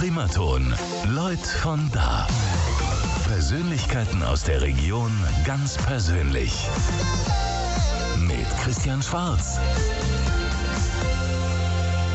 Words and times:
Primaton. 0.00 0.74
Leut 1.10 1.38
von 1.40 1.90
da. 1.92 2.26
Persönlichkeiten 3.26 4.22
aus 4.22 4.44
der 4.44 4.62
Region 4.62 5.12
ganz 5.44 5.76
persönlich. 5.76 6.66
Mit 8.18 8.46
Christian 8.62 9.02
Schwarz. 9.02 9.58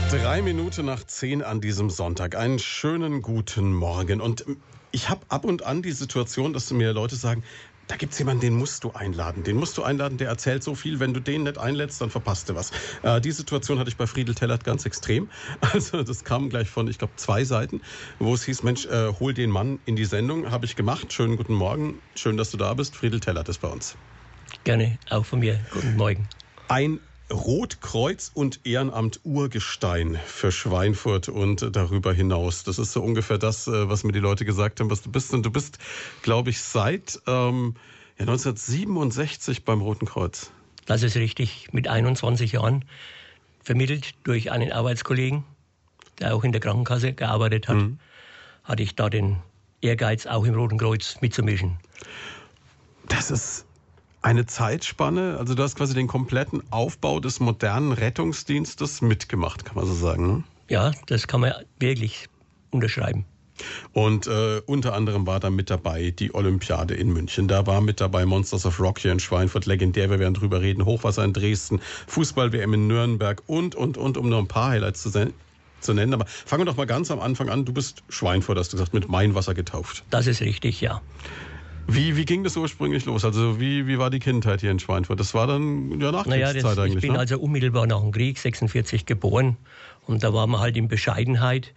Drei 0.09 0.41
Minuten 0.41 0.87
nach 0.87 1.03
zehn 1.03 1.43
an 1.43 1.61
diesem 1.61 1.91
Sonntag. 1.91 2.35
Einen 2.35 2.57
schönen 2.57 3.21
guten 3.21 3.71
Morgen. 3.71 4.19
Und 4.19 4.45
ich 4.91 5.11
habe 5.11 5.21
ab 5.29 5.45
und 5.45 5.63
an 5.63 5.83
die 5.83 5.91
Situation, 5.91 6.53
dass 6.53 6.71
mir 6.71 6.91
Leute 6.91 7.15
sagen, 7.15 7.43
da 7.87 7.95
gibt 7.95 8.13
es 8.13 8.19
jemanden, 8.19 8.41
den 8.41 8.55
musst 8.55 8.83
du 8.83 8.91
einladen. 8.91 9.43
Den 9.43 9.57
musst 9.57 9.77
du 9.77 9.83
einladen, 9.83 10.17
der 10.17 10.29
erzählt 10.29 10.63
so 10.63 10.75
viel. 10.75 10.99
Wenn 10.99 11.13
du 11.13 11.19
den 11.19 11.43
nicht 11.43 11.57
einlädst, 11.57 12.01
dann 12.01 12.09
verpasst 12.09 12.49
du 12.49 12.55
was. 12.55 12.71
Äh, 13.03 13.21
die 13.21 13.31
Situation 13.31 13.79
hatte 13.79 13.89
ich 13.89 13.97
bei 13.97 14.07
Friedel 14.07 14.33
Tellert 14.33 14.63
ganz 14.63 14.85
extrem. 14.85 15.29
Also 15.75 16.03
das 16.03 16.23
kam 16.23 16.49
gleich 16.49 16.69
von, 16.69 16.87
ich 16.87 16.97
glaube, 16.97 17.13
zwei 17.17 17.43
Seiten, 17.43 17.81
wo 18.19 18.33
es 18.33 18.43
hieß, 18.45 18.63
Mensch, 18.63 18.85
äh, 18.85 19.11
hol 19.19 19.33
den 19.33 19.49
Mann 19.49 19.79
in 19.85 19.95
die 19.95 20.05
Sendung. 20.05 20.51
Habe 20.51 20.65
ich 20.65 20.75
gemacht. 20.75 21.11
Schönen 21.11 21.37
guten 21.37 21.53
Morgen. 21.53 21.99
Schön, 22.15 22.37
dass 22.37 22.51
du 22.51 22.57
da 22.57 22.73
bist. 22.73 22.95
Friedel 22.95 23.19
Tellert 23.19 23.49
ist 23.49 23.59
bei 23.59 23.67
uns. 23.67 23.95
Gerne, 24.63 24.97
auch 25.09 25.25
von 25.25 25.39
mir. 25.39 25.59
Guten 25.71 25.95
Morgen. 25.97 26.27
Ein 26.67 26.99
Rotkreuz 27.31 28.31
und 28.33 28.59
Ehrenamt 28.65 29.19
Urgestein 29.23 30.19
für 30.25 30.51
Schweinfurt 30.51 31.27
und 31.27 31.75
darüber 31.75 32.13
hinaus. 32.13 32.63
Das 32.63 32.77
ist 32.77 32.93
so 32.93 33.01
ungefähr 33.01 33.37
das, 33.37 33.67
äh, 33.67 33.89
was 33.89 34.03
mir 34.03 34.11
die 34.11 34.19
Leute 34.19 34.45
gesagt 34.45 34.79
haben, 34.79 34.91
was 34.91 35.01
du 35.01 35.11
bist. 35.11 35.33
Und 35.33 35.43
du 35.43 35.51
bist, 35.51 35.79
glaube 36.21 36.51
ich, 36.51 36.61
seit 36.61 37.19
ähm, 37.25 37.75
ja, 38.17 38.21
1967 38.21 39.65
beim 39.65 39.81
Roten 39.81 40.05
Kreuz. 40.05 40.51
Das 40.85 41.01
ist 41.01 41.15
richtig, 41.15 41.69
mit 41.71 41.87
21 41.87 42.51
Jahren 42.51 42.85
vermittelt 43.63 44.13
durch 44.23 44.51
einen 44.51 44.71
Arbeitskollegen, 44.71 45.43
der 46.19 46.35
auch 46.35 46.43
in 46.43 46.51
der 46.51 46.61
Krankenkasse 46.61 47.13
gearbeitet 47.13 47.67
hat, 47.67 47.77
mhm. 47.77 47.99
hatte 48.63 48.83
ich 48.83 48.95
da 48.95 49.09
den 49.09 49.37
Ehrgeiz, 49.81 50.27
auch 50.27 50.45
im 50.45 50.53
Roten 50.53 50.77
Kreuz 50.77 51.17
mitzumischen. 51.21 51.77
Das 53.07 53.31
ist 53.31 53.65
eine 54.25 54.47
Zeitspanne, 54.47 55.37
also 55.37 55.53
du 55.53 55.61
hast 55.61 55.75
quasi 55.75 55.93
den 55.93 56.07
kompletten 56.07 56.63
Aufbau 56.71 57.19
des 57.19 57.39
modernen 57.39 57.91
Rettungsdienstes 57.91 59.01
mitgemacht, 59.01 59.65
kann 59.65 59.75
man 59.75 59.85
so 59.85 59.93
sagen. 59.93 60.27
Ne? 60.27 60.43
Ja, 60.67 60.91
das 61.05 61.27
kann 61.27 61.41
man 61.41 61.53
wirklich 61.77 62.27
unterschreiben. 62.71 63.25
Und 63.93 64.25
äh, 64.25 64.61
unter 64.65 64.95
anderem 64.95 65.27
war 65.27 65.39
da 65.39 65.51
mit 65.51 65.69
dabei 65.69 66.09
die 66.09 66.33
Olympiade 66.33 66.95
in 66.95 67.13
München. 67.13 67.47
Da 67.47 67.67
war 67.67 67.81
mit 67.81 68.01
dabei 68.01 68.25
Monsters 68.25 68.65
of 68.65 68.79
Rock 68.79 68.97
hier 68.97 69.11
in 69.11 69.19
Schweinfurt, 69.19 69.67
legendär, 69.67 70.09
wir 70.09 70.17
werden 70.17 70.33
drüber 70.33 70.59
reden, 70.59 70.85
Hochwasser 70.85 71.23
in 71.23 71.31
Dresden, 71.31 71.79
Fußball-WM 72.07 72.73
in 72.73 72.87
Nürnberg 72.87 73.43
und, 73.45 73.75
und, 73.75 73.95
und, 73.95 74.17
um 74.17 74.27
nur 74.27 74.39
ein 74.39 74.47
paar 74.47 74.69
Highlights 74.71 75.03
zu, 75.03 75.11
zu 75.81 75.93
nennen. 75.93 76.13
Aber 76.15 76.25
fangen 76.25 76.61
wir 76.61 76.65
doch 76.65 76.77
mal 76.77 76.87
ganz 76.87 77.11
am 77.11 77.19
Anfang 77.19 77.49
an. 77.49 77.63
Du 77.63 77.73
bist 77.73 78.01
Schweinfurt, 78.09 78.57
hast 78.57 78.73
du 78.73 78.77
gesagt, 78.77 78.95
mit 78.95 79.07
Mainwasser 79.07 79.53
getauft. 79.53 80.03
Das 80.09 80.25
ist 80.25 80.41
richtig, 80.41 80.81
ja. 80.81 81.03
Wie, 81.87 82.17
wie 82.17 82.25
ging 82.25 82.43
das 82.43 82.57
ursprünglich 82.57 83.05
los? 83.05 83.25
Also 83.25 83.59
wie, 83.59 83.87
wie 83.87 83.99
war 83.99 84.09
die 84.09 84.19
Kindheit 84.19 84.61
hier 84.61 84.71
in 84.71 84.79
Schweinfurt? 84.79 85.19
Das 85.19 85.33
war 85.33 85.47
dann 85.47 85.99
ja 85.99 86.11
Nachkriegszeit 86.11 86.53
naja, 86.53 86.53
das, 86.53 86.77
eigentlich. 86.77 86.95
Ich 86.95 87.01
bin 87.01 87.13
ne? 87.13 87.19
also 87.19 87.39
unmittelbar 87.39 87.85
nach 87.85 88.01
dem 88.01 88.11
Krieg, 88.11 88.37
46 88.39 89.05
geboren. 89.05 89.57
Und 90.07 90.23
da 90.23 90.33
waren 90.33 90.49
wir 90.51 90.59
halt 90.59 90.77
in 90.77 90.87
Bescheidenheit. 90.87 91.73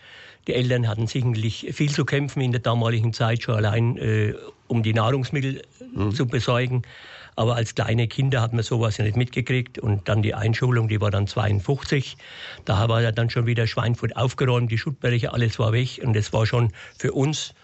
Die 0.46 0.54
Eltern 0.54 0.88
hatten 0.88 1.06
sicherlich 1.06 1.68
viel 1.72 1.90
zu 1.90 2.04
kämpfen 2.04 2.40
in 2.40 2.52
der 2.52 2.60
damaligen 2.60 3.12
Zeit, 3.12 3.42
schon 3.42 3.54
allein 3.54 3.96
äh, 3.98 4.34
um 4.66 4.82
die 4.82 4.94
Nahrungsmittel 4.94 5.62
mhm. 5.94 6.12
zu 6.12 6.26
besorgen. 6.26 6.82
Aber 7.36 7.54
als 7.54 7.74
kleine 7.74 8.08
Kinder 8.08 8.40
hat 8.40 8.52
man 8.52 8.64
sowas 8.64 8.96
ja 8.96 9.04
nicht 9.04 9.16
mitgekriegt. 9.16 9.78
Und 9.78 10.08
dann 10.08 10.22
die 10.22 10.34
Einschulung, 10.34 10.88
die 10.88 11.00
war 11.00 11.10
dann 11.10 11.26
52. 11.26 12.16
Da 12.64 12.88
war 12.88 13.02
ja 13.02 13.12
dann 13.12 13.30
schon 13.30 13.46
wieder 13.46 13.66
Schweinfurt 13.66 14.16
aufgeräumt, 14.16 14.72
die 14.72 14.78
Schuttberge, 14.78 15.32
alles 15.32 15.58
war 15.58 15.72
weg. 15.72 16.00
Und 16.02 16.16
das 16.16 16.32
war 16.32 16.46
schon 16.46 16.72
für 16.98 17.12
uns, 17.12 17.54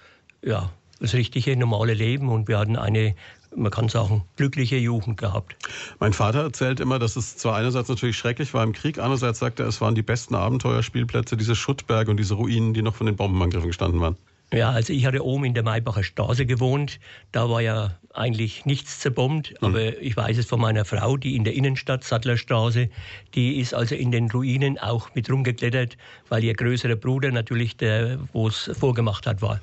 ja, 0.42 0.70
das 1.04 1.14
richtige, 1.14 1.56
normale 1.56 1.94
Leben 1.94 2.28
und 2.28 2.48
wir 2.48 2.58
hatten 2.58 2.76
eine 2.76 3.14
man 3.56 3.70
kann 3.70 3.88
sagen, 3.88 4.24
glückliche 4.36 4.76
Jugend 4.76 5.16
gehabt. 5.16 5.56
Mein 6.00 6.12
Vater 6.12 6.42
erzählt 6.42 6.80
immer, 6.80 6.98
dass 6.98 7.14
es 7.14 7.36
zwar 7.36 7.56
einerseits 7.56 7.88
natürlich 7.88 8.16
schrecklich 8.16 8.52
war 8.52 8.64
im 8.64 8.72
Krieg, 8.72 8.98
andererseits 8.98 9.38
sagt 9.38 9.60
er, 9.60 9.66
es 9.66 9.80
waren 9.80 9.94
die 9.94 10.02
besten 10.02 10.34
Abenteuerspielplätze, 10.34 11.36
diese 11.36 11.54
Schuttberge 11.54 12.10
und 12.10 12.16
diese 12.16 12.34
Ruinen, 12.34 12.74
die 12.74 12.82
noch 12.82 12.94
von 12.96 13.06
den 13.06 13.16
Bombenangriffen 13.16 13.68
gestanden 13.68 14.00
waren. 14.00 14.16
Ja, 14.52 14.70
also 14.70 14.92
ich 14.92 15.04
hatte 15.06 15.24
oben 15.24 15.46
in 15.46 15.54
der 15.54 15.62
Maybacher 15.62 16.04
Straße 16.04 16.46
gewohnt. 16.46 17.00
Da 17.32 17.50
war 17.50 17.60
ja 17.60 17.98
eigentlich 18.12 18.66
nichts 18.66 19.00
zerbombt. 19.00 19.50
Mhm. 19.60 19.66
Aber 19.66 20.00
ich 20.00 20.16
weiß 20.16 20.38
es 20.38 20.46
von 20.46 20.60
meiner 20.60 20.84
Frau, 20.84 21.16
die 21.16 21.34
in 21.34 21.44
der 21.44 21.54
Innenstadt, 21.54 22.04
Sattlerstraße, 22.04 22.88
die 23.34 23.56
ist 23.56 23.74
also 23.74 23.96
in 23.96 24.12
den 24.12 24.30
Ruinen 24.30 24.78
auch 24.78 25.12
mit 25.14 25.30
rumgeklettert, 25.30 25.96
weil 26.28 26.44
ihr 26.44 26.54
größerer 26.54 26.94
Bruder 26.94 27.32
natürlich 27.32 27.76
der, 27.76 28.18
wo 28.32 28.46
es 28.46 28.70
vorgemacht 28.78 29.26
hat, 29.26 29.42
war. 29.42 29.60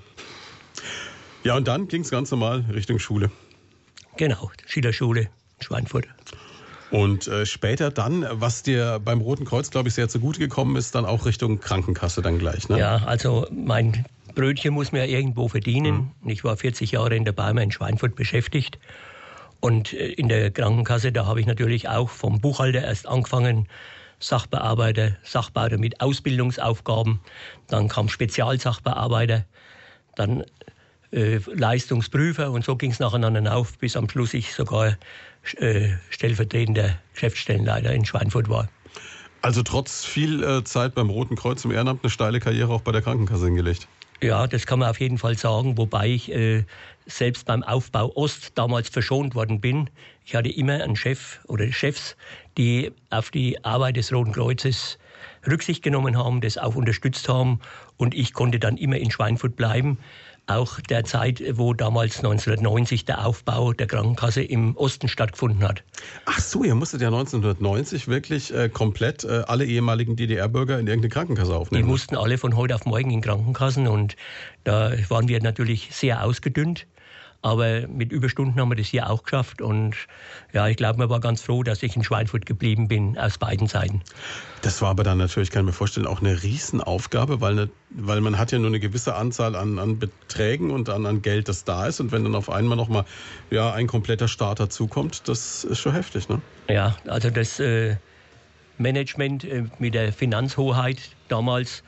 Ja, 1.44 1.56
und 1.56 1.68
dann 1.68 1.88
ging 1.88 2.02
es 2.02 2.10
ganz 2.10 2.32
normal 2.32 2.66
Richtung 2.72 3.00
Schule. 3.00 3.32
Genau, 4.18 4.52
Schülerschule 4.66 5.30
Schweinfurt. 5.60 6.08
Und 6.92 7.28
äh, 7.28 7.46
später 7.46 7.90
dann, 7.90 8.28
was 8.30 8.64
dir 8.64 9.00
beim 9.04 9.22
Roten 9.22 9.46
Kreuz, 9.46 9.72
glaube 9.72 9.88
ich, 9.88 9.96
sehr 9.96 10.10
zugute 10.10 10.40
gekommen 10.40 10.76
ist, 10.76 10.94
dann 10.94 11.06
auch 11.06 11.26
Richtung 11.26 11.60
Krankenkasse 11.60 12.22
dann 12.22 12.38
gleich, 12.38 12.68
ne? 12.68 12.78
Ja, 12.80 12.98
also 13.06 13.48
mein 13.50 14.06
Brötchen 14.36 14.74
muss 14.74 14.92
man 14.92 15.02
ja 15.02 15.08
irgendwo 15.08 15.48
verdienen. 15.48 16.12
Mhm. 16.22 16.30
Ich 16.30 16.44
war 16.44 16.58
40 16.58 16.92
Jahre 16.92 17.16
in 17.16 17.24
der 17.24 17.32
Barmer 17.32 17.62
in 17.62 17.72
Schweinfurt 17.72 18.16
beschäftigt. 18.16 18.78
Und 19.62 19.94
äh, 19.94 20.08
in 20.08 20.28
der 20.28 20.52
Krankenkasse, 20.52 21.14
da 21.14 21.26
habe 21.26 21.40
ich 21.40 21.46
natürlich 21.46 21.88
auch 21.88 22.10
vom 22.10 22.42
Buchhalter 22.42 22.84
erst 22.84 23.08
angefangen, 23.08 23.68
Sachbearbeiter, 24.20 25.16
Sachbearbeiter 25.24 25.78
mit 25.78 26.02
Ausbildungsaufgaben. 26.02 27.22
Dann 27.68 27.88
kam 27.88 28.10
Spezialsachbearbeiter. 28.10 29.46
Dann 30.16 30.44
äh, 31.12 31.40
Leistungsprüfer 31.54 32.52
und 32.52 32.64
so 32.64 32.76
ging 32.76 32.92
es 32.92 33.00
nacheinander 33.00 33.56
auf, 33.56 33.78
bis 33.78 33.96
am 33.96 34.10
Schluss 34.10 34.34
ich 34.34 34.54
sogar 34.54 34.98
äh, 35.58 35.90
stellvertretender 36.10 36.98
Geschäftsstellenleiter 37.14 37.94
in 37.94 38.06
Schweinfurt 38.06 38.50
war. 38.50 38.70
Also 39.42 39.64
trotz 39.64 40.06
viel 40.06 40.44
äh, 40.44 40.64
Zeit 40.64 40.94
beim 40.94 41.10
Roten 41.10 41.36
Kreuz 41.36 41.66
im 41.66 41.72
Ehrenamt 41.72 42.04
eine 42.04 42.12
steile 42.12 42.40
Karriere 42.40 42.72
auch 42.72 42.82
bei 42.82 42.92
der 42.92 43.02
Krankenkasse 43.02 43.46
hingelegt. 43.46 43.88
Ja, 44.22 44.46
das 44.46 44.68
kann 44.68 44.78
man 44.78 44.90
auf 44.90 45.00
jeden 45.00 45.18
Fall 45.18 45.36
sagen, 45.36 45.78
wobei 45.78 46.10
ich 46.10 46.32
äh, 46.32 46.64
selbst 47.08 47.48
beim 47.48 47.64
Aufbau 47.64 48.12
Ost 48.16 48.52
damals 48.56 48.90
verschont 48.90 49.34
worden 49.34 49.60
bin. 49.60 49.90
Ich 50.26 50.36
hatte 50.36 50.50
immer 50.50 50.84
einen 50.84 50.96
Chef 50.96 51.40
oder 51.48 51.72
Chefs, 51.72 52.16
die 52.56 52.92
auf 53.10 53.32
die 53.32 53.64
Arbeit 53.66 53.98
des 53.98 54.14
Roten 54.14 54.32
Kreuzes 54.32 55.00
Rücksicht 55.48 55.82
genommen 55.82 56.18
haben, 56.18 56.40
das 56.42 56.60
auch 56.60 56.76
unterstützt 56.76 57.28
haben 57.28 57.60
und 57.98 58.14
ich 58.14 58.34
konnte 58.34 58.60
dann 58.60 58.78
immer 58.78 58.98
in 58.98 59.10
Schweinfurt 59.10 59.56
bleiben 59.56 59.98
auch 60.48 60.80
der 60.82 61.04
Zeit, 61.04 61.42
wo 61.54 61.74
damals 61.74 62.18
1990 62.18 63.06
der 63.06 63.26
Aufbau 63.26 63.74
der 63.74 63.88
Krankenkasse 63.88 64.44
im 64.44 64.76
Osten 64.76 65.08
stattgefunden 65.08 65.64
hat. 65.64 65.84
Ach 66.26 66.40
so, 66.40 66.64
ihr 66.64 66.76
musstet 66.76 67.02
ja 67.02 67.08
1990 67.08 68.08
wirklich 68.08 68.54
äh, 68.54 68.70
komplett 68.70 69.24
äh, 69.24 69.44
alle 69.48 69.66
ehemaligen 69.66 70.16
DDR-Bürger 70.16 70.80
in 70.80 70.88
irgendeine 70.88 71.10
Krankenkasse 71.10 71.56
aufnehmen. 71.56 71.84
Die 71.84 71.90
mussten 71.90 72.16
alle 72.16 72.38
von 72.38 72.56
heute 72.56 72.76
auf 72.76 72.86
morgen 72.86 73.12
in 73.12 73.22
Krankenkassen 73.22 73.88
und 73.88 74.16
da 74.64 74.92
waren 75.10 75.28
wir 75.28 75.42
natürlich 75.42 75.90
sehr 75.92 76.24
ausgedünnt. 76.24 76.88
Aber 77.44 77.88
mit 77.88 78.12
Überstunden 78.12 78.60
haben 78.60 78.70
wir 78.70 78.76
das 78.76 78.88
hier 78.88 79.10
auch 79.10 79.24
geschafft. 79.24 79.62
Und 79.62 79.96
ja, 80.54 80.68
ich 80.68 80.78
glaube, 80.78 81.00
man 81.00 81.10
war 81.10 81.20
ganz 81.20 81.42
froh, 81.42 81.64
dass 81.64 81.82
ich 81.82 81.96
in 81.96 82.04
Schweinfurt 82.04 82.46
geblieben 82.46 82.88
bin, 82.88 83.18
aus 83.18 83.38
beiden 83.38 83.68
Seiten. 83.68 84.02
Das 84.62 84.82
war 84.82 84.90
aber 84.90 85.04
dann 85.04 85.18
natürlich, 85.18 85.50
kann 85.50 85.64
ich 85.64 85.68
mir 85.68 85.74
vorstellen, 85.74 86.06
auch 86.06 86.22
eine 86.22 86.44
Riesenaufgabe, 86.44 87.42
weil, 87.42 87.56
ne, 87.56 87.70
weil 87.90 88.22
man 88.22 88.38
hat 88.38 88.52
ja 88.52 88.60
nur 88.60 88.68
eine 88.68 88.80
gewisse 88.80 89.16
Anzahl 89.16 89.56
an, 89.56 89.80
an 89.80 89.98
Beträgen 89.98 90.70
und 90.70 90.90
an, 90.90 91.06
an 91.08 91.24
Geld, 91.24 91.48
das 91.48 91.64
da 91.64 91.88
ist. 91.88 92.00
Und 92.00 92.12
wenn 92.12 92.24
dann 92.24 92.36
auf 92.36 92.50
einmal 92.50 92.78
nochmal 92.78 93.06
ja, 93.50 93.74
ein 93.74 93.88
kompletter 93.88 94.28
Starter 94.28 94.70
zukommt, 94.70 95.28
das 95.28 95.64
ist 95.64 95.80
schon 95.80 95.94
heftig, 95.94 96.30
ne? 96.30 96.42
Ja, 96.70 96.96
also 97.08 97.32
das 97.32 97.60
äh, 97.60 97.96
Management 98.78 99.44
äh, 99.46 99.64
mit 99.80 99.96
der 99.96 100.14
Finanzhoheit 100.14 101.00
damals 101.28 101.84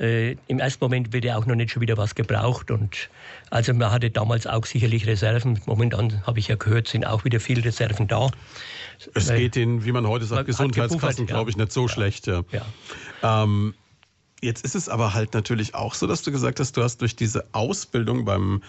äh, 0.00 0.36
Im 0.46 0.58
ersten 0.58 0.82
Moment 0.82 1.12
wird 1.12 1.24
ja 1.26 1.36
auch 1.36 1.44
noch 1.44 1.54
nicht 1.54 1.72
schon 1.72 1.82
wieder 1.82 1.98
was 1.98 2.14
gebraucht. 2.14 2.70
Und 2.70 3.10
also 3.50 3.74
man 3.74 3.90
hatte 3.90 4.10
damals 4.10 4.46
auch 4.46 4.64
sicherlich 4.64 5.06
Reserven. 5.06 5.60
Momentan 5.66 6.26
habe 6.26 6.38
ich 6.38 6.48
ja 6.48 6.56
gehört, 6.56 6.88
sind 6.88 7.06
auch 7.06 7.24
wieder 7.24 7.38
viele 7.38 7.62
Reserven 7.64 8.08
da. 8.08 8.30
Es 9.14 9.28
Weil, 9.28 9.38
geht 9.38 9.56
den, 9.56 9.84
wie 9.84 9.92
man 9.92 10.06
heute 10.06 10.24
sagt, 10.24 10.46
Gesundheitskassen, 10.46 11.26
ja. 11.26 11.34
glaube 11.34 11.50
ich, 11.50 11.56
nicht 11.56 11.70
so 11.70 11.82
ja. 11.82 11.88
schlecht. 11.88 12.26
Ja. 12.26 12.42
ja. 12.50 13.44
Ähm, 13.44 13.74
jetzt 14.40 14.64
ist 14.64 14.74
es 14.74 14.88
aber 14.88 15.12
halt 15.12 15.34
natürlich 15.34 15.74
auch 15.74 15.94
so, 15.94 16.06
dass 16.06 16.22
du 16.22 16.32
gesagt 16.32 16.60
hast, 16.60 16.78
du 16.78 16.82
hast 16.82 17.02
durch 17.02 17.14
diese 17.14 17.44
Ausbildung 17.52 18.24
beim 18.24 18.62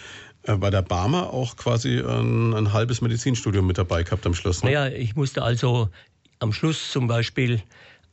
äh, 0.43 0.55
bei 0.55 0.69
der 0.69 0.81
Barmer 0.81 1.31
auch 1.31 1.55
quasi 1.55 1.99
ein, 1.99 2.53
ein, 2.53 2.73
halbes 2.73 2.99
Medizinstudium 2.99 3.65
mit 3.65 3.77
dabei 3.77 4.03
gehabt 4.03 4.25
am 4.25 4.33
Schluss. 4.33 4.63
Ne? 4.63 4.71
Naja, 4.71 4.93
ich 4.93 5.15
musste 5.15 5.43
also 5.43 5.89
am 6.39 6.51
Schluss 6.51 6.91
zum 6.91 7.07
Beispiel 7.07 7.61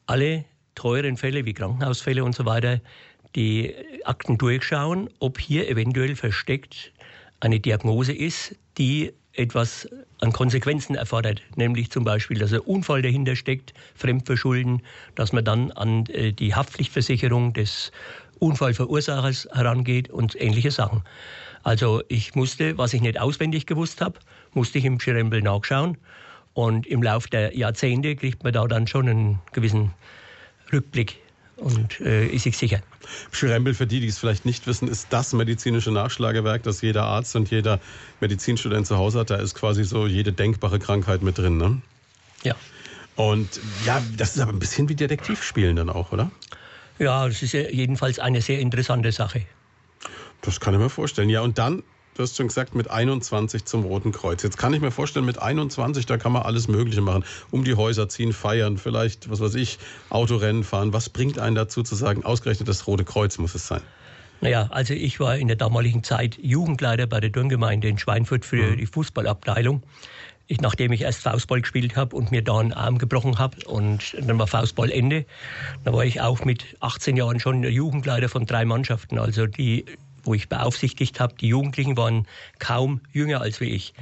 alle 0.07 0.45
teuren 0.77 1.17
Fälle 1.17 1.45
wie 1.45 1.55
Krankenhausfälle 1.55 2.23
und 2.23 2.37
so 2.37 2.45
weiter 2.45 2.81
die 3.37 3.75
Akten 4.05 4.39
durchschauen, 4.39 5.11
ob 5.19 5.39
hier 5.39 5.69
eventuell 5.69 6.17
versteckt 6.17 6.93
eine 7.41 7.61
Diagnose 7.61 8.13
ist, 8.13 8.57
die 8.79 9.13
etwas 9.33 9.89
an 10.21 10.33
Konsequenzen 10.33 10.97
erfordert, 10.97 11.43
nämlich 11.55 11.91
zum 11.91 12.03
Beispiel, 12.05 12.39
dass 12.39 12.53
ein 12.53 12.61
Unfall 12.61 13.03
dahinter 13.03 13.37
steckt, 13.37 13.73
Fremdverschulden, 13.95 14.83
dass 15.15 15.33
man 15.33 15.45
dann 15.45 15.71
an 15.73 16.07
äh, 16.07 16.33
die 16.33 16.55
Haftpflichtversicherung 16.55 17.53
des 17.53 17.93
Unfallverursachers 18.41 19.49
herangeht 19.53 20.11
und 20.11 20.41
ähnliche 20.41 20.71
Sachen. 20.71 21.03
Also 21.63 22.03
ich 22.09 22.35
musste, 22.35 22.79
was 22.79 22.95
ich 22.95 23.01
nicht 23.01 23.21
auswendig 23.21 23.67
gewusst 23.67 24.01
habe, 24.01 24.19
musste 24.55 24.79
ich 24.79 24.85
im 24.85 24.99
Schirembel 24.99 25.43
nachschauen. 25.43 25.99
Und 26.55 26.87
im 26.87 27.03
Laufe 27.03 27.29
der 27.31 27.57
Jahrzehnte 27.57 28.17
kriegt 28.17 28.43
man 28.43 28.53
da 28.53 28.67
dann 28.67 28.87
schon 28.87 29.09
einen 29.09 29.39
gewissen 29.53 29.93
Rückblick 30.73 31.21
und 31.57 32.01
äh, 32.01 32.27
ist 32.27 32.43
sich 32.43 32.57
sicher. 32.57 32.81
Schirembel, 33.33 33.75
für 33.75 33.87
die, 33.87 34.01
die 34.01 34.09
es 34.09 34.19
vielleicht 34.19 34.45
nicht 34.45 34.67
wissen, 34.67 34.89
ist 34.89 35.13
das 35.13 35.33
medizinische 35.33 35.91
Nachschlagewerk, 35.91 36.63
das 36.63 36.81
jeder 36.81 37.05
Arzt 37.05 37.37
und 37.37 37.51
jeder 37.51 37.81
Medizinstudent 38.21 38.87
zu 38.87 38.97
Hause 38.97 39.21
hat. 39.21 39.31
Da 39.31 39.37
ist 39.37 39.55
quasi 39.55 39.85
so 39.85 40.07
jede 40.07 40.33
denkbare 40.33 40.79
Krankheit 40.79 41.23
mit 41.23 41.39
drin, 41.39 41.57
ne? 41.57 41.81
Ja. 42.43 42.55
Und 43.17 43.61
ja, 43.85 44.01
das 44.17 44.37
ist 44.37 44.43
aber 44.43 44.53
ein 44.53 44.59
bisschen 44.59 44.89
wie 44.89 44.95
Detektivspielen 44.95 45.77
dann 45.77 45.91
auch, 45.91 46.13
oder? 46.13 46.31
Ja, 46.99 47.27
es 47.27 47.43
ist 47.43 47.53
jedenfalls 47.53 48.19
eine 48.19 48.41
sehr 48.41 48.61
interessante 48.61 49.13
Sache. 49.13 49.43
Das 50.41 50.61
kann 50.61 50.75
ich 50.75 50.81
mir 50.81 50.91
vorstellen. 50.91 51.29
Ja, 51.29 51.41
und 51.41 51.59
dann, 51.59 51.83
du 52.19 52.25
hast 52.25 52.37
schon 52.37 52.49
gesagt, 52.49 52.75
mit 52.75 52.91
21 52.91 53.65
zum 53.65 53.85
Roten 53.85 54.11
Kreuz. 54.11 54.43
Jetzt 54.43 54.59
kann 54.59 54.75
ich 54.75 54.81
mir 54.81 54.91
vorstellen, 54.91 55.25
mit 55.25 55.41
21, 55.41 56.05
da 56.07 56.19
kann 56.19 56.33
man 56.33 56.43
alles 56.43 56.67
Mögliche 56.67 57.01
machen. 57.01 57.25
Um 57.53 57.63
die 57.63 57.75
Häuser 57.75 58.09
ziehen, 58.09 58.33
feiern, 58.33 58.77
vielleicht, 58.77 59.31
was 59.31 59.41
weiß 59.41 59.55
ich, 59.55 59.79
Autorennen 60.11 60.65
fahren. 60.65 60.93
Was 60.93 61.11
bringt 61.11 61.39
einen 61.39 61.55
dazu 61.55 61.85
zu 61.85 61.95
sagen, 61.95 62.25
ausgerechnet 62.25 62.69
das 62.69 62.87
Rote 62.89 63.05
Kreuz 63.05 63.39
muss 63.39 63.55
es 63.55 63.69
sein? 63.69 63.83
Naja, 64.41 64.69
also 64.71 64.95
ich 64.95 65.21
war 65.21 65.37
in 65.37 65.47
der 65.47 65.57
damaligen 65.57 66.03
Zeit 66.03 66.39
Jugendleiter 66.41 67.07
bei 67.07 67.21
der 67.21 67.31
Turngemeinde 67.31 67.89
in 67.89 67.99
Schweinfurt 67.99 68.45
für 68.45 68.73
mhm. 68.73 68.77
die 68.79 68.87
Fußballabteilung. 68.87 69.83
Ich, 70.49 70.61
nachdem 70.61 70.93
ich 70.93 71.03
erst 71.03 71.23
Faustball 71.23 71.61
gespielt 71.61 71.95
habe 71.95 72.17
und 72.17 72.31
mir 72.31 72.43
da 72.43 72.59
einen 72.59 72.73
Arm 72.73 72.99
gebrochen 72.99 73.39
habe 73.39 73.59
und 73.67 74.17
dann 74.21 74.39
war 74.39 74.47
Faustballende, 74.47 75.27
dann 75.85 75.95
war 75.95 76.05
ich 76.05 76.21
auch 76.21 76.45
mit 76.45 76.77
18 76.81 77.17
Jahren 77.17 77.39
schon 77.39 77.63
Jugendleiter 77.63 78.29
von 78.29 78.47
drei 78.47 78.65
Mannschaften. 78.65 79.19
Also 79.19 79.47
die 79.47 79.85
wo 80.29 80.35
ich 80.35 80.49
beaufsichtigt 80.49 81.19
habe. 81.21 81.35
Die 81.41 81.49
Jugendlichen 81.49 81.97
waren 81.97 82.27
kaum 82.59 83.01
jünger 83.13 83.41
als 83.41 83.61
wie 83.61 83.71
ich. 83.71 83.95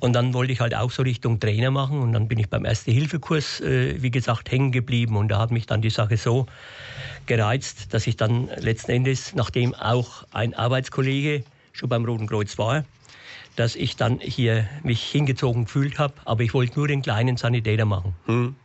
Und 0.00 0.14
dann 0.14 0.32
wollte 0.32 0.52
ich 0.52 0.60
halt 0.60 0.74
auch 0.74 0.90
so 0.90 1.02
Richtung 1.02 1.38
Trainer 1.38 1.70
machen 1.70 2.00
und 2.00 2.12
dann 2.14 2.26
bin 2.28 2.38
ich 2.38 2.48
beim 2.48 2.64
Erste-Hilfe-Kurs, 2.64 3.60
äh, 3.60 4.02
wie 4.02 4.10
gesagt, 4.10 4.50
hängen 4.50 4.72
geblieben 4.72 5.16
und 5.16 5.28
da 5.28 5.38
hat 5.38 5.50
mich 5.50 5.66
dann 5.66 5.82
die 5.82 5.90
Sache 5.90 6.16
so 6.16 6.46
gereizt, 7.26 7.92
dass 7.92 8.06
ich 8.06 8.16
dann 8.16 8.48
letzten 8.58 8.92
Endes, 8.92 9.34
nachdem 9.34 9.74
auch 9.74 10.24
ein 10.32 10.54
Arbeitskollege 10.54 11.44
schon 11.72 11.90
beim 11.90 12.04
Roten 12.06 12.26
Kreuz 12.26 12.56
war, 12.56 12.84
dass 13.56 13.76
ich 13.76 13.96
dann 13.96 14.18
hier 14.18 14.66
mich 14.82 15.02
hingezogen 15.02 15.66
gefühlt 15.66 15.98
habe, 15.98 16.14
aber 16.24 16.42
ich 16.42 16.54
wollte 16.54 16.78
nur 16.78 16.88
den 16.88 17.02
kleinen 17.02 17.36
Sanitäter 17.36 17.84
machen. 17.84 18.14
Hm. 18.24 18.56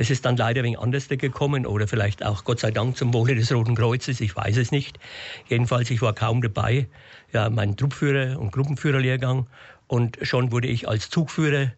Das 0.00 0.08
ist 0.08 0.24
dann 0.24 0.38
leider 0.38 0.62
wenig 0.62 0.78
anders 0.78 1.08
gekommen 1.08 1.66
oder 1.66 1.86
vielleicht 1.86 2.24
auch 2.24 2.44
Gott 2.44 2.58
sei 2.58 2.70
Dank 2.70 2.96
zum 2.96 3.12
Wohle 3.12 3.34
des 3.34 3.52
Roten 3.52 3.74
Kreuzes, 3.74 4.22
ich 4.22 4.34
weiß 4.34 4.56
es 4.56 4.72
nicht. 4.72 4.98
Jedenfalls, 5.46 5.90
ich 5.90 6.00
war 6.00 6.14
kaum 6.14 6.40
dabei. 6.40 6.86
Ja, 7.34 7.50
mein 7.50 7.76
Truppführer- 7.76 8.38
und 8.38 8.50
Gruppenführerlehrgang 8.50 9.46
und 9.88 10.16
schon 10.22 10.52
wurde 10.52 10.68
ich 10.68 10.88
als 10.88 11.10
Zugführer 11.10 11.72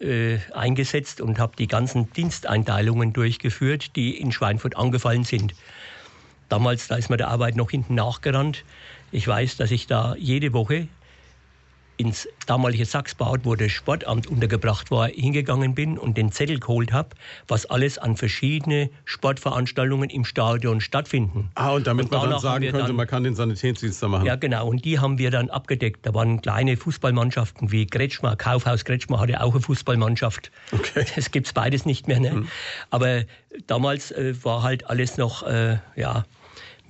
äh, 0.00 0.36
eingesetzt 0.52 1.22
und 1.22 1.38
habe 1.38 1.56
die 1.56 1.66
ganzen 1.66 2.12
Diensteinteilungen 2.12 3.14
durchgeführt, 3.14 3.96
die 3.96 4.20
in 4.20 4.32
Schweinfurt 4.32 4.76
angefallen 4.76 5.24
sind. 5.24 5.54
Damals, 6.50 6.88
da 6.88 6.96
ist 6.96 7.08
mir 7.08 7.16
der 7.16 7.28
Arbeit 7.28 7.56
noch 7.56 7.70
hinten 7.70 7.94
nachgerannt. 7.94 8.66
Ich 9.12 9.26
weiß, 9.26 9.56
dass 9.56 9.70
ich 9.70 9.86
da 9.86 10.14
jede 10.18 10.52
Woche 10.52 10.88
ins 12.02 12.28
damalige 12.46 12.84
Sachsbad, 12.84 13.44
wo 13.44 13.54
das 13.54 13.70
Sportamt 13.70 14.26
untergebracht 14.26 14.90
war, 14.90 15.06
hingegangen 15.06 15.76
bin 15.76 15.98
und 15.98 16.16
den 16.16 16.32
Zettel 16.32 16.58
geholt 16.58 16.92
habe, 16.92 17.10
was 17.46 17.64
alles 17.66 17.96
an 17.96 18.16
verschiedene 18.16 18.90
Sportveranstaltungen 19.04 20.10
im 20.10 20.24
Stadion 20.24 20.80
stattfinden. 20.80 21.50
Ah, 21.54 21.70
und 21.70 21.86
damit 21.86 22.06
und 22.06 22.12
man 22.12 22.30
dann 22.30 22.40
sagen 22.40 22.64
könnte, 22.64 22.88
dann, 22.88 22.96
man 22.96 23.06
kann 23.06 23.22
den 23.22 23.36
Sanitätsdienst 23.36 24.02
da 24.02 24.08
machen. 24.08 24.26
Ja, 24.26 24.34
genau. 24.34 24.66
Und 24.66 24.84
die 24.84 24.98
haben 24.98 25.18
wir 25.18 25.30
dann 25.30 25.48
abgedeckt. 25.48 26.04
Da 26.04 26.12
waren 26.12 26.42
kleine 26.42 26.76
Fußballmannschaften 26.76 27.70
wie 27.70 27.86
Kretschmer, 27.86 28.34
Kaufhaus 28.34 28.84
Kretschmer 28.84 29.20
hatte 29.20 29.40
auch 29.40 29.52
eine 29.52 29.62
Fußballmannschaft. 29.62 30.50
Okay. 30.72 31.06
Das 31.14 31.30
gibt's 31.30 31.52
beides 31.52 31.84
nicht 31.84 32.08
mehr. 32.08 32.18
Ne? 32.18 32.32
Mhm. 32.32 32.48
Aber 32.90 33.22
damals 33.66 34.10
äh, 34.10 34.34
war 34.42 34.62
halt 34.62 34.88
alles 34.88 35.18
noch, 35.18 35.42
äh, 35.44 35.78
ja, 35.94 36.24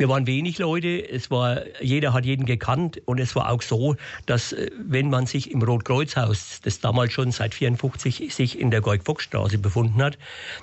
wir 0.02 0.08
waren 0.08 0.26
wenig 0.26 0.58
Leute, 0.58 1.08
es 1.08 1.30
war, 1.30 1.60
jeder 1.80 2.12
hat 2.12 2.24
jeden 2.24 2.44
gekannt 2.44 3.00
und 3.04 3.20
es 3.20 3.36
war 3.36 3.52
auch 3.52 3.62
so, 3.62 3.94
dass 4.26 4.52
äh, 4.52 4.68
wenn 4.76 5.10
man 5.10 5.26
sich 5.26 5.52
im 5.52 5.62
Rotkreuzhaus, 5.62 6.60
das 6.64 6.80
damals 6.80 7.12
schon 7.12 7.30
seit 7.30 7.54
54 7.54 8.34
sich 8.34 8.58
in 8.58 8.72
der 8.72 8.80
Georg-Fock-Straße 8.80 9.58
befunden 9.58 10.02
hat, 10.02 10.18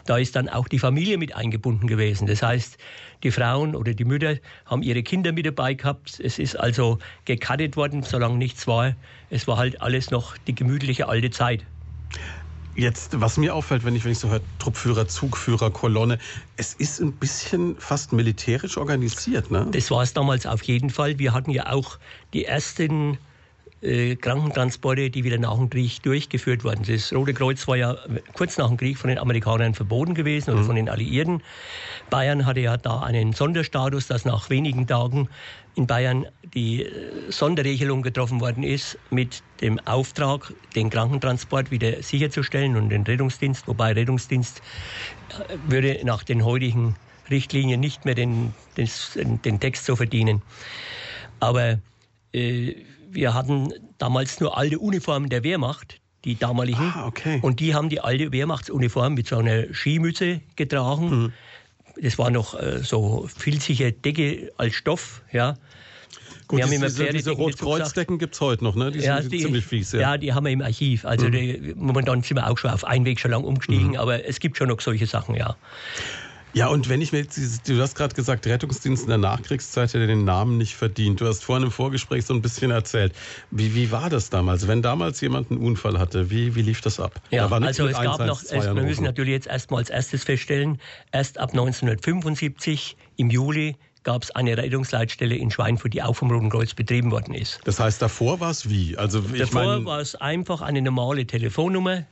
da 0.06 0.18
ist 0.18 0.36
dann 0.36 0.50
auch 0.50 0.68
die 0.68 0.78
Familie 0.78 1.18
mit 1.18 1.38
eingebunden 1.38 1.88
gewesen. 1.88 2.28
Das 2.28 2.44
heißt, 2.44 2.78
die 3.24 3.32
Frauen 3.32 3.78
oder 3.78 3.94
die 3.94 4.04
Mütter 4.04 4.36
haben 4.66 4.82
ihre 4.82 5.04
Kinder 5.04 5.32
mit 5.32 5.46
dabei 5.46 5.74
gehabt. 5.74 6.20
Es 6.20 6.38
ist 6.38 6.60
also 6.60 7.00
gekattet 7.24 7.78
worden, 7.78 8.04
solange 8.04 8.36
nichts 8.36 8.68
war. 8.68 8.94
Es 9.30 9.48
war 9.48 9.56
halt 9.56 9.82
alles 9.82 10.12
noch 10.12 10.36
die 10.36 10.56
gemütliche 10.56 11.08
alte 11.08 11.30
Zeit. 11.30 11.66
Jetzt, 12.76 13.20
was 13.20 13.38
mir 13.38 13.56
auffällt, 13.56 13.84
wenn 13.84 13.96
ich, 13.96 14.06
wenn 14.06 14.12
ich 14.12 14.20
so 14.20 14.30
höre, 14.30 14.42
Truppführer, 14.58 15.08
Zugführer, 15.08 15.72
Kolonne, 15.72 16.18
es 16.56 16.74
ist 16.74 17.00
ein 17.00 17.18
bisschen 17.18 17.78
fast 17.80 18.14
militärisch 18.14 18.78
organisiert, 18.78 19.52
ne? 19.52 19.68
Das 19.72 19.92
war 19.92 20.04
es 20.04 20.14
damals 20.14 20.46
auf 20.46 20.64
jeden 20.64 20.90
Fall. 20.90 21.20
Wir 21.20 21.34
hatten 21.34 21.52
ja 21.52 21.72
auch 21.72 22.00
die 22.34 22.46
ersten 22.46 23.18
äh, 23.82 24.16
Krankentransporte, 24.16 25.10
die 25.10 25.24
wieder 25.24 25.38
nach 25.38 25.56
dem 25.56 25.70
Krieg 25.70 26.02
durchgeführt 26.04 26.64
wurden. 26.64 26.84
Das 26.86 27.14
Rote 27.14 27.34
Kreuz 27.34 27.68
war 27.68 27.78
ja 27.78 27.96
kurz 28.34 28.58
nach 28.58 28.68
dem 28.68 28.78
Krieg 28.78 28.98
von 28.98 29.10
den 29.10 29.20
Amerikanern 29.20 29.74
verboten 29.74 30.14
gewesen 30.14 30.52
oder 30.52 30.62
mhm. 30.62 30.66
von 30.66 30.76
den 30.76 30.90
Alliierten. 30.90 31.42
Bayern 32.10 32.46
hatte 32.46 32.60
ja 32.60 32.78
da 32.78 33.02
einen 33.02 33.34
Sonderstatus, 33.34 34.08
dass 34.08 34.26
nach 34.26 34.50
wenigen 34.50 34.88
Tagen 34.88 35.30
in 35.76 35.88
Bayern 35.88 36.26
die 36.54 36.84
äh, 36.84 36.92
Sonderregelung 37.30 38.02
getroffen 38.02 38.42
worden 38.42 38.64
ist 38.64 38.98
mit 39.10 39.44
dem 39.62 39.80
Auftrag, 39.80 40.54
den 40.76 40.90
Krankentransport 40.90 41.72
wieder 41.72 42.04
sicherzustellen 42.04 42.76
und 42.76 42.90
den 42.90 43.04
Rettungsdienst, 43.04 43.68
wobei 43.68 43.94
Rettungsdienst 43.94 44.62
äh, 45.30 45.58
würde 45.68 46.00
nach 46.04 46.24
den 46.24 46.44
heutigen 46.44 46.96
Richtlinien 47.30 47.80
nicht 47.80 48.06
mehr 48.06 48.16
den, 48.16 48.54
den, 48.76 48.90
den 49.44 49.60
Text 49.60 49.86
so 49.86 49.96
verdienen. 49.96 50.42
Aber 51.40 51.80
äh, 52.34 52.76
wir 53.12 53.34
hatten 53.34 53.74
damals 53.98 54.40
nur 54.40 54.58
alte 54.58 54.80
Uniformen 54.80 55.30
der 55.30 55.44
Wehrmacht, 55.44 56.00
die 56.26 56.36
damaligen. 56.36 56.94
Ah, 56.96 57.08
okay. 57.08 57.40
Und 57.42 57.60
die 57.60 57.74
haben 57.74 57.90
die 57.90 58.02
alte 58.02 58.32
Wehrmachtsuniform 58.32 59.14
mit 59.14 59.28
so 59.28 59.38
einer 59.38 59.74
Skimütze 59.74 60.42
getragen. 60.56 61.10
Mhm. 61.10 61.34
Das 62.02 62.18
war 62.18 62.30
noch 62.30 62.60
äh, 62.60 62.80
so 62.80 63.28
filzige 63.36 63.92
Decke 63.92 64.52
als 64.58 64.76
Stoff, 64.76 65.22
ja. 65.32 65.56
Gut, 66.48 66.62
immer 66.62 66.88
diese, 66.88 67.10
diese 67.10 67.32
Rotkreuzdecken 67.32 68.18
gibt 68.18 68.34
es 68.34 68.42
heute 68.42 68.64
noch, 68.64 68.76
ne? 68.76 68.92
Die 68.92 69.00
ja, 69.00 69.22
sind 69.22 69.32
die, 69.32 69.42
ziemlich 69.42 69.66
fies, 69.66 69.92
ja. 69.92 70.00
Ja, 70.00 70.18
die 70.18 70.34
haben 70.34 70.46
wir 70.46 70.52
im 70.52 70.62
Archiv. 70.62 71.06
Also 71.06 71.28
mhm. 71.28 71.32
die, 71.32 71.74
momentan 71.76 72.24
sind 72.24 72.38
wir 72.38 72.50
auch 72.50 72.58
schon 72.58 72.72
auf 72.72 72.84
Einweg 72.84 73.20
schon 73.20 73.32
lang 73.32 73.44
umgestiegen, 73.44 73.90
mhm. 73.90 73.98
aber 73.98 74.26
es 74.26 74.40
gibt 74.40 74.58
schon 74.58 74.70
noch 74.70 74.82
solche 74.82 75.06
Sachen, 75.06 75.36
ja. 75.36 75.56
Ja, 76.54 76.68
und 76.68 76.90
wenn 76.90 77.02
ich 77.02 77.12
mir 77.12 77.20
jetzt, 77.20 77.38
du 77.68 77.80
hast 77.82 77.96
gerade 77.96 78.16
gesagt, 78.16 78.48
Rettungsdienst 78.48 79.04
in 79.04 79.10
der 79.10 79.18
Nachkriegszeit 79.18 79.94
hätte 79.94 80.08
den 80.08 80.26
Namen 80.26 80.58
nicht 80.58 80.76
verdient. 80.76 81.22
Du 81.22 81.28
hast 81.28 81.44
vorhin 81.44 81.66
im 81.66 81.72
Vorgespräch 81.72 82.26
so 82.26 82.34
ein 82.34 82.42
bisschen 82.42 82.72
erzählt. 82.72 83.14
Wie, 83.52 83.76
wie 83.76 83.92
war 83.92 84.10
das 84.10 84.30
damals? 84.30 84.68
Wenn 84.68 84.82
damals 84.82 85.22
jemand 85.22 85.52
einen 85.52 85.60
Unfall 85.60 86.00
hatte, 86.00 86.32
wie, 86.32 86.56
wie 86.56 86.62
lief 86.62 86.82
das 86.82 87.00
ab? 87.00 87.22
Ja, 87.30 87.48
da 87.48 87.58
also 87.58 87.88
es 87.88 88.00
gab 88.00 88.26
noch, 88.26 88.42
es, 88.42 88.52
wir 88.52 88.74
müssen 88.74 89.04
natürlich 89.04 89.34
jetzt 89.34 89.48
erstmal 89.48 89.80
als 89.80 89.90
erstes 89.90 90.24
feststellen, 90.24 90.80
erst 91.12 91.38
ab 91.38 91.52
1975 91.52 92.98
im 93.18 93.30
Juli 93.30 93.76
gab 94.04 94.24
es 94.24 94.32
eine 94.32 94.58
Rettungsleitstelle 94.58 95.36
in 95.36 95.52
Schweinfurt, 95.52 95.94
die 95.94 96.02
auch 96.02 96.16
vom 96.16 96.32
Roten 96.32 96.50
Kreuz 96.50 96.74
betrieben 96.74 97.12
worden 97.12 97.34
ist. 97.34 97.60
Das 97.66 97.80
heißt, 97.80 98.02
davor 98.02 98.40
war 98.40 98.52
es 98.52 98.70
wie? 98.70 98.98
Also, 98.98 99.20
davor 99.22 99.86
war 99.86 100.00
es 100.00 100.16
einfach 100.16 100.62
eine 100.62 100.82
normale 100.82 101.28
Telefonnummer, 101.28 102.06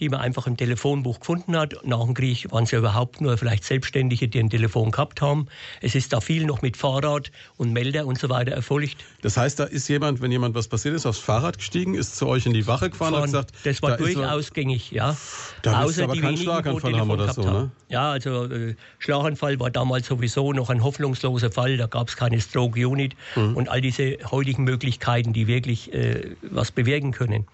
die 0.00 0.08
man 0.08 0.20
einfach 0.20 0.46
im 0.46 0.56
Telefonbuch 0.56 1.20
gefunden 1.20 1.56
hat. 1.56 1.76
Nach 1.84 2.04
dem 2.04 2.14
Krieg 2.14 2.50
waren 2.50 2.64
es 2.64 2.70
ja 2.70 2.78
überhaupt 2.78 3.20
nur 3.20 3.36
vielleicht 3.36 3.64
Selbstständige, 3.64 4.28
die 4.28 4.40
ein 4.40 4.50
Telefon 4.50 4.90
gehabt 4.90 5.20
haben. 5.20 5.46
Es 5.80 5.94
ist 5.94 6.12
da 6.12 6.20
viel 6.20 6.46
noch 6.46 6.62
mit 6.62 6.76
Fahrrad 6.76 7.30
und 7.58 7.72
Melder 7.72 8.06
und 8.06 8.18
so 8.18 8.28
weiter 8.30 8.52
erfolgt. 8.52 8.96
Das 9.22 9.36
heißt, 9.36 9.60
da 9.60 9.64
ist 9.64 9.88
jemand, 9.88 10.22
wenn 10.22 10.32
jemand 10.32 10.54
was 10.54 10.68
passiert 10.68 10.94
ist, 10.94 11.06
aufs 11.06 11.18
Fahrrad 11.18 11.58
gestiegen, 11.58 11.94
ist 11.94 12.16
zu 12.16 12.26
euch 12.26 12.46
in 12.46 12.54
die 12.54 12.66
Wache 12.66 12.90
gefahren 12.90 13.14
und 13.14 13.20
hat 13.20 13.26
gesagt, 13.26 13.54
das 13.64 13.82
war 13.82 13.90
da 13.90 13.96
durchaus 13.98 14.52
gängig, 14.52 14.90
ja. 14.90 15.16
Da 15.62 15.82
Außer 15.82 16.04
aber 16.04 16.16
keinen 16.16 16.38
Schlaganfall 16.38 16.98
haben 16.98 17.10
oder 17.10 17.32
so, 17.32 17.42
ne? 17.42 17.70
Ja, 17.88 18.12
also 18.12 18.44
äh, 18.46 18.74
Schlaganfall 18.98 19.60
war 19.60 19.70
damals 19.70 20.06
sowieso 20.06 20.52
noch 20.52 20.70
ein 20.70 20.82
hoffnungsloser 20.82 21.50
Fall. 21.50 21.76
Da 21.76 21.86
gab 21.86 22.08
es 22.08 22.16
keine 22.16 22.40
Stroke 22.40 22.86
Unit 22.86 23.14
mhm. 23.34 23.56
und 23.56 23.68
all 23.68 23.80
diese 23.80 24.16
heutigen 24.30 24.64
Möglichkeiten, 24.64 25.32
die 25.32 25.46
wirklich 25.46 25.92
äh, 25.92 26.36
was 26.42 26.70
bewirken 26.70 27.12
können. 27.12 27.46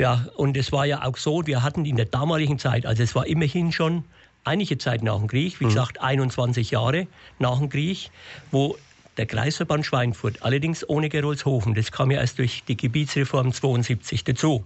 Ja, 0.00 0.26
und 0.36 0.56
es 0.56 0.72
war 0.72 0.86
ja 0.86 1.04
auch 1.04 1.18
so, 1.18 1.46
wir 1.46 1.62
hatten 1.62 1.84
in 1.84 1.96
der 1.96 2.06
damaligen 2.06 2.58
Zeit, 2.58 2.86
also 2.86 3.02
es 3.02 3.14
war 3.14 3.26
immerhin 3.26 3.70
schon 3.70 4.04
einige 4.44 4.78
Zeit 4.78 5.02
nach 5.02 5.18
dem 5.18 5.26
Krieg, 5.26 5.60
wie 5.60 5.64
mhm. 5.64 5.68
gesagt 5.68 6.00
21 6.00 6.70
Jahre 6.70 7.06
nach 7.38 7.58
dem 7.58 7.68
Krieg, 7.68 8.10
wo 8.50 8.78
der 9.18 9.26
Kreisverband 9.26 9.84
Schweinfurt, 9.84 10.42
allerdings 10.42 10.88
ohne 10.88 11.10
Gerolzhofen, 11.10 11.74
das 11.74 11.92
kam 11.92 12.10
ja 12.10 12.18
erst 12.18 12.38
durch 12.38 12.64
die 12.66 12.78
Gebietsreform 12.78 13.52
72 13.52 14.24
dazu. 14.24 14.64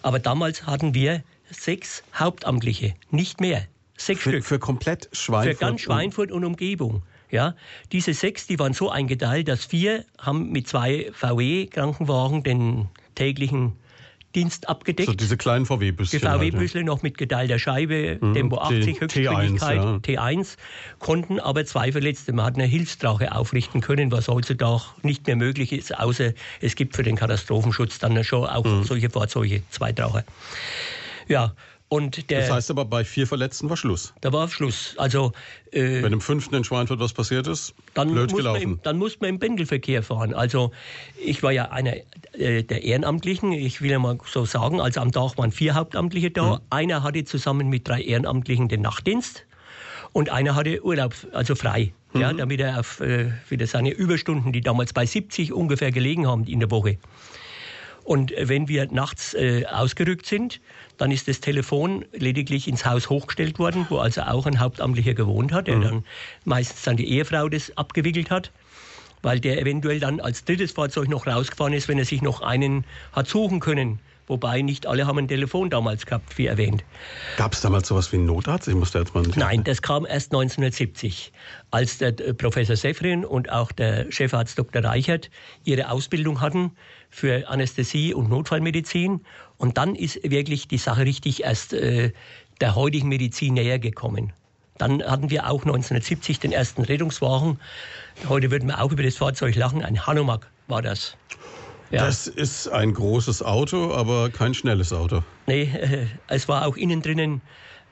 Aber 0.00 0.18
damals 0.18 0.66
hatten 0.66 0.94
wir 0.94 1.22
sechs 1.50 2.02
Hauptamtliche, 2.14 2.94
nicht 3.10 3.42
mehr. 3.42 3.66
Sechs 3.98 4.22
für, 4.22 4.30
Stück. 4.30 4.44
Für 4.46 4.58
komplett 4.58 5.10
Schweinfurt? 5.12 5.58
Für 5.58 5.60
ganz 5.60 5.80
Schweinfurt 5.82 6.32
und 6.32 6.46
Umgebung. 6.46 7.02
Ja, 7.30 7.54
diese 7.92 8.14
sechs, 8.14 8.46
die 8.46 8.58
waren 8.58 8.72
so 8.72 8.88
eingeteilt, 8.88 9.48
dass 9.48 9.66
vier 9.66 10.06
haben 10.18 10.50
mit 10.50 10.66
zwei 10.66 11.10
VW-Krankenwagen 11.12 12.42
den 12.42 12.88
täglichen 13.14 13.74
Dienst 14.34 14.68
abgedeckt. 14.68 15.08
So 15.08 15.14
diese 15.14 15.36
kleinen 15.36 15.66
VW-Büsschen. 15.66 16.20
Die 16.20 16.26
VW-Büsschen 16.26 16.80
halt, 16.80 16.86
ja. 16.86 16.94
noch 16.94 17.02
mit 17.02 17.18
geteilter 17.18 17.58
Scheibe, 17.58 18.18
mhm. 18.20 18.34
Tempo 18.34 18.58
80, 18.58 19.00
Höchstgeschwindigkeit, 19.00 19.80
T1, 19.80 20.08
ja. 20.08 20.22
T1, 20.22 20.56
konnten 20.98 21.40
aber 21.40 21.64
zwei 21.64 21.92
Verletzte. 21.92 22.32
Man 22.32 22.46
hat 22.46 22.54
eine 22.54 22.64
Hilfstrauche 22.64 23.34
aufrichten 23.34 23.80
können, 23.80 24.10
was 24.10 24.28
heutzutage 24.28 24.82
nicht 25.02 25.26
mehr 25.26 25.36
möglich 25.36 25.72
ist, 25.72 25.98
außer 25.98 26.32
es 26.60 26.74
gibt 26.74 26.96
für 26.96 27.02
den 27.02 27.16
Katastrophenschutz 27.16 27.98
dann 27.98 28.22
schon 28.24 28.46
auch 28.46 28.64
mhm. 28.64 28.84
solche 28.84 29.10
Fahrzeuge, 29.10 29.62
zwei 29.70 29.92
Traucher. 29.92 30.24
Ja, 31.28 31.54
und 31.92 32.30
der, 32.30 32.40
das 32.40 32.50
heißt 32.50 32.70
aber, 32.70 32.86
bei 32.86 33.04
vier 33.04 33.26
Verletzten 33.26 33.68
war 33.68 33.76
Schluss. 33.76 34.14
Da 34.22 34.32
war 34.32 34.48
Schluss. 34.48 34.94
Also, 34.96 35.32
äh, 35.72 36.02
Wenn 36.02 36.14
im 36.14 36.22
fünften 36.22 36.54
in 36.54 36.64
Schweinfurt 36.64 37.00
was 37.00 37.12
passiert 37.12 37.46
ist, 37.46 37.74
dann 37.92 38.12
blöd 38.12 38.34
gelaufen. 38.34 38.62
Im, 38.62 38.80
dann 38.82 38.96
muss 38.96 39.20
man 39.20 39.28
im 39.28 39.38
Pendelverkehr 39.38 40.02
fahren. 40.02 40.32
Also 40.32 40.72
ich 41.22 41.42
war 41.42 41.52
ja 41.52 41.70
einer 41.70 41.96
äh, 42.32 42.62
der 42.62 42.82
Ehrenamtlichen, 42.82 43.52
ich 43.52 43.82
will 43.82 43.90
ja 43.90 43.98
mal 43.98 44.16
so 44.26 44.46
sagen, 44.46 44.80
also 44.80 45.02
am 45.02 45.12
Tag 45.12 45.36
waren 45.36 45.52
vier 45.52 45.74
Hauptamtliche 45.74 46.30
da. 46.30 46.54
Mhm. 46.54 46.60
Einer 46.70 47.02
hatte 47.02 47.24
zusammen 47.24 47.68
mit 47.68 47.86
drei 47.86 48.00
Ehrenamtlichen 48.00 48.70
den 48.70 48.80
Nachtdienst 48.80 49.44
und 50.12 50.30
einer 50.30 50.54
hatte 50.54 50.82
Urlaub, 50.82 51.14
also 51.32 51.54
frei. 51.54 51.92
Mhm. 52.14 52.20
Ja, 52.22 52.32
damit 52.32 52.58
er 52.62 52.80
auf 52.80 53.00
äh, 53.00 53.32
wieder 53.50 53.66
seine 53.66 53.90
Überstunden, 53.90 54.50
die 54.54 54.62
damals 54.62 54.94
bei 54.94 55.04
70 55.04 55.52
ungefähr 55.52 55.92
gelegen 55.92 56.26
haben 56.26 56.44
in 56.44 56.60
der 56.60 56.70
Woche. 56.70 56.96
Und 58.04 58.32
wenn 58.36 58.68
wir 58.68 58.90
nachts 58.90 59.34
äh, 59.34 59.64
ausgerückt 59.66 60.26
sind, 60.26 60.60
dann 60.98 61.10
ist 61.10 61.28
das 61.28 61.40
Telefon 61.40 62.04
lediglich 62.12 62.68
ins 62.68 62.84
Haus 62.84 63.08
hochgestellt 63.08 63.58
worden, 63.58 63.86
wo 63.88 63.98
also 63.98 64.22
auch 64.22 64.46
ein 64.46 64.58
Hauptamtlicher 64.58 65.14
gewohnt 65.14 65.52
hat, 65.52 65.68
der 65.68 65.76
mhm. 65.76 65.82
dann 65.82 66.04
meistens 66.44 66.82
dann 66.82 66.96
die 66.96 67.08
Ehefrau 67.08 67.48
das 67.48 67.76
abgewickelt 67.76 68.30
hat 68.30 68.50
weil 69.22 69.40
der 69.40 69.60
eventuell 69.60 70.00
dann 70.00 70.20
als 70.20 70.44
drittes 70.44 70.72
Fahrzeug 70.72 71.08
noch 71.08 71.26
rausgefahren 71.26 71.72
ist, 71.72 71.88
wenn 71.88 71.98
er 71.98 72.04
sich 72.04 72.22
noch 72.22 72.42
einen 72.42 72.84
hat 73.12 73.28
suchen 73.28 73.60
können. 73.60 74.00
Wobei 74.28 74.62
nicht 74.62 74.86
alle 74.86 75.06
haben 75.06 75.18
ein 75.18 75.28
Telefon 75.28 75.68
damals 75.68 76.06
gehabt, 76.06 76.38
wie 76.38 76.46
erwähnt. 76.46 76.84
Gab 77.36 77.54
es 77.54 77.60
damals 77.60 77.88
sowas 77.88 78.12
wie 78.12 78.16
einen 78.16 78.26
Notarzt? 78.26 78.68
Ich 78.68 78.74
musste 78.74 79.00
jetzt 79.00 79.14
mal 79.14 79.24
Nein, 79.34 79.64
das 79.64 79.82
kam 79.82 80.06
erst 80.06 80.32
1970, 80.32 81.32
als 81.70 81.98
der 81.98 82.18
äh, 82.20 82.32
Professor 82.32 82.76
Sefrin 82.76 83.24
und 83.24 83.50
auch 83.50 83.72
der 83.72 84.10
Chefarzt 84.12 84.58
Dr. 84.58 84.84
Reichert 84.84 85.30
ihre 85.64 85.90
Ausbildung 85.90 86.40
hatten 86.40 86.72
für 87.10 87.48
Anästhesie 87.48 88.14
und 88.14 88.30
Notfallmedizin. 88.30 89.22
Und 89.58 89.76
dann 89.76 89.94
ist 89.96 90.20
wirklich 90.22 90.68
die 90.68 90.78
Sache 90.78 91.04
richtig 91.04 91.42
erst 91.42 91.72
äh, 91.72 92.12
der 92.60 92.74
heutigen 92.76 93.08
Medizin 93.08 93.54
näher 93.54 93.80
gekommen. 93.80 94.32
Dann 94.78 95.02
hatten 95.02 95.30
wir 95.30 95.50
auch 95.50 95.62
1970 95.62 96.40
den 96.40 96.52
ersten 96.52 96.82
Rettungswagen. 96.82 97.60
Heute 98.28 98.50
würden 98.50 98.68
wir 98.68 98.80
auch 98.80 98.92
über 98.92 99.02
das 99.02 99.16
Fahrzeug 99.16 99.54
lachen. 99.56 99.84
Ein 99.84 100.06
Hanomag 100.06 100.46
war 100.68 100.82
das. 100.82 101.16
Ja. 101.92 102.06
Das 102.06 102.26
ist 102.26 102.68
ein 102.68 102.94
großes 102.94 103.42
Auto, 103.42 103.92
aber 103.92 104.30
kein 104.30 104.54
schnelles 104.54 104.94
Auto. 104.94 105.22
Nee, 105.46 105.64
äh, 105.64 106.06
es 106.26 106.48
war 106.48 106.66
auch 106.66 106.78
innen 106.78 107.02
drinnen 107.02 107.42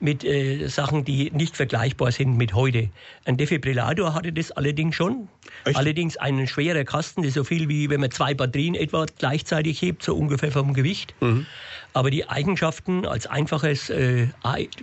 mit 0.00 0.24
äh, 0.24 0.68
Sachen, 0.68 1.04
die 1.04 1.30
nicht 1.32 1.54
vergleichbar 1.54 2.10
sind 2.10 2.38
mit 2.38 2.54
heute. 2.54 2.88
Ein 3.26 3.36
Defibrillator 3.36 4.14
hatte 4.14 4.32
das 4.32 4.52
allerdings 4.52 4.96
schon. 4.96 5.28
Echt? 5.66 5.76
Allerdings 5.76 6.16
einen 6.16 6.46
schwerer 6.46 6.84
Kasten, 6.84 7.24
ist 7.24 7.34
so 7.34 7.44
viel 7.44 7.68
wie 7.68 7.90
wenn 7.90 8.00
man 8.00 8.10
zwei 8.10 8.32
Batterien 8.32 8.74
etwa 8.74 9.04
gleichzeitig 9.18 9.82
hebt, 9.82 10.02
so 10.02 10.16
ungefähr 10.16 10.50
vom 10.50 10.72
Gewicht. 10.72 11.14
Mhm. 11.20 11.44
Aber 11.92 12.10
die 12.10 12.26
Eigenschaften 12.26 13.04
als 13.04 13.26
einfaches, 13.26 13.90
äh, 13.90 14.28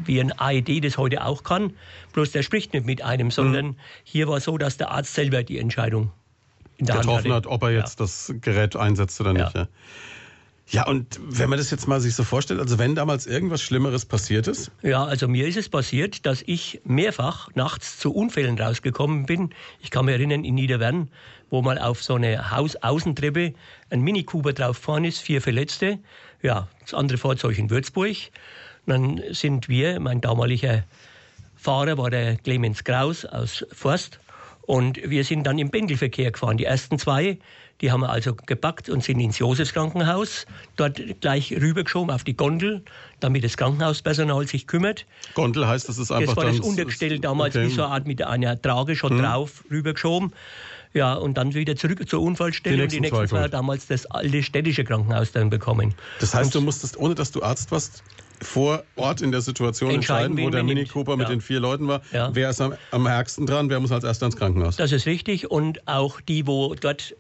wie 0.06 0.22
ein 0.22 0.32
AED 0.32 0.84
das 0.84 1.00
heute 1.00 1.26
auch 1.26 1.44
kann, 1.44 1.74
bloß 2.14 2.34
der 2.34 2.44
spricht 2.44 2.74
nicht 2.74 2.86
mit 2.86 3.02
einem, 3.02 3.32
sondern 3.32 3.66
mhm. 3.66 3.76
hier 4.04 4.28
war 4.28 4.40
so, 4.40 4.60
dass 4.60 4.78
der 4.78 4.92
Arzt 4.92 5.16
selber 5.16 5.42
die 5.42 5.58
Entscheidung 5.58 6.04
der 6.04 6.12
getroffen 6.78 7.34
hat, 7.34 7.48
ob 7.48 7.64
er 7.64 7.72
jetzt 7.72 8.00
ja. 8.00 8.06
das 8.06 8.34
Gerät 8.42 8.76
einsetzt 8.76 9.20
oder 9.22 9.34
nicht. 9.34 9.56
Ja. 9.56 9.68
Ja, 10.70 10.86
und 10.86 11.18
wenn 11.22 11.50
man 11.50 11.58
das 11.58 11.72
jetzt 11.72 11.88
mal 11.88 12.02
sich 12.02 12.14
so 12.14 12.26
vorstellt, 12.26 12.60
also 12.60 12.78
wenn 12.78 12.94
damals 12.94 13.26
irgendwas 13.26 13.62
Schlimmeres 13.62 14.06
passiert 14.06 14.48
ist? 14.48 14.70
Ja, 14.82 15.06
also 15.06 15.30
mir 15.30 15.48
ist 15.48 15.56
es 15.56 15.70
passiert, 15.70 16.26
dass 16.26 16.44
ich 16.46 16.82
mehrfach 16.84 17.48
nachts 17.56 17.98
zu 17.98 18.14
Unfällen 18.14 18.60
rausgekommen 18.60 19.26
bin. 19.26 19.52
Ich 19.82 19.92
kann 19.92 20.06
mich 20.06 20.16
erinnern, 20.16 20.44
in 20.44 20.56
Niederwern, 20.56 21.10
wo 21.50 21.62
mal 21.62 21.80
auf 21.80 22.04
so 22.04 22.16
eine 22.16 22.52
Hausaußentreppe 22.52 23.54
ein 23.92 24.02
Mini 24.02 24.24
Cooper 24.24 24.52
drauf 24.52 24.78
gefahren 24.78 25.06
ist, 25.06 25.20
vier 25.20 25.42
Verletzte. 25.42 26.00
Ja, 26.42 26.68
das 26.82 26.94
andere 26.94 27.18
Fahrzeug 27.18 27.58
in 27.58 27.70
Würzburg. 27.70 28.18
Und 28.86 28.92
dann 28.94 29.22
sind 29.32 29.70
wir, 29.70 30.02
mein 30.02 30.20
damaliger 30.20 30.84
Fahrer 31.56 31.98
war 31.98 32.10
der 32.10 32.36
Clemens 32.36 32.84
Kraus 32.84 33.24
aus 33.24 33.66
Forst, 33.72 34.20
und 34.68 35.00
wir 35.10 35.24
sind 35.24 35.46
dann 35.46 35.58
im 35.58 35.72
Pendelverkehr 35.72 36.30
gefahren. 36.30 36.58
Die 36.58 36.66
ersten 36.66 37.00
zwei, 37.00 37.40
die 37.80 37.90
haben 37.90 38.02
wir 38.02 38.10
also 38.10 38.36
gepackt 38.36 38.90
und 38.90 39.02
sind 39.02 39.20
ins 39.22 39.40
Josefskrankenhaus, 39.40 40.46
dort 40.76 41.02
gleich 41.22 41.54
rübergeschoben 41.54 42.14
auf 42.14 42.26
die 42.26 42.36
Gondel, 42.36 42.84
damit 43.22 43.46
das 43.46 43.56
Krankenhauspersonal 43.56 44.46
sich 44.46 44.68
kümmert. 44.68 45.06
Gondel 45.36 45.68
heißt, 45.68 45.88
das 45.88 45.98
ist 45.98 46.12
einfach 46.12 46.36
Das 46.36 46.44
war 46.44 46.52
das 46.52 46.60
Untergestell 46.60 47.18
damals 47.20 47.56
okay. 47.56 47.66
wie 47.66 47.72
so 47.72 47.84
eine 47.84 47.94
Art 47.94 48.08
mit 48.08 48.22
einer 48.22 48.62
Trage 48.62 48.98
schon 48.98 49.12
hm. 49.12 49.24
drauf 49.24 49.64
rübergeschoben. 49.72 50.34
Ja, 50.94 51.14
und 51.14 51.38
dann 51.38 51.54
wieder 51.54 51.78
zurück 51.78 52.08
zur 52.10 52.22
Unfallstelle 52.22 52.76
die 52.76 52.84
und 52.84 52.92
die 52.92 53.00
nächsten 53.00 53.28
zwei 53.28 53.48
damals 53.48 53.88
das 53.88 54.06
alte 54.08 54.44
städtische 54.44 54.84
Krankenhaus 54.84 55.32
dann 55.32 55.50
bekommen. 55.50 55.94
Das 56.20 56.34
heißt, 56.34 56.48
und 56.48 56.56
du 56.56 56.66
musstest, 56.66 56.98
ohne 56.98 57.16
dass 57.16 57.32
du 57.32 57.42
Arzt 57.42 57.72
warst, 57.72 58.04
vor 58.42 58.84
Ort 58.96 59.22
in 59.22 59.32
der 59.32 59.42
Situation 59.42 59.92
entscheiden, 59.92 60.32
entscheiden 60.32 60.46
wo 60.46 60.50
der 60.50 60.64
Mini 60.64 60.86
Cooper 60.86 61.12
ja. 61.12 61.18
mit 61.18 61.30
den 61.30 61.42
vier 61.42 61.60
Leuten 61.60 61.88
war. 61.88 62.02
Ja. 62.12 62.30
Wer 62.34 62.50
ist 62.50 62.62
am, 62.62 62.74
am 62.92 63.06
ärgsten 63.06 63.46
dran? 63.46 63.70
Wer 63.70 63.80
muss 63.80 63.92
als 63.92 64.04
erster 64.04 64.28
ins 64.28 64.36
Krankenhaus? 64.36 64.76
Das 64.76 64.92
ist 64.92 65.06
richtig. 65.06 65.50
Und 65.50 65.88
auch 65.88 66.22
die, 66.22 66.46
wo 66.48 66.76
dort 66.76 67.16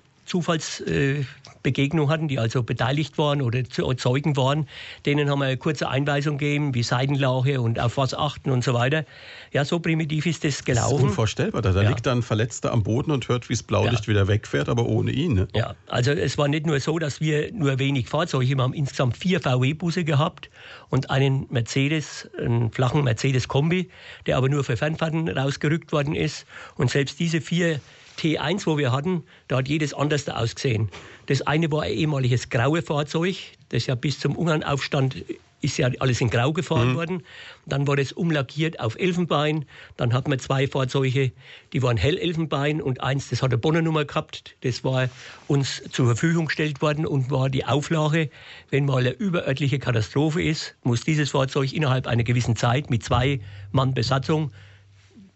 Zufallsbegegnung 1.67 2.09
hatten, 2.09 2.27
die 2.27 2.39
also 2.39 2.63
beteiligt 2.63 3.17
waren 3.17 3.41
oder 3.41 3.63
Zeugen 3.69 4.37
waren, 4.37 4.67
denen 5.05 5.29
haben 5.29 5.39
wir 5.39 5.45
eine 5.45 5.57
kurze 5.57 5.89
Einweisung 5.89 6.37
gegeben, 6.37 6.73
wie 6.73 6.83
Seitenlauche 6.83 7.61
und 7.61 7.79
auf 7.79 7.97
was 7.97 8.13
achten 8.13 8.51
und 8.51 8.63
so 8.63 8.73
weiter. 8.73 9.05
Ja, 9.51 9.65
so 9.65 9.79
primitiv 9.79 10.25
ist 10.25 10.43
das 10.43 10.63
gelaufen. 10.63 10.91
Das 10.91 10.99
ist 10.99 11.07
unvorstellbar. 11.09 11.61
Da, 11.61 11.71
da 11.71 11.83
ja. 11.83 11.89
liegt 11.89 12.05
dann 12.05 12.19
ein 12.19 12.23
Verletzter 12.23 12.71
am 12.71 12.83
Boden 12.83 13.11
und 13.11 13.27
hört, 13.27 13.49
wie 13.49 13.53
das 13.53 13.63
Blaulicht 13.63 14.05
ja. 14.05 14.07
wieder 14.07 14.27
wegfährt, 14.27 14.69
aber 14.69 14.85
ohne 14.85 15.11
ihn. 15.11 15.33
Ne? 15.33 15.47
Ja, 15.53 15.75
also 15.87 16.11
es 16.11 16.37
war 16.37 16.47
nicht 16.47 16.65
nur 16.65 16.79
so, 16.79 16.99
dass 16.99 17.19
wir 17.19 17.51
nur 17.51 17.79
wenig 17.79 18.07
Fahrzeuge, 18.07 18.55
wir 18.55 18.63
haben 18.63 18.73
insgesamt 18.73 19.17
vier 19.17 19.39
VW-Busse 19.41 20.03
gehabt 20.03 20.49
und 20.89 21.09
einen 21.09 21.47
Mercedes, 21.49 22.29
einen 22.39 22.71
flachen 22.71 23.03
Mercedes-Kombi, 23.03 23.89
der 24.25 24.37
aber 24.37 24.49
nur 24.49 24.63
für 24.63 24.77
Fernfahrten 24.77 25.27
rausgerückt 25.29 25.91
worden 25.91 26.15
ist. 26.15 26.45
Und 26.75 26.91
selbst 26.91 27.19
diese 27.19 27.41
vier 27.41 27.79
T1, 28.17 28.65
wo 28.65 28.77
wir 28.77 28.91
hatten, 28.91 29.23
da 29.47 29.57
hat 29.57 29.67
jedes 29.67 29.93
anders 29.93 30.27
ausgesehen. 30.27 30.89
Das 31.27 31.41
eine 31.41 31.71
war 31.71 31.83
ein 31.83 31.93
ehemaliges 31.93 32.49
graue 32.49 32.81
Fahrzeug, 32.81 33.35
das 33.69 33.85
ja 33.85 33.95
bis 33.95 34.19
zum 34.19 34.35
Ungarnaufstand 34.35 35.23
ist 35.61 35.77
ja 35.77 35.89
alles 35.99 36.21
in 36.21 36.29
Grau 36.29 36.53
gefahren 36.53 36.91
mhm. 36.91 36.95
worden. 36.95 37.23
Dann 37.65 37.87
war 37.87 37.97
es 37.97 38.11
umlackiert 38.11 38.79
auf 38.79 38.97
Elfenbein. 38.97 39.65
Dann 39.97 40.13
hatten 40.13 40.29
wir 40.29 40.37
zwei 40.37 40.67
Fahrzeuge, 40.67 41.31
die 41.73 41.81
waren 41.81 41.97
Hellelfenbein 41.97 42.81
und 42.81 43.01
eins, 43.01 43.29
das 43.29 43.41
hat 43.41 43.51
eine 43.51 43.57
Bonnernummer 43.57 44.05
gehabt. 44.05 44.55
Das 44.61 44.83
war 44.83 45.09
uns 45.47 45.81
zur 45.91 46.05
Verfügung 46.05 46.45
gestellt 46.45 46.81
worden 46.81 47.05
und 47.05 47.31
war 47.31 47.49
die 47.49 47.65
Auflage, 47.65 48.29
wenn 48.69 48.85
mal 48.85 48.99
eine 48.99 49.11
überörtliche 49.11 49.79
Katastrophe 49.79 50.43
ist, 50.43 50.75
muss 50.83 51.01
dieses 51.01 51.31
Fahrzeug 51.31 51.73
innerhalb 51.73 52.07
einer 52.07 52.23
gewissen 52.23 52.55
Zeit 52.55 52.89
mit 52.89 53.03
zwei 53.03 53.39
Mann 53.71 53.93
Besatzung 53.93 54.51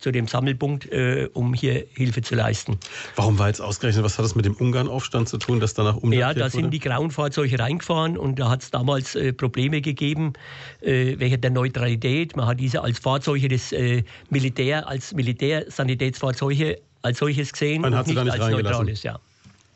zu 0.02 0.12
dem 0.12 0.28
Sammelpunkt, 0.28 0.92
äh, 0.92 1.30
um 1.34 1.54
hier 1.54 1.86
Hilfe 1.94 2.22
zu 2.22 2.36
leisten. 2.36 2.78
Warum 3.16 3.40
war 3.40 3.48
jetzt 3.48 3.62
ausgerechnet, 3.62 4.04
was 4.04 4.18
hat 4.18 4.26
das 4.26 4.36
mit 4.36 4.46
dem 4.46 4.56
Ungarnaufstand 4.56 5.30
zu 5.30 5.38
tun, 5.38 5.60
dass 5.60 5.74
danach 5.74 5.96
umgekehrt 5.96 6.36
Ja, 6.38 6.44
da 6.44 6.50
sind 6.50 6.64
wurde? 6.64 6.72
die 6.72 6.80
grauen 6.80 7.12
Fahrzeuge 7.12 7.60
reingefahren 7.60 8.18
und 8.18 8.40
da 8.40 8.50
hat 8.50 8.64
es 8.64 8.72
damals 8.72 9.16
äh, 9.16 9.32
Probleme 9.32 9.82
gegeben, 9.82 10.34
äh, 10.82 11.16
welche 11.20 11.38
der 11.38 11.52
Neutralität. 11.52 12.36
Man 12.36 12.48
hat 12.48 12.60
diese 12.60 12.82
als 12.82 13.00
Fahrzeuge 13.00 13.48
des 13.48 13.72
äh, 13.72 14.04
Militär, 14.30 14.88
als 14.88 15.14
Militärsanitätsfahrzeuge 15.14 16.80
als 17.04 17.18
solches 17.20 17.52
gesehen 17.52 17.82
Man 17.82 17.96
hat 17.96 18.06
sie 18.08 18.14
nicht, 18.14 18.24
nicht 18.26 18.40
als 18.40 18.52
neutrales, 18.52 19.04
ja. 19.04 19.20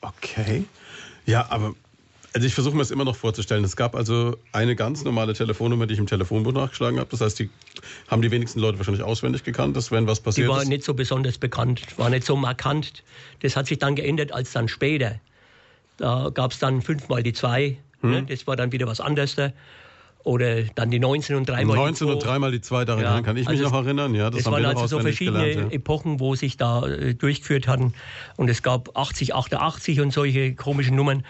Okay. 0.02 0.66
Ja, 1.26 1.48
aber 1.50 1.74
also 2.36 2.48
ich 2.48 2.54
versuche 2.54 2.76
mir 2.76 2.82
das 2.82 2.92
immer 2.92 3.06
noch 3.06 3.16
vorzustellen. 3.16 3.64
Es 3.64 3.78
gab 3.78 3.96
also 3.96 4.36
eine 4.52 4.76
ganz 4.76 5.06
normale 5.06 5.34
Telefonnummer, 5.34 5.88
die 5.88 5.94
ich 5.94 6.00
im 6.00 6.06
Telefonbuch 6.06 6.52
nachgeschlagen 6.52 7.00
habe. 7.00 7.10
Das 7.10 7.22
heißt, 7.22 7.40
die 7.40 7.50
haben 8.10 8.22
die 8.22 8.30
wenigsten 8.30 8.60
Leute 8.60 8.78
wahrscheinlich 8.78 9.04
auswendig 9.04 9.46
gekannt, 9.46 9.78
dass 9.78 9.90
wenn 9.90 10.06
was 10.06 10.20
passiert. 10.20 10.48
Die 10.48 10.52
war 10.52 10.62
ist. 10.62 10.68
nicht 10.68 10.84
so 10.84 10.94
besonders 10.94 11.38
bekannt, 11.38 11.98
war 11.98 12.10
nicht 12.10 12.26
so 12.26 12.36
markant. 12.36 13.04
Das 13.40 13.56
hat 13.56 13.68
sich 13.68 13.80
dann 13.80 13.96
geändert 13.96 14.34
als 14.34 14.52
dann 14.52 14.68
später. 14.68 15.18
Da 15.96 16.30
gab 16.34 16.52
es 16.52 16.60
dann 16.60 16.82
fünfmal 16.82 17.24
die 17.24 17.32
zwei. 17.32 17.78
Hm. 18.02 18.12
Ne? 18.12 18.24
Das 18.24 18.46
war 18.48 18.58
dann 18.58 18.74
wieder 18.74 18.86
was 18.86 19.00
anderes. 19.00 19.38
Oder 20.26 20.64
dann 20.64 20.90
die 20.90 20.98
19 20.98 21.36
und 21.36 21.48
dreimal 21.48 21.76
19 21.76 22.08
und 22.08 22.26
dreimal 22.26 22.52
die 22.52 22.60
zwei, 22.60 22.84
daran 22.84 23.04
ja, 23.04 23.22
kann 23.22 23.38
ich 23.38 23.48
mich 23.48 23.60
also 23.60 23.70
noch 23.70 23.86
erinnern. 23.86 24.16
Ja, 24.16 24.32
das, 24.32 24.42
das 24.42 24.52
waren 24.52 24.66
also 24.66 24.88
so 24.88 25.00
verschiedene 25.00 25.38
gelernt, 25.38 25.72
ja. 25.72 25.76
Epochen, 25.76 26.20
wo 26.20 26.34
sich 26.34 26.58
da 26.58 26.84
äh, 26.84 27.14
durchgeführt 27.14 27.68
hatten. 27.68 27.94
Und 28.36 28.50
es 28.50 28.64
gab 28.64 28.98
80, 28.98 29.36
88 29.36 30.02
und 30.02 30.12
solche 30.12 30.56
komischen 30.56 30.96
Nummern. 30.96 31.24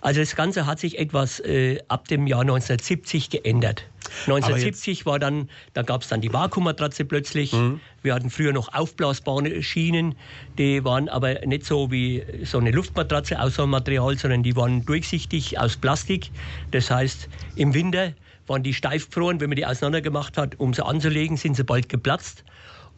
Also 0.00 0.18
das 0.18 0.34
Ganze 0.34 0.66
hat 0.66 0.80
sich 0.80 0.98
etwas 0.98 1.38
äh, 1.38 1.78
ab 1.86 2.08
dem 2.08 2.26
Jahr 2.26 2.40
1970 2.40 3.30
geändert. 3.30 3.84
1970 4.26 5.06
war 5.06 5.20
dann, 5.20 5.48
da 5.74 5.82
gab 5.82 6.02
es 6.02 6.08
dann 6.08 6.20
die 6.20 6.32
Vakuummatratze 6.32 7.04
plötzlich. 7.04 7.52
Mhm. 7.52 7.78
Wir 8.02 8.12
hatten 8.12 8.28
früher 8.28 8.52
noch 8.52 8.74
aufblasbare 8.74 9.62
Schienen, 9.62 10.16
die 10.58 10.84
waren 10.84 11.08
aber 11.08 11.46
nicht 11.46 11.64
so 11.64 11.92
wie 11.92 12.24
so 12.42 12.58
eine 12.58 12.72
Luftmatratze 12.72 13.40
aus 13.40 13.54
so 13.54 13.62
einem 13.62 13.70
Material, 13.70 14.18
sondern 14.18 14.42
die 14.42 14.56
waren 14.56 14.84
durchsichtig 14.84 15.60
aus 15.60 15.76
Plastik. 15.76 16.30
Das 16.72 16.90
heißt, 16.90 17.28
im 17.54 17.72
Winter 17.72 18.14
waren 18.46 18.62
die 18.62 18.74
steif 18.74 19.06
gefroren. 19.06 19.40
Wenn 19.40 19.50
man 19.50 19.56
die 19.56 19.66
auseinander 19.66 20.00
gemacht 20.00 20.36
hat, 20.36 20.58
um 20.58 20.74
sie 20.74 20.84
anzulegen, 20.84 21.36
sind 21.36 21.56
sie 21.56 21.64
bald 21.64 21.88
geplatzt. 21.88 22.44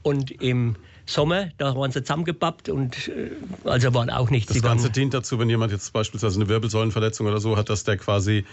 Und 0.02 0.30
im 0.30 0.76
Sommer, 1.06 1.48
da 1.58 1.74
waren 1.76 1.90
sie 1.90 2.02
zusammengepappt 2.02 2.68
und 2.68 3.08
äh, 3.08 3.30
also 3.64 3.92
waren 3.94 4.10
auch 4.10 4.30
nichts. 4.30 4.52
Das 4.52 4.62
Ganze 4.62 4.90
dient 4.90 5.12
dazu, 5.12 5.38
wenn 5.38 5.50
jemand 5.50 5.72
jetzt 5.72 5.92
beispielsweise 5.92 6.40
eine 6.40 6.48
Wirbelsäulenverletzung 6.48 7.26
oder 7.26 7.40
so 7.40 7.56
hat, 7.56 7.68
dass 7.68 7.84
der 7.84 7.98
quasi 7.98 8.44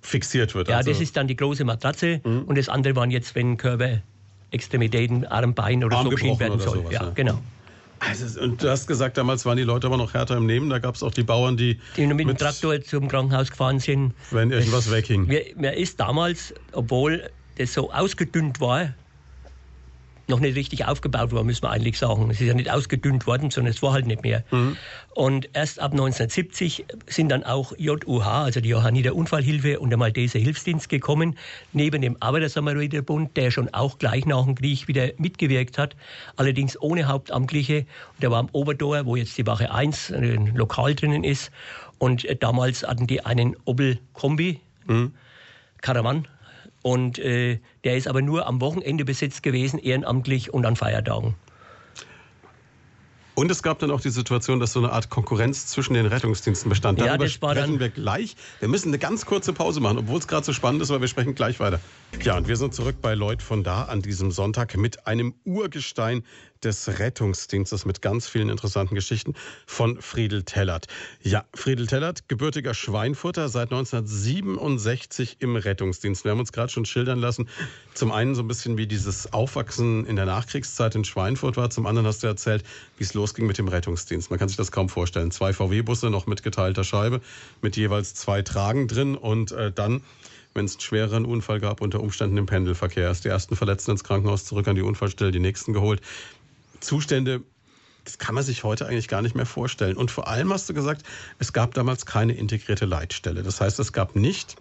fixiert 0.00 0.54
wird. 0.54 0.68
Ja, 0.68 0.78
also. 0.78 0.90
das 0.90 1.00
ist 1.00 1.16
dann 1.16 1.26
die 1.28 1.36
große 1.36 1.64
Matratze 1.64 2.20
mhm. 2.24 2.42
und 2.42 2.58
das 2.58 2.68
andere 2.68 2.94
waren 2.96 3.10
jetzt, 3.10 3.34
wenn 3.34 3.56
Körper, 3.56 4.02
Extremitäten, 4.50 5.26
Arm, 5.26 5.54
Bein 5.54 5.82
oder 5.82 5.96
Arm 5.96 6.04
so 6.04 6.10
geschieden 6.10 6.38
werden 6.38 6.60
soll. 6.60 6.78
Sowas, 6.78 6.92
ja, 6.92 7.04
ja, 7.04 7.10
genau. 7.10 7.40
Also, 8.00 8.40
und 8.40 8.62
du 8.62 8.70
hast 8.70 8.86
gesagt, 8.86 9.16
damals 9.16 9.44
waren 9.44 9.56
die 9.56 9.64
Leute 9.64 9.86
aber 9.86 9.96
noch 9.96 10.14
härter 10.14 10.36
im 10.36 10.46
Nehmen. 10.46 10.70
Da 10.70 10.78
gab 10.78 10.94
es 10.94 11.02
auch 11.02 11.10
die 11.10 11.22
Bauern, 11.24 11.56
die. 11.56 11.78
Die 11.96 12.06
mit, 12.06 12.16
mit 12.16 12.28
dem 12.28 12.36
Traktor 12.36 12.80
zum 12.82 13.08
Krankenhaus 13.08 13.50
gefahren 13.50 13.80
sind. 13.80 14.14
Wenn 14.30 14.50
irgendwas 14.50 14.90
weghing. 14.90 15.26
Mir, 15.26 15.44
mir 15.56 15.76
ist 15.76 15.98
damals, 16.00 16.54
obwohl 16.72 17.30
das 17.56 17.74
so 17.74 17.92
ausgedünnt 17.92 18.60
war, 18.60 18.94
noch 20.28 20.40
nicht 20.40 20.56
richtig 20.56 20.86
aufgebaut 20.86 21.32
war, 21.32 21.44
müssen 21.44 21.62
wir 21.62 21.70
eigentlich 21.70 21.98
sagen. 21.98 22.30
Es 22.30 22.40
ist 22.40 22.46
ja 22.46 22.54
nicht 22.54 22.70
ausgedünnt 22.70 23.26
worden, 23.26 23.50
sondern 23.50 23.72
es 23.72 23.82
war 23.82 23.92
halt 23.92 24.06
nicht 24.06 24.22
mehr. 24.22 24.44
Mhm. 24.50 24.76
Und 25.14 25.48
erst 25.52 25.80
ab 25.80 25.92
1970 25.92 26.84
sind 27.06 27.30
dann 27.30 27.44
auch 27.44 27.72
JUH, 27.76 28.24
also 28.26 28.60
die 28.60 28.68
Johanniter 28.68 29.14
Unfallhilfe 29.14 29.80
und 29.80 29.90
der 29.90 29.98
Malteser 29.98 30.38
Hilfsdienst 30.38 30.88
gekommen, 30.88 31.36
neben 31.72 32.02
dem 32.02 32.16
Arbeitersamariterbund, 32.20 33.36
der 33.36 33.50
schon 33.50 33.72
auch 33.74 33.98
gleich 33.98 34.26
nach 34.26 34.44
dem 34.44 34.54
Krieg 34.54 34.86
wieder 34.86 35.08
mitgewirkt 35.16 35.78
hat, 35.78 35.96
allerdings 36.36 36.80
ohne 36.80 37.08
Hauptamtliche. 37.08 37.86
Der 38.22 38.30
war 38.30 38.38
am 38.38 38.48
Obertor, 38.52 39.06
wo 39.06 39.16
jetzt 39.16 39.36
die 39.38 39.46
Wache 39.46 39.72
1 39.72 40.12
ein 40.12 40.54
Lokal 40.54 40.94
drinnen 40.94 41.24
ist. 41.24 41.50
Und 41.98 42.26
damals 42.40 42.84
hatten 42.84 43.06
die 43.06 43.24
einen 43.24 43.56
Opel-Kombi, 43.64 44.60
mhm. 44.86 45.12
Caravan, 45.80 46.28
und 46.82 47.18
äh, 47.18 47.58
der 47.84 47.96
ist 47.96 48.08
aber 48.08 48.22
nur 48.22 48.46
am 48.46 48.60
Wochenende 48.60 49.04
besetzt 49.04 49.42
gewesen, 49.42 49.78
ehrenamtlich 49.78 50.52
und 50.52 50.66
an 50.66 50.76
Feiertagen. 50.76 51.34
Und 53.38 53.52
es 53.52 53.62
gab 53.62 53.78
dann 53.78 53.92
auch 53.92 54.00
die 54.00 54.10
Situation, 54.10 54.58
dass 54.58 54.72
so 54.72 54.80
eine 54.80 54.90
Art 54.90 55.10
Konkurrenz 55.10 55.68
zwischen 55.68 55.94
den 55.94 56.06
Rettungsdiensten 56.06 56.68
bestand. 56.68 57.00
Darüber 57.00 57.24
ja, 57.24 57.30
sprechen 57.30 57.78
wir 57.78 57.88
gleich. 57.88 58.34
Wir 58.58 58.66
müssen 58.66 58.88
eine 58.88 58.98
ganz 58.98 59.26
kurze 59.26 59.52
Pause 59.52 59.78
machen, 59.78 59.98
obwohl 59.98 60.18
es 60.18 60.26
gerade 60.26 60.44
so 60.44 60.52
spannend 60.52 60.82
ist, 60.82 60.90
aber 60.90 61.02
wir 61.02 61.06
sprechen 61.06 61.36
gleich 61.36 61.60
weiter. 61.60 61.78
Ja, 62.24 62.36
und 62.36 62.48
wir 62.48 62.56
sind 62.56 62.74
zurück 62.74 62.96
bei 63.00 63.14
Lloyd 63.14 63.40
von 63.40 63.62
da 63.62 63.84
an 63.84 64.02
diesem 64.02 64.32
Sonntag 64.32 64.76
mit 64.76 65.06
einem 65.06 65.34
Urgestein 65.44 66.24
des 66.64 66.98
Rettungsdienstes 66.98 67.84
mit 67.84 68.02
ganz 68.02 68.28
vielen 68.28 68.48
interessanten 68.48 68.94
Geschichten 68.94 69.34
von 69.66 70.00
Friedel 70.00 70.42
Tellert. 70.42 70.86
Ja, 71.22 71.44
Friedel 71.54 71.86
Tellert, 71.86 72.28
gebürtiger 72.28 72.74
Schweinfurter, 72.74 73.48
seit 73.48 73.72
1967 73.72 75.36
im 75.40 75.56
Rettungsdienst. 75.56 76.24
Wir 76.24 76.32
haben 76.32 76.40
uns 76.40 76.52
gerade 76.52 76.72
schon 76.72 76.84
schildern 76.84 77.18
lassen, 77.18 77.48
zum 77.94 78.12
einen 78.12 78.34
so 78.34 78.42
ein 78.42 78.48
bisschen 78.48 78.78
wie 78.78 78.86
dieses 78.86 79.32
Aufwachsen 79.32 80.06
in 80.06 80.16
der 80.16 80.26
Nachkriegszeit 80.26 80.94
in 80.94 81.04
Schweinfurt 81.04 81.56
war, 81.56 81.70
zum 81.70 81.86
anderen 81.86 82.06
hast 82.06 82.22
du 82.22 82.26
erzählt, 82.26 82.64
wie 82.96 83.04
es 83.04 83.14
losging 83.14 83.46
mit 83.46 83.58
dem 83.58 83.68
Rettungsdienst. 83.68 84.30
Man 84.30 84.38
kann 84.38 84.48
sich 84.48 84.56
das 84.56 84.72
kaum 84.72 84.88
vorstellen. 84.88 85.30
Zwei 85.30 85.52
VW-Busse 85.52 86.10
noch 86.10 86.26
mit 86.26 86.42
geteilter 86.42 86.84
Scheibe, 86.84 87.20
mit 87.62 87.76
jeweils 87.76 88.14
zwei 88.14 88.42
Tragen 88.42 88.88
drin 88.88 89.16
und 89.16 89.52
äh, 89.52 89.72
dann 89.72 90.02
wenn 90.54 90.64
es 90.64 90.74
einen 90.74 90.80
schwereren 90.80 91.24
Unfall 91.24 91.60
gab, 91.60 91.80
unter 91.80 92.00
Umständen 92.00 92.36
im 92.36 92.46
Pendelverkehr. 92.46 93.04
Erst 93.04 93.24
die 93.24 93.28
ersten 93.28 93.56
Verletzten 93.56 93.92
ins 93.92 94.04
Krankenhaus 94.04 94.44
zurück 94.44 94.66
an 94.66 94.74
die 94.74 94.82
Unfallstelle, 94.82 95.30
die 95.30 95.40
nächsten 95.40 95.72
geholt. 95.72 96.00
Zustände, 96.80 97.42
das 98.04 98.18
kann 98.18 98.34
man 98.34 98.44
sich 98.44 98.64
heute 98.64 98.86
eigentlich 98.86 99.08
gar 99.08 99.22
nicht 99.22 99.34
mehr 99.34 99.46
vorstellen. 99.46 99.96
Und 99.96 100.10
vor 100.10 100.28
allem 100.28 100.52
hast 100.52 100.68
du 100.68 100.74
gesagt, 100.74 101.02
es 101.38 101.52
gab 101.52 101.74
damals 101.74 102.06
keine 102.06 102.32
integrierte 102.32 102.86
Leitstelle. 102.86 103.42
Das 103.42 103.60
heißt, 103.60 103.78
es 103.78 103.92
gab 103.92 104.16
nicht 104.16 104.56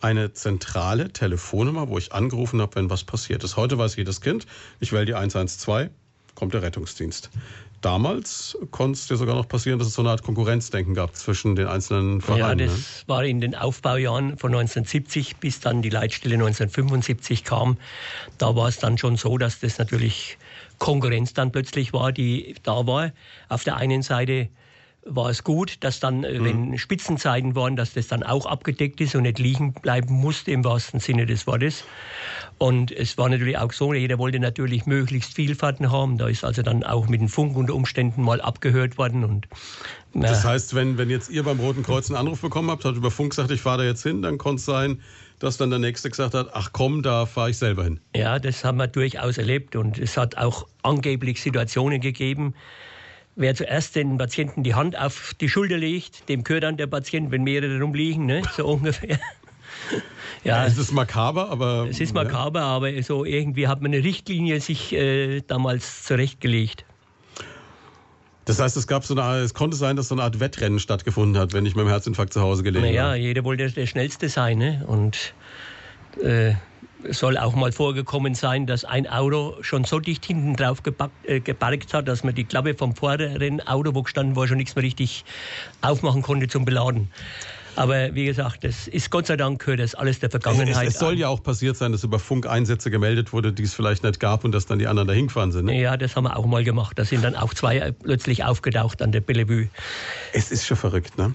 eine 0.00 0.32
zentrale 0.32 1.12
Telefonnummer, 1.12 1.88
wo 1.88 1.96
ich 1.98 2.12
angerufen 2.12 2.60
habe, 2.60 2.74
wenn 2.74 2.90
was 2.90 3.04
passiert 3.04 3.44
ist. 3.44 3.56
Heute 3.56 3.78
weiß 3.78 3.96
jedes 3.96 4.20
Kind, 4.20 4.46
ich 4.80 4.92
wähle 4.92 5.04
die 5.04 5.14
112, 5.14 5.90
kommt 6.34 6.54
der 6.54 6.62
Rettungsdienst. 6.62 7.30
Damals 7.82 8.56
konnte 8.70 8.98
es 8.98 9.08
dir 9.08 9.16
sogar 9.16 9.34
noch 9.34 9.48
passieren, 9.48 9.78
dass 9.80 9.88
es 9.88 9.94
so 9.94 10.02
eine 10.02 10.10
Art 10.10 10.22
Konkurrenzdenken 10.22 10.94
gab 10.94 11.16
zwischen 11.16 11.56
den 11.56 11.66
einzelnen 11.66 12.20
Vereinen. 12.20 12.60
Ja, 12.60 12.66
das 12.66 12.76
ne? 12.76 12.84
war 13.08 13.24
in 13.24 13.40
den 13.40 13.56
Aufbaujahren 13.56 14.38
von 14.38 14.52
1970 14.52 15.38
bis 15.38 15.58
dann 15.58 15.82
die 15.82 15.90
Leitstelle 15.90 16.34
1975 16.34 17.42
kam. 17.42 17.76
Da 18.38 18.54
war 18.54 18.68
es 18.68 18.78
dann 18.78 18.98
schon 18.98 19.16
so, 19.16 19.36
dass 19.36 19.58
das 19.58 19.78
natürlich 19.78 20.38
Konkurrenz 20.82 21.32
dann 21.32 21.52
plötzlich 21.52 21.92
war, 21.92 22.10
die 22.10 22.56
da 22.64 22.88
war. 22.88 23.12
Auf 23.48 23.62
der 23.62 23.76
einen 23.76 24.02
Seite 24.02 24.48
war 25.04 25.30
es 25.30 25.44
gut, 25.44 25.76
dass 25.84 26.00
dann, 26.00 26.24
äh, 26.24 26.40
mhm. 26.40 26.44
wenn 26.44 26.78
Spitzenzeiten 26.78 27.54
waren, 27.54 27.76
dass 27.76 27.94
das 27.94 28.08
dann 28.08 28.24
auch 28.24 28.46
abgedeckt 28.46 29.00
ist 29.00 29.14
und 29.14 29.22
nicht 29.22 29.38
liegen 29.38 29.74
bleiben 29.74 30.12
musste 30.12 30.50
im 30.50 30.64
wahrsten 30.64 30.98
Sinne 30.98 31.24
des 31.24 31.46
Wortes. 31.46 31.84
Und 32.58 32.90
es 32.90 33.16
war 33.16 33.28
natürlich 33.28 33.58
auch 33.58 33.72
so, 33.72 33.94
jeder 33.94 34.18
wollte 34.18 34.40
natürlich 34.40 34.84
möglichst 34.84 35.34
Vielfahrten 35.34 35.92
haben. 35.92 36.18
Da 36.18 36.26
ist 36.26 36.44
also 36.44 36.62
dann 36.62 36.82
auch 36.82 37.06
mit 37.06 37.20
dem 37.20 37.28
Funk 37.28 37.56
unter 37.56 37.74
Umständen 37.76 38.22
mal 38.22 38.40
abgehört 38.40 38.98
worden. 38.98 39.22
Und, 39.22 39.46
na. 40.14 40.28
Das 40.28 40.44
heißt, 40.44 40.74
wenn, 40.74 40.98
wenn 40.98 41.10
jetzt 41.10 41.30
ihr 41.30 41.44
beim 41.44 41.60
Roten 41.60 41.84
Kreuz 41.84 42.10
einen 42.10 42.18
Anruf 42.18 42.40
bekommen 42.40 42.72
habt, 42.72 42.84
hat 42.84 42.96
über 42.96 43.12
Funk 43.12 43.30
gesagt, 43.30 43.52
ich 43.52 43.60
fahre 43.60 43.78
da 43.78 43.84
jetzt 43.84 44.02
hin, 44.02 44.20
dann 44.20 44.36
konnte 44.36 44.58
es 44.58 44.64
sein, 44.64 45.00
dass 45.42 45.56
dann 45.56 45.70
der 45.70 45.78
Nächste 45.78 46.08
gesagt 46.08 46.34
hat, 46.34 46.50
ach 46.52 46.70
komm, 46.72 47.02
da 47.02 47.26
fahre 47.26 47.50
ich 47.50 47.58
selber 47.58 47.84
hin. 47.84 48.00
Ja, 48.14 48.38
das 48.38 48.64
haben 48.64 48.78
wir 48.78 48.86
durchaus 48.86 49.38
erlebt 49.38 49.74
und 49.74 49.98
es 49.98 50.16
hat 50.16 50.36
auch 50.36 50.66
angeblich 50.82 51.42
Situationen 51.42 52.00
gegeben, 52.00 52.54
wer 53.34 53.54
zuerst 53.54 53.96
den 53.96 54.18
Patienten 54.18 54.62
die 54.62 54.74
Hand 54.74 54.96
auf 54.96 55.34
die 55.40 55.48
Schulter 55.48 55.78
legt, 55.78 56.28
dem 56.28 56.44
gehört 56.44 56.64
dann 56.64 56.76
der 56.76 56.86
Patient, 56.86 57.30
wenn 57.30 57.42
mehrere 57.42 57.80
rumliegen, 57.80 58.26
ne? 58.26 58.42
so 58.56 58.66
ungefähr. 58.72 59.18
ja, 60.44 60.64
es 60.66 60.78
ist 60.78 60.92
makaber, 60.92 61.50
aber. 61.50 61.88
Es 61.90 62.00
ist 62.00 62.14
makaber, 62.14 62.60
ja. 62.60 62.66
aber 62.66 63.02
so 63.02 63.24
irgendwie 63.24 63.66
hat 63.66 63.80
man 63.82 63.92
eine 63.92 64.04
Richtlinie 64.04 64.60
sich 64.60 64.92
äh, 64.92 65.40
damals 65.40 66.04
zurechtgelegt. 66.04 66.84
Das 68.44 68.60
heißt, 68.60 68.76
es 68.76 68.86
gab 68.86 69.04
so 69.04 69.14
eine, 69.14 69.40
es 69.40 69.54
konnte 69.54 69.76
sein, 69.76 69.96
dass 69.96 70.08
so 70.08 70.14
eine 70.14 70.22
Art 70.22 70.40
Wettrennen 70.40 70.80
stattgefunden 70.80 71.40
hat, 71.40 71.52
wenn 71.52 71.64
ich 71.64 71.76
mit 71.76 71.84
dem 71.84 71.88
Herzinfarkt 71.88 72.32
zu 72.32 72.40
Hause 72.40 72.62
gelegen 72.62 72.84
naja, 72.84 73.04
war. 73.04 73.16
Ja, 73.16 73.22
jeder 73.22 73.44
wollte 73.44 73.70
der 73.70 73.86
Schnellste 73.86 74.28
sein. 74.28 74.58
Ne? 74.58 74.84
Und 74.86 75.34
äh, 76.20 76.54
es 77.04 77.18
soll 77.18 77.38
auch 77.38 77.54
mal 77.54 77.72
vorgekommen 77.72 78.34
sein, 78.34 78.66
dass 78.66 78.84
ein 78.84 79.06
Auto 79.06 79.56
schon 79.62 79.84
so 79.84 80.00
dicht 80.00 80.24
hinten 80.24 80.56
drauf 80.56 80.82
gepackt, 80.82 81.14
äh, 81.26 81.40
geparkt 81.40 81.94
hat, 81.94 82.08
dass 82.08 82.24
man 82.24 82.34
die 82.34 82.44
Klappe 82.44 82.74
vom 82.74 82.94
vorderen 82.96 83.60
Auto, 83.66 83.94
wo 83.94 84.02
gestanden 84.02 84.36
war, 84.36 84.46
schon 84.48 84.58
nichts 84.58 84.74
mehr 84.74 84.84
richtig 84.84 85.24
aufmachen 85.80 86.22
konnte 86.22 86.48
zum 86.48 86.64
Beladen. 86.64 87.10
Aber 87.76 88.14
wie 88.14 88.26
gesagt, 88.26 88.64
das 88.64 88.86
ist 88.86 89.10
Gott 89.10 89.26
sei 89.26 89.36
Dank 89.36 89.60
gehört 89.60 89.80
das 89.80 89.94
alles 89.94 90.18
der 90.18 90.30
Vergangenheit. 90.30 90.86
Es, 90.86 90.94
es 90.94 90.98
soll 90.98 91.18
ja 91.18 91.28
auch 91.28 91.42
passiert 91.42 91.76
sein, 91.76 91.92
dass 91.92 92.04
über 92.04 92.18
Funk 92.18 92.46
Einsätze 92.46 92.90
gemeldet 92.90 93.32
wurde, 93.32 93.52
die 93.52 93.62
es 93.62 93.74
vielleicht 93.74 94.02
nicht 94.02 94.20
gab 94.20 94.44
und 94.44 94.52
dass 94.52 94.66
dann 94.66 94.78
die 94.78 94.86
anderen 94.86 95.08
dahin 95.08 95.28
gefahren 95.28 95.52
sind. 95.52 95.66
Ne? 95.66 95.80
Ja, 95.80 95.96
das 95.96 96.16
haben 96.16 96.24
wir 96.24 96.36
auch 96.36 96.46
mal 96.46 96.64
gemacht. 96.64 96.98
Da 96.98 97.04
sind 97.04 97.24
dann 97.24 97.34
auch 97.34 97.54
zwei 97.54 97.92
plötzlich 97.92 98.44
aufgetaucht 98.44 99.00
an 99.00 99.12
der 99.12 99.20
Bellevue. 99.20 99.68
Es 100.32 100.50
ist 100.50 100.66
schon 100.66 100.76
verrückt, 100.76 101.16
ne? 101.16 101.34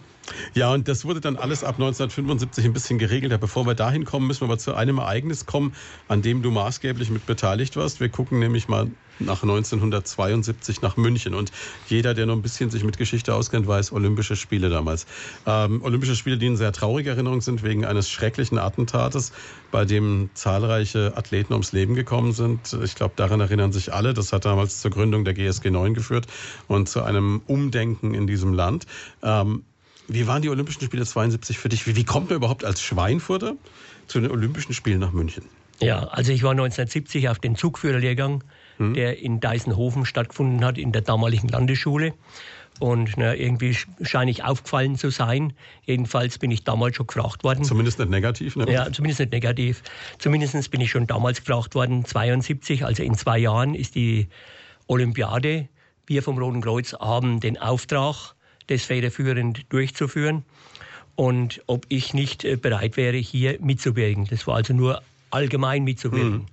Ja, 0.53 0.73
und 0.73 0.87
das 0.87 1.05
wurde 1.05 1.21
dann 1.21 1.37
alles 1.37 1.63
ab 1.63 1.75
1975 1.75 2.65
ein 2.65 2.73
bisschen 2.73 2.99
geregelter. 2.99 3.37
Bevor 3.37 3.65
wir 3.65 3.75
dahin 3.75 4.03
kommen, 4.03 4.27
müssen 4.27 4.41
wir 4.41 4.45
aber 4.47 4.57
zu 4.57 4.75
einem 4.75 4.97
Ereignis 4.97 5.45
kommen, 5.45 5.73
an 6.09 6.21
dem 6.21 6.41
du 6.41 6.51
maßgeblich 6.51 7.09
mit 7.09 7.25
beteiligt 7.25 7.77
warst. 7.77 8.01
Wir 8.01 8.09
gucken 8.09 8.39
nämlich 8.39 8.67
mal 8.67 8.87
nach 9.19 9.43
1972 9.43 10.81
nach 10.81 10.97
München. 10.97 11.33
Und 11.33 11.51
jeder, 11.87 12.13
der 12.13 12.25
noch 12.25 12.35
ein 12.35 12.41
bisschen 12.41 12.69
sich 12.69 12.83
mit 12.83 12.97
Geschichte 12.97 13.33
auskennt, 13.33 13.67
weiß, 13.67 13.91
Olympische 13.91 14.35
Spiele 14.35 14.69
damals. 14.69 15.05
Ähm, 15.45 15.81
Olympische 15.83 16.15
Spiele, 16.15 16.37
die 16.37 16.47
in 16.47 16.57
sehr 16.57 16.71
traurige 16.71 17.11
Erinnerung 17.11 17.41
sind 17.41 17.63
wegen 17.63 17.85
eines 17.85 18.09
schrecklichen 18.09 18.57
Attentates, 18.57 19.31
bei 19.71 19.85
dem 19.85 20.29
zahlreiche 20.33 21.13
Athleten 21.15 21.53
ums 21.53 21.71
Leben 21.71 21.95
gekommen 21.95 22.31
sind. 22.31 22.77
Ich 22.83 22.95
glaube, 22.95 23.13
daran 23.15 23.39
erinnern 23.39 23.71
sich 23.71 23.93
alle. 23.93 24.13
Das 24.13 24.33
hat 24.33 24.45
damals 24.45 24.81
zur 24.81 24.91
Gründung 24.91 25.25
der 25.25 25.33
GSG 25.33 25.71
9 25.71 25.93
geführt 25.93 26.27
und 26.67 26.89
zu 26.89 27.03
einem 27.03 27.41
Umdenken 27.47 28.13
in 28.13 28.27
diesem 28.27 28.53
Land. 28.53 28.85
Ähm, 29.23 29.63
wie 30.07 30.25
waren 30.25 30.41
die 30.41 30.49
Olympischen 30.49 30.83
Spiele 30.83 31.05
72 31.05 31.57
für 31.57 31.69
dich? 31.69 31.85
Wie, 31.85 31.95
wie 31.95 32.05
kommt 32.05 32.29
man 32.29 32.37
überhaupt 32.37 32.63
als 32.63 32.81
Schweinfurter 32.81 33.55
zu 34.07 34.21
den 34.21 34.31
Olympischen 34.31 34.73
Spielen 34.73 34.99
nach 34.99 35.11
München? 35.11 35.43
Ja, 35.81 36.05
also 36.05 36.31
ich 36.31 36.43
war 36.43 36.51
1970 36.51 37.29
auf 37.29 37.39
den 37.39 37.55
Zugführerlehrgang, 37.55 38.43
hm. 38.77 38.93
der 38.93 39.19
in 39.19 39.39
Deisenhofen 39.39 40.05
stattgefunden 40.05 40.63
hat, 40.63 40.77
in 40.77 40.91
der 40.91 41.01
damaligen 41.01 41.47
Landesschule. 41.47 42.13
Und 42.79 43.17
na, 43.17 43.33
irgendwie 43.33 43.75
scheine 44.01 44.29
ich 44.29 44.43
aufgefallen 44.43 44.97
zu 44.97 45.09
sein. 45.09 45.53
Jedenfalls 45.83 46.37
bin 46.37 46.51
ich 46.51 46.63
damals 46.63 46.95
schon 46.95 47.07
gefragt 47.07 47.43
worden. 47.43 47.63
Zumindest 47.63 47.97
nicht 47.97 48.11
negativ, 48.11 48.55
ne? 48.55 48.71
Ja, 48.71 48.91
zumindest 48.91 49.19
nicht 49.19 49.31
negativ. 49.31 49.81
Zumindest 50.19 50.69
bin 50.69 50.81
ich 50.81 50.91
schon 50.91 51.07
damals 51.07 51.39
gefragt 51.39 51.73
worden, 51.73 52.05
72, 52.05 52.85
also 52.85 53.01
in 53.01 53.15
zwei 53.15 53.39
Jahren 53.39 53.73
ist 53.73 53.95
die 53.95 54.27
Olympiade. 54.85 55.67
Wir 56.05 56.21
vom 56.21 56.37
Roten 56.37 56.61
Kreuz 56.61 56.93
haben 56.93 57.39
den 57.39 57.57
Auftrag, 57.57 58.35
das 58.67 58.83
federführend 58.83 59.65
durchzuführen 59.69 60.43
und 61.17 61.63
ob 61.65 61.85
ich 61.89 62.13
nicht 62.13 62.45
äh, 62.45 62.55
bereit 62.55 62.95
wäre, 62.95 63.17
hier 63.17 63.57
mitzuwirken. 63.59 64.27
Das 64.29 64.45
war 64.45 64.55
also 64.55 64.73
nur 64.73 65.01
allgemein 65.31 65.83
mitzuwirken. 65.83 66.31
Mhm. 66.31 66.45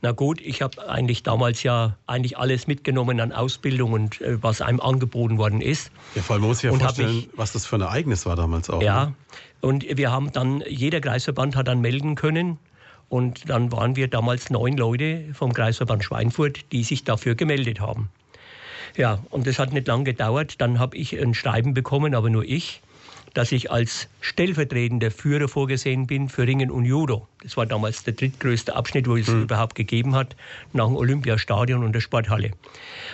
Na 0.00 0.12
gut, 0.12 0.40
ich 0.40 0.62
habe 0.62 0.88
eigentlich 0.88 1.24
damals 1.24 1.64
ja 1.64 1.96
eigentlich 2.06 2.38
alles 2.38 2.68
mitgenommen 2.68 3.20
an 3.20 3.32
Ausbildung 3.32 3.92
und 3.92 4.20
äh, 4.20 4.40
was 4.40 4.60
einem 4.60 4.80
angeboten 4.80 5.38
worden 5.38 5.60
ist. 5.60 5.90
Ja, 6.14 6.22
vor 6.22 6.36
allem 6.36 6.44
muss 6.44 6.58
ich 6.58 6.64
ja 6.64 6.70
und 6.70 6.80
vorstellen, 6.80 7.16
mich, 7.16 7.28
was 7.34 7.52
das 7.52 7.66
für 7.66 7.76
ein 7.76 7.82
Ereignis 7.82 8.24
war 8.24 8.36
damals 8.36 8.70
auch. 8.70 8.80
Ja, 8.80 9.06
ne? 9.06 9.14
und 9.60 9.84
wir 9.96 10.12
haben 10.12 10.30
dann, 10.30 10.62
jeder 10.68 11.00
Kreisverband 11.00 11.56
hat 11.56 11.66
dann 11.66 11.80
melden 11.80 12.14
können. 12.14 12.58
Und 13.08 13.48
dann 13.48 13.72
waren 13.72 13.96
wir 13.96 14.08
damals 14.08 14.50
neun 14.50 14.76
Leute 14.76 15.24
vom 15.32 15.54
Kreisverband 15.54 16.04
Schweinfurt, 16.04 16.70
die 16.72 16.84
sich 16.84 17.04
dafür 17.04 17.34
gemeldet 17.34 17.80
haben. 17.80 18.10
Ja, 18.96 19.20
und 19.30 19.46
das 19.46 19.58
hat 19.58 19.72
nicht 19.72 19.86
lange 19.86 20.04
gedauert. 20.04 20.60
Dann 20.60 20.78
habe 20.78 20.96
ich 20.96 21.18
ein 21.18 21.34
Schreiben 21.34 21.72
bekommen, 21.72 22.14
aber 22.14 22.28
nur 22.30 22.44
ich, 22.44 22.82
dass 23.38 23.52
ich 23.52 23.70
als 23.70 24.08
stellvertretender 24.20 25.12
Führer 25.12 25.46
vorgesehen 25.46 26.08
bin 26.08 26.28
für 26.28 26.44
Ringen 26.44 26.72
und 26.72 26.84
Judo. 26.84 27.28
Das 27.40 27.56
war 27.56 27.66
damals 27.66 28.02
der 28.02 28.14
drittgrößte 28.14 28.74
Abschnitt, 28.74 29.06
wo 29.06 29.14
es 29.14 29.28
mhm. 29.28 29.42
überhaupt 29.42 29.76
gegeben 29.76 30.16
hat, 30.16 30.34
nach 30.72 30.88
dem 30.88 30.96
Olympiastadion 30.96 31.84
und 31.84 31.92
der 31.92 32.00
Sporthalle. 32.00 32.50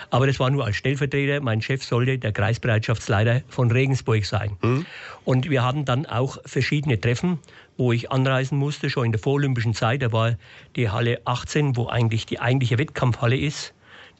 Aber 0.09 0.25
das 0.25 0.39
war 0.39 0.49
nur 0.49 0.65
als 0.65 0.77
Stellvertreter. 0.77 1.41
Mein 1.41 1.61
Chef 1.61 1.83
sollte 1.83 2.17
der 2.17 2.31
Kreisbereitschaftsleiter 2.31 3.43
von 3.49 3.69
Regensburg 3.69 4.25
sein. 4.25 4.57
Mhm. 4.63 4.87
Und 5.25 5.47
wir 5.47 5.63
hatten 5.63 5.85
dann 5.85 6.07
auch 6.07 6.39
verschiedene 6.43 6.99
Treffen, 6.99 7.37
wo 7.77 7.91
ich 7.91 8.11
anreisen 8.11 8.57
musste, 8.57 8.89
schon 8.89 9.05
in 9.05 9.11
der 9.11 9.21
vorolympischen 9.21 9.75
Zeit. 9.75 10.01
Da 10.01 10.11
war 10.11 10.37
die 10.75 10.89
Halle 10.89 11.21
18, 11.25 11.75
wo 11.75 11.85
eigentlich 11.85 12.25
die 12.25 12.39
eigentliche 12.39 12.79
Wettkampfhalle 12.79 13.37
ist. 13.37 13.74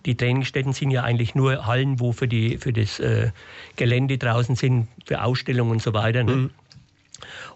Die 0.05 0.15
Trainingsstätten 0.15 0.73
sind 0.73 0.91
ja 0.91 1.03
eigentlich 1.03 1.35
nur 1.35 1.65
Hallen, 1.65 1.99
wo 1.99 2.11
für, 2.11 2.27
die, 2.27 2.57
für 2.57 2.71
das 2.71 2.99
äh, 2.99 3.31
Gelände 3.75 4.17
draußen 4.17 4.55
sind, 4.55 4.87
für 5.05 5.23
Ausstellungen 5.23 5.71
und 5.71 5.81
so 5.81 5.93
weiter. 5.93 6.23
Ne? 6.23 6.35
Mhm. 6.35 6.49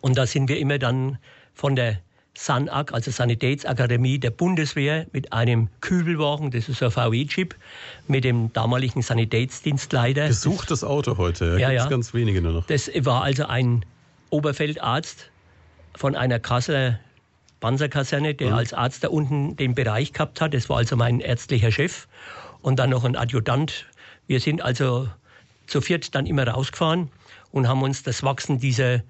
Und 0.02 0.18
da 0.18 0.26
sind 0.26 0.50
wir 0.50 0.58
immer 0.58 0.80
dann 0.80 1.18
von 1.54 1.76
der 1.76 2.00
SANAG, 2.34 2.94
also 2.94 3.12
Sanitätsakademie 3.12 4.18
der 4.18 4.32
Bundeswehr, 4.32 5.08
mit 5.12 5.34
einem 5.34 5.68
Kübelwagen, 5.82 6.52
das 6.52 6.70
ist 6.70 6.82
ein 6.82 6.90
VW-Chip, 6.90 7.54
mit 8.08 8.24
dem 8.24 8.54
damaligen 8.54 9.02
Sanitätsdienstleiter. 9.02 10.28
Gesuchtes 10.28 10.84
Auto 10.86 11.18
heute, 11.18 11.58
ja, 11.60 11.70
ja, 11.70 11.88
ganz 11.88 12.14
wenige 12.14 12.42
nur 12.42 12.54
noch. 12.54 12.66
Das 12.68 12.90
war 13.02 13.24
also 13.24 13.46
ein 13.46 13.86
Oberfeldarzt 14.30 15.30
von 15.96 16.16
einer 16.16 16.40
Kasseler 16.40 17.00
Panzerkaserne, 17.60 18.36
der 18.36 18.50
mhm. 18.50 18.56
als 18.56 18.74
Arzt 18.74 19.04
da 19.04 19.10
unten 19.10 19.56
den 19.56 19.76
Bereich 19.76 20.14
gehabt 20.14 20.42
hat. 20.42 20.54
Das 20.54 20.70
war 20.70 20.78
also 20.78 20.96
mein 20.96 21.20
ärztlicher 21.20 21.72
Chef. 21.72 22.08
Und 22.62 22.80
dann 22.80 22.90
noch 22.90 23.06
ein 23.06 23.16
Adjutant. 23.16 23.86
Wir 24.28 24.40
sind 24.40 24.62
also 24.62 25.08
zu 25.68 25.82
viert 25.82 26.16
dann 26.16 26.26
immer 26.26 26.48
rausgefahren 26.48 27.10
und 27.52 27.68
haben 27.68 27.82
uns 27.84 28.04
das 28.04 28.24
Wachsen 28.24 28.60
dieser 28.60 29.04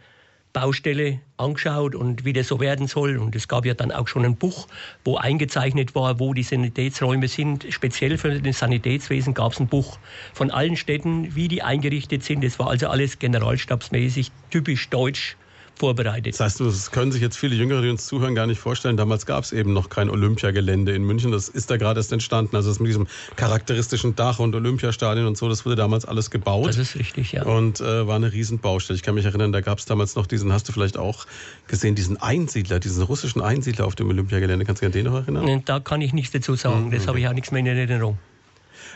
Baustelle 0.51 1.19
angeschaut 1.37 1.93
und 1.93 2.25
wie 2.25 2.33
das 2.33 2.47
so 2.47 2.59
werden 2.59 2.87
soll. 2.87 3.17
Und 3.17 3.35
es 3.35 3.47
gab 3.47 3.65
ja 3.65 3.75
dann 3.75 3.91
auch 3.91 4.07
schon 4.07 4.25
ein 4.25 4.35
Buch, 4.35 4.67
wo 5.03 5.17
eingezeichnet 5.17 5.93
war, 5.93 6.19
wo 6.19 6.33
die 6.33 6.43
Sanitätsräume 6.43 7.27
sind. 7.27 7.67
Speziell 7.69 8.17
für 8.17 8.41
das 8.41 8.59
Sanitätswesen 8.59 9.33
gab 9.33 9.53
es 9.53 9.59
ein 9.59 9.67
Buch 9.67 9.99
von 10.33 10.49
allen 10.49 10.75
Städten, 10.75 11.35
wie 11.35 11.47
die 11.47 11.61
eingerichtet 11.61 12.23
sind. 12.23 12.43
Das 12.43 12.57
war 12.57 12.69
also 12.69 12.87
alles 12.87 13.19
generalstabsmäßig, 13.19 14.31
typisch 14.49 14.89
deutsch 14.89 15.37
vorbereitet. 15.79 16.33
Das 16.33 16.39
heißt, 16.41 16.59
das 16.59 16.91
können 16.91 17.11
sich 17.11 17.21
jetzt 17.21 17.37
viele 17.37 17.55
Jüngere, 17.55 17.81
die 17.81 17.89
uns 17.89 18.05
zuhören, 18.05 18.35
gar 18.35 18.45
nicht 18.45 18.59
vorstellen. 18.59 18.97
Damals 18.97 19.25
gab 19.25 19.43
es 19.43 19.53
eben 19.53 19.73
noch 19.73 19.89
kein 19.89 20.09
Olympiagelände 20.09 20.93
in 20.93 21.03
München. 21.03 21.31
Das 21.31 21.49
ist 21.49 21.71
da 21.71 21.77
gerade 21.77 21.99
erst 21.99 22.11
entstanden. 22.11 22.55
Also 22.55 22.69
das 22.69 22.79
mit 22.79 22.89
diesem 22.89 23.07
charakteristischen 23.37 24.15
Dach 24.15 24.39
und 24.39 24.53
Olympiastadion 24.53 25.25
und 25.25 25.37
so, 25.37 25.47
das 25.47 25.65
wurde 25.65 25.77
damals 25.77 26.05
alles 26.05 26.29
gebaut. 26.29 26.67
Das 26.67 26.77
ist 26.77 26.95
richtig, 26.95 27.31
ja. 27.31 27.43
Und 27.43 27.79
äh, 27.79 28.05
war 28.05 28.17
eine 28.17 28.31
Riesenbaustelle. 28.31 28.97
Ich 28.97 29.03
kann 29.03 29.15
mich 29.15 29.25
erinnern, 29.25 29.51
da 29.51 29.61
gab 29.61 29.79
es 29.79 29.85
damals 29.85 30.15
noch 30.15 30.27
diesen, 30.27 30.51
hast 30.51 30.67
du 30.67 30.73
vielleicht 30.73 30.97
auch 30.97 31.25
gesehen, 31.67 31.95
diesen 31.95 32.17
Einsiedler, 32.17 32.79
diesen 32.79 33.03
russischen 33.03 33.41
Einsiedler 33.41 33.85
auf 33.85 33.95
dem 33.95 34.09
Olympiagelände. 34.09 34.65
Kannst 34.65 34.81
du 34.81 34.89
dich 34.89 34.95
an 34.95 35.03
den 35.03 35.11
noch 35.11 35.19
erinnern? 35.21 35.63
Da 35.65 35.79
kann 35.79 36.01
ich 36.01 36.13
nichts 36.13 36.31
dazu 36.31 36.55
sagen. 36.55 36.87
Mhm. 36.87 36.91
Das 36.91 37.07
habe 37.07 37.19
ich 37.19 37.27
auch 37.27 37.33
nichts 37.33 37.51
mehr 37.51 37.61
in 37.61 37.67
Erinnerung. 37.67 38.17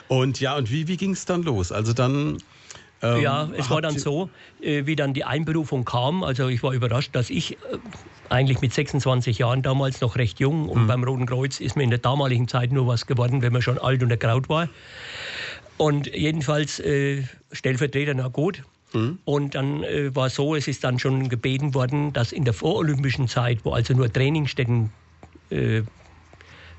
Und 0.07 0.39
ja, 0.39 0.57
und 0.57 0.69
wie, 0.69 0.87
wie 0.87 0.97
ging 0.97 1.11
es 1.11 1.25
dann 1.25 1.43
los? 1.43 1.71
Also 1.71 1.93
dann 1.93 2.37
ähm, 3.03 3.21
ja, 3.21 3.49
es 3.57 3.69
war 3.69 3.81
dann 3.81 3.97
so, 3.97 4.29
äh, 4.61 4.85
wie 4.85 4.95
dann 4.95 5.13
die 5.13 5.25
Einberufung 5.25 5.85
kam. 5.85 6.23
Also 6.23 6.47
ich 6.47 6.63
war 6.63 6.73
überrascht, 6.73 7.13
dass 7.13 7.29
ich 7.29 7.53
äh, 7.53 7.57
eigentlich 8.29 8.61
mit 8.61 8.73
26 8.73 9.37
Jahren 9.37 9.61
damals 9.61 10.01
noch 10.01 10.15
recht 10.15 10.39
jung 10.39 10.69
und 10.69 10.83
mhm. 10.83 10.87
beim 10.87 11.03
Roten 11.03 11.25
Kreuz 11.25 11.59
ist 11.59 11.75
mir 11.75 11.83
in 11.83 11.89
der 11.89 11.99
damaligen 11.99 12.47
Zeit 12.47 12.71
nur 12.71 12.87
was 12.87 13.05
geworden, 13.05 13.41
wenn 13.41 13.53
man 13.53 13.61
schon 13.61 13.77
alt 13.77 14.01
und 14.01 14.09
ergraut 14.09 14.49
war. 14.49 14.69
Und 15.77 16.07
jedenfalls 16.07 16.79
äh, 16.79 17.23
Stellvertreter, 17.51 18.13
na 18.13 18.29
gut. 18.29 18.63
Mhm. 18.93 19.19
Und 19.25 19.55
dann 19.55 19.83
äh, 19.83 20.15
war 20.15 20.29
so, 20.29 20.55
es 20.55 20.67
ist 20.67 20.83
dann 20.83 20.97
schon 20.97 21.27
gebeten 21.27 21.73
worden, 21.73 22.13
dass 22.13 22.31
in 22.31 22.45
der 22.45 22.53
vorolympischen 22.53 23.27
Zeit, 23.27 23.59
wo 23.63 23.71
also 23.71 23.93
nur 23.93 24.11
Trainingsstätten 24.11 24.91
äh, 25.49 25.81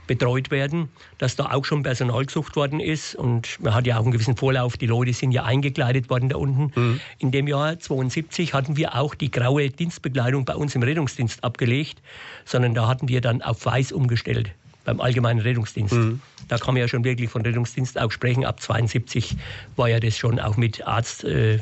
betreut 0.06 0.50
werden, 0.50 0.88
dass 1.18 1.36
da 1.36 1.52
auch 1.52 1.64
schon 1.64 1.82
Personal 1.82 2.24
gesucht 2.24 2.56
worden 2.56 2.80
ist. 2.80 3.14
Und 3.14 3.60
man 3.60 3.74
hat 3.74 3.86
ja 3.86 3.96
auch 3.96 4.02
einen 4.02 4.12
gewissen 4.12 4.36
Vorlauf. 4.36 4.76
Die 4.76 4.86
Leute 4.86 5.12
sind 5.12 5.32
ja 5.32 5.44
eingekleidet 5.44 6.10
worden 6.10 6.28
da 6.28 6.36
unten. 6.36 6.72
Mhm. 6.74 7.00
In 7.18 7.30
dem 7.30 7.48
Jahr 7.48 7.78
72 7.78 8.54
hatten 8.54 8.76
wir 8.76 8.96
auch 8.96 9.14
die 9.14 9.30
graue 9.30 9.70
Dienstbekleidung 9.70 10.44
bei 10.44 10.54
uns 10.54 10.74
im 10.74 10.82
Rettungsdienst 10.82 11.42
abgelegt, 11.44 12.02
sondern 12.44 12.74
da 12.74 12.88
hatten 12.88 13.08
wir 13.08 13.20
dann 13.20 13.42
auf 13.42 13.64
weiß 13.64 13.92
umgestellt 13.92 14.52
beim 14.84 15.00
allgemeinen 15.00 15.40
Rettungsdienst. 15.40 15.94
Mhm. 15.94 16.20
Da 16.48 16.58
kann 16.58 16.74
man 16.74 16.82
ja 16.82 16.88
schon 16.88 17.04
wirklich 17.04 17.30
von 17.30 17.42
Rettungsdienst 17.42 17.98
auch 17.98 18.10
sprechen. 18.10 18.44
Ab 18.44 18.60
72 18.60 19.36
war 19.76 19.88
ja 19.88 19.98
das 19.98 20.16
schon 20.16 20.38
auch 20.38 20.56
mit 20.56 20.86
Arzt 20.86 21.24
äh, 21.24 21.60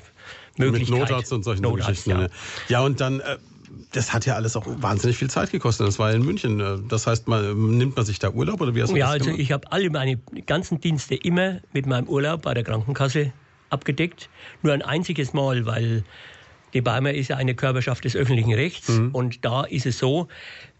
Möglichkeit. 0.56 0.98
Mit 0.98 1.08
Notarzt 1.08 1.32
und 1.32 1.44
solchen 1.44 1.62
Notarzt, 1.62 1.88
Geschichten. 1.88 2.10
Ja. 2.10 2.18
Ne? 2.18 2.30
ja, 2.68 2.80
und 2.80 3.00
dann 3.00 3.20
äh, 3.20 3.38
das 3.92 4.12
hat 4.12 4.26
ja 4.26 4.34
alles 4.34 4.56
auch 4.56 4.64
wahnsinnig 4.66 5.18
viel 5.18 5.30
Zeit 5.30 5.50
gekostet. 5.50 5.86
Das 5.86 5.98
war 5.98 6.10
ja 6.10 6.16
in 6.16 6.24
München. 6.24 6.88
Das 6.88 7.06
heißt, 7.06 7.28
man, 7.28 7.76
nimmt 7.76 7.96
man 7.96 8.04
sich 8.04 8.18
da 8.18 8.30
Urlaub 8.30 8.60
oder 8.60 8.74
wie 8.74 8.82
hast 8.82 8.92
du 8.92 8.96
Ja, 8.96 9.16
das 9.16 9.28
also 9.28 9.38
ich 9.38 9.52
habe 9.52 9.70
alle 9.70 9.90
meine 9.90 10.18
ganzen 10.46 10.80
Dienste 10.80 11.14
immer 11.14 11.60
mit 11.72 11.86
meinem 11.86 12.08
Urlaub 12.08 12.42
bei 12.42 12.54
der 12.54 12.64
Krankenkasse 12.64 13.32
abgedeckt. 13.70 14.28
Nur 14.62 14.72
ein 14.72 14.82
einziges 14.82 15.32
Mal, 15.32 15.66
weil 15.66 16.04
die 16.74 16.80
Beimer 16.80 17.12
ist 17.12 17.28
ja 17.28 17.36
eine 17.36 17.54
Körperschaft 17.54 18.04
des 18.04 18.16
öffentlichen 18.16 18.52
Rechts 18.54 18.88
mhm. 18.88 19.10
und 19.12 19.44
da 19.44 19.64
ist 19.64 19.84
es 19.84 19.98
so, 19.98 20.28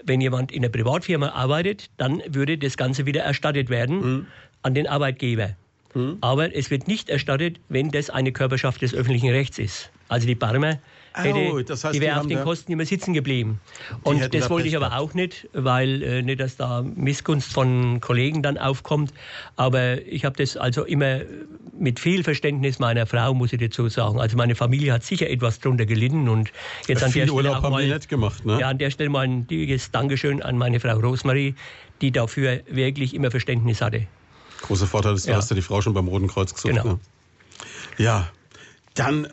wenn 0.05 0.21
jemand 0.21 0.51
in 0.51 0.65
einer 0.65 0.73
Privatfirma 0.73 1.29
arbeitet, 1.31 1.91
dann 1.99 2.23
würde 2.29 2.57
das 2.57 2.77
Ganze 2.77 3.05
wieder 3.05 3.23
erstattet 3.23 3.69
werden 3.69 4.01
mhm. 4.01 4.27
an 4.63 4.75
den 4.75 4.87
Arbeitgeber. 4.87 5.51
Mhm. 5.95 6.17
Aber 6.23 6.55
es 6.55 6.71
wird 6.71 6.89
nicht 6.89 7.11
erstattet, 7.11 7.61
wenn 7.69 7.91
das 7.91 8.09
eine 8.09 8.33
Körperschaft 8.33 8.81
des 8.81 8.95
öffentlichen 8.95 9.31
Rechts 9.31 9.59
ist. 9.59 9.91
Also 10.09 10.27
die 10.27 10.35
Barmer 10.35 10.79
hätte, 11.15 11.53
oh, 11.53 11.61
das 11.61 11.85
heißt, 11.85 11.95
die 11.95 12.01
wäre 12.01 12.21
auf 12.21 12.27
den 12.27 12.43
Kosten 12.43 12.73
immer 12.73 12.85
sitzen 12.85 13.13
geblieben. 13.15 13.61
Und 14.03 14.35
das 14.35 14.51
wollte 14.51 14.69
ich 14.69 14.77
aber 14.77 14.99
auch 14.99 15.15
nicht, 15.15 15.49
weil 15.53 16.03
äh, 16.03 16.23
nicht, 16.23 16.41
dass 16.41 16.57
da 16.57 16.83
Missgunst 16.83 17.53
von 17.53 18.01
Kollegen 18.01 18.43
dann 18.43 18.59
aufkommt. 18.59 19.13
Aber 19.57 20.05
ich 20.07 20.25
habe 20.25 20.37
das 20.37 20.57
also 20.57 20.85
immer 20.85 21.21
mit 21.79 22.01
viel 22.01 22.25
Verständnis 22.25 22.79
meiner 22.79 23.07
Frau, 23.07 23.35
muss 23.35 23.53
ich 23.53 23.61
dazu 23.61 23.89
sagen. 23.89 24.21
Also 24.21 24.37
meine 24.37 24.55
Familie 24.55 24.93
hat 24.93 25.05
sicher 25.05 25.29
etwas 25.29 25.61
darunter 25.61 25.87
gelitten 25.87 26.29
und 26.29 26.53
jetzt 26.87 27.03
an 27.03 27.13
der 27.13 27.23
Stelle 27.23 27.33
Urlaub 27.33 27.65
auch 27.65 27.71
mal, 27.71 27.87
nicht 27.87 28.09
gemacht, 28.09 28.45
ne? 28.45 28.61
Ja, 28.61 28.69
an 28.69 28.79
der 28.79 28.91
Stelle 28.91 29.11
mal 29.11 29.23
ein 29.27 29.47
dickes 29.47 29.91
Dankeschön 29.91 30.43
an 30.43 30.59
meine 30.59 30.81
Frau 30.81 30.99
Rosmarie, 30.99 31.55
die 32.01 32.11
dafür 32.11 32.61
wirklich 32.69 33.15
immer 33.15 33.31
Verständnis 33.31 33.81
hatte. 33.81 34.07
Großer 34.63 34.87
Vorteil 34.87 35.15
ist, 35.15 35.27
du 35.27 35.33
ja. 35.33 35.37
hast 35.37 35.51
ja 35.51 35.57
die 35.57 35.63
Frau 35.63 35.81
schon 35.81 35.95
beim 35.95 36.09
Roten 36.09 36.29
Kreuz 36.29 36.55
gesucht. 36.55 36.75
Genau. 36.75 36.85
Ne? 36.85 37.01
Ja, 37.99 38.29
dann 38.95 39.27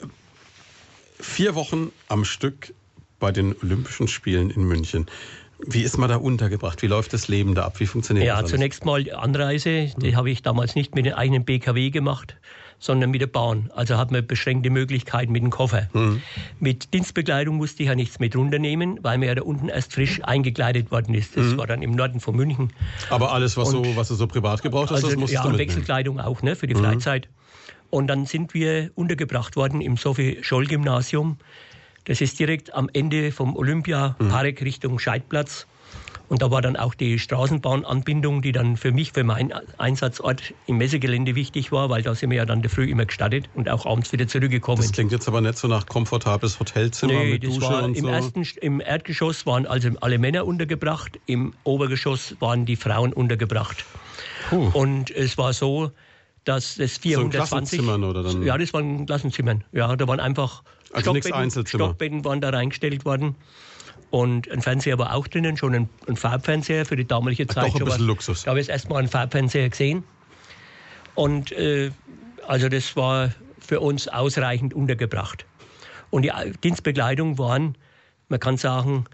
vier 1.19 1.55
Wochen 1.55 1.91
am 2.07 2.25
Stück 2.25 2.73
bei 3.19 3.31
den 3.31 3.55
Olympischen 3.61 4.07
Spielen 4.07 4.49
in 4.49 4.63
München. 4.63 5.07
Wie 5.65 5.81
ist 5.81 5.97
man 5.97 6.09
da 6.09 6.15
untergebracht? 6.15 6.81
Wie 6.81 6.87
läuft 6.87 7.11
das 7.11 7.27
Leben 7.27 7.53
da 7.53 7.65
ab? 7.65 7.81
Wie 7.81 7.85
funktioniert 7.85 8.25
ja, 8.25 8.41
das? 8.41 8.49
Ja, 8.49 8.55
zunächst 8.55 8.85
mal 8.85 9.03
die 9.03 9.13
Anreise, 9.13 9.91
die 9.97 10.11
mhm. 10.11 10.15
habe 10.15 10.31
ich 10.31 10.41
damals 10.41 10.75
nicht 10.75 10.95
mit 10.95 11.05
dem 11.05 11.15
eigenen 11.15 11.43
BKW 11.43 11.89
gemacht, 11.89 12.37
sondern 12.79 13.11
mit 13.11 13.19
der 13.19 13.27
Bahn. 13.27 13.69
Also 13.75 13.97
hat 13.97 14.09
man 14.09 14.25
beschränkte 14.25 14.69
Möglichkeiten 14.69 15.33
mit 15.33 15.43
dem 15.43 15.49
Koffer. 15.49 15.89
Mhm. 15.91 16.21
Mit 16.61 16.93
Dienstbekleidung 16.93 17.57
musste 17.57 17.83
ich 17.83 17.89
ja 17.89 17.95
nichts 17.95 18.19
mit 18.19 18.37
runternehmen, 18.37 18.99
weil 19.01 19.17
mir 19.17 19.25
ja 19.25 19.35
da 19.35 19.41
unten 19.41 19.67
erst 19.67 19.91
frisch 19.91 20.21
eingekleidet 20.23 20.91
worden 20.91 21.13
ist. 21.13 21.35
Das 21.35 21.47
mhm. 21.47 21.57
war 21.57 21.67
dann 21.67 21.81
im 21.81 21.91
Norden 21.91 22.21
von 22.21 22.37
München. 22.37 22.71
Aber 23.09 23.33
alles, 23.33 23.57
was, 23.57 23.73
Und, 23.73 23.85
so, 23.85 23.95
was 23.97 24.07
du 24.07 24.15
so 24.15 24.27
privat 24.27 24.61
gebraucht 24.61 24.91
hast, 24.91 25.03
also, 25.03 25.09
das 25.09 25.17
musst 25.17 25.33
ja, 25.33 25.41
du 25.41 25.49
mitnehmen? 25.49 25.67
Ja, 25.67 25.75
Wechselkleidung 25.75 26.21
auch, 26.21 26.41
ne, 26.41 26.55
für 26.55 26.67
die 26.67 26.75
mhm. 26.75 26.85
Freizeit. 26.85 27.27
Und 27.89 28.07
dann 28.07 28.25
sind 28.25 28.53
wir 28.53 28.91
untergebracht 28.95 29.55
worden 29.55 29.81
im 29.81 29.97
Sophie-Scholl-Gymnasium. 29.97 31.37
Das 32.05 32.21
ist 32.21 32.39
direkt 32.39 32.73
am 32.73 32.89
Ende 32.93 33.31
vom 33.31 33.55
Olympiapark 33.55 34.61
mhm. 34.61 34.63
Richtung 34.63 34.99
Scheidplatz. 34.99 35.67
Und 36.29 36.43
da 36.43 36.51
war 36.51 36.61
dann 36.61 36.75
auch 36.75 36.93
die 36.93 37.17
Straßenbahnanbindung, 37.17 38.43
die 38.43 38.51
dann 38.51 38.77
für 38.77 38.91
mich, 38.91 39.13
für 39.13 39.23
meinen 39.23 39.51
Einsatzort 39.79 40.53
im 40.67 40.77
Messegelände 40.77 41.33
wichtig 41.33 41.71
war, 41.71 41.89
weil 41.89 42.03
da 42.03 42.13
sind 42.13 42.29
wir 42.29 42.37
ja 42.37 42.45
dann 42.45 42.63
früh 42.69 42.87
immer 42.87 43.05
gestartet 43.05 43.49
und 43.55 43.67
auch 43.67 43.87
abends 43.87 44.11
wieder 44.13 44.27
zurückgekommen. 44.27 44.79
Das 44.79 44.91
klingt 44.91 45.11
jetzt 45.11 45.27
aber 45.27 45.41
nicht 45.41 45.57
so 45.57 45.67
nach 45.67 45.87
komfortables 45.87 46.59
Hotelzimmer 46.59 47.13
nee, 47.13 47.33
mit 47.33 47.43
Dusche 47.43 47.61
war 47.61 47.83
und 47.83 47.97
im 47.97 48.05
so. 48.05 48.09
Ersten, 48.09 48.43
Im 48.61 48.79
Erdgeschoss 48.79 49.47
waren 49.47 49.65
also 49.65 49.89
alle 50.01 50.19
Männer 50.19 50.45
untergebracht, 50.45 51.19
im 51.25 51.53
Obergeschoss 51.63 52.35
waren 52.39 52.65
die 52.67 52.75
Frauen 52.75 53.11
untergebracht. 53.11 53.83
Puh. 54.49 54.69
Und 54.73 55.09
es 55.09 55.35
war 55.39 55.53
so, 55.53 55.91
dass 56.49 56.75
das 56.75 56.97
420. 56.97 57.79
So 57.79 57.91
oder 57.93 58.23
dann? 58.23 58.41
Ja, 58.41 58.57
das 58.57 58.73
waren 58.73 59.05
Klassenzimmern. 59.05 59.63
Ja, 59.71 59.95
da 59.95 60.07
waren 60.07 60.19
einfach 60.19 60.63
also 60.91 61.15
Stockbetten, 61.15 61.67
Stockbetten 61.67 62.25
waren 62.25 62.41
da 62.41 62.49
reingestellt 62.49 63.05
worden. 63.05 63.35
Und 64.09 64.49
ein 64.49 64.63
Fernseher 64.63 64.97
war 64.97 65.13
auch 65.13 65.27
drinnen, 65.27 65.55
schon 65.57 65.75
ein, 65.75 65.89
ein 66.07 66.15
Farbfernseher 66.15 66.87
für 66.87 66.95
die 66.95 67.05
damalige 67.05 67.45
Zeit. 67.45 67.67
Doch 67.67 67.79
ein 67.79 67.85
bisschen. 67.85 68.07
Luxus. 68.07 68.43
Da 68.43 68.49
habe 68.49 68.59
ich 68.59 68.65
das 68.65 68.73
erste 68.73 68.89
Mal 68.89 68.97
einen 68.97 69.07
Farbfernseher 69.09 69.69
gesehen. 69.69 70.03
Und 71.13 71.51
äh, 71.51 71.91
also 72.47 72.67
das 72.67 72.95
war 72.95 73.31
für 73.59 73.79
uns 73.79 74.07
ausreichend 74.07 74.73
untergebracht. 74.73 75.45
Und 76.09 76.23
die 76.23 76.31
Dienstbekleidung 76.63 77.37
waren, 77.37 77.77
man 78.27 78.39
kann 78.39 78.57
sagen, 78.57 79.05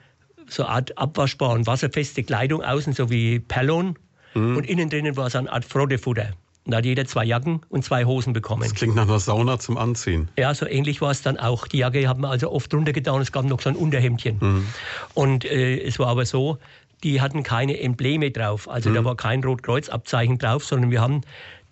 so 0.48 0.64
eine 0.64 0.72
Art 0.72 0.98
abwaschbar 0.98 1.52
und 1.52 1.68
wasserfeste 1.68 2.24
Kleidung 2.24 2.64
außen, 2.64 2.94
so 2.94 3.10
wie 3.10 3.40
Perlon. 3.42 4.00
Mhm. 4.36 4.56
Und 4.56 4.66
innen 4.66 4.90
drinnen 4.90 5.18
war 5.18 5.28
es 5.28 5.36
eine 5.36 5.52
Art 5.52 5.66
Froddefutter. 5.66 6.32
Und 6.66 6.72
da 6.72 6.78
hat 6.78 6.86
jeder 6.86 7.06
zwei 7.06 7.26
Jacken 7.26 7.62
und 7.70 7.86
zwei 7.86 8.06
Hosen 8.06 8.34
bekommen. 8.34 8.64
Das 8.64 8.74
klingt 8.74 8.96
nach 8.96 9.08
einer 9.08 9.20
Sauna 9.20 9.60
zum 9.60 9.78
Anziehen. 9.78 10.30
Ja, 10.38 10.54
so 10.56 10.66
ähnlich 10.66 11.00
war 11.00 11.12
es 11.12 11.22
dann 11.22 11.38
auch. 11.38 11.68
Die 11.68 11.78
Jacke 11.78 12.08
haben 12.08 12.22
wir 12.22 12.30
also 12.30 12.52
oft 12.52 12.74
runtergetan, 12.74 13.22
es 13.22 13.32
gab 13.32 13.46
noch 13.46 13.62
so 13.62 13.70
ein 13.70 13.76
Unterhemdchen. 13.76 14.66
Und 15.14 15.46
äh, 15.46 15.80
es 15.82 16.00
war 16.00 16.08
aber 16.08 16.26
so, 16.26 16.58
die 17.04 17.22
hatten 17.22 17.44
keine 17.44 17.80
Embleme 17.80 18.32
drauf. 18.32 18.68
Also 18.68 18.92
da 18.92 19.04
war 19.06 19.16
kein 19.16 19.44
Rotkreuzabzeichen 19.44 20.40
drauf, 20.40 20.66
sondern 20.66 20.90
wir 20.90 21.02
haben 21.02 21.22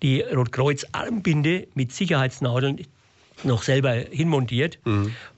die 0.04 0.22
Rotkreuz-Armbinde 0.22 1.68
mit 1.74 1.92
Sicherheitsnadeln 1.92 2.86
noch 3.44 3.64
selber 3.64 3.94
hinmontiert. 3.94 4.78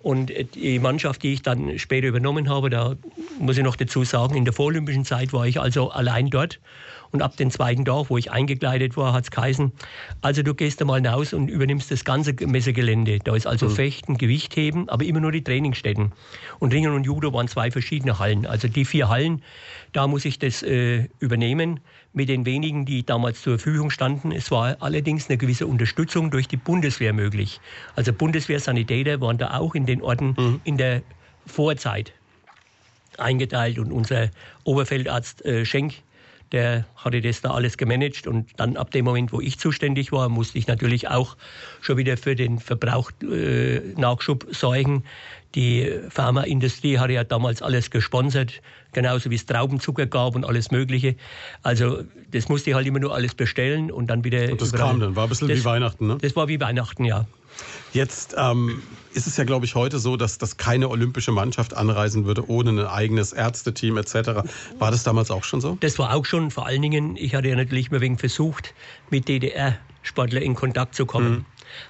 Und 0.01 0.31
äh, 0.31 0.43
die 0.43 0.79
Mannschaft, 0.79 1.23
die 1.23 1.33
ich 1.33 1.43
dann 1.43 1.79
später 1.79 2.07
übernommen 2.07 2.49
habe, 2.49 2.69
da 2.69 2.95
muss 3.39 3.57
ich 3.57 3.63
noch 3.63 3.77
dazu 3.77 4.03
sagen, 4.03 4.35
in 4.35 4.43
der 4.43 4.53
vorolympischen 4.53 5.05
Zeit 5.05 5.31
war 5.31 5.47
ich 5.47 5.61
also 5.61 5.91
allein 5.91 6.29
dort. 6.29 6.59
Und 7.15 7.21
ab 7.21 7.37
dem 7.37 7.49
zweiten 7.49 7.85
Tag, 7.85 8.09
wo 8.09 8.17
ich 8.17 8.29
eingekleidet 8.29 8.97
war, 8.97 9.13
hat 9.13 9.23
es 9.23 9.31
geheißen, 9.31 9.71
also 10.19 10.43
du 10.43 10.53
gehst 10.53 10.81
einmal 10.81 10.97
hinaus 10.97 11.31
und 11.31 11.47
übernimmst 11.47 11.89
das 11.89 12.03
ganze 12.03 12.33
Messegelände. 12.33 13.19
Da 13.19 13.33
ist 13.33 13.47
also 13.47 13.69
Fechten, 13.69 14.17
Gewichtheben, 14.17 14.89
aber 14.89 15.05
immer 15.05 15.21
nur 15.21 15.31
die 15.31 15.41
Trainingsstätten. 15.41 16.11
Und 16.59 16.73
Ringen 16.73 16.91
und 16.91 17.05
Judo 17.05 17.31
waren 17.31 17.47
zwei 17.47 17.71
verschiedene 17.71 18.19
Hallen. 18.19 18.45
Also 18.45 18.67
die 18.67 18.83
vier 18.83 19.07
Hallen, 19.07 19.43
da 19.93 20.07
muss 20.07 20.25
ich 20.25 20.39
das 20.39 20.61
äh, 20.61 21.07
übernehmen 21.19 21.79
mit 22.11 22.27
den 22.27 22.45
wenigen, 22.45 22.85
die 22.85 23.05
damals 23.05 23.41
zur 23.41 23.59
Verfügung 23.59 23.91
standen. 23.91 24.33
Es 24.33 24.51
war 24.51 24.75
allerdings 24.81 25.29
eine 25.29 25.37
gewisse 25.37 25.67
Unterstützung 25.67 26.31
durch 26.31 26.49
die 26.49 26.57
Bundeswehr 26.57 27.13
möglich. 27.13 27.61
Also 27.95 28.11
Bundeswehrsanitäter 28.11 29.21
waren 29.21 29.37
da 29.37 29.57
auch 29.57 29.73
in 29.73 29.85
den 29.85 30.01
Orten 30.01 30.59
in 30.65 30.75
der 30.75 31.01
Vorzeit 31.45 32.11
eingeteilt 33.17 33.79
und 33.79 33.93
unser 33.93 34.29
Oberfeldarzt 34.65 35.45
äh, 35.45 35.65
Schenk, 35.65 35.93
der 36.51 36.85
hatte 36.95 37.21
das 37.21 37.41
da 37.41 37.51
alles 37.51 37.77
gemanagt 37.77 38.27
und 38.27 38.49
dann 38.57 38.77
ab 38.77 38.91
dem 38.91 39.05
Moment, 39.05 39.33
wo 39.33 39.41
ich 39.41 39.59
zuständig 39.59 40.11
war, 40.11 40.29
musste 40.29 40.57
ich 40.57 40.67
natürlich 40.67 41.07
auch 41.07 41.35
schon 41.81 41.97
wieder 41.97 42.17
für 42.17 42.35
den 42.35 42.59
Verbrauch 42.59 43.11
äh, 43.23 43.79
Nachschub 43.97 44.45
sorgen. 44.51 45.03
Die 45.55 45.89
Pharmaindustrie 46.09 46.99
hatte 46.99 47.13
ja 47.13 47.23
damals 47.23 47.61
alles 47.61 47.89
gesponsert, 47.89 48.61
genauso 48.93 49.29
wie 49.31 49.35
es 49.35 49.45
Traubenzucker 49.45 50.05
gab 50.05 50.35
und 50.35 50.45
alles 50.45 50.69
Mögliche. 50.69 51.15
Also 51.63 52.03
das 52.31 52.49
musste 52.49 52.69
ich 52.71 52.75
halt 52.75 52.85
immer 52.85 52.99
nur 52.99 53.15
alles 53.15 53.33
bestellen 53.35 53.89
und 53.91 54.07
dann 54.07 54.23
wieder. 54.23 54.51
Und 54.51 54.61
das 54.61 54.69
überall- 54.69 54.89
kam 54.89 54.99
dann, 54.99 55.15
war 55.15 55.23
ein 55.23 55.29
bisschen 55.29 55.47
das, 55.47 55.59
wie 55.59 55.65
Weihnachten, 55.65 56.07
ne? 56.07 56.17
Das 56.21 56.35
war 56.35 56.47
wie 56.47 56.59
Weihnachten, 56.59 57.05
ja. 57.05 57.25
Jetzt 57.93 58.35
ähm, 58.37 58.81
ist 59.15 59.27
es 59.27 59.37
ja, 59.37 59.43
glaube 59.45 59.65
ich, 59.65 59.75
heute 59.75 59.99
so, 59.99 60.17
dass, 60.17 60.37
dass 60.37 60.57
keine 60.57 60.89
olympische 60.89 61.31
Mannschaft 61.31 61.75
anreisen 61.75 62.25
würde 62.25 62.49
ohne 62.49 62.71
ein 62.71 62.79
eigenes 62.85 63.33
Ärzteteam 63.33 63.97
etc. 63.97 64.13
War 64.77 64.91
das 64.91 65.03
damals 65.03 65.31
auch 65.31 65.43
schon 65.43 65.61
so? 65.61 65.77
Das 65.79 65.97
war 65.99 66.13
auch 66.13 66.25
schon, 66.25 66.51
vor 66.51 66.65
allen 66.65 66.81
Dingen, 66.81 67.15
ich 67.15 67.33
hatte 67.33 67.47
ja 67.47 67.55
natürlich 67.55 67.89
immer 67.89 68.01
wegen 68.01 68.17
versucht, 68.17 68.73
mit 69.09 69.27
DDR-Sportlern 69.27 70.43
in 70.43 70.55
Kontakt 70.55 70.95
zu 70.95 71.05
kommen. 71.05 71.45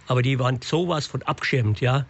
Aber 0.08 0.22
die 0.22 0.40
waren 0.40 0.60
sowas 0.62 1.08
von 1.08 1.24
abgeschirmt, 1.24 1.82
ja. 1.82 2.06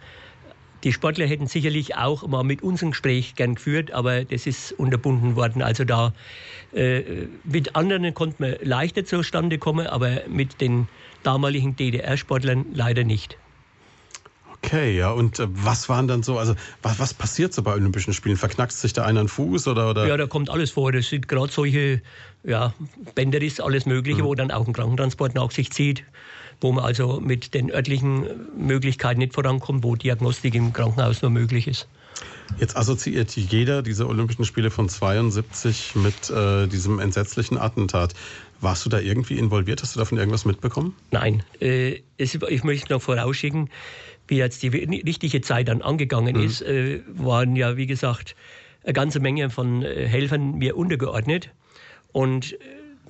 Die 0.84 0.92
Sportler 0.92 1.26
hätten 1.26 1.46
sicherlich 1.46 1.96
auch 1.96 2.26
mal 2.28 2.44
mit 2.44 2.62
uns 2.62 2.82
ein 2.82 2.90
Gespräch 2.90 3.34
gern 3.34 3.54
geführt, 3.54 3.90
aber 3.92 4.24
das 4.24 4.46
ist 4.46 4.72
unterbunden 4.72 5.34
worden. 5.34 5.62
Also 5.62 5.84
da 5.84 6.12
äh, 6.74 7.26
mit 7.44 7.74
anderen 7.74 8.12
konnte 8.12 8.36
man 8.38 8.56
leichter 8.62 9.04
zustande 9.04 9.58
kommen, 9.58 9.86
aber 9.86 10.20
mit 10.28 10.60
den 10.60 10.88
damaligen 11.22 11.74
DDR-Sportlern 11.74 12.66
leider 12.72 13.02
nicht. 13.02 13.38
Okay, 14.66 14.96
ja. 14.96 15.12
Und 15.12 15.38
äh, 15.38 15.46
was 15.48 15.88
waren 15.88 16.08
dann 16.08 16.24
so, 16.24 16.38
also 16.38 16.56
was, 16.82 16.98
was 16.98 17.14
passiert 17.14 17.54
so 17.54 17.62
bei 17.62 17.72
Olympischen 17.72 18.12
Spielen? 18.12 18.36
Verknackst 18.36 18.80
sich 18.80 18.92
da 18.92 19.04
einer 19.04 19.20
einen 19.20 19.28
Fuß 19.28 19.68
oder? 19.68 19.90
oder? 19.90 20.06
Ja, 20.08 20.16
da 20.16 20.26
kommt 20.26 20.50
alles 20.50 20.72
vor. 20.72 20.90
Das 20.90 21.08
sind 21.08 21.28
gerade 21.28 21.52
solche 21.52 22.02
ja, 22.42 22.74
Bänderriss, 23.14 23.60
alles 23.60 23.86
Mögliche, 23.86 24.24
wo 24.24 24.34
dann 24.34 24.50
auch 24.50 24.66
ein 24.66 24.72
Krankentransport 24.72 25.36
nach 25.36 25.52
sich 25.52 25.70
zieht, 25.70 26.02
wo 26.60 26.72
man 26.72 26.84
also 26.84 27.20
mit 27.20 27.54
den 27.54 27.70
örtlichen 27.70 28.26
Möglichkeiten 28.58 29.20
nicht 29.20 29.34
vorankommt, 29.34 29.84
wo 29.84 29.94
Diagnostik 29.94 30.56
im 30.56 30.72
Krankenhaus 30.72 31.22
nur 31.22 31.30
möglich 31.30 31.68
ist. 31.68 31.86
Jetzt 32.58 32.76
assoziiert 32.76 33.36
jeder 33.36 33.82
diese 33.82 34.08
Olympischen 34.08 34.44
Spiele 34.44 34.70
von 34.70 34.88
72 34.88 35.94
mit 35.96 36.30
äh, 36.30 36.66
diesem 36.66 36.98
entsetzlichen 36.98 37.58
Attentat. 37.58 38.14
Warst 38.60 38.84
du 38.84 38.88
da 38.88 38.98
irgendwie 38.98 39.38
involviert? 39.38 39.82
Hast 39.82 39.94
du 39.94 39.98
davon 39.98 40.18
irgendwas 40.18 40.44
mitbekommen? 40.44 40.94
Nein, 41.10 41.42
äh, 41.60 42.00
es, 42.18 42.34
ich 42.34 42.64
möchte 42.64 42.92
noch 42.92 43.02
vorausschicken, 43.02 43.68
wie 44.28 44.38
jetzt 44.38 44.62
die 44.62 44.68
richtige 44.68 45.40
Zeit 45.40 45.68
dann 45.68 45.82
angegangen 45.82 46.36
ist, 46.36 46.62
äh, 46.62 47.00
waren 47.08 47.56
ja, 47.56 47.76
wie 47.76 47.86
gesagt, 47.86 48.34
eine 48.84 48.92
ganze 48.92 49.20
Menge 49.20 49.50
von 49.50 49.82
äh, 49.82 50.06
Helfern 50.06 50.58
mir 50.58 50.76
untergeordnet. 50.76 51.50
Und 52.12 52.52
äh, 52.52 52.56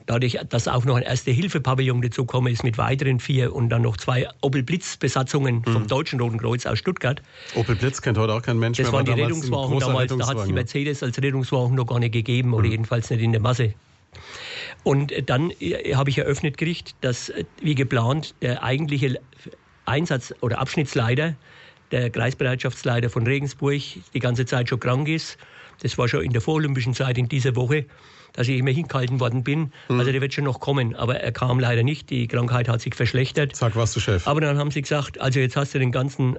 dadurch, 0.07 0.39
dass 0.49 0.69
auch 0.69 0.85
noch 0.85 0.97
ein 0.97 1.03
Erste-Hilfe-Pavillon 1.03 2.01
dazugekommen 2.03 2.53
ist 2.53 2.65
mit 2.65 2.79
weiteren 2.79 3.21
vier 3.21 3.55
und 3.55 3.69
dann 3.69 3.83
noch 3.83 3.97
zwei 3.97 4.29
Opel-Blitz-Besatzungen 4.41 5.65
vom 5.65 5.87
Deutschen 5.87 6.21
Roten 6.21 6.39
Kreuz 6.39 6.65
aus 6.67 6.79
Stuttgart. 6.79 7.23
Opel 7.55 7.77
Blitz 7.77 8.01
kennt 8.01 8.17
heute 8.19 8.33
auch 8.33 8.43
kein 8.43 8.59
Mensch 8.59 8.79
Das 8.79 8.87
mehr. 8.87 8.93
waren 8.95 9.05
die 9.05 9.11
war 9.11 9.17
damals 9.17 9.33
Rettungswagen 9.33 9.79
da 9.81 10.27
hat 10.27 10.37
es 10.39 10.45
die 10.45 10.53
Rettungswagen. 10.53 10.55
Mercedes 10.55 11.03
als 11.03 11.23
Rettungswagen 11.23 11.75
noch 11.75 11.87
gar 11.87 11.99
nicht 11.99 12.13
gegeben 12.13 12.55
oder 12.55 12.67
jedenfalls 12.69 13.11
nicht 13.11 13.23
in 13.23 13.33
der 13.33 13.41
Masse. 13.41 13.75
Und 14.85 15.13
äh, 15.13 15.23
dann 15.23 15.51
habe 15.95 16.11
ich 16.11 16.19
eröffnet 16.19 16.57
gekriegt, 16.57 16.95
dass 17.01 17.33
wie 17.61 17.75
geplant 17.75 18.35
der 18.41 18.63
eigentliche 18.63 19.19
Einsatz- 19.87 20.35
oder 20.41 20.59
Abschnittsleiter, 20.59 21.35
der 21.93 22.11
Kreisbereitschaftsleiter 22.11 23.11
von 23.11 23.27
Regensburg, 23.27 23.81
die 24.13 24.19
ganze 24.19 24.45
Zeit 24.45 24.69
schon 24.69 24.81
krank 24.81 25.09
ist. 25.09 25.39
Das 25.83 25.97
war 25.99 26.09
schon 26.09 26.23
in 26.23 26.33
der 26.33 26.41
vorolympischen 26.41 26.95
Zeit 26.95 27.19
in 27.19 27.29
dieser 27.29 27.55
Woche, 27.55 27.85
dass 28.33 28.49
ich 28.49 28.59
immer 28.59 28.71
hingehalten 28.71 29.21
worden 29.21 29.45
bin. 29.45 29.73
Also 29.89 30.11
der 30.11 30.21
wird 30.21 30.35
schon 30.35 30.45
noch 30.45 30.61
kommen, 30.61 30.95
aber 30.95 31.21
er 31.21 31.33
kam 31.33 31.61
leider 31.61 31.83
nicht. 31.83 32.11
Die 32.11 32.27
Krankheit 32.29 32.69
hat 32.69 32.81
sich 32.81 32.95
verschlechtert. 32.95 33.55
Zack, 33.55 33.77
warst 33.77 33.95
du 33.97 34.01
Chef. 34.01 34.27
Aber 34.27 34.41
dann 34.41 34.59
haben 34.59 34.71
sie 34.71 34.83
gesagt, 34.83 35.21
also 35.21 35.39
jetzt 35.41 35.57
hast 35.57 35.75
du 35.75 35.79
den 35.79 35.93
ganzen 35.93 36.39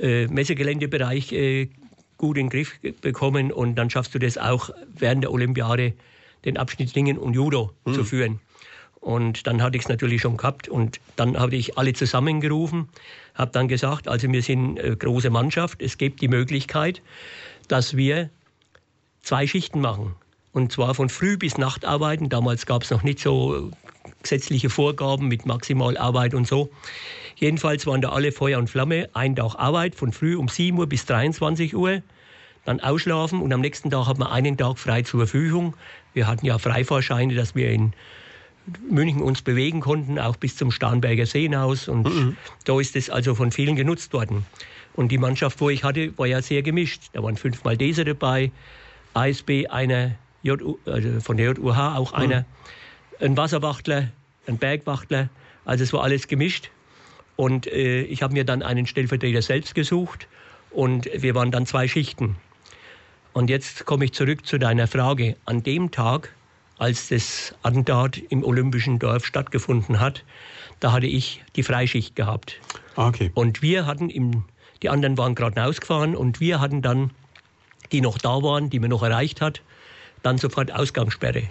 äh, 0.00 0.26
Messegeländebereich 0.26 1.32
äh, 1.32 1.68
gut 2.16 2.36
in 2.36 2.46
den 2.46 2.50
Griff 2.50 2.78
bekommen 3.00 3.52
und 3.52 3.76
dann 3.76 3.90
schaffst 3.90 4.14
du 4.14 4.18
das 4.18 4.38
auch 4.38 4.70
während 4.94 5.24
der 5.24 5.32
Olympiade, 5.32 5.94
den 6.44 6.56
Abschnitt 6.56 6.94
Ringen 6.94 7.16
und 7.16 7.34
Judo 7.34 7.72
zu 7.86 8.04
führen. 8.04 8.38
Und 9.04 9.46
dann 9.46 9.60
hatte 9.60 9.76
ich 9.76 9.82
es 9.82 9.88
natürlich 9.90 10.22
schon 10.22 10.38
gehabt 10.38 10.66
und 10.66 10.98
dann 11.16 11.38
habe 11.38 11.56
ich 11.56 11.76
alle 11.76 11.92
zusammengerufen, 11.92 12.88
habe 13.34 13.50
dann 13.52 13.68
gesagt, 13.68 14.08
also 14.08 14.32
wir 14.32 14.42
sind 14.42 14.80
eine 14.80 14.96
große 14.96 15.28
Mannschaft, 15.28 15.82
es 15.82 15.98
gibt 15.98 16.22
die 16.22 16.28
Möglichkeit, 16.28 17.02
dass 17.68 17.98
wir 17.98 18.30
zwei 19.20 19.46
Schichten 19.46 19.82
machen. 19.82 20.14
Und 20.52 20.72
zwar 20.72 20.94
von 20.94 21.10
früh 21.10 21.36
bis 21.36 21.58
Nacht 21.58 21.84
arbeiten. 21.84 22.30
Damals 22.30 22.64
gab 22.64 22.84
es 22.84 22.90
noch 22.90 23.02
nicht 23.02 23.18
so 23.18 23.70
gesetzliche 24.22 24.70
Vorgaben 24.70 25.28
mit 25.28 25.44
Maximalarbeit 25.44 26.32
und 26.32 26.46
so. 26.46 26.70
Jedenfalls 27.36 27.86
waren 27.86 28.00
da 28.00 28.08
alle 28.08 28.32
Feuer 28.32 28.58
und 28.58 28.70
Flamme. 28.70 29.10
Ein 29.12 29.36
Tag 29.36 29.56
Arbeit 29.56 29.96
von 29.96 30.12
früh 30.12 30.34
um 30.34 30.48
7 30.48 30.78
Uhr 30.78 30.86
bis 30.86 31.04
23 31.04 31.76
Uhr. 31.76 32.00
Dann 32.64 32.80
ausschlafen 32.80 33.42
und 33.42 33.52
am 33.52 33.60
nächsten 33.60 33.90
Tag 33.90 34.06
hat 34.06 34.18
man 34.18 34.28
einen 34.28 34.56
Tag 34.56 34.78
frei 34.78 35.02
zur 35.02 35.20
Verfügung. 35.20 35.74
Wir 36.14 36.26
hatten 36.26 36.46
ja 36.46 36.58
Freifahrscheine, 36.58 37.34
dass 37.34 37.54
wir 37.54 37.70
in 37.70 37.92
München 38.88 39.22
uns 39.22 39.42
bewegen 39.42 39.80
konnten, 39.80 40.18
auch 40.18 40.36
bis 40.36 40.56
zum 40.56 40.70
Starnberger 40.70 41.26
See 41.26 41.42
hinaus. 41.42 41.88
Und 41.88 42.36
da 42.64 42.80
ist 42.80 42.96
es 42.96 43.10
also 43.10 43.34
von 43.34 43.52
vielen 43.52 43.76
genutzt 43.76 44.12
worden. 44.12 44.46
Und 44.94 45.10
die 45.10 45.18
Mannschaft, 45.18 45.60
wo 45.60 45.70
ich 45.70 45.84
hatte, 45.84 46.16
war 46.18 46.26
ja 46.26 46.40
sehr 46.40 46.62
gemischt. 46.62 47.02
Da 47.12 47.22
waren 47.22 47.36
fünf 47.36 47.64
Malteser 47.64 48.04
dabei, 48.04 48.52
ASB, 49.12 49.66
einer 49.68 50.12
JU, 50.42 50.78
also 50.86 51.20
von 51.20 51.36
der 51.36 51.52
JUH 51.52 51.96
auch 51.96 52.12
einer, 52.12 52.44
ein 53.20 53.36
Wasserwachtler, 53.36 54.08
ein 54.46 54.58
Bergwachtler. 54.58 55.28
Also 55.64 55.84
es 55.84 55.92
war 55.92 56.02
alles 56.02 56.28
gemischt. 56.28 56.70
Und 57.36 57.66
äh, 57.66 58.02
ich 58.02 58.22
habe 58.22 58.34
mir 58.34 58.44
dann 58.44 58.62
einen 58.62 58.86
Stellvertreter 58.86 59.42
selbst 59.42 59.74
gesucht 59.74 60.28
und 60.70 61.08
wir 61.16 61.34
waren 61.34 61.50
dann 61.50 61.66
zwei 61.66 61.88
Schichten. 61.88 62.36
Und 63.32 63.50
jetzt 63.50 63.84
komme 63.84 64.04
ich 64.04 64.12
zurück 64.12 64.46
zu 64.46 64.58
deiner 64.58 64.86
Frage. 64.86 65.36
An 65.44 65.64
dem 65.64 65.90
Tag, 65.90 66.33
als 66.78 67.08
das 67.08 67.54
Attentat 67.62 68.18
im 68.28 68.44
Olympischen 68.44 68.98
Dorf 68.98 69.24
stattgefunden 69.24 70.00
hat, 70.00 70.24
da 70.80 70.92
hatte 70.92 71.06
ich 71.06 71.42
die 71.56 71.62
Freischicht 71.62 72.16
gehabt. 72.16 72.60
Ah, 72.96 73.08
okay. 73.08 73.30
Und 73.34 73.62
wir 73.62 73.86
hatten 73.86 74.10
im, 74.10 74.44
die 74.82 74.88
anderen 74.88 75.16
waren 75.16 75.34
gerade 75.34 75.62
ausgefahren 75.64 76.16
und 76.16 76.40
wir 76.40 76.60
hatten 76.60 76.82
dann, 76.82 77.10
die 77.92 78.00
noch 78.00 78.18
da 78.18 78.42
waren, 78.42 78.70
die 78.70 78.80
man 78.80 78.90
noch 78.90 79.02
erreicht 79.02 79.40
hat, 79.40 79.62
dann 80.22 80.38
sofort 80.38 80.72
Ausgangssperre. 80.72 81.44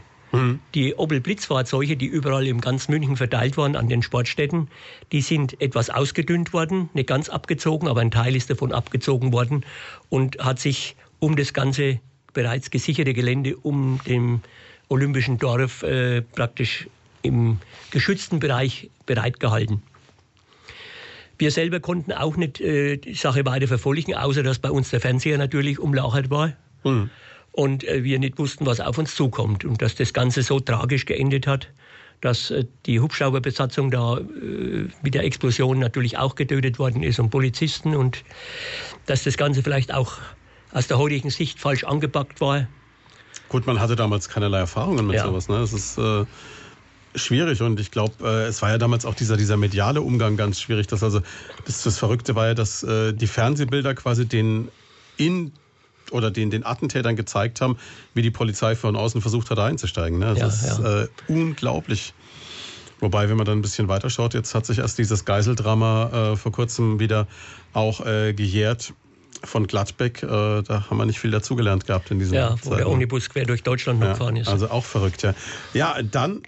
Die 0.73 0.95
Opel 0.95 1.21
Blitzfahrzeuge, 1.21 1.95
die 1.95 2.07
überall 2.07 2.47
im 2.47 2.59
ganz 2.59 2.89
München 2.89 3.17
verteilt 3.17 3.55
waren 3.55 3.75
an 3.75 3.87
den 3.87 4.01
Sportstätten, 4.01 4.67
die 5.11 5.21
sind 5.21 5.61
etwas 5.61 5.91
ausgedünnt 5.91 6.53
worden, 6.53 6.89
nicht 6.93 7.07
ganz 7.07 7.29
abgezogen, 7.29 7.87
aber 7.87 8.01
ein 8.01 8.09
Teil 8.09 8.35
ist 8.35 8.49
davon 8.49 8.73
abgezogen 8.73 9.31
worden 9.31 9.63
und 10.09 10.39
hat 10.39 10.59
sich 10.59 10.95
um 11.19 11.35
das 11.35 11.53
ganze 11.53 11.99
bereits 12.33 12.71
gesicherte 12.71 13.13
Gelände 13.13 13.55
um 13.57 13.99
dem 14.07 14.41
olympischen 14.89 15.37
Dorf 15.37 15.83
äh, 15.83 16.21
praktisch 16.21 16.87
im 17.21 17.59
geschützten 17.91 18.39
Bereich 18.39 18.89
bereitgehalten. 19.05 19.81
Wir 21.37 21.51
selber 21.51 21.79
konnten 21.79 22.11
auch 22.11 22.37
nicht 22.37 22.61
äh, 22.61 22.97
die 22.97 23.15
Sache 23.15 23.45
weiter 23.45 23.67
verfolgen, 23.67 24.15
außer 24.15 24.43
dass 24.43 24.59
bei 24.59 24.69
uns 24.69 24.91
der 24.91 25.01
Fernseher 25.01 25.37
natürlich 25.37 25.79
umlagert 25.79 26.29
war. 26.29 26.53
Mhm. 26.83 27.09
Und 27.51 27.83
äh, 27.87 28.03
wir 28.03 28.19
nicht 28.19 28.37
wussten, 28.37 28.65
was 28.65 28.79
auf 28.79 28.97
uns 28.97 29.15
zukommt. 29.15 29.65
Und 29.65 29.81
dass 29.81 29.95
das 29.95 30.13
Ganze 30.13 30.43
so 30.43 30.59
tragisch 30.59 31.05
geendet 31.05 31.47
hat, 31.47 31.69
dass 32.21 32.51
äh, 32.51 32.65
die 32.85 32.99
Hubschrauberbesatzung 32.99 33.91
da 33.91 34.17
äh, 34.17 34.87
mit 35.01 35.13
der 35.13 35.23
Explosion 35.23 35.79
natürlich 35.79 36.17
auch 36.17 36.35
getötet 36.35 36.79
worden 36.79 37.03
ist 37.03 37.19
und 37.19 37.29
Polizisten 37.29 37.95
und 37.95 38.23
dass 39.05 39.23
das 39.23 39.37
Ganze 39.37 39.63
vielleicht 39.63 39.93
auch 39.93 40.19
aus 40.71 40.87
der 40.87 40.97
heutigen 40.97 41.29
Sicht 41.29 41.59
falsch 41.59 41.83
angepackt 41.83 42.41
war. 42.41 42.67
Gut, 43.53 43.67
man 43.67 43.79
hatte 43.79 43.95
damals 43.95 44.29
keinerlei 44.29 44.57
Erfahrungen 44.57 45.05
mit 45.05 45.15
ja. 45.15 45.25
sowas. 45.25 45.47
Ne? 45.47 45.59
Das 45.59 45.73
ist 45.73 45.99
äh, 45.99 46.25
schwierig 47.13 47.61
und 47.61 47.79
ich 47.79 47.91
glaube, 47.91 48.15
äh, 48.23 48.47
es 48.47 48.63
war 48.63 48.71
ja 48.71 48.79
damals 48.79 49.05
auch 49.05 49.13
dieser, 49.13 49.37
dieser 49.37 49.57
mediale 49.57 50.01
Umgang 50.01 50.37
ganz 50.37 50.59
schwierig. 50.59 50.87
Dass 50.87 51.03
also 51.03 51.21
das, 51.63 51.83
das 51.83 51.99
Verrückte 51.99 52.33
war 52.33 52.47
ja, 52.47 52.53
dass 52.55 52.81
äh, 52.81 53.13
die 53.13 53.27
Fernsehbilder 53.27 53.93
quasi 53.93 54.25
den 54.25 54.69
in 55.17 55.51
oder 56.09 56.31
den, 56.31 56.49
den 56.49 56.65
Attentätern 56.65 57.15
gezeigt 57.15 57.61
haben, 57.61 57.77
wie 58.15 58.23
die 58.23 58.31
Polizei 58.31 58.75
von 58.75 58.95
außen 58.95 59.21
versucht 59.21 59.51
hat 59.51 59.59
einzusteigen. 59.59 60.17
Ne? 60.17 60.33
Das 60.33 60.39
ja, 60.63 60.71
ist 60.71 60.79
ja. 60.79 61.01
Äh, 61.03 61.07
unglaublich. 61.27 62.15
Wobei, 63.01 63.29
wenn 63.29 63.37
man 63.37 63.45
dann 63.45 63.59
ein 63.59 63.61
bisschen 63.61 63.87
weiter 63.87 64.09
schaut, 64.09 64.33
jetzt 64.33 64.55
hat 64.55 64.65
sich 64.65 64.79
erst 64.79 64.97
dieses 64.97 65.25
Geiseldrama 65.25 66.31
äh, 66.31 66.37
vor 66.37 66.51
kurzem 66.51 66.99
wieder 66.99 67.27
auch 67.71 68.03
äh, 68.03 68.33
gejährt 68.33 68.95
von 69.43 69.67
Gladbeck. 69.67 70.23
Äh, 70.23 70.27
da 70.27 70.89
haben 70.89 70.97
wir 70.97 71.05
nicht 71.05 71.19
viel 71.19 71.31
dazugelernt 71.31 71.85
gehabt 71.85 72.11
in 72.11 72.19
diesem 72.19 72.35
Ja, 72.35 72.55
wo 72.63 72.75
der 72.75 72.89
Omnibus 72.89 73.29
quer 73.29 73.45
durch 73.45 73.63
Deutschland 73.63 74.01
ja, 74.01 74.11
gefahren 74.11 74.35
ist. 74.35 74.47
Also 74.47 74.69
auch 74.69 74.85
verrückt, 74.85 75.23
ja. 75.23 75.33
Ja, 75.73 76.01
dann 76.01 76.41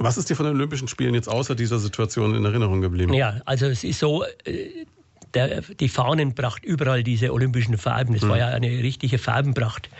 was 0.00 0.16
ist 0.16 0.30
dir 0.30 0.36
von 0.36 0.46
den 0.46 0.54
Olympischen 0.54 0.86
Spielen 0.86 1.14
jetzt 1.14 1.28
außer 1.28 1.56
dieser 1.56 1.80
Situation 1.80 2.34
in 2.34 2.44
Erinnerung 2.44 2.80
geblieben? 2.80 3.12
Ja, 3.14 3.40
also 3.46 3.66
es 3.66 3.82
ist 3.82 3.98
so, 3.98 4.22
äh, 4.44 4.86
der, 5.34 5.60
die 5.60 5.88
Fahnenpracht, 5.88 6.64
überall 6.64 7.02
diese 7.02 7.32
olympischen 7.32 7.76
Farben. 7.76 8.14
Das 8.14 8.22
mhm. 8.22 8.28
war 8.30 8.38
ja 8.38 8.48
eine 8.48 8.68
richtige 8.68 9.18
Farbenpracht. 9.18 9.90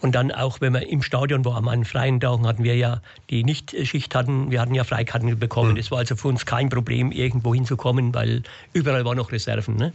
Und 0.00 0.14
dann 0.14 0.30
auch, 0.30 0.60
wenn 0.60 0.72
man 0.72 0.82
im 0.82 1.02
Stadion 1.02 1.44
war, 1.44 1.56
an 1.66 1.84
freien 1.84 2.20
Tagen 2.20 2.46
hatten 2.46 2.64
wir 2.64 2.76
ja, 2.76 3.02
die 3.28 3.44
nicht 3.44 3.74
Schicht 3.86 4.14
hatten, 4.14 4.50
wir 4.50 4.60
hatten 4.60 4.74
ja 4.74 4.84
Freikarten 4.84 5.38
bekommen. 5.38 5.72
Mhm. 5.72 5.76
Das 5.76 5.90
war 5.90 5.98
also 5.98 6.16
für 6.16 6.28
uns 6.28 6.46
kein 6.46 6.68
Problem, 6.70 7.12
irgendwo 7.12 7.54
hinzukommen, 7.54 8.14
weil 8.14 8.42
überall 8.72 9.04
waren 9.04 9.16
noch 9.16 9.32
Reserven. 9.32 9.76
Ne? 9.76 9.92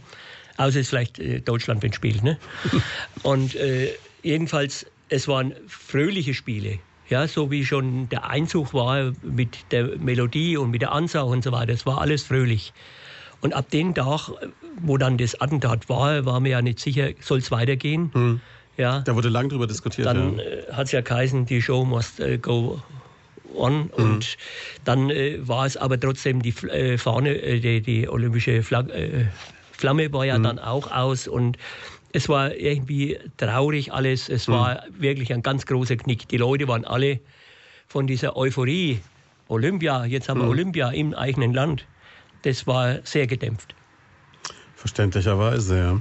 Außer 0.56 0.80
es 0.80 0.88
vielleicht 0.88 1.18
äh, 1.18 1.40
Deutschland, 1.40 1.82
wenn 1.82 1.92
spielt. 1.92 2.22
Ne? 2.22 2.38
Und 3.22 3.54
äh, 3.56 3.92
jedenfalls, 4.22 4.86
es 5.08 5.28
waren 5.28 5.54
fröhliche 5.66 6.34
Spiele. 6.34 6.78
Ja, 7.08 7.28
so 7.28 7.50
wie 7.52 7.64
schon 7.64 8.08
der 8.08 8.28
Einzug 8.28 8.74
war 8.74 9.12
mit 9.22 9.58
der 9.70 9.96
Melodie 9.98 10.56
und 10.56 10.72
mit 10.72 10.82
der 10.82 10.90
Ansage 10.90 11.26
und 11.26 11.44
so 11.44 11.52
weiter. 11.52 11.70
Das 11.70 11.86
war 11.86 12.00
alles 12.00 12.24
fröhlich. 12.24 12.72
Und 13.40 13.54
ab 13.54 13.70
dem 13.70 13.94
Tag, 13.94 14.30
wo 14.80 14.96
dann 14.96 15.16
das 15.16 15.40
Attentat 15.40 15.88
war, 15.88 16.24
war 16.24 16.40
mir 16.40 16.48
ja 16.48 16.62
nicht 16.62 16.80
sicher, 16.80 17.10
soll 17.20 17.38
es 17.38 17.52
weitergehen. 17.52 18.10
Hm. 18.12 18.40
Ja. 18.76 19.00
Da 19.00 19.14
wurde 19.14 19.28
lang 19.28 19.48
drüber 19.48 19.68
diskutiert. 19.68 20.06
Dann 20.06 20.38
ja. 20.38 20.44
äh, 20.44 20.72
hat 20.72 20.86
es 20.86 20.92
ja 20.92 21.00
geheißen, 21.00 21.46
die 21.46 21.62
Show 21.62 21.84
must 21.84 22.18
äh, 22.18 22.38
go 22.38 22.82
on. 23.54 23.84
Mhm. 23.84 23.90
Und 23.96 24.36
dann 24.84 25.10
äh, 25.10 25.38
war 25.46 25.66
es 25.66 25.76
aber 25.76 25.98
trotzdem 25.98 26.42
die 26.42 26.54
äh, 26.68 26.98
Fahne, 26.98 27.34
äh, 27.36 27.60
die, 27.60 27.80
die, 27.80 28.08
olympische 28.08 28.62
Flag 28.62 28.88
äh, 28.88 29.26
Flamme 29.76 30.12
war 30.12 30.24
ja 30.24 30.38
mhm. 30.38 30.42
dann 30.42 30.58
auch 30.58 30.90
aus. 30.90 31.28
Und 31.28 31.58
es 32.12 32.28
war 32.28 32.54
irgendwie 32.54 33.18
traurig 33.36 33.92
alles. 33.92 34.28
Es 34.28 34.48
mhm. 34.48 34.52
war 34.52 34.82
wirklich 34.90 35.32
ein 35.32 35.42
ganz 35.42 35.66
großer 35.66 35.96
Knick. 35.96 36.28
Die 36.28 36.38
Leute 36.38 36.68
waren 36.68 36.84
alle 36.84 37.20
von 37.88 38.06
dieser 38.06 38.36
Euphorie. 38.36 39.00
Olympia, 39.48 40.04
jetzt 40.04 40.28
haben 40.28 40.40
wir 40.40 40.44
mhm. 40.44 40.50
Olympia 40.50 40.90
im 40.90 41.14
eigenen 41.14 41.52
Land. 41.52 41.86
Das 42.42 42.66
war 42.66 42.98
sehr 43.04 43.26
gedämpft. 43.26 43.74
Verständlicherweise, 44.74 45.78
ja. 45.78 46.00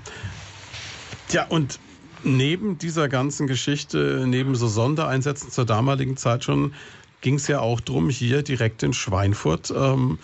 Tja, 1.27 1.45
und 1.49 1.79
neben 2.23 2.77
dieser 2.77 3.07
ganzen 3.07 3.47
Geschichte, 3.47 4.25
neben 4.27 4.55
so 4.55 4.67
Sondereinsätzen 4.67 5.51
zur 5.51 5.65
damaligen 5.65 6.17
Zeit 6.17 6.43
schon, 6.43 6.73
ging 7.21 7.35
es 7.35 7.47
ja 7.47 7.59
auch 7.59 7.79
darum, 7.79 8.09
hier 8.09 8.43
direkt 8.43 8.83
in 8.83 8.93
Schweinfurt 8.93 9.71
ähm, 9.75 10.19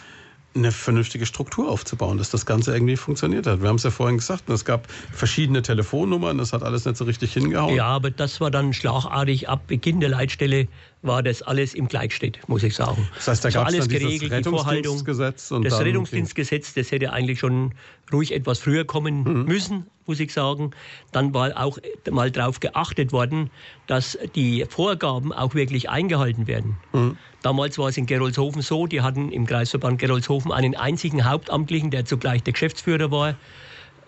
eine 0.54 0.72
vernünftige 0.72 1.26
Struktur 1.26 1.70
aufzubauen, 1.70 2.18
dass 2.18 2.30
das 2.30 2.46
Ganze 2.46 2.74
irgendwie 2.74 2.98
funktioniert 2.98 3.48
hat. 3.48 3.62
Wir 3.62 3.70
haben 3.70 3.78
es 3.78 3.84
ja 3.84 3.92
vorhin 3.92 4.18
gesagt, 4.18 4.50
es 4.50 4.66
gab 4.66 4.92
verschiedene 5.14 5.62
Telefonnummern, 5.62 6.38
das 6.38 6.52
hat 6.52 6.64
alles 6.64 6.86
nicht 6.86 6.98
so 6.98 7.06
richtig 7.06 7.34
hingehauen. 7.34 7.76
Ja, 7.76 7.86
aber 7.86 8.12
das 8.12 8.42
war 8.42 8.52
dann 8.52 8.74
schlagartig 8.74 9.48
ab 9.48 9.68
Beginn 9.68 10.02
der 10.02 10.10
Leitstelle 10.10 10.68
war 11.02 11.24
das 11.24 11.42
alles 11.42 11.74
im 11.74 11.88
Gleichstedt, 11.88 12.40
muss 12.48 12.64
ich 12.64 12.76
sagen. 12.76 13.08
Das 13.16 13.28
heißt, 13.28 13.46
da 13.46 13.50
gab 13.50 13.68
es 13.68 13.74
alles 13.74 13.90
geregelt, 13.90 14.32
Rettungsdienstgesetz 14.32 15.52
und 15.52 15.64
das 15.64 15.80
Rettungsdienstgesetz, 15.80 16.74
das 16.74 16.92
hätte 16.92 17.12
eigentlich 17.12 17.40
schon 17.40 17.74
ruhig 18.14 18.34
etwas 18.34 18.60
früher 18.60 18.86
kommen 18.86 19.24
mhm. 19.24 19.46
müssen, 19.46 19.88
muss 20.06 20.20
ich 20.20 20.32
sagen. 20.32 20.72
Dann 21.12 21.34
war 21.34 21.60
auch 21.60 21.80
mal 22.10 22.30
darauf 22.30 22.60
geachtet 22.60 23.12
worden, 23.12 23.50
dass 23.88 24.18
die 24.36 24.66
Vorgaben 24.70 25.34
auch 25.34 25.56
wirklich 25.56 25.90
eingehalten 25.90 26.46
werden. 26.48 26.78
Mhm. 26.94 27.18
Damals 27.42 27.80
war 27.80 27.90
es 27.90 27.98
in 27.98 28.06
Gerolzhofen 28.06 28.62
so, 28.62 28.86
die 28.86 29.02
hatten 29.02 29.32
im 29.32 29.48
Kreisverband 29.48 30.00
Gerolzhofen 30.00 30.52
einen 30.52 30.76
einzigen 30.76 31.28
Hauptamtlichen, 31.28 31.90
der 31.90 32.06
zugleich 32.06 32.44
der 32.44 32.54
Geschäftsführer 32.54 33.10
war 33.10 33.36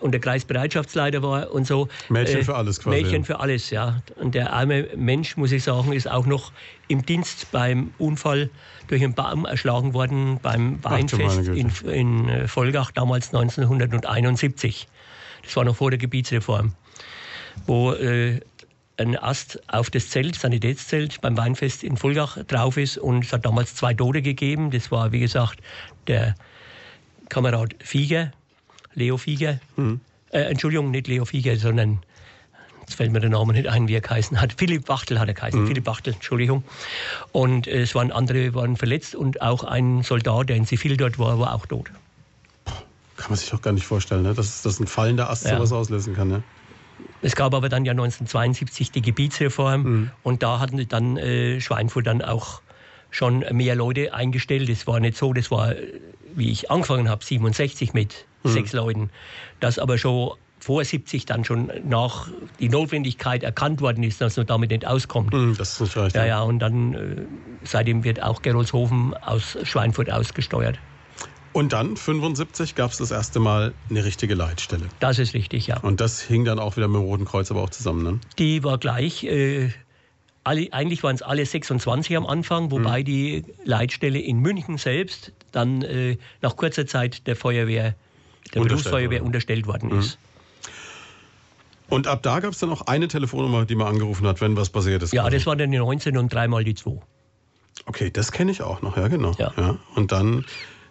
und 0.04 0.12
der 0.12 0.20
Kreisbereitschaftsleiter 0.20 1.22
war 1.22 1.50
und 1.50 1.66
so. 1.66 1.88
Mädchen 2.10 2.40
äh, 2.40 2.44
für 2.44 2.54
alles 2.54 2.78
quasi. 2.78 3.02
Mädchen 3.02 3.24
für 3.24 3.40
alles, 3.40 3.70
ja. 3.70 4.02
Und 4.16 4.34
der 4.34 4.52
arme 4.52 4.86
Mensch, 4.96 5.38
muss 5.38 5.50
ich 5.50 5.64
sagen, 5.64 5.92
ist 5.92 6.10
auch 6.10 6.26
noch 6.26 6.52
im 6.88 7.06
Dienst 7.06 7.50
beim 7.52 7.94
Unfall 7.96 8.50
durch 8.88 9.02
einen 9.02 9.14
Baum 9.14 9.46
erschlagen 9.46 9.94
worden 9.94 10.40
beim 10.42 10.84
Weinfest 10.84 11.48
in, 11.48 11.70
in 11.88 12.28
äh, 12.28 12.46
Volgach, 12.46 12.90
damals 12.90 13.28
1971. 13.28 14.88
Das 15.42 15.56
war 15.56 15.64
noch 15.64 15.76
vor 15.76 15.90
der 15.90 15.98
Gebietsreform, 15.98 16.74
wo 17.66 17.92
äh, 17.92 18.40
ein 18.98 19.16
Ast 19.16 19.58
auf 19.72 19.88
das 19.88 20.10
Zelt, 20.10 20.36
Sanitätszelt 20.36 21.22
beim 21.22 21.34
Weinfest 21.38 21.82
in 21.82 21.96
Volgach 21.96 22.36
drauf 22.44 22.76
ist 22.76 22.98
und 22.98 23.24
es 23.24 23.32
hat 23.32 23.46
damals 23.46 23.74
zwei 23.74 23.94
Tote 23.94 24.20
gegeben. 24.20 24.70
Das 24.70 24.90
war, 24.90 25.12
wie 25.12 25.20
gesagt, 25.20 25.60
der 26.08 26.34
Kamerad 27.30 27.74
Fieger, 27.82 28.32
Leo 28.94 29.16
Fieger. 29.16 29.60
Mhm. 29.76 30.00
Äh, 30.30 30.40
Entschuldigung, 30.42 30.90
nicht 30.90 31.06
Leo 31.06 31.24
Fieger, 31.24 31.56
sondern 31.56 32.00
jetzt 32.80 32.94
fällt 32.94 33.12
mir 33.12 33.20
der 33.20 33.30
Name 33.30 33.52
nicht 33.52 33.68
ein, 33.68 33.88
wie 33.88 33.94
er 33.94 34.00
geheißen 34.00 34.40
hat. 34.40 34.54
Philipp 34.56 34.88
Wachtel 34.88 35.18
hat 35.18 35.28
er 35.28 35.34
geheißen. 35.34 35.62
Mhm. 35.62 35.66
Philipp 35.66 35.86
Wachtel, 35.86 36.14
Entschuldigung. 36.14 36.64
Und 37.32 37.66
äh, 37.66 37.82
es 37.82 37.94
waren 37.94 38.12
andere 38.12 38.54
waren 38.54 38.76
verletzt 38.76 39.14
und 39.14 39.42
auch 39.42 39.64
ein 39.64 40.02
Soldat, 40.02 40.48
der 40.48 40.56
in 40.56 40.66
Zivil 40.66 40.96
dort 40.96 41.18
war, 41.18 41.38
war 41.38 41.54
auch 41.54 41.66
tot. 41.66 41.90
Kann 43.16 43.30
man 43.30 43.38
sich 43.38 43.50
doch 43.50 43.62
gar 43.62 43.72
nicht 43.72 43.86
vorstellen, 43.86 44.22
ne? 44.22 44.34
dass, 44.34 44.62
dass 44.62 44.80
ein 44.80 44.86
fallender 44.86 45.30
Ast 45.30 45.46
ja. 45.46 45.56
sowas 45.56 45.72
auslösen 45.72 46.14
kann. 46.14 46.28
Ne? 46.28 46.42
Es 47.22 47.36
gab 47.36 47.54
aber 47.54 47.68
dann 47.68 47.84
ja 47.84 47.92
1972 47.92 48.90
die 48.90 49.02
Gebietsreform 49.02 49.82
mhm. 49.82 50.10
und 50.22 50.42
da 50.42 50.58
hatten 50.60 50.86
dann 50.88 51.16
äh, 51.16 51.60
Schweinfurt 51.60 52.06
dann 52.06 52.22
auch 52.22 52.60
schon 53.10 53.44
mehr 53.52 53.76
Leute 53.76 54.12
eingestellt. 54.12 54.68
Es 54.68 54.86
war 54.86 55.00
nicht 55.00 55.16
so, 55.16 55.32
das 55.32 55.50
war, 55.50 55.74
wie 56.34 56.50
ich 56.50 56.70
angefangen 56.70 57.08
habe, 57.08 57.24
67 57.24 57.94
mit 57.94 58.26
mhm. 58.44 58.50
sechs 58.50 58.72
Leuten. 58.72 59.10
Das 59.60 59.78
aber 59.78 59.98
schon 59.98 60.32
vor 60.64 60.82
70 60.82 61.26
dann 61.26 61.44
schon 61.44 61.70
nach 61.86 62.28
die 62.58 62.70
Notwendigkeit 62.70 63.42
erkannt 63.42 63.82
worden 63.82 64.02
ist, 64.02 64.20
dass 64.20 64.36
man 64.38 64.46
damit 64.46 64.70
nicht 64.70 64.86
auskommt. 64.86 65.34
Mhm, 65.34 65.56
das 65.58 65.74
ist 65.74 65.80
nicht 65.80 65.96
recht. 65.96 66.16
Ja, 66.16 66.24
ja, 66.24 66.40
und 66.40 66.58
dann 66.58 66.94
äh, 66.94 67.16
seitdem 67.64 68.02
wird 68.02 68.22
auch 68.22 68.40
Gerolzhofen 68.40 69.14
aus 69.14 69.58
Schweinfurt 69.64 70.10
ausgesteuert. 70.10 70.78
Und 71.52 71.72
dann, 71.72 71.96
75, 71.96 72.74
gab 72.74 72.90
es 72.90 72.98
das 72.98 73.10
erste 73.10 73.38
Mal 73.38 73.74
eine 73.88 74.04
richtige 74.04 74.34
Leitstelle. 74.34 74.86
Das 74.98 75.18
ist 75.18 75.34
richtig, 75.34 75.68
ja. 75.68 75.78
Und 75.78 76.00
das 76.00 76.20
hing 76.20 76.44
dann 76.44 76.58
auch 76.58 76.76
wieder 76.76 76.88
mit 76.88 77.00
dem 77.00 77.04
Roten 77.04 77.26
Kreuz 77.26 77.50
aber 77.50 77.62
auch 77.62 77.70
zusammen, 77.70 78.02
ne? 78.02 78.20
Die 78.38 78.64
war 78.64 78.78
gleich. 78.78 79.22
Äh, 79.22 79.70
alle, 80.42 80.72
eigentlich 80.72 81.02
waren 81.02 81.14
es 81.14 81.22
alle 81.22 81.46
26 81.46 82.16
am 82.16 82.26
Anfang, 82.26 82.70
wobei 82.70 83.00
mhm. 83.00 83.04
die 83.04 83.44
Leitstelle 83.64 84.18
in 84.18 84.40
München 84.40 84.78
selbst 84.78 85.32
dann 85.52 85.82
äh, 85.82 86.16
nach 86.42 86.56
kurzer 86.56 86.86
Zeit 86.86 87.26
der 87.26 87.36
Feuerwehr, 87.36 87.94
der 88.52 88.60
Berufsfeuerwehr 88.60 89.24
unterstellt 89.24 89.66
worden 89.66 89.90
mhm. 89.90 89.98
ist. 90.00 90.18
Und 91.88 92.06
ab 92.06 92.22
da 92.22 92.40
gab 92.40 92.52
es 92.52 92.58
dann 92.58 92.70
auch 92.70 92.82
eine 92.82 93.08
Telefonnummer, 93.08 93.66
die 93.66 93.74
man 93.74 93.86
angerufen 93.86 94.26
hat, 94.26 94.40
wenn 94.40 94.56
was 94.56 94.70
passiert 94.70 95.02
ist. 95.02 95.12
Ja, 95.12 95.28
das 95.28 95.46
war 95.46 95.54
dann 95.54 95.70
die 95.70 95.78
19 95.78 96.16
und 96.16 96.32
dreimal 96.32 96.64
die 96.64 96.74
2. 96.74 96.98
Okay, 97.86 98.10
das 98.10 98.32
kenne 98.32 98.50
ich 98.50 98.62
auch 98.62 98.82
noch, 98.82 98.96
ja 98.96 99.08
genau. 99.08 99.32
Ja. 99.38 99.52
ja. 99.56 99.76
Und 99.94 100.10
dann 100.10 100.44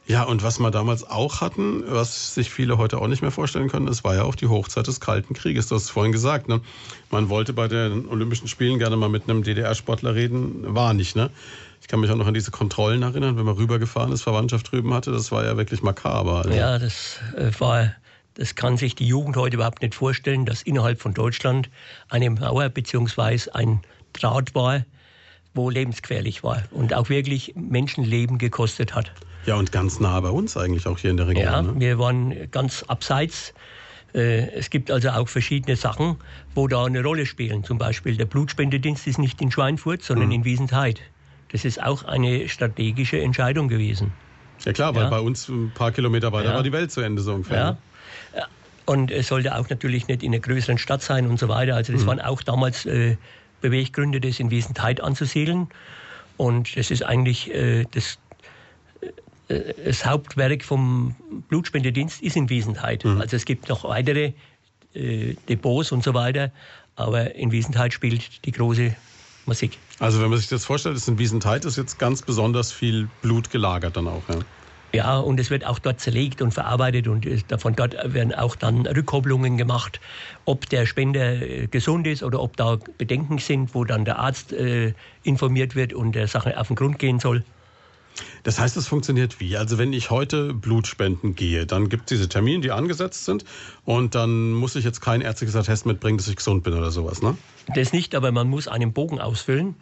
ja, 0.06 0.24
und 0.24 0.44
was 0.44 0.60
wir 0.60 0.70
damals 0.70 1.10
auch 1.10 1.40
hatten, 1.40 1.84
was 1.88 2.36
sich 2.36 2.50
viele 2.50 2.78
heute 2.78 2.98
auch 3.00 3.08
nicht 3.08 3.22
mehr 3.22 3.32
vorstellen 3.32 3.70
können, 3.70 3.88
es 3.88 4.04
war 4.04 4.16
ja 4.16 4.24
auch 4.24 4.36
die 4.36 4.48
Hochzeit 4.48 4.86
des 4.86 5.00
Kalten 5.00 5.34
Krieges. 5.34 5.68
Du 5.68 5.76
hast 5.76 5.84
es 5.84 5.90
vorhin 5.90 6.12
gesagt, 6.12 6.50
ne? 6.50 6.60
Man 7.10 7.30
wollte 7.30 7.54
bei 7.54 7.70
den 7.70 8.08
Olympischen 8.10 8.50
Spielen 8.50 8.80
gerne 8.80 8.98
mal 8.98 9.08
mit 9.08 9.30
einem 9.30 9.44
DDR-Sportler 9.44 10.14
reden, 10.14 10.76
war 10.76 10.94
nicht, 10.94 11.16
ne? 11.16 11.30
Ich 11.84 11.90
kann 11.90 12.00
mich 12.00 12.10
auch 12.10 12.16
noch 12.16 12.28
an 12.28 12.34
diese 12.34 12.50
Kontrollen 12.50 13.02
erinnern, 13.04 13.36
wenn 13.38 13.46
man 13.46 13.56
rübergefahren 13.56 14.14
ist, 14.14 14.22
Verwandtschaft 14.22 14.72
drüben 14.72 14.94
hatte, 14.94 15.12
das 15.12 15.34
war 15.34 15.44
ja 15.44 15.58
wirklich 15.58 15.84
makaber. 15.84 16.38
Also. 16.38 16.52
Ja, 16.52 16.80
das 16.80 17.20
äh, 17.38 17.52
war 17.60 17.92
Das 18.36 18.56
kann 18.56 18.78
sich 18.78 18.96
die 18.96 19.06
Jugend 19.06 19.36
heute 19.36 19.58
überhaupt 19.58 19.82
nicht 19.82 19.94
vorstellen, 19.94 20.46
dass 20.46 20.62
innerhalb 20.64 21.02
von 21.02 21.14
Deutschland 21.14 21.70
eine 22.10 22.30
Mauer 22.30 22.70
bzw. 22.70 23.52
ein 23.52 23.82
Draht 24.14 24.56
war, 24.56 24.86
wo 25.54 25.70
lebensgefährlich 25.70 26.42
war 26.42 26.64
und 26.72 26.94
auch 26.94 27.10
wirklich 27.10 27.54
Menschenleben 27.56 28.38
gekostet 28.38 28.96
hat. 28.96 29.12
Ja, 29.46 29.56
und 29.56 29.74
ganz 29.74 30.00
nah 30.00 30.20
bei 30.22 30.30
uns 30.30 30.56
eigentlich 30.56 30.88
auch 30.88 30.98
hier 30.98 31.12
in 31.12 31.18
der 31.18 31.28
Region. 31.28 31.44
Ja, 31.44 31.62
ne? 31.62 31.74
wir 31.78 32.00
waren 32.00 32.50
ganz 32.50 32.84
abseits. 32.84 33.54
Äh, 34.16 34.48
Es 34.58 34.70
gibt 34.70 34.90
also 34.90 35.10
auch 35.10 35.28
verschiedene 35.28 35.76
Sachen, 35.76 36.16
wo 36.56 36.68
da 36.70 36.86
eine 36.86 37.04
Rolle 37.04 37.26
spielen. 37.26 37.66
Zum 37.66 37.78
Beispiel 37.78 38.16
der 38.16 38.26
Blutspendedienst 38.26 39.06
ist 39.06 39.20
nicht 39.20 39.42
in 39.42 39.52
Schweinfurt, 39.52 40.02
sondern 40.02 40.28
Mhm. 40.30 40.36
in 40.36 40.46
Wiesentheid. 40.46 41.02
Das 41.54 41.64
ist 41.64 41.82
auch 41.82 42.04
eine 42.04 42.50
strategische 42.50 43.22
Entscheidung 43.22 43.70
gewesen. 43.70 44.12
Ja 44.66 44.74
klar, 44.74 44.94
weil 44.96 45.04
Ja. 45.04 45.10
bei 45.10 45.20
uns 45.20 45.48
ein 45.48 45.72
paar 45.74 45.92
Kilometer 45.92 46.32
weiter 46.34 46.50
Ja. 46.50 46.56
war 46.56 46.64
die 46.64 46.72
Welt 46.72 46.92
zu 46.92 47.00
Ende 47.02 47.22
so 47.22 47.34
ungefähr. 47.36 47.78
Ja. 48.34 48.48
Und 48.86 49.12
es 49.12 49.28
sollte 49.30 49.56
auch 49.56 49.70
natürlich 49.70 50.08
nicht 50.10 50.24
in 50.24 50.34
einer 50.34 50.42
größeren 50.42 50.78
Stadt 50.78 51.02
sein 51.02 51.28
und 51.28 51.40
so 51.40 51.48
weiter. 51.48 51.76
Also 51.76 51.94
Mhm. 51.94 51.98
das 51.98 52.06
waren 52.08 52.20
auch 52.20 52.42
damals 52.44 52.86
äh, 52.86 53.16
Beweggründe, 53.62 54.20
das 54.20 54.40
in 54.42 54.52
Wiesentheid 54.52 55.00
anzusiedeln. 55.00 55.70
Und 56.36 56.76
das 56.76 56.92
ist 56.92 57.04
eigentlich 57.04 57.54
äh, 57.54 57.86
das, 57.92 58.18
äh, 59.48 59.62
das 59.86 60.06
Hauptwerk 60.06 60.64
vom 60.66 61.16
Blutspendedienst 61.48 62.22
ist 62.22 62.36
in 62.36 62.50
Wiesentheid. 62.50 63.06
Mhm. 63.06 63.22
Also 63.22 63.38
es 63.38 63.46
gibt 63.46 63.70
noch 63.70 63.84
weitere 63.86 64.34
äh, 64.96 65.36
Depots 65.48 65.92
und 65.92 66.04
so 66.04 66.14
weiter, 66.14 66.52
aber 66.96 67.36
in 67.36 67.52
Wiesentheid 67.52 67.94
spielt 67.94 68.44
die 68.46 68.52
große 68.52 68.96
Musik. 69.46 69.78
Also 70.00 70.22
wenn 70.22 70.30
man 70.30 70.40
sich 70.40 70.48
das 70.48 70.66
vorstellt, 70.66 70.96
ist 70.96 71.08
in 71.08 71.18
Wiesentheid 71.18 71.66
ist 71.66 71.78
jetzt 71.78 72.00
ganz 72.00 72.22
besonders 72.22 72.72
viel 72.72 73.10
Blut 73.22 73.50
gelagert 73.50 73.98
dann 73.98 74.08
auch. 74.08 74.24
Ja. 74.30 74.40
Ja, 74.96 75.18
und 75.18 75.40
es 75.40 75.50
wird 75.50 75.66
auch 75.66 75.80
dort 75.80 76.00
zerlegt 76.00 76.40
und 76.44 76.54
verarbeitet 76.54 77.08
und 77.08 77.26
äh, 77.26 77.42
davon 77.48 77.76
dort 77.76 77.96
werden 78.14 78.32
auch 78.32 78.56
dann 78.56 78.86
Rückkopplungen 78.86 79.58
gemacht, 79.58 80.00
ob 80.46 80.70
der 80.70 80.86
Spender 80.86 81.42
äh, 81.42 81.66
gesund 81.66 82.06
ist 82.06 82.22
oder 82.22 82.40
ob 82.40 82.58
da 82.58 82.78
Bedenken 83.00 83.40
sind, 83.40 83.74
wo 83.74 83.86
dann 83.86 84.06
der 84.06 84.20
Arzt 84.20 84.54
äh, 84.54 84.94
informiert 85.24 85.76
wird 85.76 85.94
und 85.94 86.12
der 86.12 86.28
Sache 86.28 86.60
auf 86.60 86.68
den 86.68 86.76
Grund 86.76 87.00
gehen 87.00 87.20
soll. 87.20 87.44
Das 88.44 88.60
heißt, 88.60 88.78
es 88.78 88.88
funktioniert 88.88 89.40
wie? 89.40 89.58
Also 89.58 89.78
wenn 89.78 89.94
ich 89.94 90.10
heute 90.10 90.54
Blut 90.54 90.88
spenden 90.88 91.36
gehe, 91.36 91.66
dann 91.66 91.90
gibt 91.90 92.04
es 92.04 92.18
diese 92.18 92.30
Termine, 92.30 92.62
die 92.62 92.72
angesetzt 92.72 93.26
sind 93.26 93.46
und 93.86 94.16
dann 94.16 94.52
muss 94.52 94.76
ich 94.76 94.86
jetzt 94.86 95.02
kein 95.02 95.22
ärztliches 95.22 95.56
Attest 95.56 95.86
mitbringen, 95.86 96.18
dass 96.18 96.28
ich 96.28 96.36
gesund 96.36 96.64
bin 96.64 96.74
oder 96.74 96.92
sowas, 96.92 97.22
ne? 97.22 97.38
Das 97.76 97.94
nicht, 97.94 98.14
aber 98.14 98.32
man 98.34 98.50
muss 98.50 98.68
einen 98.68 98.92
Bogen 98.92 99.20
ausfüllen, 99.20 99.76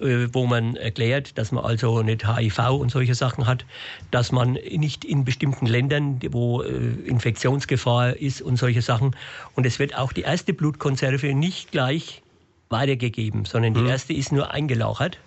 äh, 0.00 0.26
wo 0.32 0.46
man 0.46 0.74
erklärt, 0.74 1.38
dass 1.38 1.52
man 1.52 1.64
also 1.64 2.02
nicht 2.02 2.26
HIV 2.26 2.58
und 2.70 2.90
solche 2.90 3.14
Sachen 3.14 3.46
hat, 3.46 3.64
dass 4.10 4.32
man 4.32 4.54
nicht 4.54 5.04
in 5.04 5.24
bestimmten 5.24 5.66
Ländern, 5.66 6.20
wo 6.30 6.62
äh, 6.62 6.68
Infektionsgefahr 7.06 8.16
ist 8.16 8.42
und 8.42 8.56
solche 8.56 8.82
Sachen. 8.82 9.14
Und 9.54 9.64
es 9.64 9.78
wird 9.78 9.96
auch 9.96 10.12
die 10.12 10.22
erste 10.22 10.52
Blutkonserve 10.52 11.32
nicht 11.34 11.70
gleich 11.70 12.22
weitergegeben, 12.68 13.44
sondern 13.44 13.74
die 13.74 13.84
erste 13.84 14.12
ist 14.12 14.32
nur 14.32 14.50
eingelauchert. 14.50 15.18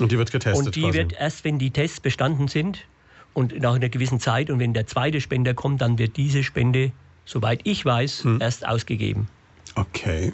Und 0.00 0.12
die 0.12 0.18
wird 0.18 0.32
getestet 0.32 0.66
Und 0.66 0.74
die 0.76 0.82
quasi. 0.82 0.98
wird 0.98 1.12
erst, 1.12 1.44
wenn 1.44 1.58
die 1.58 1.70
Tests 1.70 2.00
bestanden 2.00 2.48
sind 2.48 2.86
und 3.34 3.58
nach 3.60 3.74
einer 3.74 3.88
gewissen 3.88 4.20
Zeit 4.20 4.50
und 4.50 4.58
wenn 4.58 4.72
der 4.74 4.86
zweite 4.86 5.20
Spender 5.20 5.54
kommt, 5.54 5.80
dann 5.82 5.98
wird 5.98 6.16
diese 6.16 6.42
Spende, 6.42 6.92
soweit 7.24 7.60
ich 7.64 7.84
weiß, 7.84 8.24
erst 8.40 8.66
ausgegeben. 8.66 9.28
Okay. 9.74 10.32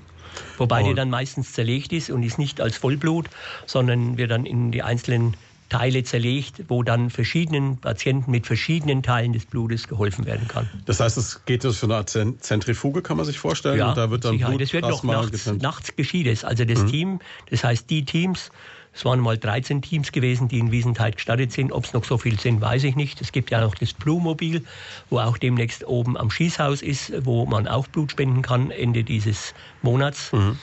Wobei 0.58 0.82
die 0.82 0.90
Und- 0.90 0.96
dann 0.96 1.10
meistens 1.10 1.52
zerlegt 1.52 1.92
ist 1.92 2.10
und 2.10 2.22
ist 2.22 2.38
nicht 2.38 2.60
als 2.60 2.76
Vollblut, 2.76 3.26
sondern 3.66 4.16
wird 4.18 4.30
dann 4.30 4.46
in 4.46 4.70
die 4.72 4.82
einzelnen 4.82 5.36
Teile 5.68 6.04
zerlegt, 6.04 6.62
wo 6.68 6.84
dann 6.84 7.10
verschiedenen 7.10 7.78
Patienten 7.78 8.30
mit 8.30 8.46
verschiedenen 8.46 9.02
Teilen 9.02 9.32
des 9.32 9.46
Blutes 9.46 9.88
geholfen 9.88 10.24
werden 10.24 10.46
kann. 10.46 10.70
Das 10.84 11.00
heißt, 11.00 11.18
es 11.18 11.44
geht 11.44 11.62
so 11.62 11.72
für 11.72 11.86
eine 11.86 11.96
Art 11.96 12.08
Zen- 12.10 12.38
Zentrifuge, 12.40 13.02
kann 13.02 13.16
man 13.16 13.26
sich 13.26 13.38
vorstellen. 13.38 13.82
und 13.82 13.96
da 13.96 14.08
wird 14.10 14.24
dann 14.24 14.32
Sicherheit. 14.34 14.52
Blut 14.52 14.60
das 14.62 14.72
wird 14.72 14.84
noch 14.84 15.02
nachts, 15.02 15.46
nachts 15.60 15.96
geschieht 15.96 16.28
es. 16.28 16.44
Also 16.44 16.62
Mhm. 16.62 16.68
das 16.68 16.86
Team, 16.86 17.18
das 17.50 17.64
heißt 17.64 17.90
die 17.90 18.04
Teams, 18.04 18.50
es 18.97 19.05
waren 19.05 19.20
mal 19.20 19.36
13 19.36 19.82
Teams 19.82 20.11
gewesen, 20.11 20.49
die 20.49 20.59
in 20.59 20.72
Wiesentheit 20.72 21.16
gestartet 21.16 21.53
sind. 21.53 21.70
Ob 21.70 21.84
es 21.84 21.92
noch 21.92 22.05
so 22.05 22.16
viel 22.16 22.40
sind, 22.40 22.62
weiß 22.62 22.82
ich 22.84 22.97
nicht. 22.97 23.20
Es 23.20 23.30
gibt 23.30 23.51
ja 23.51 23.61
noch 23.61 23.74
das 23.74 23.92
Blue-Mobil, 23.92 24.64
wo 25.11 25.18
auch 25.18 25.36
demnächst 25.36 25.86
oben 25.86 26.16
am 26.16 26.30
Schießhaus 26.30 26.80
ist, 26.80 27.12
wo 27.26 27.44
man 27.44 27.68
auch 27.68 27.86
Blut 27.88 28.12
spenden 28.12 28.40
kann, 28.40 28.70
Ende 28.70 29.05
dieses 29.05 29.53
Monats. 29.82 30.32
Mhm. 30.32 30.59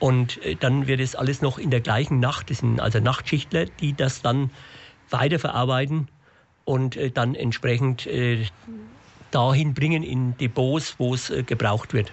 Und 0.00 0.42
äh, 0.44 0.56
dann 0.56 0.88
wird 0.88 0.98
es 0.98 1.14
alles 1.14 1.42
noch 1.42 1.58
in 1.58 1.70
der 1.70 1.80
gleichen 1.80 2.18
Nacht, 2.18 2.50
das 2.50 2.58
sind 2.58 2.80
also 2.80 2.98
Nachtschichtler, 2.98 3.66
die 3.66 3.94
das 3.94 4.20
dann 4.20 4.50
weiterverarbeiten 5.10 6.08
und 6.64 6.96
äh, 6.96 7.12
dann 7.12 7.36
entsprechend 7.36 8.04
äh, 8.08 8.46
dahin 9.30 9.74
bringen 9.74 10.02
in 10.02 10.36
Depots, 10.38 10.96
wo 10.98 11.14
es 11.14 11.32
gebraucht 11.46 11.94
wird. 11.94 12.10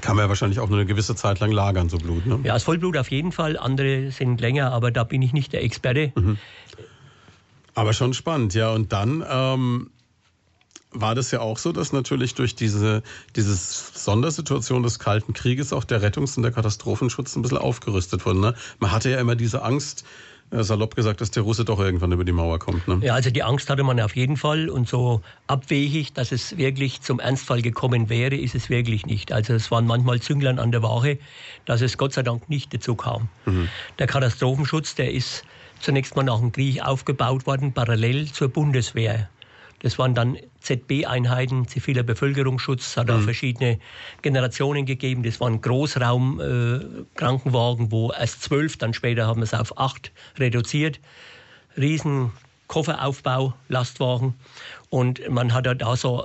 Kann 0.00 0.16
man 0.16 0.24
ja 0.24 0.28
wahrscheinlich 0.28 0.60
auch 0.60 0.68
nur 0.68 0.78
eine 0.78 0.86
gewisse 0.86 1.14
Zeit 1.14 1.40
lang 1.40 1.50
lagern, 1.50 1.88
so 1.88 1.96
Blut, 1.98 2.26
ne? 2.26 2.40
Ja, 2.42 2.54
das 2.54 2.64
Vollblut 2.64 2.96
auf 2.96 3.10
jeden 3.10 3.32
Fall. 3.32 3.56
Andere 3.56 4.10
sind 4.10 4.40
länger, 4.40 4.72
aber 4.72 4.90
da 4.90 5.04
bin 5.04 5.22
ich 5.22 5.32
nicht 5.32 5.52
der 5.52 5.64
Experte. 5.64 6.12
Aber 7.74 7.92
schon 7.92 8.12
spannend, 8.14 8.54
ja. 8.54 8.70
Und 8.70 8.92
dann 8.92 9.24
ähm, 9.28 9.90
war 10.90 11.14
das 11.14 11.30
ja 11.30 11.40
auch 11.40 11.58
so, 11.58 11.72
dass 11.72 11.92
natürlich 11.92 12.34
durch 12.34 12.54
diese, 12.54 13.02
diese 13.36 13.54
Sondersituation 13.54 14.82
des 14.82 14.98
Kalten 14.98 15.32
Krieges 15.32 15.72
auch 15.72 15.84
der 15.84 16.02
Rettungs- 16.02 16.36
und 16.36 16.42
der 16.42 16.52
Katastrophenschutz 16.52 17.36
ein 17.36 17.42
bisschen 17.42 17.58
aufgerüstet 17.58 18.24
wurde. 18.26 18.40
Ne? 18.40 18.54
Man 18.78 18.92
hatte 18.92 19.10
ja 19.10 19.20
immer 19.20 19.36
diese 19.36 19.62
Angst, 19.62 20.04
salopp 20.50 20.94
gesagt, 20.94 21.20
dass 21.20 21.30
der 21.30 21.42
Russe 21.42 21.64
doch 21.64 21.80
irgendwann 21.80 22.12
über 22.12 22.24
die 22.24 22.32
Mauer 22.32 22.58
kommt. 22.58 22.86
Ne? 22.88 23.00
Ja, 23.02 23.14
also 23.14 23.30
die 23.30 23.42
Angst 23.42 23.68
hatte 23.68 23.82
man 23.82 24.00
auf 24.00 24.16
jeden 24.16 24.36
Fall 24.36 24.68
und 24.68 24.88
so 24.88 25.20
abwegig, 25.46 26.12
dass 26.12 26.32
es 26.32 26.56
wirklich 26.56 27.00
zum 27.02 27.20
Ernstfall 27.20 27.62
gekommen 27.62 28.08
wäre, 28.08 28.36
ist 28.36 28.54
es 28.54 28.70
wirklich 28.70 29.06
nicht. 29.06 29.32
Also 29.32 29.54
es 29.54 29.70
waren 29.70 29.86
manchmal 29.86 30.20
Zünglern 30.20 30.58
an 30.58 30.72
der 30.72 30.82
Waage, 30.82 31.18
dass 31.64 31.80
es 31.80 31.98
Gott 31.98 32.12
sei 32.12 32.22
Dank 32.22 32.48
nicht 32.48 32.72
dazu 32.72 32.94
kam. 32.94 33.28
Der 33.98 34.06
Katastrophenschutz, 34.06 34.94
der 34.94 35.12
ist 35.12 35.44
zunächst 35.80 36.16
mal 36.16 36.22
nach 36.22 36.38
dem 36.38 36.52
Krieg 36.52 36.80
aufgebaut 36.82 37.46
worden, 37.46 37.72
parallel 37.72 38.30
zur 38.32 38.48
Bundeswehr. 38.48 39.28
Das 39.80 39.98
waren 39.98 40.14
dann 40.14 40.38
ZB-Einheiten, 40.60 41.68
ziviler 41.68 42.02
Bevölkerungsschutz, 42.02 42.86
es 42.86 42.96
hat 42.96 43.10
auch 43.10 43.20
verschiedene 43.20 43.78
Generationen 44.22 44.86
gegeben. 44.86 45.22
Das 45.22 45.38
waren 45.40 45.60
Großraum-Krankenwagen, 45.60 47.86
äh, 47.86 47.90
wo 47.90 48.10
erst 48.12 48.42
zwölf, 48.42 48.78
dann 48.78 48.94
später 48.94 49.26
haben 49.26 49.40
wir 49.40 49.44
es 49.44 49.52
auf 49.54 49.78
acht 49.78 50.12
reduziert. 50.38 51.00
Riesen 51.76 52.30
Kofferaufbau, 52.68 53.54
Lastwagen. 53.68 54.34
Und 54.88 55.28
man 55.28 55.52
hat 55.52 55.66
da 55.66 55.96
so 55.96 56.24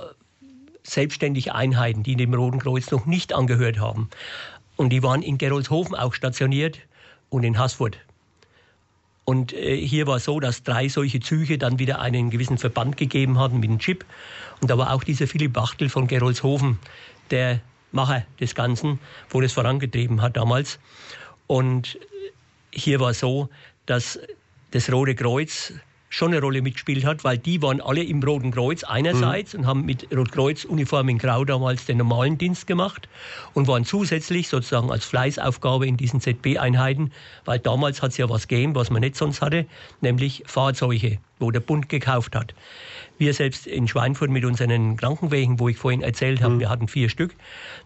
selbstständige 0.82 1.54
Einheiten, 1.54 2.02
die 2.02 2.16
dem 2.16 2.34
Roten 2.34 2.58
Kreuz 2.58 2.90
noch 2.90 3.06
nicht 3.06 3.32
angehört 3.32 3.78
haben. 3.78 4.08
Und 4.76 4.90
die 4.90 5.02
waren 5.02 5.22
in 5.22 5.38
Gerolzhofen 5.38 5.94
auch 5.94 6.14
stationiert 6.14 6.80
und 7.28 7.44
in 7.44 7.58
Haßfurt. 7.58 7.98
Und 9.24 9.52
äh, 9.52 9.76
hier 9.76 10.06
war 10.06 10.18
so, 10.18 10.40
dass 10.40 10.62
drei 10.62 10.88
solche 10.88 11.20
Züge 11.20 11.58
dann 11.58 11.78
wieder 11.78 12.00
einen 12.00 12.30
gewissen 12.30 12.58
Verband 12.58 12.96
gegeben 12.96 13.38
hatten 13.38 13.60
mit 13.60 13.70
einem 13.70 13.78
Chip. 13.78 14.04
Und 14.60 14.70
da 14.70 14.78
war 14.78 14.92
auch 14.92 15.04
dieser 15.04 15.26
Philipp 15.26 15.54
Wachtel 15.54 15.88
von 15.88 16.06
Gerolzhofen, 16.06 16.78
der 17.30 17.60
Macher 17.92 18.24
des 18.40 18.54
Ganzen, 18.54 18.98
wo 19.30 19.40
das 19.40 19.52
vorangetrieben 19.52 20.22
hat 20.22 20.36
damals. 20.36 20.78
Und 21.46 21.98
hier 22.72 23.00
war 23.00 23.14
so, 23.14 23.48
dass 23.86 24.18
das 24.70 24.90
Rote 24.90 25.14
Kreuz 25.14 25.74
schon 26.12 26.32
eine 26.32 26.42
Rolle 26.42 26.60
mitgespielt 26.60 27.06
hat, 27.06 27.24
weil 27.24 27.38
die 27.38 27.62
waren 27.62 27.80
alle 27.80 28.02
im 28.02 28.22
Roten 28.22 28.50
Kreuz 28.50 28.84
einerseits 28.84 29.54
und 29.54 29.66
haben 29.66 29.86
mit 29.86 30.14
Rotkreuz-Uniform 30.14 31.08
in 31.08 31.16
Grau 31.16 31.46
damals 31.46 31.86
den 31.86 31.96
normalen 31.96 32.36
Dienst 32.36 32.66
gemacht 32.66 33.08
und 33.54 33.66
waren 33.66 33.86
zusätzlich 33.86 34.48
sozusagen 34.50 34.90
als 34.90 35.06
Fleißaufgabe 35.06 35.86
in 35.86 35.96
diesen 35.96 36.20
ZB-Einheiten, 36.20 37.12
weil 37.46 37.58
damals 37.60 38.02
hat 38.02 38.10
es 38.10 38.18
ja 38.18 38.28
was 38.28 38.46
gegeben, 38.46 38.74
was 38.74 38.90
man 38.90 39.00
nicht 39.00 39.16
sonst 39.16 39.40
hatte, 39.40 39.64
nämlich 40.02 40.42
Fahrzeuge, 40.44 41.18
wo 41.38 41.50
der 41.50 41.60
Bund 41.60 41.88
gekauft 41.88 42.36
hat. 42.36 42.54
Wir 43.16 43.32
selbst 43.32 43.66
in 43.66 43.88
Schweinfurt 43.88 44.28
mit 44.28 44.44
unseren 44.44 44.98
Krankenwegen, 44.98 45.60
wo 45.60 45.70
ich 45.70 45.78
vorhin 45.78 46.02
erzählt 46.02 46.42
habe, 46.42 46.60
wir 46.60 46.68
hatten 46.68 46.88
vier 46.88 47.08
Stück. 47.08 47.34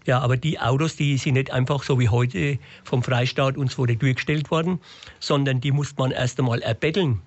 Ja, 0.05 0.19
aber 0.19 0.37
die 0.37 0.59
Autos, 0.59 0.97
die 0.97 1.17
sind 1.17 1.35
nicht 1.35 1.53
einfach 1.53 1.85
so 1.85 2.01
wie 2.01 2.09
heute 2.09 2.59
vom 2.83 3.05
Freistaat 3.05 3.57
uns 3.57 3.75
vor 3.75 3.87
die 3.87 3.97
Tür 3.97 4.15
gestellt 4.15 4.51
worden, 4.51 4.81
sondern 5.21 5.61
die 5.61 5.71
musste 5.71 5.95
man 5.99 6.11
erst 6.11 6.41
einmal 6.41 6.61
erbetteln. 6.61 7.21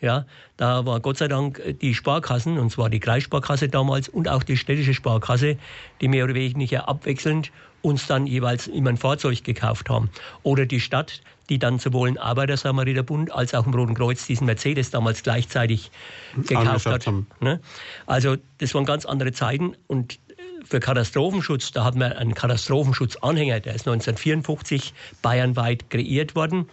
Ja, 0.00 0.26
da 0.58 0.84
war 0.84 1.00
Gott 1.00 1.16
sei 1.16 1.28
Dank 1.28 1.62
die 1.80 1.94
Sparkassen, 1.94 2.58
und 2.58 2.70
zwar 2.70 2.90
die 2.90 3.00
Kreissparkasse 3.00 3.68
damals 3.68 4.08
und 4.08 4.28
auch 4.28 4.42
die 4.42 4.56
städtische 4.56 4.92
Sparkasse, 4.92 5.56
die 6.00 6.08
mehr 6.08 6.24
oder 6.24 6.34
weniger 6.34 6.88
abwechselnd 6.88 7.50
uns 7.82 8.06
dann 8.06 8.26
jeweils 8.26 8.66
immer 8.66 8.90
ein 8.90 8.96
Fahrzeug 8.96 9.44
gekauft 9.44 9.88
haben. 9.88 10.10
Oder 10.42 10.66
die 10.66 10.80
Stadt, 10.80 11.22
die 11.48 11.58
dann 11.58 11.78
sowohl 11.78 12.08
im 12.08 12.18
Arbeitersamariterbund 12.18 13.32
als 13.32 13.54
auch 13.54 13.66
im 13.66 13.74
Roten 13.74 13.94
Kreuz 13.94 14.26
diesen 14.26 14.46
Mercedes 14.46 14.90
damals 14.90 15.22
gleichzeitig 15.22 15.90
gekauft 16.34 16.66
Angeschafft 16.66 17.06
hat. 17.06 17.14
Ne? 17.40 17.60
Also 18.06 18.36
das 18.58 18.74
waren 18.74 18.84
ganz 18.84 19.06
andere 19.06 19.32
Zeiten 19.32 19.76
und 19.86 20.18
für 20.64 20.80
Katastrophenschutz, 20.80 21.70
da 21.70 21.84
hat 21.84 21.94
man 21.94 22.12
einen 22.12 22.34
Katastrophenschutzanhänger, 22.34 23.60
der 23.60 23.74
ist 23.74 23.86
1954 23.86 24.92
bayernweit 25.22 25.88
kreiert 25.90 26.34
worden. 26.34 26.68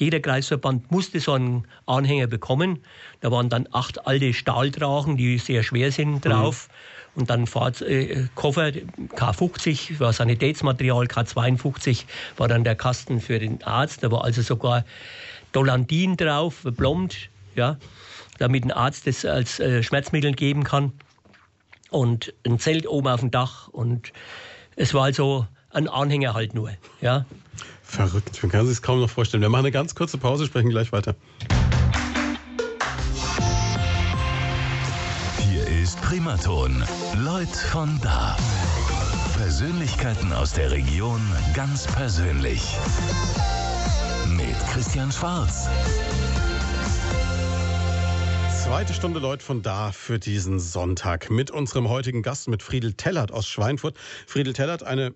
Jeder 0.00 0.20
Kreisverband 0.20 0.90
musste 0.90 1.20
so 1.20 1.34
einen 1.34 1.66
Anhänger 1.84 2.26
bekommen. 2.26 2.78
Da 3.20 3.30
waren 3.30 3.50
dann 3.50 3.68
acht 3.70 4.06
alte 4.06 4.32
Stahldrachen, 4.32 5.18
die 5.18 5.36
sehr 5.36 5.62
schwer 5.62 5.92
sind, 5.92 6.24
drauf. 6.24 6.70
und 7.14 7.28
dann 7.28 7.46
Fahrt, 7.46 7.82
äh, 7.82 8.28
Koffer, 8.34 8.68
K50 8.68 10.00
war 10.00 10.14
Sanitätsmaterial, 10.14 11.04
K52 11.04 12.04
war 12.38 12.48
dann 12.48 12.64
der 12.64 12.76
Kasten 12.76 13.20
für 13.20 13.38
den 13.38 13.62
Arzt. 13.62 14.02
Da 14.02 14.10
war 14.10 14.24
also 14.24 14.40
sogar 14.40 14.86
Dolandin 15.52 16.16
drauf, 16.16 16.62
Blond, 16.64 17.28
ja, 17.54 17.76
damit 18.38 18.64
ein 18.64 18.72
Arzt 18.72 19.06
das 19.06 19.26
als 19.26 19.60
äh, 19.60 19.82
Schmerzmittel 19.82 20.32
geben 20.32 20.64
kann. 20.64 20.92
Und 21.90 22.32
ein 22.46 22.58
Zelt 22.58 22.88
oben 22.88 23.08
auf 23.08 23.20
dem 23.20 23.30
Dach 23.30 23.68
und 23.68 24.14
es 24.76 24.94
war 24.94 25.04
also 25.04 25.46
ein 25.68 25.88
Anhänger 25.88 26.32
halt 26.32 26.54
nur, 26.54 26.70
ja. 27.02 27.26
Verrückt, 27.90 28.40
man 28.42 28.52
kann 28.52 28.66
sich 28.66 28.74
es 28.76 28.82
kaum 28.82 29.00
noch 29.00 29.10
vorstellen. 29.10 29.42
Wir 29.42 29.48
machen 29.48 29.64
eine 29.66 29.72
ganz 29.72 29.96
kurze 29.96 30.16
Pause, 30.16 30.46
sprechen 30.46 30.70
gleich 30.70 30.92
weiter. 30.92 31.16
Hier 35.38 35.66
ist 35.66 36.00
Primaton. 36.00 36.84
Leute 37.16 37.52
von 37.52 37.98
da. 38.00 38.36
Persönlichkeiten 39.36 40.32
aus 40.32 40.52
der 40.52 40.70
Region 40.70 41.20
ganz 41.52 41.88
persönlich. 41.88 42.62
Mit 44.28 44.56
Christian 44.72 45.10
Schwarz. 45.10 45.68
Zweite 48.62 48.94
Stunde 48.94 49.18
Leute 49.18 49.44
von 49.44 49.62
da 49.62 49.90
für 49.90 50.20
diesen 50.20 50.60
Sonntag 50.60 51.28
mit 51.28 51.50
unserem 51.50 51.88
heutigen 51.88 52.22
Gast, 52.22 52.46
mit 52.46 52.62
Friedel 52.62 52.92
Tellert 52.92 53.32
aus 53.32 53.48
Schweinfurt. 53.48 53.96
Friedel 54.28 54.52
Tellert, 54.52 54.84
eine 54.84 55.12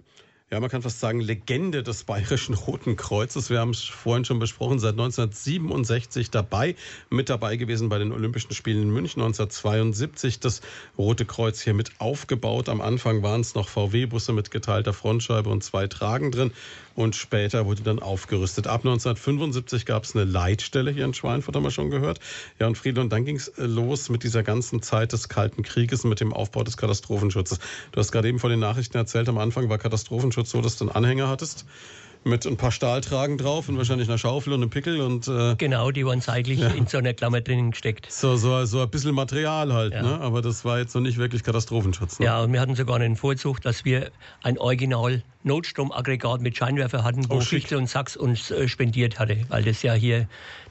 ja, 0.50 0.60
man 0.60 0.68
kann 0.68 0.82
fast 0.82 1.00
sagen, 1.00 1.20
Legende 1.20 1.82
des 1.82 2.04
Bayerischen 2.04 2.54
Roten 2.54 2.96
Kreuzes. 2.96 3.48
Wir 3.48 3.60
haben 3.60 3.70
es 3.70 3.82
vorhin 3.82 4.26
schon 4.26 4.38
besprochen, 4.38 4.78
seit 4.78 4.92
1967 4.92 6.30
dabei, 6.30 6.76
mit 7.08 7.30
dabei 7.30 7.56
gewesen 7.56 7.88
bei 7.88 7.98
den 7.98 8.12
Olympischen 8.12 8.52
Spielen 8.52 8.82
in 8.82 8.90
München 8.90 9.22
1972. 9.22 10.40
Das 10.40 10.60
Rote 10.98 11.24
Kreuz 11.24 11.62
hier 11.62 11.72
mit 11.72 11.92
aufgebaut. 11.98 12.68
Am 12.68 12.82
Anfang 12.82 13.22
waren 13.22 13.40
es 13.40 13.54
noch 13.54 13.68
VW-Busse 13.68 14.34
mit 14.34 14.50
geteilter 14.50 14.92
Frontscheibe 14.92 15.48
und 15.48 15.64
zwei 15.64 15.86
Tragen 15.86 16.30
drin 16.30 16.52
und 16.94 17.16
später 17.16 17.66
wurde 17.66 17.82
dann 17.82 17.98
aufgerüstet. 17.98 18.66
Ab 18.66 18.80
1975 18.80 19.86
gab 19.86 20.04
es 20.04 20.14
eine 20.14 20.24
Leitstelle 20.24 20.90
hier 20.90 21.04
in 21.04 21.14
Schweinfurt, 21.14 21.56
haben 21.56 21.64
wir 21.64 21.70
schon 21.70 21.90
gehört. 21.90 22.20
Ja, 22.58 22.66
und 22.66 22.78
Friedel, 22.78 23.02
und 23.02 23.12
dann 23.12 23.24
ging 23.24 23.36
es 23.36 23.48
äh, 23.48 23.64
los 23.64 24.08
mit 24.08 24.22
dieser 24.22 24.42
ganzen 24.42 24.82
Zeit 24.82 25.12
des 25.12 25.28
Kalten 25.28 25.62
Krieges, 25.62 26.04
mit 26.04 26.20
dem 26.20 26.32
Aufbau 26.32 26.62
des 26.62 26.76
Katastrophenschutzes. 26.76 27.58
Du 27.92 28.00
hast 28.00 28.12
gerade 28.12 28.28
eben 28.28 28.38
von 28.38 28.50
den 28.50 28.60
Nachrichten 28.60 28.96
erzählt, 28.96 29.28
am 29.28 29.38
Anfang 29.38 29.68
war 29.68 29.78
Katastrophenschutz 29.78 30.50
so, 30.50 30.60
dass 30.60 30.76
du 30.76 30.84
einen 30.84 30.94
Anhänger 30.94 31.28
hattest 31.28 31.64
mit 32.24 32.46
ein 32.46 32.56
paar 32.56 32.72
Stahltragen 32.72 33.38
drauf 33.38 33.68
und 33.68 33.76
wahrscheinlich 33.76 34.08
einer 34.08 34.18
Schaufel 34.18 34.52
und 34.52 34.62
einem 34.62 34.70
Pickel 34.70 35.00
und 35.00 35.28
äh, 35.28 35.54
genau, 35.56 35.90
die 35.90 36.06
waren 36.06 36.20
seitlich 36.20 36.60
ja. 36.60 36.68
in 36.68 36.86
so 36.86 36.98
einer 36.98 37.12
Klammer 37.12 37.40
drinnen 37.40 37.70
gesteckt. 37.70 38.10
So, 38.10 38.36
so, 38.36 38.64
so 38.64 38.80
ein 38.80 38.88
bisschen 38.88 39.14
Material 39.14 39.72
halt, 39.72 39.92
ja. 39.92 40.02
ne? 40.02 40.20
aber 40.20 40.42
das 40.42 40.64
war 40.64 40.78
jetzt 40.78 40.94
noch 40.94 41.02
nicht 41.02 41.18
wirklich 41.18 41.42
Katastrophenschutz. 41.42 42.18
Ne? 42.18 42.26
Ja, 42.26 42.42
und 42.42 42.52
wir 42.52 42.60
hatten 42.60 42.74
sogar 42.74 42.96
einen 42.96 43.16
Vorzug, 43.16 43.60
dass 43.60 43.84
wir 43.84 44.10
ein 44.42 44.58
Original 44.58 45.22
Notstromaggregat 45.42 46.40
mit 46.40 46.56
Scheinwerfer 46.56 47.04
hatten, 47.04 47.28
wo 47.28 47.36
oh, 47.36 47.40
Schichtel 47.40 47.78
und 47.78 47.88
Sachs 47.88 48.16
uns 48.16 48.50
äh, 48.50 48.66
spendiert 48.68 49.18
hatte, 49.18 49.36
weil 49.48 49.62
das 49.62 49.82
ja 49.82 49.92
hier 49.92 50.26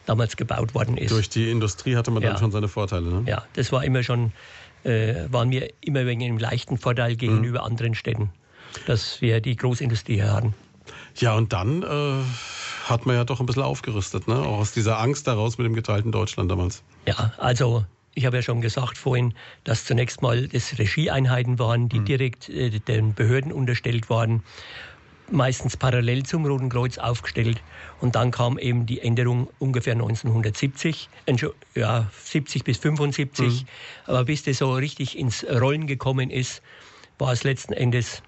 damals 0.05 0.35
gebaut 0.35 0.73
worden 0.73 0.97
ist. 0.97 1.11
Durch 1.11 1.29
die 1.29 1.51
Industrie 1.51 1.95
hatte 1.95 2.11
man 2.11 2.23
ja. 2.23 2.29
dann 2.29 2.39
schon 2.39 2.51
seine 2.51 2.67
Vorteile. 2.67 3.09
Ne? 3.09 3.23
Ja, 3.27 3.45
das 3.53 3.71
war 3.71 3.83
immer 3.83 4.01
schon, 4.01 4.33
äh, 4.83 5.15
waren 5.29 5.51
wir 5.51 5.69
immer 5.81 6.05
wegen 6.05 6.23
einem 6.23 6.39
leichten 6.39 6.77
Vorteil 6.77 7.15
gegenüber 7.15 7.59
mhm. 7.59 7.65
anderen 7.65 7.95
Städten, 7.95 8.31
dass 8.87 9.21
wir 9.21 9.39
die 9.39 9.55
Großindustrie 9.55 10.15
hier 10.15 10.33
hatten. 10.33 10.55
Ja, 11.17 11.35
und 11.35 11.53
dann 11.53 11.83
äh, 11.83 12.23
hat 12.89 13.05
man 13.05 13.15
ja 13.15 13.23
doch 13.23 13.39
ein 13.39 13.45
bisschen 13.45 13.63
aufgerüstet, 13.63 14.27
ne? 14.27 14.35
auch 14.35 14.59
aus 14.59 14.71
dieser 14.71 14.99
Angst 14.99 15.27
daraus 15.27 15.57
mit 15.57 15.65
dem 15.65 15.73
geteilten 15.73 16.11
Deutschland 16.11 16.49
damals. 16.49 16.83
Ja, 17.05 17.33
also 17.37 17.85
ich 18.15 18.25
habe 18.25 18.37
ja 18.37 18.41
schon 18.43 18.61
gesagt 18.61 18.97
vorhin, 18.97 19.33
dass 19.63 19.85
zunächst 19.85 20.21
mal 20.21 20.47
das 20.47 20.77
Regieeinheiten 20.77 21.59
waren, 21.59 21.89
die 21.89 21.99
mhm. 21.99 22.05
direkt 22.05 22.49
äh, 22.49 22.69
den 22.79 23.13
Behörden 23.13 23.51
unterstellt 23.51 24.09
waren, 24.09 24.43
meistens 25.31 25.77
parallel 25.77 26.23
zum 26.23 26.45
Roten 26.45 26.69
Kreuz 26.69 26.97
aufgestellt. 26.97 27.61
Und 28.01 28.15
dann 28.15 28.31
kam 28.31 28.59
eben 28.59 28.85
die 28.85 29.01
Änderung 29.01 29.49
ungefähr 29.59 29.93
1970, 29.93 31.09
ja, 31.75 32.09
70 32.23 32.63
bis 32.63 32.77
75. 32.77 33.63
Mhm. 33.63 33.67
Aber 34.05 34.25
bis 34.25 34.43
das 34.43 34.57
so 34.59 34.73
richtig 34.73 35.17
ins 35.17 35.45
Rollen 35.45 35.87
gekommen 35.87 36.29
ist, 36.29 36.61
war 37.17 37.31
es 37.31 37.43
letzten 37.43 37.73
Endes 37.73 38.21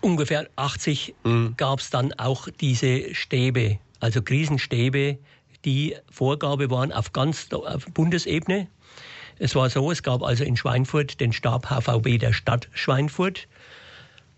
ungefähr 0.00 0.48
80 0.56 1.14
mhm. 1.24 1.54
gab 1.56 1.80
es 1.80 1.90
dann 1.90 2.12
auch 2.14 2.48
diese 2.60 3.14
Stäbe, 3.14 3.78
also 4.00 4.22
Krisenstäbe, 4.22 5.18
die 5.64 5.96
Vorgabe 6.10 6.70
waren 6.70 6.92
auf 6.92 7.12
ganz 7.12 7.48
auf 7.52 7.86
Bundesebene. 7.86 8.68
Es 9.38 9.54
war 9.54 9.70
so, 9.70 9.90
es 9.90 10.02
gab 10.02 10.22
also 10.22 10.44
in 10.44 10.56
Schweinfurt 10.56 11.20
den 11.20 11.32
Stab 11.32 11.70
HVB 11.70 12.18
der 12.18 12.32
Stadt 12.32 12.68
Schweinfurt. 12.72 13.46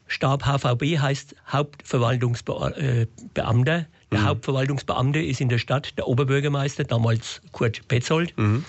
Stab 0.07 0.45
HVB 0.45 0.99
heißt 0.99 1.35
Hauptverwaltungsbeamter. 1.51 3.87
Der 4.13 4.19
mhm. 4.19 4.25
Hauptverwaltungsbeamte 4.25 5.21
ist 5.21 5.41
in 5.41 5.49
der 5.49 5.59
Stadt 5.59 5.97
der 5.97 6.07
Oberbürgermeister, 6.07 6.85
damals 6.85 7.41
Kurt 7.53 7.89
Petzold. 7.89 8.37
Mhm. 8.37 8.65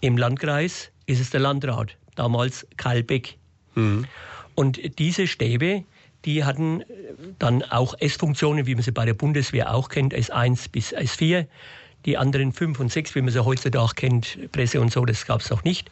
Im 0.00 0.16
Landkreis 0.16 0.90
ist 1.06 1.20
es 1.20 1.30
der 1.30 1.40
Landrat, 1.40 1.96
damals 2.14 2.66
Karl 2.76 3.02
Beck. 3.02 3.36
Mhm. 3.74 4.06
Und 4.54 4.98
diese 4.98 5.26
Stäbe, 5.26 5.84
die 6.24 6.44
hatten 6.44 6.82
äh, 6.82 6.84
dann 7.38 7.62
auch 7.62 7.94
S-Funktionen, 7.98 8.66
wie 8.66 8.74
man 8.74 8.82
sie 8.82 8.92
bei 8.92 9.04
der 9.04 9.14
Bundeswehr 9.14 9.74
auch 9.74 9.88
kennt, 9.88 10.14
S1 10.14 10.70
bis 10.70 10.94
S4. 10.94 11.46
Die 12.04 12.18
anderen 12.18 12.52
5 12.52 12.80
und 12.80 12.92
6, 12.92 13.14
wie 13.14 13.22
man 13.22 13.32
sie 13.32 13.44
heutzutage 13.44 13.94
kennt, 13.94 14.52
Presse 14.52 14.80
und 14.80 14.92
so, 14.92 15.04
das 15.04 15.24
gab 15.26 15.40
es 15.40 15.50
noch 15.50 15.64
nicht. 15.64 15.90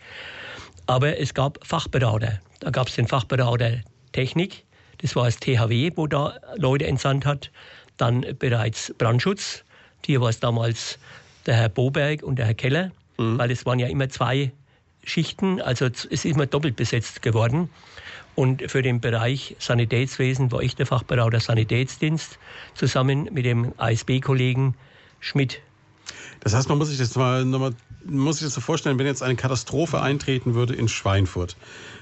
Aber 0.87 1.19
es 1.19 1.33
gab 1.33 1.59
Fachberater. 1.67 2.41
Da 2.61 2.71
gab 2.71 2.89
es 2.89 2.97
den 2.97 3.09
Fachberater 3.09 3.81
Technik, 4.13 4.65
das 4.99 5.17
war 5.17 5.25
das 5.25 5.39
THW, 5.39 5.93
wo 5.97 6.07
da 6.07 6.39
Leute 6.57 6.87
entsandt 6.87 7.27
hat. 7.27 7.51
Dann 7.97 8.25
bereits 8.39 8.95
Brandschutz, 8.99 9.65
hier 10.05 10.21
war 10.21 10.29
es 10.29 10.39
damals 10.39 10.99
der 11.47 11.55
Herr 11.55 11.69
Boberg 11.69 12.23
und 12.23 12.37
der 12.37 12.47
Herr 12.47 12.55
Keller, 12.55 12.93
mhm. 13.19 13.39
weil 13.39 13.51
es 13.51 13.67
waren 13.67 13.79
ja 13.79 13.89
immer 13.89 14.09
zwei 14.09 14.53
Schichten, 15.05 15.61
also 15.61 15.87
es 15.87 16.05
ist 16.05 16.25
immer 16.25 16.47
doppelt 16.47 16.77
besetzt 16.77 17.23
geworden. 17.23 17.69
Und 18.35 18.71
für 18.71 18.83
den 18.83 19.01
Bereich 19.01 19.57
Sanitätswesen 19.59 20.53
war 20.53 20.63
ich 20.63 20.75
der 20.75 20.87
Fachberater 20.87 21.41
Sanitätsdienst 21.41 22.39
zusammen 22.75 23.29
mit 23.33 23.45
dem 23.45 23.73
ASB-Kollegen 23.77 24.75
Schmidt. 25.21 25.61
Das 26.41 26.55
heißt, 26.55 26.69
man 26.69 26.79
muss 26.79 26.89
sich 26.89 26.99
das 26.99 27.15
mal, 27.15 27.45
man 27.45 27.75
muss 28.05 28.39
sich 28.39 28.47
das 28.47 28.55
so 28.55 28.61
vorstellen, 28.61 28.99
wenn 28.99 29.07
jetzt 29.07 29.23
eine 29.23 29.37
Katastrophe 29.37 30.01
eintreten 30.01 30.55
würde 30.55 30.75
in 30.75 30.89
Schweinfurt, 30.89 31.57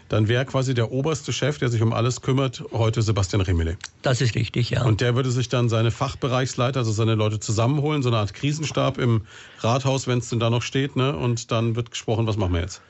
dann 0.08 0.28
wäre 0.28 0.46
quasi 0.46 0.72
der 0.72 0.90
oberste 0.90 1.32
Chef, 1.32 1.58
der 1.58 1.68
sich 1.68 1.82
um 1.82 1.92
alles 1.92 2.22
kümmert, 2.22 2.64
heute 2.72 3.02
Sebastian 3.02 3.42
Rimmele. 3.42 3.76
Das 4.02 4.20
ist 4.20 4.34
richtig, 4.34 4.70
ja. 4.70 4.84
Und 4.84 5.00
der 5.00 5.14
würde 5.14 5.30
sich 5.30 5.48
dann 5.48 5.68
seine 5.68 5.90
Fachbereichsleiter, 5.90 6.80
also 6.80 6.92
seine 6.92 7.14
Leute 7.14 7.38
zusammenholen, 7.38 8.02
so 8.02 8.08
eine 8.08 8.18
Art 8.18 8.34
Krisenstab 8.34 8.98
im 8.98 9.22
Rathaus, 9.60 10.06
wenn 10.06 10.18
es 10.18 10.30
denn 10.30 10.40
da 10.40 10.48
noch 10.48 10.62
steht, 10.62 10.96
ne? 10.96 11.14
Und 11.16 11.52
dann 11.52 11.76
wird 11.76 11.90
gesprochen, 11.90 12.26
was 12.26 12.36
machen 12.36 12.54
wir 12.54 12.60
jetzt? 12.62 12.82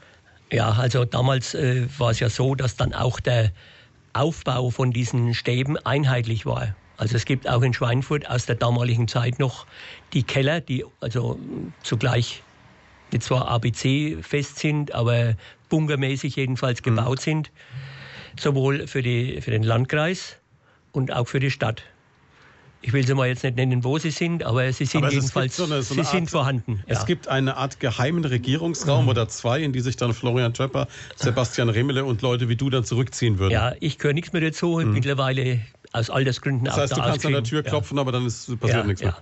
Ja, 0.53 0.73
also 0.73 1.05
damals 1.05 1.55
äh, 1.55 1.87
war 1.99 2.11
es 2.11 2.21
ja 2.21 2.29
so, 2.29 2.55
dass 2.55 2.77
dann 2.77 2.93
auch 2.93 3.21
der 3.21 3.53
Aufbau 4.13 4.71
von 4.71 4.93
diesen 4.93 5.35
Stäben 5.35 5.77
einheitlich 5.79 6.45
war. 6.45 6.75
Also 6.97 7.17
es 7.17 7.25
gibt 7.25 7.49
auch 7.49 7.63
in 7.63 7.73
Schweinfurt 7.73 8.29
aus 8.29 8.47
der 8.47 8.57
damaligen 8.57 9.09
Zeit 9.09 9.39
noch 9.39 9.67
die 10.13 10.23
Keller, 10.23 10.61
die 10.61 10.85
also 11.01 11.39
zugleich 11.83 12.43
nicht 13.13 13.23
zwar 13.23 13.49
ABC 13.49 14.19
fest 14.23 14.59
sind, 14.59 14.93
aber 14.95 15.35
bunkermäßig 15.69 16.37
jedenfalls 16.37 16.81
mhm. 16.81 16.97
gebaut 16.97 17.19
mhm. 17.19 17.23
sind, 17.23 17.53
sowohl 18.39 18.87
für, 18.87 19.03
die, 19.03 19.41
für 19.41 19.51
den 19.51 19.63
Landkreis 19.63 20.37
und 20.93 21.13
auch 21.13 21.29
für 21.29 21.41
die 21.41 21.51
Stadt. 21.51 21.83
Ich 22.83 22.95
will 22.95 23.07
sie 23.07 23.15
mal 23.15 23.29
jetzt 23.29 23.45
nicht 23.45 23.57
nennen, 23.57 23.85
wo 23.85 23.99
sie 23.99 24.11
sind, 24.11 24.43
aber 24.43 24.73
sie 24.73 24.87
sind 24.87 25.05
aber 25.05 25.13
jedenfalls 25.13 25.57
so 25.57 25.65
eine, 25.65 25.83
so 25.83 25.95
sie 25.95 26.01
Art, 26.01 26.09
sind 26.09 26.31
vorhanden. 26.31 26.83
Es 26.87 27.05
gibt 27.05 27.29
eine 27.29 27.57
Art 27.57 27.79
geheimen 27.79 28.25
Regierungsraum 28.25 29.05
mhm. 29.05 29.11
oder 29.11 29.29
zwei, 29.29 29.61
in 29.61 29.73
die 29.73 29.81
sich 29.81 29.97
dann 29.97 30.15
Florian 30.15 30.55
Töpper, 30.55 30.89
Sebastian 31.17 31.69
Remele 31.69 32.07
und 32.07 32.23
Leute 32.23 32.49
wie 32.49 32.57
du 32.57 32.71
dann 32.71 32.85
zurückziehen 32.85 33.39
würden. 33.39 33.53
Ja, 33.53 33.75
ich 33.81 33.99
gehöre 33.99 34.15
nichts 34.15 34.33
mehr 34.33 34.41
dazu. 34.41 34.79
Mhm. 34.79 34.93
Mittlerweile 34.93 35.61
aus 35.93 36.09
Altersgründen 36.09 36.65
Das 36.65 36.77
heißt, 36.77 36.97
du 36.97 37.03
kannst 37.03 37.27
an 37.27 37.33
der 37.33 37.45
Tür 37.45 37.63
klopfen, 37.63 37.97
ja. 37.97 38.01
aber 38.01 38.13
dann 38.13 38.25
ist, 38.25 38.47
passiert 38.61 38.81
ja, 38.81 38.85
nichts 38.85 39.03
mehr. 39.03 39.17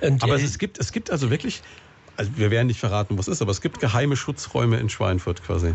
Und, 0.00 0.22
aber 0.22 0.38
äh, 0.38 0.42
es, 0.42 0.58
gibt, 0.58 0.78
es 0.78 0.92
gibt 0.92 1.10
also 1.10 1.30
wirklich, 1.30 1.62
also 2.16 2.30
wir 2.36 2.52
werden 2.52 2.68
nicht 2.68 2.78
verraten, 2.78 3.18
was 3.18 3.26
es 3.26 3.36
ist, 3.36 3.42
aber 3.42 3.50
es 3.50 3.60
gibt 3.60 3.80
geheime 3.80 4.16
Schutzräume 4.16 4.78
in 4.78 4.88
Schweinfurt 4.88 5.42
quasi. 5.42 5.74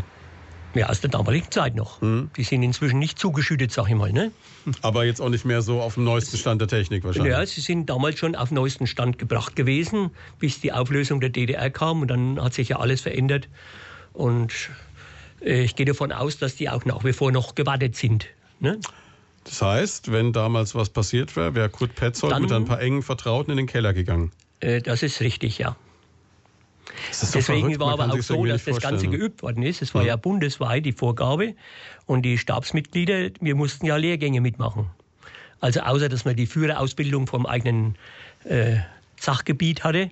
Ja, 0.76 0.88
aus 0.88 1.00
der 1.00 1.10
damaligen 1.10 1.50
Zeit 1.50 1.74
noch. 1.74 2.00
Mhm. 2.00 2.30
Die 2.36 2.42
sind 2.44 2.62
inzwischen 2.62 2.98
nicht 2.98 3.18
zugeschüttet, 3.18 3.72
sag 3.72 3.88
ich 3.88 3.94
mal. 3.94 4.12
Ne? 4.12 4.32
Aber 4.82 5.04
jetzt 5.04 5.20
auch 5.20 5.28
nicht 5.28 5.44
mehr 5.44 5.62
so 5.62 5.80
auf 5.80 5.94
dem 5.94 6.04
neuesten 6.04 6.36
Stand 6.36 6.60
der 6.60 6.68
Technik 6.68 7.04
wahrscheinlich. 7.04 7.32
Ja, 7.32 7.44
sie 7.46 7.60
sind 7.60 7.88
damals 7.88 8.18
schon 8.18 8.34
auf 8.34 8.48
dem 8.48 8.56
neuesten 8.56 8.86
Stand 8.86 9.18
gebracht 9.18 9.56
gewesen, 9.56 10.10
bis 10.38 10.60
die 10.60 10.72
Auflösung 10.72 11.20
der 11.20 11.30
DDR 11.30 11.70
kam. 11.70 12.02
Und 12.02 12.08
dann 12.08 12.42
hat 12.42 12.54
sich 12.54 12.68
ja 12.68 12.78
alles 12.78 13.00
verändert. 13.00 13.48
Und 14.12 14.52
äh, 15.40 15.62
ich 15.62 15.76
gehe 15.76 15.86
davon 15.86 16.12
aus, 16.12 16.38
dass 16.38 16.56
die 16.56 16.68
auch 16.68 16.84
nach 16.84 17.04
wie 17.04 17.12
vor 17.12 17.32
noch 17.32 17.54
gewartet 17.54 17.96
sind. 17.96 18.26
Ne? 18.60 18.78
Das 19.44 19.62
heißt, 19.62 20.10
wenn 20.10 20.32
damals 20.32 20.74
was 20.74 20.90
passiert 20.90 21.36
wäre, 21.36 21.54
wäre 21.54 21.68
Kurt 21.68 21.94
Petzold 21.94 22.32
dann, 22.32 22.42
mit 22.42 22.52
ein 22.52 22.64
paar 22.64 22.80
engen 22.80 23.02
Vertrauten 23.02 23.52
in 23.52 23.56
den 23.56 23.66
Keller 23.66 23.92
gegangen. 23.92 24.32
Äh, 24.60 24.82
das 24.82 25.02
ist 25.02 25.20
richtig, 25.20 25.58
ja. 25.58 25.76
So 27.10 27.26
Deswegen 27.32 27.60
verrückt, 27.60 27.80
war 27.80 27.92
aber 27.92 28.12
auch 28.12 28.20
so, 28.20 28.44
dass 28.44 28.64
das 28.64 28.80
Ganze 28.80 29.04
vorstellen. 29.04 29.10
geübt 29.12 29.42
worden 29.42 29.62
ist. 29.62 29.82
Es 29.82 29.94
war 29.94 30.04
ja. 30.04 30.16
bundesweit 30.16 30.84
die 30.84 30.92
Vorgabe. 30.92 31.54
Und 32.06 32.22
die 32.22 32.38
Stabsmitglieder, 32.38 33.30
wir 33.40 33.54
mussten 33.54 33.86
ja 33.86 33.96
Lehrgänge 33.96 34.40
mitmachen. 34.40 34.86
Also 35.60 35.80
außer, 35.80 36.08
dass 36.08 36.24
man 36.24 36.36
die 36.36 36.46
Führerausbildung 36.46 37.26
vom 37.26 37.46
eigenen 37.46 37.96
äh, 38.44 38.76
Sachgebiet 39.18 39.84
hatte, 39.84 40.10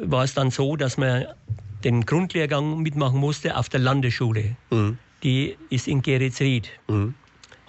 war 0.00 0.24
es 0.24 0.34
dann 0.34 0.50
so, 0.50 0.76
dass 0.76 0.96
man 0.96 1.26
den 1.84 2.06
Grundlehrgang 2.06 2.82
mitmachen 2.82 3.20
musste 3.20 3.56
auf 3.56 3.68
der 3.68 3.80
Landesschule. 3.80 4.56
Mhm. 4.70 4.98
Die 5.22 5.56
ist 5.70 5.88
in 5.88 6.02
Geretsried. 6.02 6.70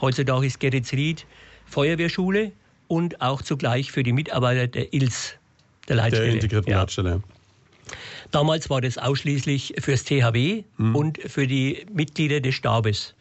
Heutzutage 0.01 0.45
ist 0.45 0.59
Geretsried 0.59 1.25
Feuerwehrschule 1.65 2.51
und 2.87 3.21
auch 3.21 3.41
zugleich 3.41 3.91
für 3.91 4.03
die 4.03 4.13
Mitarbeiter 4.13 4.67
der 4.67 4.93
ILS, 4.93 5.35
der 5.87 5.95
Leitstelle. 5.97 6.25
Der 6.25 6.33
integrierten 6.35 6.71
Ja. 6.71 6.79
Leitstelle. 6.81 7.23
Damals 8.35 8.69
war 8.69 8.81
das 8.81 8.97
ausschließlich 8.97 9.75
fürs 9.79 10.03
THW 10.03 10.65
und 10.77 11.19
für 11.19 11.47
die 11.47 11.85
Mitglieder 11.93 12.41
des 12.41 12.55
Stabes. 12.55 13.15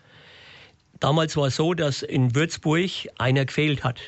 Damals 0.98 1.36
war 1.36 1.46
es 1.46 1.54
so, 1.54 1.72
dass 1.72 2.02
in 2.02 2.34
Würzburg 2.34 2.90
einer 3.16 3.44
gefehlt 3.44 3.84
hat, 3.84 4.00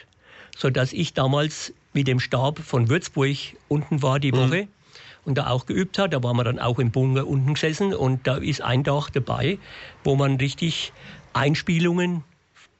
sodass 0.58 0.92
ich 0.92 1.14
damals 1.14 1.72
mit 1.92 2.08
dem 2.08 2.18
Stab 2.18 2.58
von 2.58 2.88
Würzburg 2.88 3.36
unten 3.68 4.02
war 4.02 4.18
die 4.18 4.32
Woche 4.32 4.66
und 5.24 5.38
da 5.38 5.46
auch 5.46 5.66
geübt 5.66 5.96
hat. 6.00 6.12
Da 6.12 6.24
waren 6.24 6.36
wir 6.38 6.42
dann 6.42 6.58
auch 6.58 6.80
im 6.80 6.90
Bunker 6.90 7.28
unten 7.28 7.54
gesessen 7.54 7.94
und 7.94 8.26
da 8.26 8.38
ist 8.38 8.62
ein 8.62 8.82
Tag 8.82 9.10
dabei, 9.10 9.60
wo 10.02 10.16
man 10.16 10.38
richtig 10.38 10.92
Einspielungen 11.34 12.24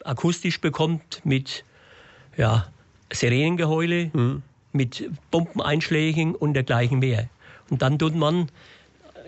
akustisch 0.02 0.60
bekommt 0.60 1.20
mit 1.22 1.62
ja, 2.36 2.66
Sirenengeheule, 3.12 4.10
mit 4.72 5.08
Bombeneinschlägen 5.30 6.34
und 6.34 6.54
dergleichen 6.54 6.98
mehr. 6.98 7.28
Und 7.70 7.82
dann 7.82 7.98
tut 7.98 8.14
man 8.14 8.48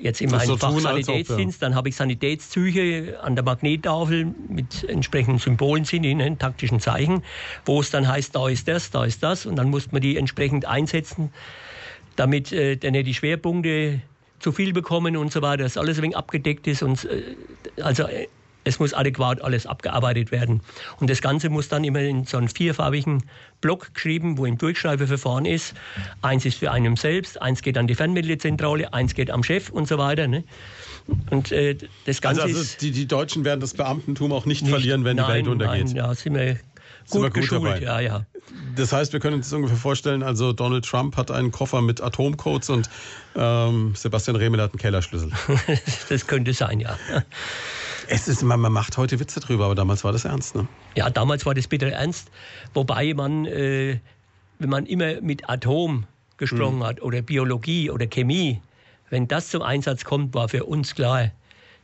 jetzt 0.00 0.20
meinem 0.22 0.46
so 0.46 0.56
Fach 0.56 0.68
tun, 0.68 0.86
als 0.86 1.08
ob, 1.08 1.14
Sanitätsdienst, 1.14 1.62
dann 1.62 1.74
habe 1.74 1.88
ich 1.88 1.96
Sanitätszüge 1.96 3.18
an 3.22 3.34
der 3.34 3.44
Magnettafel 3.44 4.32
mit 4.48 4.84
entsprechenden 4.84 5.38
Symbolen 5.38 5.84
sind, 5.84 6.04
in 6.04 6.38
taktischen 6.38 6.80
Zeichen, 6.80 7.22
wo 7.64 7.80
es 7.80 7.90
dann 7.90 8.06
heißt, 8.06 8.34
da 8.34 8.48
ist 8.48 8.68
das, 8.68 8.90
da 8.90 9.04
ist 9.04 9.22
das. 9.22 9.46
Und 9.46 9.56
dann 9.56 9.70
muss 9.70 9.92
man 9.92 10.00
die 10.00 10.16
entsprechend 10.16 10.66
einsetzen, 10.66 11.32
damit 12.16 12.52
äh, 12.52 12.76
dann 12.76 12.92
die 12.92 13.14
Schwerpunkte 13.14 14.00
zu 14.40 14.52
viel 14.52 14.72
bekommen 14.72 15.16
und 15.16 15.32
so 15.32 15.42
weiter, 15.42 15.64
dass 15.64 15.76
alles 15.76 15.98
ein 15.98 16.04
wenig 16.04 16.16
abgedeckt 16.16 16.66
ist 16.66 16.82
und 16.82 17.04
äh, 17.04 17.82
also 17.82 18.04
äh, 18.04 18.28
es 18.68 18.78
muss 18.78 18.94
adäquat 18.94 19.42
alles 19.42 19.66
abgearbeitet 19.66 20.30
werden. 20.30 20.60
Und 21.00 21.10
das 21.10 21.20
Ganze 21.20 21.48
muss 21.48 21.68
dann 21.68 21.82
immer 21.84 22.00
in 22.00 22.24
so 22.24 22.36
einen 22.36 22.48
vierfarbigen 22.48 23.24
Block 23.60 23.92
geschrieben, 23.94 24.38
wo 24.38 24.46
im 24.46 24.56
Durchschreibeverfahren 24.58 25.44
ist. 25.44 25.74
Eins 26.22 26.44
ist 26.44 26.58
für 26.58 26.70
einen 26.70 26.96
selbst, 26.96 27.40
eins 27.42 27.62
geht 27.62 27.76
an 27.76 27.86
die 27.88 27.94
Fernmittelzentrale, 27.94 28.92
eins 28.92 29.14
geht 29.14 29.30
am 29.30 29.42
Chef 29.42 29.70
und 29.70 29.88
so 29.88 29.98
weiter. 29.98 30.28
Ne? 30.28 30.44
Und 31.30 31.50
äh, 31.52 31.76
das 32.04 32.20
Ganze 32.20 32.42
Also, 32.42 32.58
also 32.58 32.76
die, 32.80 32.90
die 32.90 33.06
Deutschen 33.06 33.44
werden 33.44 33.60
das 33.60 33.74
Beamtentum 33.74 34.32
auch 34.32 34.44
nicht, 34.46 34.62
nicht- 34.62 34.70
verlieren, 34.70 35.04
wenn 35.04 35.16
nein, 35.16 35.26
die 35.26 35.32
Welt 35.32 35.48
untergeht. 35.48 35.86
Nein, 35.86 35.94
da 35.94 36.14
sind 36.14 36.34
wir 36.34 36.58
Sind 37.08 37.22
gut, 37.22 37.34
gut 37.34 37.42
geschult. 37.42 37.64
dabei. 37.64 37.80
Ja, 37.80 38.00
ja. 38.00 38.26
Das 38.76 38.92
heißt, 38.92 39.12
wir 39.14 39.20
können 39.20 39.36
uns 39.36 39.52
ungefähr 39.52 39.78
vorstellen, 39.78 40.22
also 40.22 40.52
Donald 40.52 40.84
Trump 40.84 41.16
hat 41.16 41.30
einen 41.30 41.50
Koffer 41.50 41.80
mit 41.80 42.02
Atomcodes 42.02 42.68
und 42.68 42.90
ähm, 43.34 43.94
Sebastian 43.94 44.36
Remel 44.36 44.60
hat 44.60 44.72
einen 44.72 44.78
Kellerschlüssel. 44.78 45.30
das 46.08 46.26
könnte 46.26 46.52
sein, 46.52 46.80
ja. 46.80 46.96
es 48.08 48.28
ist, 48.28 48.42
man, 48.42 48.60
man 48.60 48.72
macht 48.72 48.96
heute 48.98 49.18
Witze 49.20 49.40
drüber, 49.40 49.64
aber 49.64 49.74
damals 49.74 50.04
war 50.04 50.12
das 50.12 50.26
ernst, 50.26 50.54
ne? 50.54 50.68
Ja, 50.96 51.08
damals 51.08 51.46
war 51.46 51.54
das 51.54 51.66
bitter 51.66 51.88
ernst, 51.88 52.30
wobei 52.74 53.14
man, 53.14 53.46
äh, 53.46 53.98
wenn 54.58 54.70
man 54.70 54.84
immer 54.86 55.20
mit 55.22 55.48
Atom 55.48 56.04
gesprochen 56.36 56.84
hat 56.84 57.00
oder 57.00 57.22
Biologie 57.22 57.90
oder 57.90 58.06
Chemie, 58.06 58.60
wenn 59.10 59.28
das 59.28 59.48
zum 59.48 59.62
Einsatz 59.62 60.04
kommt, 60.04 60.34
war 60.34 60.48
für 60.48 60.64
uns 60.64 60.94
klar, 60.94 61.30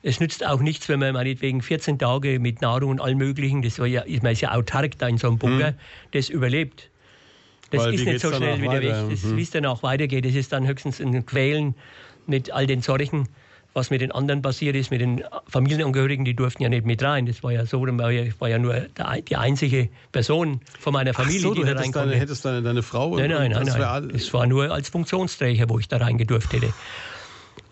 es 0.05 0.21
nützt 0.21 0.47
auch 0.47 0.61
nichts, 0.61 0.89
wenn 0.91 1.01
man 1.01 1.15
meinetwegen 1.15 1.63
14 1.63 1.99
Tage 1.99 2.39
mit 2.39 2.61
Nahrung 2.61 2.91
und 2.91 3.01
allem 3.01 3.17
Möglichen, 3.17 3.63
das 3.63 3.79
war 3.79 3.87
ja, 3.87 4.03
ist 4.03 4.23
man 4.23 4.33
ist 4.33 4.43
ja 4.43 4.53
autark 4.53 4.99
da 4.99 5.09
in 5.09 5.17
so 5.17 5.29
einem 5.29 5.39
Bunker, 5.39 5.75
das 6.13 6.29
überlebt. 6.29 6.91
Das 7.71 7.85
Weil 7.85 7.95
ist 7.95 8.05
nicht 8.05 8.21
so 8.21 8.33
schnell 8.33 8.61
wieder 8.61 8.73
weiter? 8.75 8.83
weg. 8.83 9.11
Das, 9.11 9.25
Mhm. 9.25 9.37
Wie 9.39 9.43
es 9.43 9.51
danach 9.51 9.83
weitergeht, 9.83 10.27
das 10.27 10.35
ist 10.35 10.53
dann 10.53 10.67
höchstens 10.67 11.01
ein 11.01 11.25
Quälen 11.25 11.75
mit 12.27 12.53
all 12.53 12.67
den 12.67 12.83
Sorgen, 12.83 13.29
was 13.73 13.89
mit 13.89 14.03
den 14.03 14.13
anderen 14.13 14.43
passiert 14.43 14.77
ist, 14.77 14.91
mit 14.91 15.01
den 15.01 15.25
Familienangehörigen, 15.49 16.27
die 16.27 16.35
durften 16.35 16.63
ja 16.63 16.69
nicht 16.69 16.85
mit 16.85 17.03
rein. 17.03 17.25
Das 17.25 17.43
war 17.43 17.53
ja 17.53 17.65
so, 17.65 17.81
war 17.81 18.11
ja, 18.11 18.25
ich 18.25 18.39
war 18.41 18.51
ja 18.51 18.59
nur 18.59 18.75
die 19.27 19.37
einzige 19.37 19.89
Person 20.13 20.61
von 20.79 20.93
meiner 20.93 21.15
Familie, 21.15 21.41
so, 21.41 21.55
die 21.55 21.63
da 21.63 21.69
hättest, 21.69 21.97
rein 21.97 22.09
deine, 22.09 22.17
hättest 22.17 22.45
deine, 22.45 22.63
deine 22.63 22.83
Frau 22.83 23.17
Nein, 23.17 23.31
nein, 23.31 23.51
nein, 23.53 23.67
nein. 23.67 24.11
Es 24.15 24.33
war 24.35 24.47
nur 24.47 24.71
als 24.71 24.91
Funktionsträger, 24.91 25.69
wo 25.71 25.79
ich 25.79 25.89
da 25.89 25.97
reingedurft 25.97 26.53
hätte. 26.53 26.75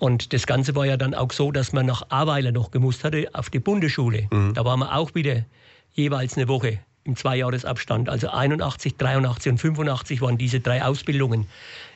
Und 0.03 0.33
das 0.33 0.49
Ganze 0.49 0.75
war 0.75 0.85
ja 0.85 0.97
dann 0.97 1.15
auch 1.15 1.31
so, 1.31 1.53
dass 1.53 1.73
man 1.73 1.87
nach 1.87 2.03
Aweiler 2.09 2.51
noch 2.51 2.73
gemusst 2.73 3.05
hatte 3.05 3.29
auf 3.35 3.51
die 3.51 3.61
Bundesschule. 3.61 4.27
Mhm. 4.33 4.53
Da 4.53 4.65
waren 4.65 4.81
wir 4.81 4.97
auch 4.97 5.15
wieder 5.15 5.45
jeweils 5.93 6.37
eine 6.37 6.49
Woche 6.49 6.81
im 7.05 7.15
Zweijahresabstand. 7.15 8.09
Also 8.09 8.29
81, 8.29 8.97
83 8.97 9.53
und 9.53 9.59
85 9.59 10.21
waren 10.21 10.39
diese 10.39 10.59
drei 10.59 10.83
Ausbildungen. 10.83 11.47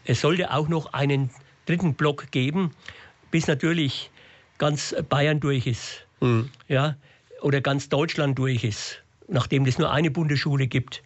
Es 0.05 0.21
sollte 0.21 0.53
auch 0.53 0.69
noch 0.69 0.93
einen 0.93 1.31
dritten 1.67 1.95
Block 1.95 2.31
geben, 2.31 2.71
bis 3.33 3.49
natürlich 3.49 4.13
ganz 4.59 4.95
Bayern 5.09 5.41
durch 5.41 5.67
ist. 5.67 6.07
Mhm. 6.21 6.49
Ja, 6.69 6.95
oder 7.43 7.61
ganz 7.61 7.89
Deutschland 7.89 8.39
durch 8.39 8.63
ist, 8.63 9.03
nachdem 9.27 9.67
es 9.67 9.79
nur 9.79 9.91
eine 9.91 10.13
Bundesschule 10.13 10.69
gibt 10.69 11.03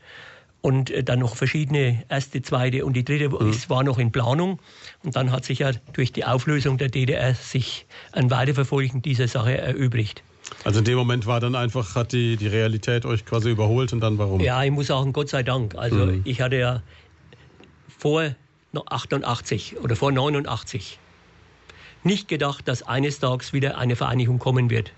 und 0.63 0.91
äh, 0.91 1.03
dann 1.03 1.19
noch 1.21 1.37
verschiedene 1.37 2.05
erste, 2.09 2.43
zweite 2.43 2.85
und 2.85 2.95
die 2.95 3.05
dritte 3.05 3.29
Mhm. 3.31 3.51
ist, 3.51 3.71
war 3.71 3.83
noch 3.83 3.99
in 3.99 4.13
Planung. 4.13 4.59
Und 5.03 5.17
dann 5.17 5.33
hat 5.33 5.45
sich 5.45 5.61
ja 5.61 5.73
durch 5.93 6.13
die 6.13 6.25
Auflösung 6.25 6.77
der 6.79 6.89
DDR 6.89 7.35
sich 7.35 7.87
ein 8.13 8.31
Weiterverfolgen 8.31 9.03
dieser 9.03 9.29
Sache 9.29 9.57
erübrigt. 9.57 10.23
Also 10.65 10.81
in 10.81 10.85
dem 10.85 10.99
Moment 10.99 11.27
war 11.27 11.41
dann 11.41 11.55
einfach, 11.55 11.95
hat 11.95 12.13
die, 12.13 12.37
die 12.37 12.49
Realität 12.49 13.05
euch 13.07 13.25
quasi 13.25 13.51
überholt 13.51 13.93
und 13.93 14.01
dann 14.01 14.19
warum? 14.19 14.41
Ja, 14.41 14.63
ich 14.65 14.71
muss 14.71 14.89
sagen, 14.89 15.13
Gott 15.13 15.29
sei 15.29 15.43
Dank. 15.43 15.75
Also 15.77 16.07
Mhm. 16.07 16.23
ich 16.25 16.41
hatte 16.41 16.57
ja 16.57 16.83
vor 17.99 18.35
no- 18.73 18.85
88 18.87 19.79
oder 19.79 19.97
vor 19.97 20.13
89 20.13 20.99
nicht 22.03 22.29
gedacht, 22.29 22.67
dass 22.67 22.83
eines 22.83 23.19
Tages 23.19 23.53
wieder 23.53 23.77
eine 23.79 23.95
Vereinigung 23.95 24.39
kommen 24.39 24.71
wird. 24.71 24.93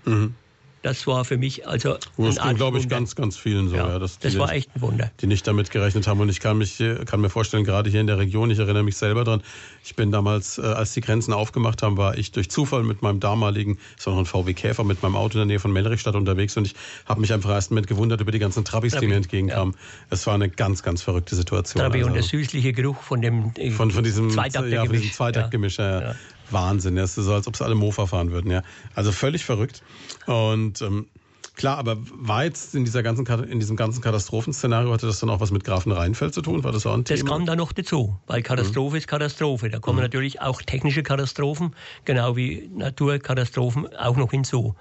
Das 0.83 1.07
war 1.07 1.23
für 1.25 1.37
mich 1.37 1.65
also 1.67 1.95
Oh, 2.17 2.25
Das 2.27 2.39
ging, 2.39 2.55
glaube 2.55 2.77
ich, 2.77 2.83
Wunder. 2.83 2.95
ganz, 2.97 3.15
ganz 3.15 3.37
vielen 3.37 3.69
so. 3.69 3.75
Ja, 3.77 3.87
Ja, 3.87 3.99
das 3.99 4.19
war 4.37 4.51
echt 4.53 4.69
ein 4.75 4.81
Wunder. 4.81 5.09
die 5.21 5.27
nicht 5.27 5.47
damit 5.47 5.71
gerechnet 5.71 6.07
haben. 6.07 6.19
Und 6.19 6.29
ich 6.29 6.39
kann, 6.41 6.57
mich, 6.57 6.83
kann 7.05 7.21
mir 7.21 7.29
vorstellen, 7.29 7.63
gerade 7.63 7.89
hier 7.89 8.01
in 8.01 8.07
der 8.07 8.17
Region, 8.19 8.51
ich 8.51 8.59
erinnere 8.59 8.83
mich 8.83 8.97
selber 8.97 9.23
dran, 9.23 9.41
ich 9.83 9.95
bin 9.95 10.11
damals, 10.11 10.57
äh, 10.57 10.61
als 10.61 10.93
die 10.93 11.01
Grenzen 11.01 11.33
aufgemacht 11.33 11.81
haben, 11.83 11.97
war 11.97 12.17
ich 12.17 12.31
durch 12.33 12.49
Zufall 12.51 12.83
mit 12.83 13.01
meinem 13.01 13.19
damaligen, 13.21 13.77
es 13.97 14.05
war 14.05 14.13
noch 14.13 14.19
ein 14.19 14.25
VW 14.25 14.53
Käfer, 14.53 14.83
mit 14.83 15.01
meinem 15.03 15.15
Auto 15.15 15.33
in 15.33 15.39
der 15.39 15.45
Nähe 15.45 15.59
von 15.59 15.71
Mellrichstadt 15.71 16.15
unterwegs 16.15 16.55
und 16.57 16.67
ich 16.67 16.75
habe 17.05 17.21
mich 17.21 17.31
einfach 17.33 17.49
erst 17.51 17.71
mit 17.71 17.87
gewundert 17.87 18.19
über 18.21 18.31
die 18.33 18.39
ganzen 18.39 18.65
Trabis, 18.65 18.93
die 18.95 19.07
mir 19.07 19.15
entgegenkamen. 19.15 19.75
Es 20.09 20.27
war 20.27 20.33
eine 20.35 20.49
ganz, 20.49 20.83
ganz 20.83 21.01
verrückte 21.01 21.35
Situation. 21.35 21.81
Trabi 21.81 21.99
und 22.03 22.11
Also 22.11 22.13
der 22.15 22.23
süßliche 22.23 22.73
Geruch 22.73 23.01
von 23.01 23.21
dem 23.21 23.51
äh, 23.57 23.71
von, 23.71 23.89
von 23.89 24.03
diesem, 24.03 24.29
Zweitaktergemisch. 24.29 24.73
ja, 24.75 24.85
von 24.85 24.93
diesem 24.93 25.11
Zweitaktgemisch. 25.13 25.77
Ja. 25.77 26.15
Wahnsinn. 26.53 26.95
Das 26.95 27.17
ist 27.17 27.25
so, 27.25 27.33
als 27.33 27.47
ob 27.47 27.55
sie 27.57 27.63
alle 27.65 27.75
Mofa 27.75 28.05
fahren 28.05 28.31
würden. 28.31 28.51
Ja. 28.51 28.61
Also 28.95 29.11
völlig 29.11 29.43
verrückt. 29.43 29.81
Und 30.27 30.81
ähm, 30.81 31.07
klar, 31.55 31.77
aber 31.77 31.97
war 32.13 32.43
jetzt 32.45 32.73
in, 32.75 32.85
dieser 32.85 33.03
ganzen, 33.03 33.25
in 33.43 33.59
diesem 33.59 33.75
ganzen 33.75 34.01
Katastrophenszenario, 34.01 34.91
hatte 34.93 35.05
das 35.07 35.19
dann 35.19 35.29
auch 35.29 35.39
was 35.39 35.51
mit 35.51 35.63
Grafen 35.63 35.91
Rheinfeld 35.91 36.33
zu 36.33 36.41
tun? 36.41 36.63
War 36.63 36.71
das 36.71 36.85
auch 36.85 36.93
ein 36.93 37.03
Das 37.03 37.19
Thema? 37.19 37.31
kam 37.31 37.45
da 37.45 37.55
noch 37.55 37.71
dazu, 37.73 38.17
weil 38.27 38.39
Mhm. 38.39 38.43
Katastrophe 38.43 38.97
ist 38.97 39.07
Katastrophe. 39.07 39.69
Da 39.69 39.79
kommen 39.79 39.99
natürlich 39.99 40.41
auch 40.41 40.61
technische 40.61 41.03
Katastrophen, 41.03 41.75
genau 42.05 42.35
wie 42.35 42.69
Naturkatastrophen 42.75 43.95
auch 43.97 44.15
noch 44.15 44.31
hinzu. 44.31 44.75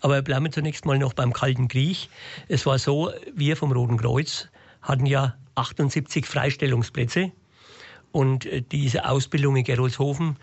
Aber 0.00 0.22
bleiben 0.22 0.44
wir 0.46 0.52
zunächst 0.52 0.86
mal 0.86 0.98
noch 0.98 1.12
beim 1.12 1.32
Kalten 1.32 1.68
Krieg. 1.68 2.08
Es 2.48 2.66
war 2.66 2.78
so, 2.78 3.10
wir 3.34 3.56
vom 3.56 3.70
Roten 3.72 3.96
Kreuz 3.98 4.48
hatten 4.82 5.06
ja 5.06 5.34
78 5.56 6.24
Freistellungsplätze 6.26 7.32
und 8.12 8.46
äh, 8.46 8.62
diese 8.62 9.08
Ausbildung 9.08 9.56
in 9.56 9.64
Gerolzhofen, 9.64 10.36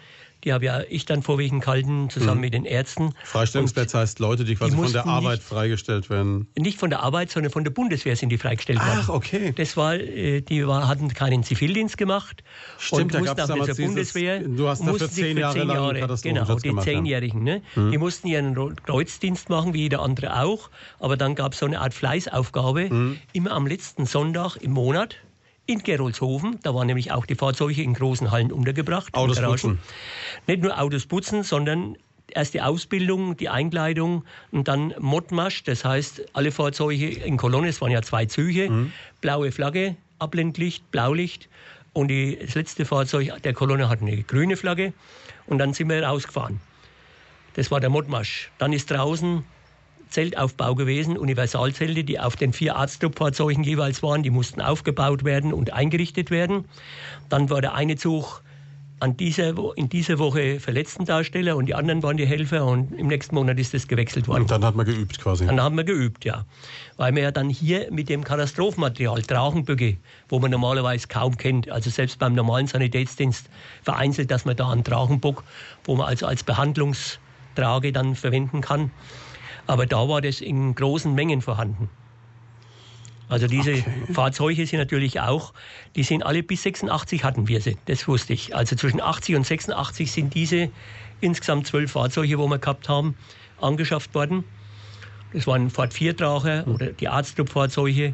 die 0.46 0.54
habe 0.54 0.66
ja 0.66 0.82
ich 0.90 1.06
dann 1.06 1.24
vorwiegend 1.24 1.64
gehalten, 1.64 2.10
zusammen 2.10 2.40
mit 2.42 2.54
den 2.54 2.66
Ärzten. 2.66 3.14
Freistellungsplätze 3.24 3.98
heißt 3.98 4.20
Leute, 4.20 4.46
die 4.46 4.56
quasi 4.56 4.76
die 4.76 4.82
von 4.82 4.94
der 4.94 5.06
Arbeit 5.08 5.40
nicht- 5.40 5.44
freigestellt 5.50 6.10
werden. 6.10 6.48
Nicht 6.58 6.80
von 6.80 6.90
der 6.92 7.02
Arbeit, 7.02 7.32
sondern 7.32 7.52
von 7.52 7.64
der 7.64 7.72
Bundeswehr 7.72 8.16
sind 8.16 8.30
die 8.30 8.38
freigestellt 8.38 8.80
worden. 8.80 9.00
Ach, 9.02 9.10
okay. 9.10 9.54
Das 9.58 9.76
war, 9.76 9.96
äh, 9.96 10.42
die 10.42 10.66
war, 10.68 10.88
hatten 10.88 11.10
keinen 11.14 11.44
Zivildienst 11.44 11.98
gemacht 11.98 12.44
Stimmt, 12.78 13.02
und 13.02 13.14
da 13.16 13.20
mussten 13.20 13.36
damals 13.38 13.50
nicht 13.56 13.66
zur 13.66 13.76
dieses- 13.76 13.86
Bundeswehr. 14.14 14.40
du 14.40 14.68
hast 14.70 14.80
da 14.82 14.86
mussten 14.86 15.08
für 15.10 15.14
sich 15.14 15.24
zehn 15.24 15.38
Jahre 15.38 15.64
lang 15.64 15.98
Genau, 16.22 16.56
die. 16.56 16.76
Zehnjährigen. 16.82 17.44
Ne? 17.44 17.62
Die 17.76 17.98
mussten 17.98 18.28
ihren 18.28 18.76
Kreuzdienst 18.76 19.50
machen, 19.50 19.74
wie 19.74 19.82
jeder 19.82 20.02
andere 20.02 20.42
auch. 20.44 20.70
Aber 21.00 21.18
dann 21.18 21.34
gab 21.36 21.54
es 21.54 21.60
so 21.60 21.66
eine 21.66 21.82
Art 21.82 21.94
Fleißaufgabe, 21.94 23.16
immer 23.34 23.52
am 23.52 23.66
letzten 23.68 24.06
Sonntag 24.06 24.58
im 24.58 24.72
Monat 24.72 25.16
in 25.66 25.80
Gerolzhofen. 25.80 26.60
Da 26.64 26.74
waren 26.76 26.88
nämlich 26.88 27.12
auch 27.12 27.26
die 27.26 27.36
Fahrzeuge 27.36 27.82
in 27.82 27.94
großen 27.94 28.32
Hallen 28.32 28.52
untergebracht. 28.52 29.14
Autos 29.14 29.42
putzen. 29.42 29.80
Nicht 30.48 30.62
nur 30.62 30.80
Autos 30.80 31.06
putzen, 31.06 31.44
sondern 31.44 31.98
erst 32.32 32.54
die 32.54 32.62
Ausbildung, 32.62 33.38
die 33.38 33.50
Einkleidung 33.50 34.24
und 34.52 34.68
dann 34.68 34.94
Modmarsch. 35.00 35.64
Das 35.64 35.86
heißt, 35.86 36.26
alle 36.34 36.52
Fahrzeuge 36.52 37.10
in 37.10 37.38
Kolonne, 37.38 37.68
es 37.70 37.82
waren 37.82 37.92
ja 37.92 38.02
zwei 38.02 38.26
Züge, 38.26 38.70
Mhm. 38.70 38.92
blaue 39.22 39.52
Flagge, 39.52 39.96
Abblendlicht, 40.20 40.90
Blaulicht. 40.92 41.50
Und 41.94 42.10
die, 42.10 42.38
das 42.40 42.56
letzte 42.56 42.86
Fahrzeug 42.86 43.42
der 43.44 43.54
Kolonne 43.54 43.88
hat 43.90 44.02
eine 44.02 44.22
grüne 44.24 44.58
Flagge. 44.58 44.94
Und 45.48 45.60
dann 45.60 45.74
sind 45.74 45.90
wir 45.90 46.04
rausgefahren. 46.04 46.60
Das 47.54 47.72
war 47.72 47.80
der 47.80 47.90
Modmarsch. 47.90 48.52
Dann 48.58 48.74
ist 48.74 48.92
draußen 48.92 49.44
Zeltaufbau 50.16 50.76
gewesen, 50.76 51.18
Universalzelte, 51.18 52.06
die 52.06 52.22
auf 52.22 52.38
den 52.38 52.54
vier 52.54 52.78
Arztfahrzeugen 52.78 53.66
jeweils 53.66 54.02
waren. 54.02 54.24
Die 54.24 54.30
mussten 54.30 54.62
aufgebaut 54.62 55.26
werden 55.26 55.52
und 55.52 55.74
eingerichtet 55.74 56.32
werden. 56.32 56.66
Dann 57.28 57.50
war 57.50 57.60
der 57.60 57.74
eine 57.74 57.98
Zug 57.98 58.42
an 59.02 59.18
dieser, 59.18 59.54
in 59.76 59.90
dieser 59.90 60.18
Woche 60.18 60.62
verletzten 60.62 61.04
Darsteller 61.04 61.58
und 61.58 61.66
die 61.66 61.76
anderen 61.76 62.02
waren 62.02 62.16
die 62.16 62.26
Helfer 62.26 62.66
und 62.66 62.94
im 62.94 63.08
nächsten 63.08 63.36
Monat 63.36 63.60
ist 63.60 63.74
das 63.74 63.90
gewechselt 63.90 64.30
worden. 64.30 64.44
Und 64.44 64.52
dann 64.52 64.64
hat 64.64 64.76
man 64.76 64.86
geübt 64.86 65.20
quasi. 65.20 65.46
Dann 65.46 65.62
haben 65.62 65.76
wir 65.76 65.84
geübt, 65.84 66.24
ja. 66.24 66.46
Weil 66.96 67.14
wir 67.14 67.24
ja 67.24 67.32
dann 67.32 67.50
hier 67.50 67.92
mit 67.92 68.08
dem 68.08 68.24
Katastrophenmaterial, 68.24 69.22
Trauchenböcke, 69.22 69.98
wo 70.30 70.40
man 70.40 70.50
normalerweise 70.50 71.10
kaum 71.10 71.36
kennt, 71.36 71.70
also 71.70 71.90
selbst 71.90 72.20
beim 72.20 72.36
normalen 72.36 72.68
Sanitätsdienst 72.68 73.50
vereinzelt, 73.84 74.32
dass 74.32 74.46
man 74.46 74.56
da 74.56 74.70
einen 74.70 74.86
Trauchenbock, 74.86 75.44
wo 75.84 75.98
man 75.98 76.08
also 76.08 76.26
als 76.26 76.46
Behandlungstrage 76.46 77.92
dann 77.92 78.16
verwenden 78.16 78.62
kann. 78.62 78.92
Aber 79.68 79.86
da 79.86 80.08
war 80.08 80.22
das 80.22 80.42
in 80.42 80.76
großen 80.76 81.14
Mengen 81.14 81.42
vorhanden. 81.42 81.90
Also 83.28 83.48
diese 83.48 83.72
okay. 83.74 84.14
Fahrzeuge 84.14 84.68
sind 84.68 84.80
natürlich 84.80 85.20
auch, 85.20 85.54
die 85.96 86.04
sind 86.04 86.24
alle 86.24 86.44
bis 86.44 86.64
86 86.64 87.24
hatten 87.24 87.48
wir 87.48 87.60
sie, 87.60 87.78
das 87.86 88.08
wusste 88.08 88.34
ich. 88.34 88.56
Also 88.56 88.76
zwischen 88.76 89.02
80 89.02 89.36
und 89.36 89.46
86 89.46 90.12
sind 90.12 90.34
diese 90.36 90.70
insgesamt 91.22 91.66
zwölf 91.66 91.92
Fahrzeuge, 91.92 92.38
wo 92.38 92.48
wir 92.48 92.60
gehabt 92.60 92.88
haben, 92.88 93.16
angeschafft 93.60 94.14
worden. 94.14 94.44
Das 95.34 95.48
waren 95.48 95.70
Ford 95.70 95.94
Viertracher 95.94 96.66
mhm. 96.66 96.76
oder 96.76 96.88
die 96.88 97.08
Arztclub-Fahrzeuge 97.08 98.14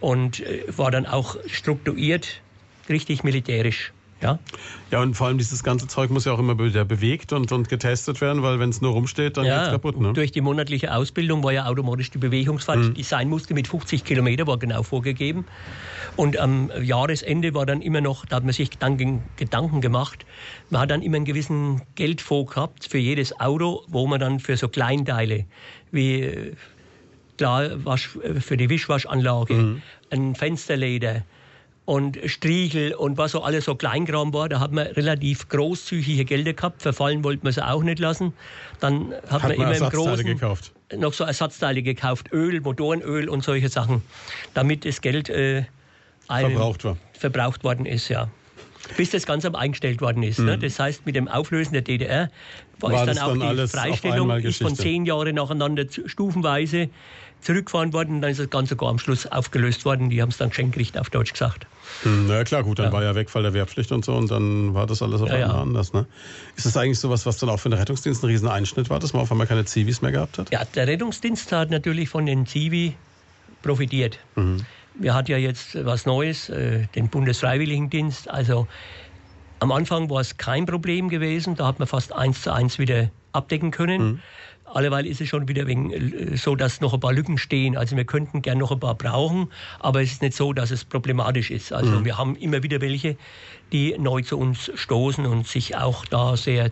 und 0.00 0.40
äh, 0.40 0.64
war 0.76 0.90
dann 0.90 1.06
auch 1.06 1.36
strukturiert, 1.46 2.40
richtig 2.88 3.22
militärisch. 3.24 3.92
Ja? 4.22 4.38
ja, 4.90 5.00
und 5.00 5.14
vor 5.14 5.28
allem 5.28 5.38
dieses 5.38 5.62
ganze 5.62 5.86
Zeug 5.86 6.10
muss 6.10 6.24
ja 6.24 6.32
auch 6.32 6.38
immer 6.38 6.58
wieder 6.58 6.84
bewegt 6.84 7.32
und, 7.32 7.50
und 7.52 7.68
getestet 7.68 8.20
werden, 8.20 8.42
weil 8.42 8.58
wenn 8.58 8.70
es 8.70 8.80
nur 8.80 8.92
rumsteht, 8.92 9.36
dann 9.36 9.46
ja, 9.46 9.64
es 9.64 9.70
kaputt. 9.70 9.98
Ne? 9.98 10.12
Durch 10.12 10.32
die 10.32 10.40
monatliche 10.40 10.94
Ausbildung 10.94 11.42
war 11.42 11.52
ja 11.52 11.66
automatisch 11.66 12.10
die 12.10 12.18
Bewegungsfahrt, 12.18 12.78
mhm. 12.78 12.94
die 12.94 13.02
sein 13.02 13.28
musste 13.28 13.54
mit 13.54 13.66
50 13.68 14.04
Kilometer, 14.04 14.46
war 14.46 14.58
genau 14.58 14.82
vorgegeben. 14.82 15.46
Und 16.16 16.38
am 16.38 16.70
Jahresende 16.82 17.54
war 17.54 17.66
dann 17.66 17.80
immer 17.80 18.00
noch, 18.00 18.26
da 18.26 18.36
hat 18.36 18.44
man 18.44 18.52
sich 18.52 18.70
Gedanken, 18.70 19.22
Gedanken 19.36 19.80
gemacht, 19.80 20.26
man 20.68 20.82
hat 20.82 20.90
dann 20.90 21.02
immer 21.02 21.16
einen 21.16 21.24
gewissen 21.24 21.82
Geldfonds 21.94 22.52
gehabt 22.52 22.86
für 22.90 22.98
jedes 22.98 23.38
Auto, 23.40 23.82
wo 23.88 24.06
man 24.06 24.20
dann 24.20 24.40
für 24.40 24.56
so 24.56 24.68
Kleinteile 24.68 25.46
wie 25.92 26.22
äh, 26.22 26.52
klar, 27.40 27.84
Wasch, 27.84 28.16
äh, 28.22 28.40
für 28.40 28.56
die 28.56 28.68
Wischwaschanlage, 28.68 29.54
mhm. 29.54 29.82
ein 30.10 30.34
Fensterleder, 30.34 31.22
und 31.90 32.20
Striechel 32.24 32.94
und 32.94 33.18
was 33.18 33.32
so 33.32 33.42
alles 33.42 33.64
so 33.64 33.74
Kleinkram 33.74 34.32
war, 34.32 34.48
da 34.48 34.60
hat 34.60 34.70
man 34.70 34.86
relativ 34.86 35.48
großzügige 35.48 36.24
Gelder 36.24 36.52
gehabt. 36.52 36.82
Verfallen 36.82 37.24
wollte 37.24 37.42
man 37.42 37.52
sie 37.52 37.66
auch 37.66 37.82
nicht 37.82 37.98
lassen. 37.98 38.32
Dann 38.78 39.12
hat, 39.28 39.42
hat 39.42 39.42
man, 39.42 39.58
man, 39.58 39.74
immer 39.74 39.86
im 39.86 39.90
Großen 39.90 40.24
gekauft. 40.24 40.72
noch 40.96 41.12
so 41.12 41.24
Ersatzteile 41.24 41.82
gekauft, 41.82 42.28
Öl, 42.32 42.60
Motorenöl 42.60 43.28
und 43.28 43.42
solche 43.42 43.68
Sachen, 43.68 44.02
damit 44.54 44.84
das 44.84 45.00
Geld 45.00 45.30
äh, 45.30 45.64
verbraucht, 46.28 46.84
war. 46.84 46.96
verbraucht 47.12 47.64
worden 47.64 47.86
ist, 47.86 48.08
ja. 48.08 48.28
Bis 48.96 49.10
das 49.10 49.26
Ganze 49.26 49.52
eingestellt 49.52 50.00
worden 50.00 50.22
ist. 50.22 50.38
Ne? 50.38 50.44
Mhm. 50.44 50.50
Ne? 50.50 50.58
Das 50.58 50.78
heißt, 50.78 51.06
mit 51.06 51.16
dem 51.16 51.26
Auflösen 51.26 51.72
der 51.72 51.82
DDR 51.82 52.30
war, 52.78 52.92
war 52.92 53.08
es 53.08 53.16
dann 53.16 53.18
auch 53.18 53.36
dann 53.36 53.56
die 53.56 53.66
Freistellung 53.66 54.30
ist 54.30 54.62
von 54.62 54.76
zehn 54.76 55.06
Jahren 55.06 55.34
nacheinander 55.34 55.86
stufenweise 56.06 56.88
zurückgefahren 57.40 57.92
worden 57.92 58.20
dann 58.20 58.30
ist 58.30 58.40
das 58.40 58.50
Ganze 58.50 58.70
sogar 58.70 58.90
am 58.90 58.98
Schluss 58.98 59.26
aufgelöst 59.26 59.84
worden. 59.84 60.10
Die 60.10 60.20
haben 60.22 60.28
es 60.28 60.36
dann 60.36 60.50
geschenkt 60.50 60.74
gekriegt, 60.74 60.98
auf 60.98 61.10
Deutsch 61.10 61.32
gesagt. 61.32 61.66
Hm, 62.02 62.26
na 62.28 62.36
ja, 62.36 62.44
klar, 62.44 62.62
gut, 62.62 62.78
dann 62.78 62.86
ja. 62.86 62.92
war 62.92 63.02
ja 63.02 63.14
Wegfall 63.14 63.42
der 63.42 63.54
Wehrpflicht 63.54 63.92
und 63.92 64.04
so 64.04 64.14
und 64.14 64.30
dann 64.30 64.74
war 64.74 64.86
das 64.86 65.02
alles 65.02 65.20
auf 65.20 65.30
einmal 65.30 65.48
ja. 65.48 65.60
anders. 65.60 65.92
Ne? 65.92 66.06
Ist 66.56 66.66
das 66.66 66.76
eigentlich 66.76 66.98
sowas, 66.98 67.26
was 67.26 67.38
dann 67.38 67.48
auch 67.48 67.58
für 67.58 67.68
den 67.68 67.78
Rettungsdienst 67.78 68.22
ein 68.22 68.26
Rieseneinschnitt 68.26 68.90
war, 68.90 69.00
dass 69.00 69.12
man 69.12 69.22
auf 69.22 69.30
einmal 69.30 69.46
keine 69.46 69.64
Zivis 69.64 70.02
mehr 70.02 70.12
gehabt 70.12 70.38
hat? 70.38 70.50
Ja, 70.52 70.64
der 70.64 70.86
Rettungsdienst 70.86 71.52
hat 71.52 71.70
natürlich 71.70 72.08
von 72.08 72.26
den 72.26 72.46
Zivi 72.46 72.94
profitiert. 73.62 74.18
Mhm. 74.36 74.64
Wir 74.94 75.14
hatten 75.14 75.30
ja 75.30 75.38
jetzt 75.38 75.84
was 75.84 76.06
Neues, 76.06 76.48
äh, 76.48 76.86
den 76.94 77.08
Bundesfreiwilligendienst. 77.08 78.28
Also 78.28 78.66
am 79.60 79.72
Anfang 79.72 80.10
war 80.10 80.20
es 80.20 80.36
kein 80.36 80.66
Problem 80.66 81.08
gewesen, 81.08 81.54
da 81.54 81.66
hat 81.66 81.78
man 81.78 81.88
fast 81.88 82.12
eins 82.12 82.42
zu 82.42 82.52
eins 82.52 82.78
wieder 82.78 83.10
abdecken 83.32 83.70
können. 83.70 84.02
Mhm. 84.02 84.20
Alleweil 84.72 85.06
ist 85.06 85.20
es 85.20 85.28
schon 85.28 85.48
wieder 85.48 85.66
wegen, 85.66 85.92
äh, 85.92 86.36
so, 86.36 86.56
dass 86.56 86.80
noch 86.80 86.94
ein 86.94 87.00
paar 87.00 87.12
Lücken 87.12 87.38
stehen. 87.38 87.76
Also 87.76 87.96
wir 87.96 88.04
könnten 88.04 88.42
gern 88.42 88.58
noch 88.58 88.72
ein 88.72 88.80
paar 88.80 88.94
brauchen, 88.94 89.48
aber 89.78 90.02
es 90.02 90.12
ist 90.12 90.22
nicht 90.22 90.36
so, 90.36 90.52
dass 90.52 90.70
es 90.70 90.84
problematisch 90.84 91.50
ist. 91.50 91.72
Also 91.72 92.00
mhm. 92.00 92.04
wir 92.04 92.18
haben 92.18 92.36
immer 92.36 92.62
wieder 92.62 92.80
welche, 92.80 93.16
die 93.72 93.96
neu 93.98 94.22
zu 94.22 94.38
uns 94.38 94.70
stoßen 94.74 95.26
und 95.26 95.46
sich 95.46 95.76
auch 95.76 96.04
da 96.04 96.36
sehr 96.36 96.70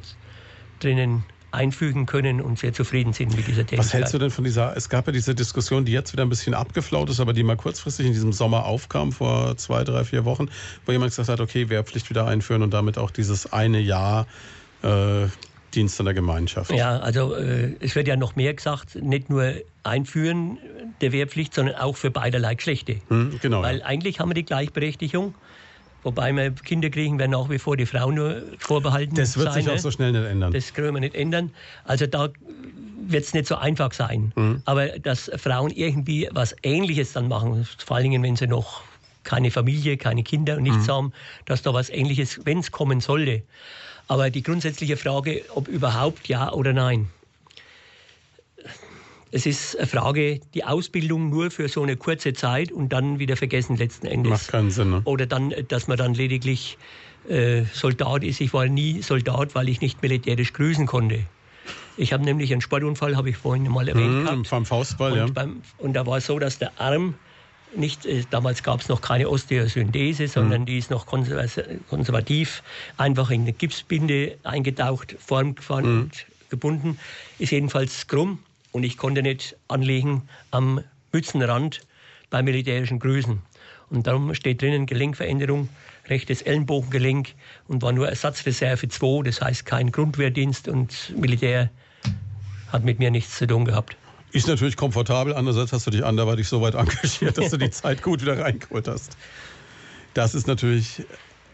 drinnen 0.81 1.25
einfügen 1.51 2.05
können 2.05 2.41
und 2.41 2.59
sehr 2.59 2.73
zufrieden 2.73 3.13
sind 3.13 3.35
mit 3.35 3.47
dieser 3.47 3.63
Tätigkeit. 3.63 3.79
Was 3.79 3.95
hältst 3.95 4.15
du 4.15 4.19
denn 4.19 4.31
von 4.31 4.45
dieser, 4.45 4.77
es 4.77 4.89
gab 4.89 5.07
ja 5.07 5.13
diese 5.13 5.35
Diskussion, 5.35 5.85
die 5.85 5.93
jetzt 5.93 6.13
wieder 6.13 6.23
ein 6.23 6.29
bisschen 6.29 6.53
abgeflaut 6.53 7.09
ist, 7.09 7.21
aber 7.21 7.33
die 7.33 7.43
mal 7.43 7.57
kurzfristig 7.57 8.07
in 8.07 8.13
diesem 8.13 8.33
Sommer 8.33 8.67
aufkam, 8.67 9.13
vor 9.13 9.57
zwei, 9.57 9.83
drei, 9.83 10.05
vier 10.05 10.25
Wochen, 10.27 10.49
wo 10.85 10.93
jemand 10.93 11.11
gesagt 11.11 11.29
hat, 11.29 11.41
okay, 11.41 11.71
Wehrpflicht 11.71 12.11
wieder 12.11 12.27
einführen 12.27 12.63
und 12.63 12.75
damit 12.75 12.99
auch 12.99 13.11
dieses 13.11 13.51
eine 13.51 13.81
Jahr 13.81 14.27
äh, 14.83 15.27
Dienst 15.75 15.99
an 16.01 16.07
der 16.07 16.15
Gemeinschaft. 16.15 16.73
Ja, 16.73 16.99
also 16.99 17.35
äh, 17.35 17.75
es 17.81 17.95
wird 17.95 18.09
ja 18.09 18.17
noch 18.17 18.37
mehr 18.37 18.55
gesagt, 18.55 18.95
nicht 18.97 19.31
nur 19.31 19.55
einführen 19.83 20.59
der 21.01 21.13
Wehrpflicht, 21.13 21.55
sondern 21.55 21.77
auch 21.77 21.97
für 21.97 22.11
beiderlei 22.11 22.55
Geschlechter. 22.55 22.95
Hm, 23.09 23.39
genau. 23.41 23.63
Weil 23.63 23.83
eigentlich 23.83 24.21
haben 24.21 24.31
wir 24.31 24.35
die 24.35 24.45
Gleichberechtigung. 24.45 25.35
Wobei 26.05 26.33
wir 26.33 26.53
Kinder 26.53 26.91
kriegen, 26.91 27.19
werden 27.19 27.33
nach 27.33 27.51
wie 27.51 27.59
vor 27.59 27.77
die 27.77 27.87
Frauen 27.87 28.15
nur 28.15 28.43
vorbehalten. 28.59 29.17
Das 29.17 29.37
wird 29.37 29.53
sein, 29.53 29.65
sich 29.65 29.73
auch 29.73 29.79
so 29.79 29.91
schnell 29.91 30.13
nicht 30.13 30.25
ändern. 30.25 30.53
Das 30.53 30.73
können 30.73 30.95
wir 30.95 31.01
nicht 31.01 31.15
ändern. 31.15 31.51
Also 31.85 32.07
da 32.07 32.29
wird 33.07 33.25
es 33.25 33.35
nicht 33.35 33.47
so 33.47 33.57
einfach 33.57 33.93
sein. 33.93 34.33
Mhm. 34.37 34.63
Aber 34.65 34.87
dass 34.99 35.31
Frauen 35.37 35.71
irgendwie 35.71 36.29
was 36.33 36.55
Ähnliches 36.63 37.13
dann 37.15 37.29
machen, 37.29 37.67
vor 37.85 37.97
allen 37.97 38.05
Dingen, 38.05 38.23
wenn 38.23 38.37
sie 38.37 38.47
noch 38.47 38.83
keine 39.25 39.51
Familie, 39.51 39.97
keine 39.97 40.23
Kinder 40.23 40.57
und 40.57 40.63
nichts 40.63 40.87
mhm. 40.87 40.93
haben, 40.93 41.13
dass 41.45 41.63
da 41.63 41.75
was 41.75 41.91
Ähnliches, 41.91 42.41
wenn 42.45 42.59
es 42.59 42.71
kommen 42.71 43.01
sollte. 43.01 43.43
Aber 44.09 44.31
die 44.31 44.43
grundsätzliche 44.43 44.97
Frage, 44.97 45.43
ob 45.55 45.69
überhaupt 45.69 46.29
ja 46.29 46.53
oder 46.53 46.73
nein. 46.73 47.09
Es 49.31 49.45
ist 49.45 49.77
eine 49.77 49.87
Frage, 49.87 50.41
die 50.55 50.65
Ausbildung 50.65 51.29
nur 51.29 51.51
für 51.51 51.69
so 51.69 51.83
eine 51.83 51.97
kurze 51.97 52.33
Zeit 52.33 52.73
und 52.73 52.89
dann 52.95 53.19
wieder 53.19 53.37
vergessen 53.37 53.77
letzten 53.77 54.07
Endes. 54.07 54.31
Macht 54.31 54.49
keinen 54.49 54.71
Sinn. 54.71 54.91
Ne? 54.91 55.03
Oder 55.05 55.27
dann, 55.27 55.53
dass 55.69 55.87
man 55.87 55.99
dann 55.99 56.15
lediglich 56.15 56.79
äh, 57.29 57.65
Soldat 57.75 58.25
ist. 58.25 58.41
Ich 58.41 58.55
war 58.55 58.67
nie 58.67 59.03
Soldat, 59.03 59.55
weil 59.55 59.69
ich 59.69 59.83
nicht 59.83 60.01
militärisch 60.01 60.55
grüßen 60.55 60.87
konnte. 60.87 61.21
Ich 61.99 62.15
habe 62.15 62.25
nämlich 62.25 62.53
einen 62.53 62.63
Sportunfall, 62.63 63.17
habe 63.17 63.29
ich 63.29 63.37
vorhin 63.37 63.65
mal 63.71 63.87
erwähnt. 63.87 64.25
Mhm, 64.25 64.45
Beim 64.49 64.65
Faustball, 64.65 65.13
und 65.13 65.19
ja. 65.19 65.27
Beim, 65.27 65.61
und 65.77 65.93
da 65.93 66.07
war 66.07 66.19
es 66.19 66.27
so, 66.27 66.39
dass 66.39 66.59
der 66.59 66.81
Arm 66.81 67.15
nicht, 67.77 68.07
äh, 68.07 68.25
damals 68.31 68.63
gab 68.63 68.81
es 68.81 68.89
noch 68.89 69.01
keine 69.01 69.29
Osteosynthese, 69.29 70.29
sondern 70.29 70.63
mhm. 70.63 70.67
die 70.67 70.79
ist 70.79 70.91
noch 70.91 71.07
konservativ, 71.07 72.63
einfach 72.97 73.31
in 73.31 73.43
eine 73.43 73.53
Gipsbinde 73.53 74.39
eingetaucht, 74.45 75.17
Form 75.19 75.55
gefahren 75.55 75.85
mhm. 75.85 76.01
und 76.03 76.27
gebunden, 76.51 76.99
ist 77.39 77.53
jedenfalls 77.53 78.07
krumm 78.07 78.39
und 78.73 78.85
ich 78.85 78.97
konnte 78.97 79.23
nicht 79.23 79.57
anlegen 79.69 80.23
am 80.51 80.83
Mützenrand 81.13 81.81
bei 82.31 82.43
militärischen 82.43 82.99
Grüßen. 82.99 83.41
Und 83.91 84.07
darum 84.07 84.35
steht 84.35 84.61
drinnen 84.61 84.87
Gelenkveränderung, 84.87 85.69
rechtes 86.09 86.43
Ellenbogengelenk 86.43 87.35
und 87.69 87.83
war 87.83 87.93
nur 87.93 88.09
Ersatzreserve 88.09 88.89
2, 88.89 89.23
das 89.25 89.41
heißt 89.41 89.65
kein 89.65 89.93
Grundwehrdienst 89.93 90.69
und 90.69 91.15
Militär 91.17 91.71
hat 92.71 92.85
mit 92.85 92.99
mir 92.99 93.11
nichts 93.11 93.39
zu 93.39 93.47
tun 93.47 93.65
gehabt. 93.65 93.97
Ist 94.33 94.47
natürlich 94.47 94.77
komfortabel, 94.77 95.35
andererseits 95.35 95.73
hast 95.73 95.87
du 95.87 95.91
dich 95.91 96.05
anderweitig 96.05 96.49
so 96.49 96.61
weit 96.61 96.75
engagiert, 96.77 97.39
dass 97.39 97.51
du 97.51 97.57
die 97.57 97.71
Zeit 97.71 98.03
gut 98.03 98.23
wieder 98.23 98.39
reingeholt 98.39 98.89
hast. 98.89 99.17
Das 100.15 100.35
ist 100.35 100.47
natürlich 100.47 101.05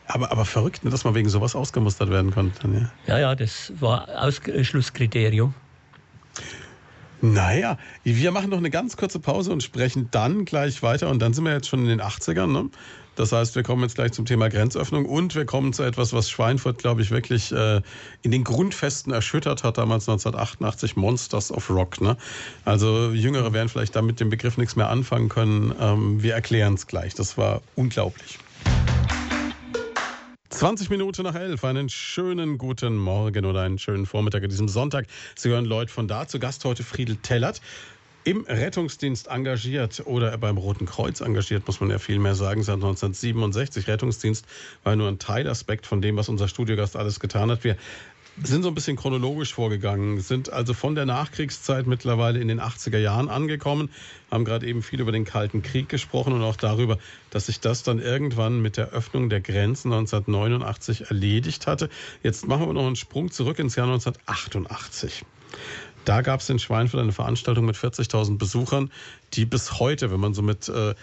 aber, 0.07 0.31
aber 0.31 0.45
verrückt, 0.45 0.85
ne, 0.85 0.91
dass 0.91 1.05
man 1.05 1.15
wegen 1.15 1.29
sowas 1.29 1.55
ausgemustert 1.55 2.11
werden 2.11 2.31
konnte. 2.31 2.91
Ja, 3.07 3.15
ja, 3.15 3.21
ja 3.21 3.35
das 3.35 3.73
war 3.81 4.09
Ausschlusskriterium. 4.23 5.55
Naja, 7.21 7.79
wir 8.03 8.33
machen 8.33 8.51
noch 8.51 8.59
eine 8.59 8.69
ganz 8.69 8.99
kurze 8.99 9.19
Pause 9.19 9.51
und 9.51 9.63
sprechen 9.63 10.09
dann 10.11 10.45
gleich 10.45 10.83
weiter. 10.83 11.09
Und 11.09 11.21
dann 11.21 11.33
sind 11.33 11.45
wir 11.45 11.53
jetzt 11.53 11.69
schon 11.69 11.81
in 11.81 11.87
den 11.87 12.03
80ern. 12.03 12.53
Ne? 12.53 12.71
Das 13.17 13.33
heißt, 13.33 13.55
wir 13.55 13.63
kommen 13.63 13.83
jetzt 13.83 13.95
gleich 13.95 14.13
zum 14.13 14.25
Thema 14.25 14.49
Grenzöffnung 14.49 15.07
und 15.07 15.35
wir 15.35 15.45
kommen 15.45 15.73
zu 15.73 15.83
etwas, 15.83 16.13
was 16.13 16.29
Schweinfurt, 16.29 16.79
glaube 16.79 17.03
ich, 17.03 17.11
wirklich 17.11 17.53
äh, 17.53 17.81
in 18.23 18.31
den 18.31 18.45
Grundfesten 18.45 19.13
erschüttert 19.13 19.63
hat, 19.63 19.79
damals 19.79 20.09
1988, 20.09 20.97
Monsters 20.97 21.53
of 21.53 21.71
Rock. 21.71 22.01
Ne? 22.01 22.17
Also 22.65 23.11
Jüngere 23.11 23.53
werden 23.53 23.69
vielleicht 23.69 23.95
damit 23.95 24.21
dem 24.21 24.31
Begriff 24.31 24.57
nichts 24.57 24.77
mehr 24.77 24.89
anfangen 24.89 25.29
können. 25.29 25.75
Ähm, 25.81 26.23
wir 26.23 26.35
erklären 26.35 26.75
es 26.75 26.87
gleich. 26.87 27.15
Das 27.15 27.39
war 27.39 27.63
unglaublich. 27.77 28.39
20 30.51 30.89
Minuten 30.89 31.25
nach 31.25 31.35
11. 31.35 31.65
Einen 31.65 31.89
schönen 31.89 32.59
guten 32.59 32.97
Morgen 32.97 33.45
oder 33.45 33.63
einen 33.63 33.79
schönen 33.79 34.07
Vormittag 34.07 34.45
an 34.45 34.51
diesem 34.51 34.69
Sonntag. 34.69 35.07
Sie 35.35 35.49
hören 35.49 35.65
Leute 35.65 35.93
von 35.93 36.07
da. 36.07 36.29
Zu 36.29 36.39
Gast 36.39 36.65
heute 36.65 36.85
Friedel 36.85 37.17
Tellert 37.17 37.61
im 38.25 38.45
Rettungsdienst 38.47 39.29
engagiert 39.29 40.03
oder 40.07 40.37
beim 40.39 40.57
Roten 40.57 40.87
Kreuz 40.87 41.21
engagiert, 41.21 41.67
muss 41.67 41.81
man 41.81 41.91
ja 41.91 41.99
viel 41.99 42.19
mehr 42.19 42.35
sagen, 42.35 42.63
seit 42.63 42.77
1967. 42.77 43.87
Rettungsdienst 43.87 44.47
war 44.83 44.97
nur 44.97 45.09
ein 45.09 45.19
Teilaspekt 45.19 45.87
von 45.87 46.01
dem, 46.01 46.17
was 46.17 46.31
unser 46.31 46.49
Studiogast 46.49 46.97
alles 46.97 47.21
getan 47.21 47.51
hat. 47.51 47.65
Wir 47.65 47.77
sind 48.43 48.63
so 48.63 48.69
ein 48.69 48.75
bisschen 48.75 48.97
chronologisch 48.97 49.53
vorgegangen, 49.55 50.21
sind 50.21 50.51
also 50.51 50.75
von 50.75 50.95
der 50.95 51.07
Nachkriegszeit 51.07 51.87
mittlerweile 51.87 52.41
in 52.41 52.49
den 52.49 52.61
80er 52.61 52.99
Jahren 52.99 53.29
angekommen, 53.29 53.91
haben 54.31 54.45
gerade 54.45 54.67
eben 54.67 54.83
viel 54.83 55.01
über 55.01 55.13
den 55.13 55.25
Kalten 55.25 55.63
Krieg 55.63 55.89
gesprochen 55.89 56.33
und 56.33 56.43
auch 56.43 56.57
darüber, 56.57 56.99
dass 57.31 57.47
sich 57.47 57.61
das 57.61 57.83
dann 57.85 58.01
irgendwann 58.01 58.61
mit 58.61 58.77
der 58.77 58.91
Öffnung 58.91 59.29
der 59.29 59.41
Grenzen 59.41 59.93
1989 59.93 61.11
erledigt 61.11 61.67
hatte. 61.67 61.91
Jetzt 62.23 62.49
machen 62.49 62.67
wir 62.67 62.73
noch 62.73 62.87
einen 62.87 62.97
Sprung 62.97 63.31
zurück 63.31 63.59
ins 63.59 63.77
Jahr 63.77 63.87
1988. 63.87 65.25
Da 66.05 66.23
gab 66.23 66.41
es 66.41 66.51
in 66.51 66.59
Schweinfurt 66.59 67.01
eine 67.01 67.13
Veranstaltung 67.13 67.65
mit 67.65 67.77
40.000 67.77 68.39
Besuchern, 68.39 68.91
die 69.35 69.45
bis 69.45 69.79
heute, 69.79 70.11
wenn 70.11 70.21
man 70.21 70.35
so 70.35 70.43
mit 70.43 70.69
äh, 70.69 70.95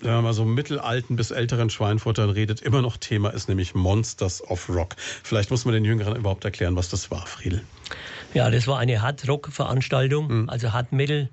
wenn 0.00 0.12
man 0.12 0.24
mal 0.24 0.32
so 0.32 0.44
mittelalten 0.44 1.16
bis 1.16 1.30
älteren 1.30 1.70
Schweinfurtern 1.70 2.30
redet, 2.30 2.60
immer 2.60 2.82
noch 2.82 2.96
Thema 2.96 3.30
ist, 3.30 3.48
nämlich 3.48 3.74
Monsters 3.74 4.42
of 4.48 4.68
Rock. 4.68 4.94
Vielleicht 4.98 5.50
muss 5.50 5.64
man 5.64 5.74
den 5.74 5.84
Jüngeren 5.84 6.16
überhaupt 6.16 6.44
erklären, 6.44 6.76
was 6.76 6.88
das 6.88 7.10
war, 7.10 7.26
Friedel. 7.26 7.62
Ja, 8.34 8.50
das 8.50 8.66
war 8.66 8.78
eine 8.78 9.02
Hard 9.02 9.26
Rock 9.28 9.48
Veranstaltung, 9.50 10.42
mhm. 10.42 10.48
also 10.48 10.72
Hard 10.72 10.92
Metal. 10.92 11.28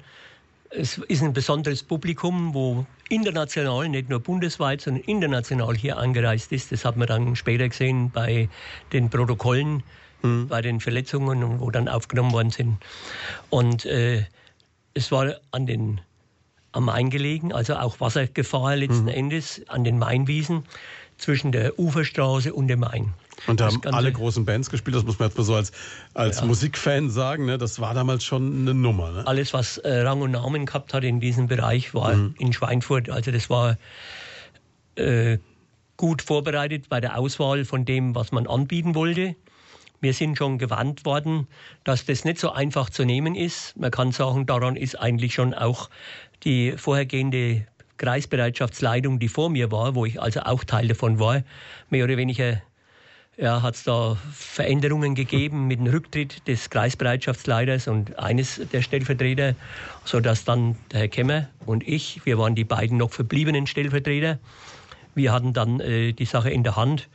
Es 0.71 0.97
ist 0.97 1.21
ein 1.21 1.33
besonderes 1.33 1.83
Publikum, 1.83 2.53
wo 2.53 2.85
international, 3.09 3.87
nicht 3.87 4.09
nur 4.09 4.19
bundesweit, 4.19 4.81
sondern 4.81 5.03
international 5.03 5.75
hier 5.75 5.97
angereist 5.97 6.51
ist. 6.51 6.71
Das 6.71 6.85
hat 6.85 6.97
man 6.97 7.07
dann 7.07 7.35
später 7.35 7.69
gesehen 7.69 8.09
bei 8.09 8.49
den 8.91 9.09
Protokollen, 9.09 9.83
mhm. 10.21 10.47
bei 10.47 10.61
den 10.61 10.79
Verletzungen, 10.79 11.59
wo 11.59 11.71
dann 11.71 11.87
aufgenommen 11.87 12.31
worden 12.31 12.51
sind. 12.51 12.77
Und 13.49 13.85
äh, 13.85 14.25
es 14.93 15.11
war 15.11 15.35
an 15.51 15.65
den 15.65 16.01
am 16.71 16.85
Main 16.85 17.09
gelegen, 17.09 17.53
also 17.53 17.75
auch 17.75 17.99
Wassergefahr 18.01 18.75
letzten 18.75 19.03
mhm. 19.03 19.09
Endes 19.09 19.61
an 19.69 19.83
den 19.83 19.97
Mainwiesen 19.97 20.63
zwischen 21.17 21.53
der 21.53 21.79
Uferstraße 21.79 22.53
und 22.53 22.67
dem 22.67 22.81
Main. 22.81 23.13
Und 23.47 23.59
da 23.59 23.67
haben 23.67 23.81
alle 23.85 24.11
großen 24.11 24.45
Bands 24.45 24.69
gespielt, 24.69 24.95
das 24.95 25.05
muss 25.05 25.19
man 25.19 25.29
jetzt 25.29 25.37
mal 25.37 25.43
so 25.43 25.55
als, 25.55 25.71
als 26.13 26.39
ja. 26.39 26.45
Musikfan 26.45 27.09
sagen, 27.09 27.45
ne? 27.45 27.57
das 27.57 27.79
war 27.79 27.93
damals 27.93 28.23
schon 28.23 28.61
eine 28.61 28.73
Nummer. 28.73 29.11
Ne? 29.11 29.27
Alles, 29.27 29.53
was 29.53 29.77
äh, 29.79 30.01
Rang 30.01 30.21
und 30.21 30.31
Namen 30.31 30.65
gehabt 30.65 30.93
hat 30.93 31.03
in 31.03 31.19
diesem 31.19 31.47
Bereich, 31.47 31.93
war 31.93 32.13
mhm. 32.13 32.35
in 32.39 32.53
Schweinfurt. 32.53 33.09
Also 33.09 33.31
das 33.31 33.49
war 33.49 33.77
äh, 34.95 35.37
gut 35.97 36.21
vorbereitet 36.21 36.89
bei 36.89 36.99
der 36.99 37.17
Auswahl 37.17 37.65
von 37.65 37.85
dem, 37.85 38.15
was 38.15 38.31
man 38.31 38.47
anbieten 38.47 38.95
wollte. 38.95 39.35
Wir 40.01 40.13
sind 40.13 40.37
schon 40.37 40.57
gewarnt 40.57 41.05
worden, 41.05 41.47
dass 41.83 42.05
das 42.05 42.25
nicht 42.25 42.39
so 42.39 42.51
einfach 42.51 42.89
zu 42.89 43.05
nehmen 43.05 43.35
ist. 43.35 43.77
Man 43.77 43.91
kann 43.91 44.11
sagen, 44.11 44.45
daran 44.45 44.75
ist 44.75 44.99
eigentlich 44.99 45.33
schon 45.33 45.53
auch 45.53 45.89
die 46.43 46.73
vorhergehende 46.73 47.65
Kreisbereitschaftsleitung, 47.97 49.19
die 49.19 49.29
vor 49.29 49.49
mir 49.49 49.71
war, 49.71 49.95
wo 49.95 50.05
ich 50.05 50.21
also 50.21 50.41
auch 50.41 50.63
Teil 50.63 50.87
davon 50.87 51.19
war, 51.19 51.43
mehr 51.89 52.03
oder 52.03 52.17
weniger 52.17 52.61
ja, 53.37 53.61
hat 53.61 53.75
es 53.75 53.83
da 53.83 54.17
Veränderungen 54.31 55.15
gegeben 55.15 55.67
mit 55.67 55.79
dem 55.79 55.87
Rücktritt 55.87 56.47
des 56.47 56.69
Kreisbereitschaftsleiters 56.69 57.87
und 57.87 58.17
eines 58.17 58.61
der 58.71 58.81
Stellvertreter, 58.81 59.55
sodass 60.05 60.45
dann 60.45 60.77
der 60.91 61.01
Herr 61.01 61.07
Kemmer 61.09 61.49
und 61.65 61.85
ich, 61.87 62.25
wir 62.25 62.37
waren 62.37 62.55
die 62.55 62.63
beiden 62.63 62.97
noch 62.97 63.11
verbliebenen 63.11 63.67
Stellvertreter, 63.67 64.39
wir 65.15 65.33
hatten 65.33 65.53
dann 65.53 65.79
äh, 65.79 66.13
die 66.13 66.25
Sache 66.25 66.49
in 66.49 66.63
der 66.63 66.75
Hand, 66.75 67.09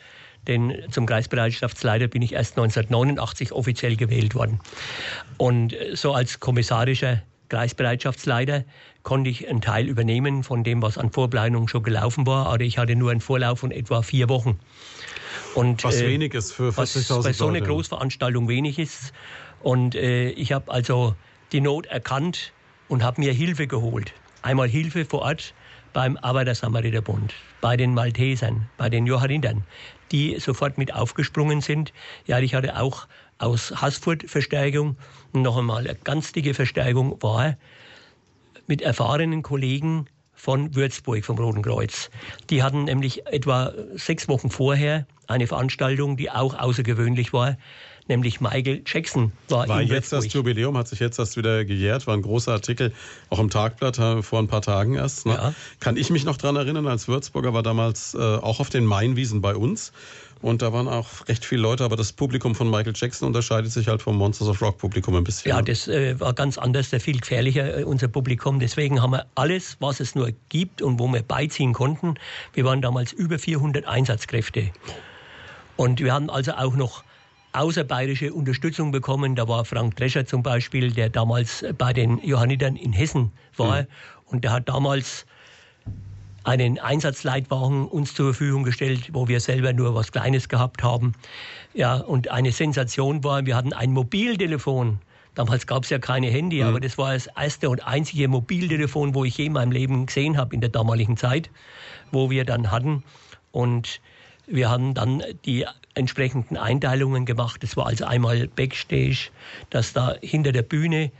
denn 0.47 0.75
zum 0.91 1.07
Kreisbereitschaftsleiter 1.07 2.09
bin 2.09 2.23
ich 2.23 2.33
erst 2.33 2.53
1989 2.53 3.53
offiziell 3.53 3.97
gewählt 3.97 4.35
worden. 4.35 4.61
Und 5.37 5.73
äh, 5.73 5.97
so 5.97 6.13
als 6.13 6.41
kommissarischer 6.41 7.23
Kreisbereitschaftsleiter 7.49 8.65
konnte 9.03 9.31
ich 9.31 9.49
einen 9.49 9.61
Teil 9.61 9.87
übernehmen 9.87 10.43
von 10.43 10.65
dem, 10.65 10.83
was 10.83 10.99
an 10.99 11.11
Vorplanung 11.11 11.69
schon 11.69 11.83
gelaufen 11.83 12.27
war. 12.27 12.47
Aber 12.47 12.61
ich 12.61 12.79
hatte 12.79 12.97
nur 12.97 13.11
einen 13.11 13.21
Vorlauf 13.21 13.61
von 13.61 13.71
etwa 13.71 14.03
vier 14.03 14.29
Wochen. 14.29 14.59
Und, 15.55 15.85
was 15.85 16.01
äh, 16.01 16.09
wenig 16.09 16.35
ist 16.35 16.53
für 16.53 16.71
40.000 16.71 16.77
Was 16.77 17.25
bei 17.25 17.33
so 17.33 17.49
einer 17.49 17.61
Großveranstaltung 17.61 18.49
wenig 18.49 18.79
ist. 18.79 19.13
Und 19.63 19.95
äh, 19.95 20.31
ich 20.31 20.53
habe 20.53 20.71
also 20.71 21.15
die 21.53 21.61
Not 21.61 21.87
erkannt 21.87 22.53
und 22.89 23.03
habe 23.03 23.21
mir 23.21 23.33
Hilfe 23.33 23.67
geholt. 23.67 24.13
Einmal 24.43 24.69
Hilfe 24.69 25.05
vor 25.05 25.23
Ort 25.23 25.55
beim 25.93 26.17
Arbeiter-Samariter-Bund, 26.17 27.35
bei 27.61 27.77
den 27.77 27.95
Maltesern, 27.95 28.69
bei 28.77 28.89
den 28.89 29.07
Johannitern, 29.07 29.65
die 30.13 30.39
sofort 30.41 30.79
mit 30.79 30.95
aufgesprungen 30.95 31.61
sind. 31.61 31.93
Ja, 32.27 32.39
ich 32.39 32.55
hatte 32.55 32.79
auch 32.81 33.07
aus 33.39 33.73
Haßfurt 33.81 34.29
Verstärkung. 34.29 34.97
Noch 35.33 35.57
einmal 35.57 35.87
eine 35.87 35.99
ganz 35.99 36.33
dicke 36.33 36.55
Verstärkung 36.55 37.23
war 37.23 37.57
mit 38.67 38.83
erfahrenen 38.83 39.43
Kollegen 39.43 40.07
von 40.33 40.75
Würzburg 40.75 41.25
vom 41.25 41.39
Roten 41.39 41.63
Kreuz. 41.63 42.11
Die 42.49 42.63
hatten 42.63 42.85
nämlich 42.85 43.27
etwa 43.27 43.73
sechs 43.95 44.29
Wochen 44.29 44.51
vorher 44.51 45.07
eine 45.27 45.47
Veranstaltung, 45.47 46.17
die 46.17 46.31
auch 46.31 46.59
außergewöhnlich 46.59 47.33
war, 47.33 47.57
nämlich 48.11 48.43
Michael 48.43 48.83
Jackson 48.85 49.33
war, 49.49 49.67
war 49.67 49.81
in 49.81 49.89
jetzt 49.89 50.13
das 50.13 50.31
Jubiläum, 50.31 50.77
hat 50.77 50.89
sich 50.89 51.01
jetzt 51.01 51.19
erst 51.19 51.39
wieder 51.39 51.65
gejährt, 51.65 52.07
war 52.07 52.15
ein 52.15 52.23
großer 52.23 52.53
Artikel, 52.53 52.93
auch 53.31 53.39
im 53.39 53.49
Tagblatt 53.49 53.97
vor 54.23 54.39
ein 54.39 54.49
paar 54.49 54.63
Tagen 54.63 54.97
erst. 54.97 55.25
Ne? 55.25 55.33
Ja. 55.33 55.55
Kann 55.81 55.97
ich 55.97 56.11
mich 56.11 56.25
noch 56.25 56.37
daran 56.37 56.57
erinnern, 56.57 56.87
als 56.87 57.09
Würzburger 57.09 57.55
war 57.55 57.63
damals 57.63 58.15
äh, 58.15 58.19
auch 58.19 58.61
auf 58.61 58.69
den 58.69 58.85
Mainwiesen 58.85 59.41
bei 59.41 59.57
uns 59.57 59.93
und 60.43 60.63
da 60.63 60.73
waren 60.73 60.89
auch 60.89 61.29
recht 61.29 61.45
viele 61.45 61.61
Leute, 61.61 61.85
aber 61.85 61.97
das 61.97 62.13
Publikum 62.13 62.55
von 62.55 62.71
Michael 62.71 62.95
Jackson 62.97 63.27
unterscheidet 63.27 63.73
sich 63.73 63.89
halt 63.89 64.01
vom 64.01 64.17
Monsters 64.17 64.49
of 64.49 64.63
Rock 64.63 64.79
Publikum 64.79 65.15
ein 65.17 65.25
bisschen. 65.25 65.51
Ja, 65.51 65.61
das 65.61 65.87
äh, 65.87 66.19
war 66.19 66.33
ganz 66.33 66.57
anders, 66.57 66.89
der 66.89 67.01
viel 67.01 67.21
gefährlicher, 67.21 67.81
äh, 67.81 67.85
unser 67.85 68.09
Publikum. 68.09 68.59
Deswegen 68.59 69.03
haben 69.03 69.13
wir 69.13 69.27
alles, 69.35 69.77
was 69.81 70.01
es 70.01 70.15
nur 70.15 70.31
gibt 70.49 70.81
und 70.81 70.99
wo 70.99 71.09
wir 71.09 71.23
beiziehen 71.23 71.75
konnten. 71.75 72.15
Wir 72.55 72.65
waren 72.65 72.81
damals 72.81 73.13
über 73.13 73.39
400 73.39 73.85
Einsatzkräfte. 73.87 74.71
Und 75.77 76.01
wir 76.01 76.13
haben 76.13 76.31
also 76.31 76.53
auch 76.53 76.75
noch 76.75 77.05
außerbayerische 77.53 78.33
Unterstützung 78.33 78.93
bekommen. 78.93 79.35
Da 79.35 79.49
war 79.49 79.65
Frank 79.65 79.97
Drescher 79.97 80.27
zum 80.27 80.43
Beispiel, 80.43 80.93
der 80.93 81.09
damals 81.09 81.65
bei 81.79 81.93
den 81.93 82.19
Johannitern 82.19 82.77
in 82.77 82.93
Hessen 82.93 83.33
war. 83.57 83.83
Mhm. 83.83 83.87
Und 84.27 84.45
der 84.45 84.53
hat 84.53 84.69
damals 84.69 85.27
einen 86.45 86.79
Einsatzleitwagen 86.79 87.87
uns 87.87 88.15
zur 88.15 88.33
Verfügung 88.33 88.65
gestellt, 88.65 89.11
wo 89.13 89.29
wir 89.29 89.41
selber 89.41 89.73
nur 89.73 89.95
was 89.95 90.13
Kleines 90.13 90.49
gehabt 90.49 90.83
haben. 90.83 91.13
Ja, 91.75 91.97
und 91.97 92.31
eine 92.31 92.53
Sensation 92.53 93.23
war, 93.25 93.45
wir 93.47 93.57
hatten 93.57 93.73
ein 93.73 93.93
Mobiltelefon. 93.93 94.99
Damals 95.35 95.67
gab 95.67 95.85
es 95.85 95.91
ja 95.91 95.99
keine 95.99 96.29
Handy, 96.29 96.63
mhm. 96.63 96.69
aber 96.69 96.81
das 96.81 96.99
war 96.99 97.13
das 97.13 97.29
erste 97.37 97.71
und 97.71 97.87
einzige 97.87 98.29
Mobiltelefon, 98.29 99.15
wo 99.15 99.25
ich 99.25 99.37
je 99.37 99.47
in 99.47 99.53
meinem 99.53 99.73
Leben 99.73 100.07
gesehen 100.07 100.37
habe 100.37 100.55
in 100.55 100.61
der 100.61 100.71
damaligen 100.71 101.17
Zeit, 101.17 101.51
wo 102.11 102.31
wir 102.31 102.45
dann 102.45 102.71
hatten. 102.71 103.05
Und 103.53 104.01
wir 104.51 104.69
haben 104.69 104.95
dann 104.95 105.23
die 105.45 105.67
entsprechenden 105.95 106.57
Einteilungen 106.57 107.25
gemacht. 107.25 107.63
Das 107.63 107.77
war 107.77 107.87
also 107.87 108.05
einmal 108.05 108.49
Backstage, 108.49 109.31
dass 109.71 109.93
da 109.93 110.17
hinter 110.21 110.53
der 110.53 110.63
Bühne 110.63 111.11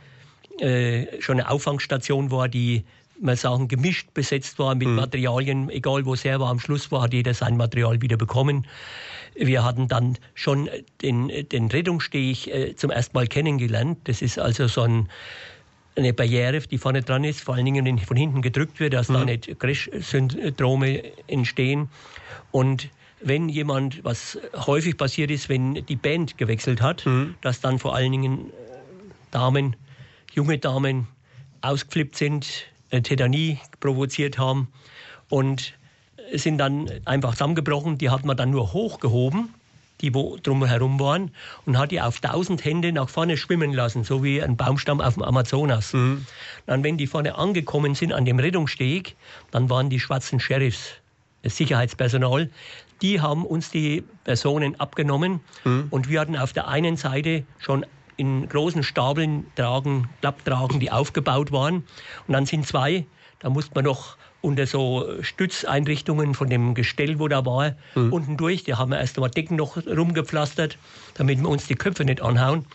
äh, 0.59 1.21
schon 1.21 1.39
eine 1.39 1.49
Auffangstation 1.49 2.31
war, 2.31 2.47
die 2.47 2.83
man 3.21 3.35
sagen, 3.35 3.67
gemischt 3.67 4.13
besetzt 4.13 4.57
war 4.59 4.75
mit 4.75 4.87
mhm. 4.87 4.95
Materialien, 4.95 5.69
egal 5.69 6.05
wo 6.05 6.13
es 6.13 6.23
her 6.23 6.39
war. 6.39 6.49
Am 6.49 6.59
Schluss 6.59 6.91
war, 6.91 7.03
hat 7.03 7.13
jeder 7.13 7.33
sein 7.33 7.55
Material 7.55 8.01
wieder 8.01 8.17
bekommen. 8.17 8.67
Wir 9.35 9.63
hatten 9.63 9.87
dann 9.87 10.17
schon 10.33 10.69
den, 11.01 11.31
den 11.49 11.67
Rettungssteg 11.67 12.47
äh, 12.47 12.75
zum 12.75 12.89
ersten 12.89 13.15
Mal 13.15 13.27
kennengelernt. 13.27 13.99
Das 14.05 14.21
ist 14.21 14.39
also 14.39 14.67
so 14.67 14.81
ein, 14.81 15.07
eine 15.95 16.13
Barriere, 16.13 16.59
die 16.59 16.77
vorne 16.77 17.01
dran 17.01 17.23
ist, 17.23 17.41
vor 17.41 17.55
allen 17.55 17.65
Dingen 17.65 17.85
wenn 17.85 17.99
von 17.99 18.17
hinten 18.17 18.41
gedrückt 18.41 18.79
wird, 18.79 18.93
dass 18.93 19.09
mhm. 19.09 19.13
da 19.13 19.25
nicht 19.25 19.59
Crash-Syndrome 19.59 21.03
entstehen. 21.27 21.89
Und 22.51 22.89
wenn 23.23 23.49
jemand, 23.49 24.03
was 24.03 24.37
häufig 24.55 24.97
passiert 24.97 25.31
ist, 25.31 25.49
wenn 25.49 25.85
die 25.85 25.95
Band 25.95 26.37
gewechselt 26.37 26.81
hat, 26.81 27.05
mhm. 27.05 27.35
dass 27.41 27.61
dann 27.61 27.79
vor 27.79 27.95
allen 27.95 28.11
Dingen 28.11 28.49
äh, 28.49 28.51
Damen, 29.31 29.75
junge 30.33 30.57
Damen 30.57 31.07
ausgeflippt 31.61 32.15
sind, 32.15 32.65
Tetanie 32.89 33.59
provoziert 33.79 34.37
haben 34.37 34.67
und 35.29 35.73
sind 36.33 36.57
dann 36.57 36.89
einfach 37.05 37.31
zusammengebrochen. 37.31 37.97
Die 37.97 38.09
hat 38.09 38.25
man 38.25 38.35
dann 38.35 38.51
nur 38.51 38.73
hochgehoben, 38.73 39.53
die 40.01 40.13
wo 40.13 40.37
drumherum 40.41 40.99
waren, 40.99 41.31
und 41.65 41.77
hat 41.77 41.91
die 41.91 42.01
auf 42.01 42.19
tausend 42.19 42.65
Hände 42.65 42.91
nach 42.91 43.09
vorne 43.09 43.37
schwimmen 43.37 43.73
lassen, 43.73 44.03
so 44.03 44.23
wie 44.23 44.41
ein 44.41 44.57
Baumstamm 44.57 44.99
auf 44.99 45.13
dem 45.13 45.23
Amazonas. 45.23 45.93
Mhm. 45.93 46.25
Dann, 46.65 46.83
wenn 46.83 46.97
die 46.97 47.07
vorne 47.07 47.35
angekommen 47.35 47.95
sind 47.95 48.11
an 48.11 48.25
dem 48.25 48.39
Rettungssteg, 48.39 49.15
dann 49.51 49.69
waren 49.69 49.89
die 49.89 49.99
schwarzen 49.99 50.39
Sheriffs, 50.39 50.93
das 51.43 51.55
Sicherheitspersonal, 51.55 52.49
die 53.01 53.21
haben 53.21 53.45
uns 53.45 53.71
die 53.71 54.03
Personen 54.23 54.79
abgenommen 54.79 55.41
mhm. 55.63 55.87
und 55.89 56.09
wir 56.09 56.19
hatten 56.19 56.37
auf 56.37 56.53
der 56.53 56.67
einen 56.67 56.97
Seite 56.97 57.43
schon 57.59 57.85
in 58.17 58.47
großen 58.47 58.83
Stapeln 58.83 59.47
tragen, 59.55 60.09
Klapptragen, 60.19 60.79
die 60.79 60.91
aufgebaut 60.91 61.51
waren. 61.51 61.77
Und 62.27 62.33
dann 62.33 62.45
sind 62.45 62.67
zwei, 62.67 63.05
da 63.39 63.49
musste 63.49 63.71
man 63.73 63.85
noch 63.85 64.17
unter 64.41 64.65
so 64.65 65.07
Stützeinrichtungen 65.21 66.33
von 66.33 66.49
dem 66.49 66.73
Gestell, 66.73 67.19
wo 67.19 67.27
da 67.27 67.45
war, 67.45 67.75
mhm. 67.95 68.11
unten 68.11 68.37
durch. 68.37 68.63
Die 68.63 68.73
haben 68.73 68.91
wir 68.91 68.99
erst 68.99 69.17
einmal 69.17 69.29
Decken 69.29 69.55
noch 69.55 69.77
rumgepflastert, 69.77 70.77
damit 71.13 71.39
wir 71.39 71.49
uns 71.49 71.67
die 71.67 71.75
Köpfe 71.75 72.05
nicht 72.05 72.21
anhauen. 72.21 72.65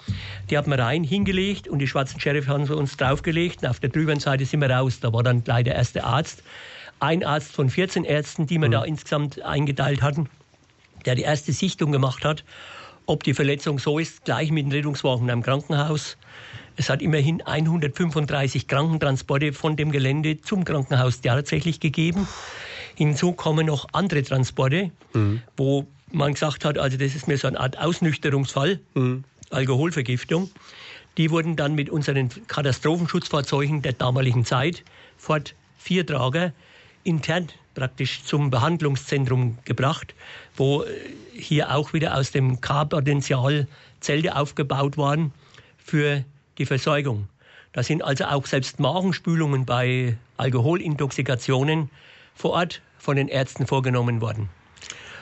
Die 0.49 0.57
haben 0.57 0.70
wir 0.70 0.79
rein 0.79 1.05
hingelegt 1.05 1.68
und 1.68 1.81
die 1.81 1.89
schwarzen 1.89 2.20
Sheriff 2.20 2.47
haben 2.47 2.66
sie 2.66 2.74
uns 2.74 2.97
draufgelegt. 2.97 3.62
Und 3.62 3.68
auf 3.68 3.81
der 3.81 3.91
drüben 3.91 4.20
Seite 4.20 4.45
sind 4.47 4.61
wir 4.61 4.70
raus. 4.70 5.01
Da 5.01 5.12
war 5.12 5.22
dann 5.22 5.43
gleich 5.43 5.64
der 5.64 5.74
erste 5.74 6.05
Arzt. 6.05 6.43
Ein 7.01 7.24
Arzt 7.24 7.53
von 7.53 7.68
14 7.70 8.05
Ärzten, 8.05 8.47
die 8.47 8.59
wir 8.59 8.68
mhm. 8.68 8.72
da 8.72 8.84
insgesamt 8.84 9.42
eingeteilt 9.42 10.03
hatten, 10.03 10.28
der 11.05 11.14
die 11.14 11.22
erste 11.22 11.53
Sichtung 11.53 11.92
gemacht 11.92 12.24
hat. 12.24 12.44
ob 13.07 13.22
die 13.22 13.34
Verletzung 13.34 13.78
so 13.78 13.99
ist, 13.99 14.24
gleich 14.24 14.51
mit 14.51 14.66
dem 14.66 14.72
Rettungswagen 14.72 15.28
im 15.28 15.42
Krankenhaus. 15.42 16.16
Es 16.76 16.90
hat 16.90 17.01
immerhin 17.01 17.40
135 17.40 18.68
Krankentransporte 18.68 19.53
von 19.53 19.76
dem 19.76 19.92
Gelände 19.92 20.40
zum 20.40 20.64
Krankenhaus 20.64 21.20
tatsächlich 21.20 21.80
gegeben. 21.80 22.28
Hinzu 22.97 23.32
kommen 23.32 23.66
noch 23.66 23.86
andere 23.92 24.22
Transporte, 24.22 24.90
mhm. 25.14 25.42
wo 25.57 25.86
man 26.12 26.34
gesagt 26.34 26.64
hat, 26.64 26.78
also 26.78 26.97
das 26.97 27.14
ist 27.14 27.28
mir 27.28 27.38
so 27.38 27.49
eine 27.49 27.59
Art 27.61 27.78
Ausnüchterungsfall, 27.78 28.80
mhm. 28.94 29.24
Alkoholvergiftung. 29.51 30.51
Die 31.16 31.30
wurden 31.30 31.57
dann 31.57 31.74
mit 31.74 31.88
unseren 31.88 32.28
Katastrophenschutzfahrzeugen 32.47 33.80
der 33.80 33.94
damaligen 33.94 34.44
Zeit, 34.44 34.82
Ford 35.16 35.55
vier 35.78 36.05
Trager, 36.05 36.53
intern 37.07 37.48
praktisch 37.74 38.24
zum 38.24 38.50
Behandlungszentrum 38.50 39.59
gebracht, 39.64 40.14
wo 40.57 40.82
äh, 40.82 40.86
hier 41.32 41.74
auch 41.74 41.92
wieder 41.92 42.16
aus 42.16 42.32
dem 42.32 42.61
K-Potenzial 42.61 43.68
Zelte 44.00 44.36
aufgebaut 44.36 44.98
waren 44.98 45.32
für 45.78 46.24
die 46.59 46.66
Versorgung. 46.66 47.28
Da 47.72 47.82
sind 47.82 48.02
also 48.02 48.24
auch 48.24 48.44
selbst 48.46 48.80
Magenspülungen 48.80 49.64
bei 49.66 50.16
Alkoholintoxikationen 50.38 51.90
vor 52.34 52.52
Ort 52.52 52.80
von 52.98 53.16
den 53.16 53.28
Ärzten 53.28 53.66
vorgenommen 53.66 54.20
worden. 54.20 54.48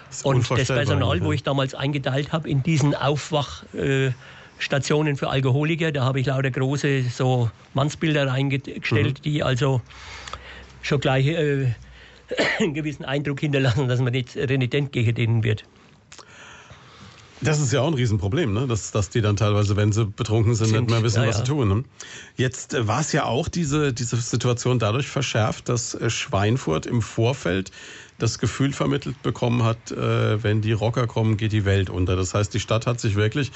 Das 0.09 0.23
und 0.23 0.51
das 0.51 0.69
Personal, 0.69 1.23
wo 1.23 1.33
ich 1.33 1.43
damals 1.43 1.75
eingeteilt 1.75 2.33
habe 2.33 2.49
in 2.49 2.63
diesen 2.63 2.95
Aufwachstationen 2.95 5.17
für 5.17 5.29
Alkoholiker, 5.29 5.91
da 5.91 6.05
habe 6.05 6.21
ich 6.21 6.27
lauter 6.27 6.53
große 6.53 7.03
so 7.11 7.51
Mannsbilder 7.75 8.29
reingestellt, 8.29 9.19
mhm. 9.19 9.23
die 9.23 9.43
also 9.43 9.83
schon 10.85 11.01
gleich 11.01 11.27
äh, 11.27 11.75
einen 12.59 12.75
gewissen 12.75 13.05
Eindruck 13.05 13.41
hinterlassen, 13.41 13.89
dass 13.89 14.01
man 14.01 14.13
nicht 14.13 14.37
renitent 14.37 14.93
gegen 14.93 15.15
denen 15.15 15.45
wird. 15.45 15.65
Das 17.41 17.61
ist 17.61 17.73
ja 17.73 17.83
auch 17.83 17.89
ein 17.89 17.95
Riesenproblem, 17.95 18.55
ne? 18.55 18.67
dass, 18.67 18.91
dass 18.91 19.11
die 19.11 19.21
dann 19.21 19.37
teilweise, 19.37 19.77
wenn 19.77 19.93
sie 19.93 20.07
betrunken 20.07 20.55
sind, 20.55 20.69
sind 20.69 20.81
nicht 20.81 20.91
mehr 20.91 21.03
wissen, 21.03 21.23
ja, 21.23 21.29
was 21.29 21.39
sie 21.39 21.45
tun. 21.45 21.69
Ne? 21.69 21.85
Jetzt 22.37 22.73
äh, 22.73 22.89
war 22.89 23.01
es 23.01 23.13
ja 23.13 23.25
auch 23.25 23.49
diese, 23.49 23.93
diese 23.93 24.17
Situation 24.17 24.79
dadurch 24.79 25.09
verschärft, 25.09 25.69
dass 25.69 25.95
äh, 25.95 26.09
Schweinfurt 26.09 26.87
im 26.87 27.03
Vorfeld 27.03 27.71
das 28.19 28.39
Gefühl 28.39 28.73
vermittelt 28.73 29.21
bekommen 29.23 29.63
hat, 29.63 29.91
äh, 29.91 30.43
wenn 30.43 30.63
die 30.63 30.73
Rocker 30.73 31.07
kommen, 31.07 31.37
geht 31.37 31.53
die 31.53 31.65
Welt 31.65 31.91
unter. 31.91 32.17
Das 32.17 32.33
heißt, 32.33 32.55
die 32.55 32.61
Stadt 32.61 32.87
hat 32.87 33.01
sich 33.01 33.17
wirklich 33.17 33.51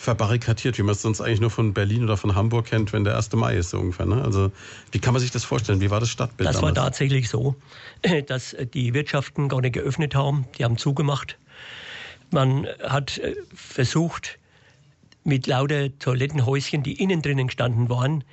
verbarrikadiert, 0.00 0.78
wie 0.78 0.82
man 0.82 0.94
es 0.94 1.02
sonst 1.02 1.20
eigentlich 1.20 1.42
nur 1.42 1.50
von 1.50 1.74
Berlin 1.74 2.04
oder 2.04 2.16
von 2.16 2.34
Hamburg 2.34 2.64
kennt, 2.64 2.94
wenn 2.94 3.04
der 3.04 3.16
1. 3.16 3.32
Mai 3.32 3.56
ist 3.56 3.68
so 3.68 3.78
ungefähr. 3.78 4.06
Ne? 4.06 4.24
Also 4.24 4.50
wie 4.92 4.98
kann 4.98 5.12
man 5.12 5.20
sich 5.20 5.30
das 5.30 5.44
vorstellen? 5.44 5.82
Wie 5.82 5.90
war 5.90 6.00
das 6.00 6.08
Stadtbild 6.08 6.48
Das 6.48 6.56
damals? 6.56 6.74
war 6.74 6.84
tatsächlich 6.86 7.28
so, 7.28 7.54
dass 8.26 8.56
die 8.72 8.94
Wirtschaften 8.94 9.50
gar 9.50 9.60
nicht 9.60 9.74
geöffnet 9.74 10.14
haben. 10.14 10.46
Die 10.56 10.64
haben 10.64 10.78
zugemacht. 10.78 11.36
Man 12.30 12.66
hat 12.82 13.18
äh, 13.18 13.36
versucht, 13.54 14.38
mit 15.22 15.46
lauter 15.46 15.96
Toilettenhäuschen, 15.98 16.82
die 16.82 16.94
innen 16.94 17.20
drinnen 17.20 17.48
gestanden 17.48 17.90
waren, 17.90 18.24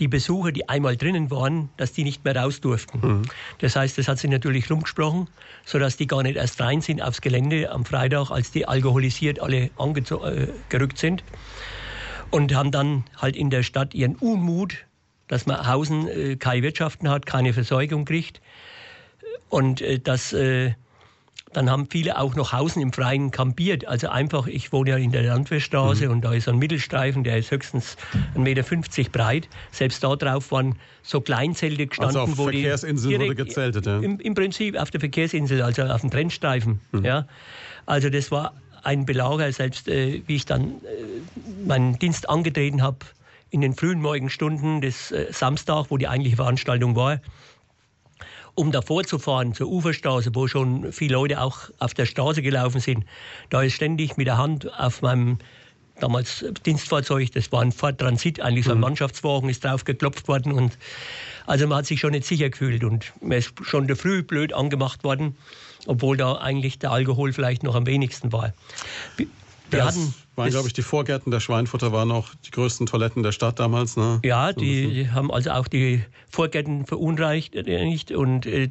die 0.00 0.08
Besucher, 0.08 0.52
die 0.52 0.68
einmal 0.68 0.96
drinnen 0.96 1.30
waren, 1.30 1.70
dass 1.76 1.92
die 1.92 2.04
nicht 2.04 2.24
mehr 2.24 2.36
raus 2.36 2.60
durften. 2.60 3.00
Mhm. 3.00 3.22
Das 3.58 3.76
heißt, 3.76 3.96
das 3.98 4.08
hat 4.08 4.18
sich 4.18 4.30
natürlich 4.30 4.70
rumgesprochen, 4.70 5.28
sodass 5.64 5.96
die 5.96 6.06
gar 6.06 6.22
nicht 6.22 6.36
erst 6.36 6.60
rein 6.60 6.80
sind 6.80 7.02
aufs 7.02 7.20
Gelände 7.20 7.70
am 7.70 7.84
Freitag, 7.84 8.30
als 8.30 8.50
die 8.50 8.66
alkoholisiert 8.66 9.40
alle 9.40 9.70
angerückt 9.78 10.94
äh, 10.94 10.96
sind. 10.96 11.24
Und 12.30 12.54
haben 12.54 12.72
dann 12.72 13.04
halt 13.16 13.36
in 13.36 13.50
der 13.50 13.62
Stadt 13.62 13.94
ihren 13.94 14.16
Unmut, 14.16 14.84
dass 15.28 15.46
man 15.46 15.66
Hausen 15.66 16.08
äh, 16.08 16.36
keine 16.36 16.62
Wirtschaften 16.62 17.08
hat, 17.08 17.24
keine 17.24 17.52
Versorgung 17.52 18.04
kriegt 18.04 18.40
und 19.48 19.80
äh, 19.80 19.98
dass 19.98 20.32
äh, 20.32 20.72
dann 21.52 21.70
haben 21.70 21.88
viele 21.90 22.18
auch 22.18 22.34
noch 22.34 22.52
Hausen 22.52 22.82
im 22.82 22.92
Freien 22.92 23.30
kampiert. 23.30 23.86
Also 23.86 24.08
einfach, 24.08 24.46
ich 24.46 24.72
wohne 24.72 24.90
ja 24.90 24.96
in 24.96 25.12
der 25.12 25.22
Landwehrstraße 25.22 26.06
mhm. 26.06 26.12
und 26.12 26.20
da 26.22 26.32
ist 26.34 26.48
ein 26.48 26.58
Mittelstreifen, 26.58 27.24
der 27.24 27.38
ist 27.38 27.50
höchstens 27.50 27.96
1,50 28.34 28.38
Meter 28.38 29.10
breit. 29.10 29.48
Selbst 29.70 30.02
da 30.04 30.16
drauf 30.16 30.50
waren 30.50 30.76
so 31.02 31.20
Kleinzelte 31.20 31.86
gestanden. 31.86 32.16
Also 32.16 32.32
auf 32.32 32.38
wo 32.38 32.44
Verkehrsinsel 32.44 33.20
wurde 33.20 33.34
gezeltet, 33.34 33.86
ja? 33.86 34.00
Im, 34.00 34.18
Im, 34.20 34.34
Prinzip 34.34 34.76
auf 34.76 34.90
der 34.90 35.00
Verkehrsinsel, 35.00 35.62
also 35.62 35.82
auf 35.82 36.00
dem 36.00 36.10
Trennstreifen. 36.10 36.80
Mhm. 36.92 37.04
Ja. 37.04 37.26
Also 37.86 38.10
das 38.10 38.30
war 38.30 38.52
ein 38.82 39.06
Belager, 39.06 39.50
selbst 39.52 39.88
äh, 39.88 40.22
wie 40.26 40.36
ich 40.36 40.46
dann 40.46 40.68
äh, 40.68 41.64
meinen 41.66 41.98
Dienst 41.98 42.28
angetreten 42.28 42.82
habe, 42.82 42.98
in 43.50 43.60
den 43.60 43.74
frühen 43.74 44.00
Morgenstunden 44.02 44.80
des 44.80 45.12
äh, 45.12 45.32
Samstag, 45.32 45.86
wo 45.88 45.96
die 45.96 46.08
eigentliche 46.08 46.36
Veranstaltung 46.36 46.96
war, 46.96 47.20
um 48.56 48.72
davor 48.72 49.04
zu 49.04 49.18
fahren 49.18 49.54
zur 49.54 49.68
Uferstraße, 49.68 50.34
wo 50.34 50.48
schon 50.48 50.92
viele 50.92 51.14
Leute 51.14 51.40
auch 51.40 51.70
auf 51.78 51.94
der 51.94 52.06
Straße 52.06 52.42
gelaufen 52.42 52.80
sind, 52.80 53.04
da 53.50 53.62
ist 53.62 53.74
ständig 53.74 54.16
mit 54.16 54.26
der 54.26 54.38
Hand 54.38 54.68
auf 54.78 55.02
meinem 55.02 55.38
damals 56.00 56.44
Dienstfahrzeug, 56.64 57.32
das 57.32 57.50
war 57.52 57.62
ein 57.62 57.72
Ford 57.72 57.98
Transit, 57.98 58.40
eigentlich 58.40 58.64
so 58.64 58.72
ein 58.72 58.78
mhm. 58.78 58.82
Mannschaftswagen, 58.82 59.48
ist 59.48 59.64
drauf 59.64 59.84
geklopft 59.84 60.28
worden 60.28 60.52
und 60.52 60.76
also 61.46 61.66
man 61.66 61.78
hat 61.78 61.86
sich 61.86 62.00
schon 62.00 62.10
nicht 62.10 62.26
sicher 62.26 62.50
gefühlt 62.50 62.82
und 62.82 63.12
man 63.20 63.38
ist 63.38 63.52
schon 63.62 63.94
früh 63.94 64.22
blöd 64.22 64.52
angemacht 64.52 65.04
worden, 65.04 65.36
obwohl 65.86 66.16
da 66.16 66.36
eigentlich 66.38 66.78
der 66.78 66.90
Alkohol 66.90 67.32
vielleicht 67.32 67.62
noch 67.62 67.74
am 67.74 67.86
wenigsten 67.86 68.32
war. 68.32 68.52
Wir 69.16 69.26
das 69.70 69.96
hatten, 69.96 70.14
waren, 70.36 70.50
glaube 70.50 70.68
ich, 70.68 70.72
die 70.72 70.82
Vorgärten 70.82 71.30
der 71.30 71.40
Schweinfutter 71.40 71.92
waren 71.92 72.10
auch 72.10 72.28
die 72.44 72.50
größten 72.50 72.86
Toiletten 72.86 73.22
der 73.22 73.32
Stadt 73.32 73.58
damals. 73.58 73.96
Ne? 73.96 74.20
Ja, 74.24 74.52
die, 74.52 74.88
die 74.88 75.10
haben 75.10 75.30
also 75.30 75.50
auch 75.50 75.68
die 75.68 76.02
Vorgärten 76.28 76.86
verunreinigt. 76.86 77.54
Nicht? 77.54 78.12
Und 78.12 78.46
äh, 78.46 78.70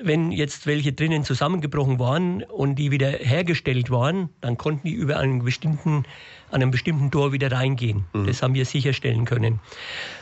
wenn 0.00 0.30
jetzt 0.30 0.66
welche 0.66 0.92
drinnen 0.92 1.24
zusammengebrochen 1.24 1.98
waren 1.98 2.42
und 2.42 2.76
die 2.76 2.90
wieder 2.90 3.08
hergestellt 3.08 3.90
waren, 3.90 4.28
dann 4.40 4.58
konnten 4.58 4.88
die 4.88 4.94
über 4.94 5.18
einen 5.18 5.42
bestimmten, 5.44 6.04
an 6.50 6.62
einem 6.62 6.70
bestimmten 6.70 7.10
Tor 7.10 7.32
wieder 7.32 7.50
reingehen. 7.50 8.04
Mhm. 8.12 8.26
Das 8.26 8.42
haben 8.42 8.54
wir 8.54 8.64
sicherstellen 8.64 9.24
können. 9.24 9.60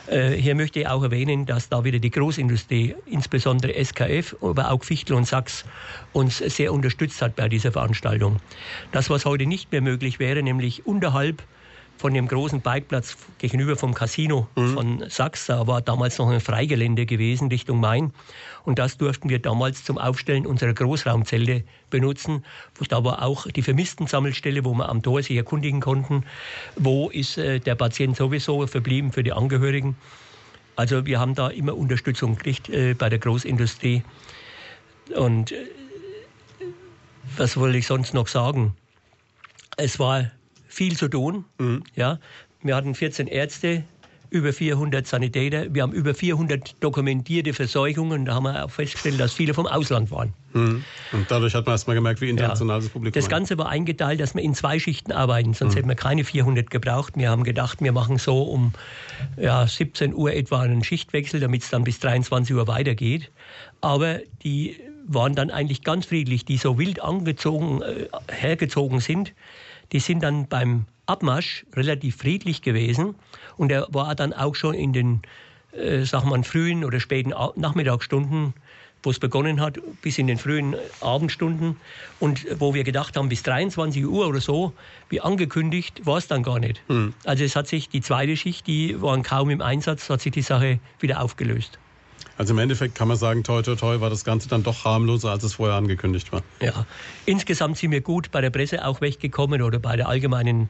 Äh, 0.07 0.31
hier 0.31 0.55
möchte 0.55 0.79
ich 0.79 0.87
auch 0.87 1.03
erwähnen, 1.03 1.45
dass 1.45 1.69
da 1.69 1.83
wieder 1.83 1.99
die 1.99 2.11
Großindustrie, 2.11 2.95
insbesondere 3.05 3.73
SKF, 3.83 4.35
aber 4.41 4.71
auch 4.71 4.83
Fichtel 4.83 5.15
und 5.15 5.25
Sachs, 5.25 5.65
uns 6.13 6.37
sehr 6.37 6.73
unterstützt 6.73 7.21
hat 7.21 7.35
bei 7.35 7.49
dieser 7.49 7.71
Veranstaltung. 7.71 8.37
Das, 8.91 9.09
was 9.09 9.25
heute 9.25 9.45
nicht 9.45 9.71
mehr 9.71 9.81
möglich 9.81 10.19
wäre, 10.19 10.41
nämlich 10.41 10.85
unterhalb 10.85 11.43
von 11.97 12.13
dem 12.13 12.27
großen 12.27 12.61
Bikeplatz 12.61 13.15
gegenüber 13.37 13.75
vom 13.75 13.93
Casino 13.93 14.47
mhm. 14.55 14.73
von 14.73 15.09
Sachs. 15.09 15.47
Da 15.47 15.65
war 15.67 15.81
damals 15.81 16.17
noch 16.17 16.29
ein 16.29 16.41
Freigelände 16.41 17.05
gewesen 17.05 17.47
Richtung 17.47 17.79
Main. 17.79 18.13
Und 18.63 18.79
das 18.79 18.97
durften 18.97 19.29
wir 19.29 19.39
damals 19.39 19.83
zum 19.83 19.97
Aufstellen 19.97 20.45
unserer 20.45 20.73
Großraumzelte 20.73 21.63
benutzen. 21.89 22.43
Da 22.89 23.03
war 23.03 23.23
auch 23.23 23.47
die 23.47 23.61
Vermissten-Sammelstelle, 23.61 24.65
wo 24.65 24.73
wir 24.73 24.89
am 24.89 25.01
Tor 25.01 25.21
sich 25.23 25.37
erkundigen 25.37 25.79
konnten, 25.79 26.25
wo 26.75 27.09
ist 27.09 27.37
äh, 27.37 27.59
der 27.59 27.75
Patient 27.75 28.17
sowieso 28.17 28.65
verblieben 28.67 29.11
für 29.11 29.23
die 29.23 29.33
Angehörigen. 29.33 29.95
Also 30.75 31.05
wir 31.05 31.19
haben 31.19 31.35
da 31.35 31.47
immer 31.47 31.75
Unterstützung 31.75 32.35
gekriegt 32.35 32.69
äh, 32.69 32.93
bei 32.93 33.09
der 33.09 33.19
Großindustrie. 33.19 34.03
Und 35.15 35.51
äh, 35.51 35.65
was 37.37 37.57
wollte 37.57 37.77
ich 37.77 37.87
sonst 37.87 38.13
noch 38.13 38.27
sagen? 38.27 38.75
Es 39.77 39.99
war 39.99 40.31
viel 40.75 40.97
zu 40.97 41.07
tun. 41.07 41.45
Mhm. 41.57 41.83
Ja, 41.95 42.19
wir 42.61 42.75
hatten 42.75 42.95
14 42.95 43.27
Ärzte, 43.27 43.83
über 44.29 44.51
400 44.51 45.07
Sanitäter, 45.07 45.73
wir 45.73 45.83
haben 45.83 45.93
über 45.93 46.13
400 46.13 46.75
dokumentierte 46.81 47.53
Verseuchungen. 47.53 48.25
Da 48.25 48.33
haben 48.33 48.43
wir 48.43 48.65
auch 48.65 48.71
festgestellt, 48.71 49.19
dass 49.19 49.31
viele 49.31 49.53
vom 49.53 49.67
Ausland 49.67 50.11
waren. 50.11 50.33
Mhm. 50.51 50.83
Und 51.13 51.31
dadurch 51.31 51.53
hat 51.53 51.65
man 51.65 51.75
erst 51.75 51.87
mal 51.87 51.93
gemerkt, 51.93 52.19
wie 52.19 52.29
international 52.29 52.77
ja. 52.77 52.81
das 52.81 52.89
Publikum 52.89 53.21
Das 53.21 53.29
Ganze 53.29 53.57
war 53.57 53.69
eingeteilt, 53.69 54.19
dass 54.19 54.35
wir 54.35 54.41
in 54.41 54.53
zwei 54.53 54.79
Schichten 54.79 55.13
arbeiten, 55.13 55.53
sonst 55.53 55.73
mhm. 55.73 55.77
hätten 55.77 55.89
wir 55.89 55.95
keine 55.95 56.25
400 56.25 56.69
gebraucht. 56.69 57.13
Wir 57.15 57.29
haben 57.29 57.45
gedacht, 57.45 57.81
wir 57.81 57.93
machen 57.93 58.17
so 58.17 58.43
um 58.43 58.73
ja, 59.37 59.65
17 59.65 60.13
Uhr 60.13 60.33
etwa 60.33 60.61
einen 60.61 60.83
Schichtwechsel, 60.83 61.39
damit 61.39 61.63
es 61.63 61.69
dann 61.69 61.85
bis 61.85 61.99
23 61.99 62.53
Uhr 62.55 62.67
weitergeht. 62.67 63.31
Aber 63.79 64.19
die 64.43 64.75
waren 65.07 65.35
dann 65.35 65.51
eigentlich 65.51 65.83
ganz 65.83 66.07
friedlich, 66.07 66.43
die 66.43 66.57
so 66.57 66.77
wild 66.77 67.01
angezogen, 67.01 67.81
äh, 67.83 68.07
hergezogen 68.29 68.99
sind 68.99 69.33
die 69.91 69.99
sind 69.99 70.23
dann 70.23 70.47
beim 70.47 70.85
Abmarsch 71.05 71.65
relativ 71.73 72.17
friedlich 72.17 72.61
gewesen 72.61 73.15
und 73.57 73.71
er 73.71 73.87
war 73.91 74.15
dann 74.15 74.33
auch 74.33 74.55
schon 74.55 74.73
in 74.73 74.93
den, 74.93 75.21
äh, 75.71 76.03
sag 76.03 76.25
mal, 76.25 76.43
frühen 76.43 76.83
oder 76.83 76.99
späten 76.99 77.33
Nachmittagsstunden, 77.55 78.53
wo 79.03 79.11
es 79.11 79.19
begonnen 79.19 79.61
hat, 79.61 79.77
bis 80.01 80.17
in 80.17 80.25
den 80.25 80.37
frühen 80.37 80.75
Abendstunden 80.99 81.75
und 82.19 82.45
wo 82.59 82.73
wir 82.73 82.83
gedacht 82.83 83.15
haben, 83.17 83.29
bis 83.29 83.43
23 83.43 84.05
Uhr 84.05 84.27
oder 84.27 84.41
so, 84.41 84.73
wie 85.09 85.21
angekündigt, 85.21 86.05
war 86.05 86.17
es 86.17 86.27
dann 86.27 86.41
gar 86.41 86.59
nicht. 86.59 86.81
Mhm. 86.87 87.13
Also 87.23 87.43
es 87.43 87.55
hat 87.55 87.67
sich 87.67 87.87
die 87.87 88.01
zweite 88.01 88.35
Schicht, 88.35 88.65
die 88.65 88.99
waren 89.01 89.21
kaum 89.21 89.51
im 89.51 89.61
Einsatz, 89.61 90.09
hat 90.09 90.21
sich 90.21 90.31
die 90.31 90.41
Sache 90.41 90.79
wieder 90.99 91.21
aufgelöst. 91.21 91.77
Also 92.37 92.53
im 92.53 92.59
Endeffekt 92.59 92.95
kann 92.95 93.07
man 93.07 93.17
sagen, 93.17 93.43
toi, 93.43 93.61
toi, 93.61 93.75
toi, 93.75 94.01
war 94.01 94.09
das 94.09 94.25
Ganze 94.25 94.49
dann 94.49 94.63
doch 94.63 94.83
harmloser, 94.83 95.31
als 95.31 95.43
es 95.43 95.53
vorher 95.53 95.75
angekündigt 95.75 96.31
war. 96.31 96.41
Ja, 96.61 96.85
insgesamt 97.25 97.77
sind 97.77 97.91
wir 97.91 98.01
gut 98.01 98.31
bei 98.31 98.41
der 98.41 98.49
Presse 98.49 98.85
auch 98.85 99.01
weggekommen 99.01 99.61
oder 99.61 99.79
bei 99.79 99.95
der 99.95 100.09
allgemeinen 100.09 100.69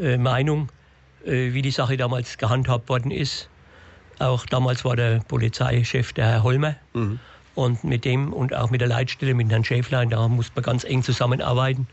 äh, 0.00 0.16
Meinung, 0.16 0.70
äh, 1.24 1.52
wie 1.52 1.62
die 1.62 1.70
Sache 1.70 1.96
damals 1.96 2.38
gehandhabt 2.38 2.88
worden 2.88 3.10
ist. 3.10 3.50
Auch 4.18 4.46
damals 4.46 4.84
war 4.84 4.96
der 4.96 5.20
Polizeichef 5.28 6.14
der 6.14 6.26
Herr 6.26 6.42
Holmer. 6.42 6.76
Mhm. 6.94 7.18
Und 7.54 7.84
mit 7.84 8.04
dem 8.04 8.32
und 8.32 8.54
auch 8.54 8.70
mit 8.70 8.80
der 8.80 8.88
Leitstelle, 8.88 9.34
mit 9.34 9.50
Herrn 9.50 9.64
Schäflein, 9.64 10.10
da 10.10 10.28
muss 10.28 10.50
man 10.54 10.62
ganz 10.62 10.84
eng 10.84 11.02
zusammenarbeiten 11.02 11.86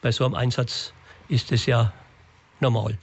bei 0.00 0.12
so 0.12 0.24
einem 0.24 0.34
Einsatz 0.34 0.92
ist 1.28 1.52
es 1.52 1.66
ja 1.66 1.92
normal. 2.60 2.96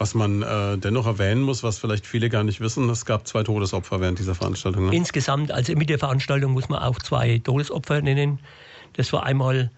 Was 0.00 0.14
man 0.14 0.40
äh, 0.40 0.78
dennoch 0.78 1.04
erwähnen 1.04 1.42
muss, 1.42 1.62
was 1.62 1.78
vielleicht 1.78 2.06
viele 2.06 2.30
gar 2.30 2.42
nicht 2.42 2.62
wissen, 2.62 2.88
es 2.88 3.04
gab 3.04 3.28
zwei 3.28 3.42
Todesopfer 3.42 4.00
während 4.00 4.18
dieser 4.18 4.34
Veranstaltung. 4.34 4.86
Ne? 4.86 4.96
Insgesamt, 4.96 5.52
also 5.52 5.74
mit 5.74 5.90
der 5.90 5.98
Veranstaltung 5.98 6.52
muss 6.52 6.70
man 6.70 6.82
auch 6.82 6.98
zwei 7.00 7.38
Todesopfer 7.44 8.00
nennen. 8.00 8.38
Das 8.94 9.12
war 9.12 9.24
einmal 9.24 9.70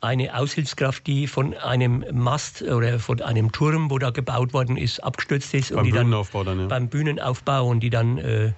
eine 0.00 0.34
Aushilfskraft, 0.34 1.06
die 1.06 1.26
von 1.26 1.52
einem 1.52 2.02
Mast 2.12 2.62
oder 2.62 2.98
von 2.98 3.20
einem 3.20 3.52
Turm, 3.52 3.90
wo 3.90 3.98
da 3.98 4.08
gebaut 4.08 4.54
worden 4.54 4.78
ist, 4.78 5.04
abgestürzt 5.04 5.52
ist. 5.52 5.68
Beim 5.68 5.80
und 5.80 5.84
die 5.84 5.92
Bühnenaufbau 5.92 6.44
dann, 6.44 6.56
dann, 6.56 6.64
ja. 6.64 6.68
Beim 6.68 6.88
Bühnenaufbau 6.88 7.68
und 7.68 7.80
die 7.80 7.90
dann, 7.90 8.16
äh, 8.16 8.52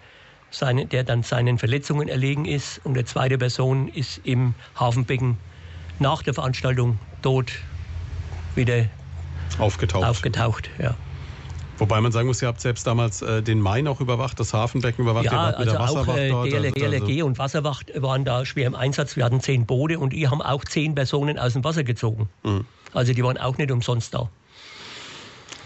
seine, 0.52 0.86
der 0.86 1.02
dann 1.02 1.24
seinen 1.24 1.58
Verletzungen 1.58 2.06
erlegen 2.06 2.44
ist. 2.44 2.80
Und 2.84 2.94
der 2.94 3.06
zweite 3.06 3.36
Person 3.36 3.88
ist 3.88 4.20
im 4.22 4.54
Hafenbecken 4.78 5.38
nach 5.98 6.22
der 6.22 6.34
Veranstaltung 6.34 7.00
tot 7.20 7.50
wieder 8.54 8.84
aufgetaucht. 9.58 10.04
aufgetaucht 10.04 10.70
ja. 10.78 10.94
Wobei 11.80 11.98
man 12.02 12.12
sagen 12.12 12.28
muss, 12.28 12.42
ihr 12.42 12.48
habt 12.48 12.60
selbst 12.60 12.86
damals 12.86 13.22
äh, 13.22 13.42
den 13.42 13.58
Main 13.58 13.88
auch 13.88 14.02
überwacht, 14.02 14.38
das 14.38 14.52
Hafenbecken 14.52 15.02
überwacht, 15.02 15.24
ja, 15.24 15.32
ihr 15.32 15.38
wart 15.38 15.58
mit 15.58 15.68
also 15.68 15.78
der 15.78 15.88
Wasserwacht 15.88 16.08
auch, 16.10 16.16
äh, 16.16 16.28
dort. 16.28 16.76
DLRG 16.76 16.82
also, 16.82 17.06
also. 17.06 17.26
und 17.26 17.38
Wasserwacht 17.38 18.02
waren 18.02 18.24
da 18.26 18.44
schwer 18.44 18.66
im 18.66 18.74
Einsatz. 18.74 19.16
Wir 19.16 19.24
hatten 19.24 19.40
zehn 19.40 19.64
Boote 19.64 19.98
und 19.98 20.12
die 20.12 20.28
haben 20.28 20.42
auch 20.42 20.62
zehn 20.64 20.94
Personen 20.94 21.38
aus 21.38 21.54
dem 21.54 21.64
Wasser 21.64 21.82
gezogen. 21.82 22.28
Mhm. 22.42 22.66
Also 22.92 23.14
die 23.14 23.24
waren 23.24 23.38
auch 23.38 23.56
nicht 23.56 23.70
umsonst 23.70 24.12
da. 24.12 24.28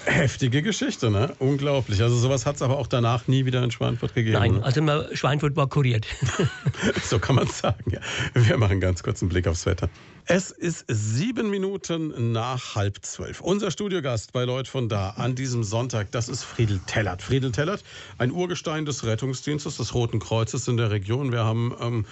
Heftige 0.06 0.62
Geschichte, 0.62 1.10
ne? 1.10 1.34
Unglaublich. 1.38 2.02
Also 2.02 2.16
sowas 2.16 2.46
hat 2.46 2.56
es 2.56 2.62
aber 2.62 2.78
auch 2.78 2.86
danach 2.86 3.26
nie 3.26 3.46
wieder 3.46 3.62
in 3.62 3.70
Schweinfurt 3.70 4.14
gegeben. 4.14 4.38
Nein, 4.38 4.54
ne? 4.54 4.64
also 4.64 5.14
Schweinfurt 5.14 5.56
war 5.56 5.68
kuriert. 5.68 6.06
so 7.02 7.18
kann 7.18 7.36
man 7.36 7.46
sagen, 7.46 7.90
ja. 7.90 8.00
Wir 8.34 8.58
machen 8.58 8.80
ganz 8.80 9.02
kurz 9.02 9.22
einen 9.22 9.30
Blick 9.30 9.46
aufs 9.46 9.66
Wetter. 9.66 9.88
Es 10.26 10.50
ist 10.50 10.86
sieben 10.88 11.50
Minuten 11.50 12.32
nach 12.32 12.74
halb 12.74 13.04
zwölf. 13.04 13.40
Unser 13.42 13.70
Studiogast 13.70 14.32
bei 14.32 14.44
Leut 14.44 14.68
von 14.68 14.88
da 14.88 15.10
an 15.10 15.34
diesem 15.34 15.62
Sonntag, 15.64 16.10
das 16.12 16.30
ist 16.30 16.44
Friedel 16.44 16.80
Tellert. 16.86 17.20
Friedel 17.20 17.52
Tellert, 17.52 17.84
ein 18.16 18.30
Urgestein 18.30 18.86
des 18.86 19.04
Rettungsdienstes 19.04 19.76
des 19.76 19.92
Roten 19.92 20.20
Kreuzes 20.20 20.66
in 20.66 20.78
der 20.78 20.90
Region. 20.90 21.30
Wir 21.30 21.44
haben 21.44 21.74
ähm, 21.78 22.06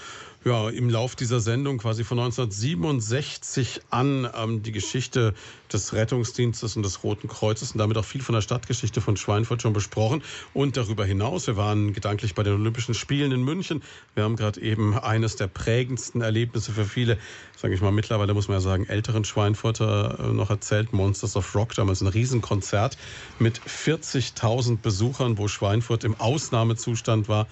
ja, 0.44 0.68
im 0.70 0.90
Lauf 0.90 1.14
dieser 1.14 1.40
Sendung 1.40 1.78
quasi 1.78 2.02
von 2.02 2.18
1967 2.18 3.80
an 3.90 4.28
ähm, 4.36 4.62
die 4.62 4.72
Geschichte 4.72 5.34
des 5.72 5.92
Rettungsdienstes 5.92 6.76
und 6.76 6.82
des 6.82 7.04
Roten 7.04 7.28
Kreuzes 7.28 7.72
und 7.72 7.78
damit 7.78 7.96
auch 7.96 8.04
viel 8.04 8.22
von 8.22 8.34
der 8.34 8.42
Stadtgeschichte 8.42 9.00
von 9.00 9.16
Schweinfurt 9.16 9.62
schon 9.62 9.72
besprochen. 9.72 10.22
Und 10.52 10.76
darüber 10.76 11.04
hinaus, 11.04 11.46
wir 11.46 11.56
waren 11.56 11.92
gedanklich 11.92 12.34
bei 12.34 12.42
den 12.42 12.54
Olympischen 12.54 12.94
Spielen 12.94 13.30
in 13.30 13.42
München. 13.42 13.82
Wir 14.14 14.24
haben 14.24 14.36
gerade 14.36 14.60
eben 14.60 14.98
eines 14.98 15.36
der 15.36 15.46
prägendsten 15.46 16.22
Erlebnisse 16.22 16.72
für 16.72 16.84
viele, 16.84 17.18
sage 17.56 17.74
ich 17.74 17.80
mal, 17.80 17.92
mittlerweile 17.92 18.34
muss 18.34 18.48
man 18.48 18.56
ja 18.56 18.60
sagen, 18.60 18.86
älteren 18.86 19.24
Schweinfurter 19.24 20.18
äh, 20.18 20.32
noch 20.32 20.50
erzählt. 20.50 20.92
Monsters 20.92 21.36
of 21.36 21.54
Rock, 21.54 21.74
damals 21.74 22.00
ein 22.00 22.08
Riesenkonzert 22.08 22.98
mit 23.38 23.60
40.000 23.60 24.78
Besuchern, 24.78 25.38
wo 25.38 25.46
Schweinfurt 25.46 26.02
im 26.02 26.20
Ausnahmezustand 26.20 27.28
war 27.28 27.46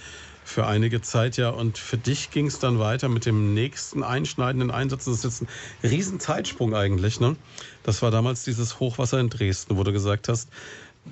für 0.50 0.66
einige 0.66 1.00
Zeit 1.00 1.36
ja. 1.36 1.50
Und 1.50 1.78
für 1.78 1.96
dich 1.96 2.30
ging 2.30 2.46
es 2.46 2.58
dann 2.58 2.78
weiter 2.78 3.08
mit 3.08 3.24
dem 3.26 3.54
nächsten 3.54 4.02
einschneidenden 4.02 4.70
Einsatz. 4.70 5.04
Das 5.04 5.14
ist 5.14 5.24
jetzt 5.24 5.42
ein 5.42 5.48
Riesenzeitsprung 5.88 6.74
eigentlich. 6.74 7.20
Ne? 7.20 7.36
Das 7.82 8.02
war 8.02 8.10
damals 8.10 8.44
dieses 8.44 8.80
Hochwasser 8.80 9.20
in 9.20 9.30
Dresden, 9.30 9.76
wo 9.76 9.84
du 9.84 9.92
gesagt 9.92 10.28
hast, 10.28 10.50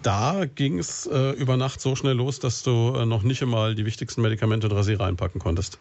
da 0.03 0.45
ging 0.45 0.79
es 0.79 1.07
äh, 1.07 1.31
über 1.33 1.57
Nacht 1.57 1.81
so 1.81 1.97
schnell 1.97 2.15
los, 2.15 2.39
dass 2.39 2.63
du 2.63 2.95
äh, 2.95 3.07
noch 3.07 3.23
nicht 3.23 3.43
einmal 3.43 3.75
die 3.75 3.85
wichtigsten 3.87 4.23
Medikamente 4.23 4.69
und 4.69 4.75
Rasierer 4.75 5.07
einpacken 5.07 5.41
konntest. 5.41 5.79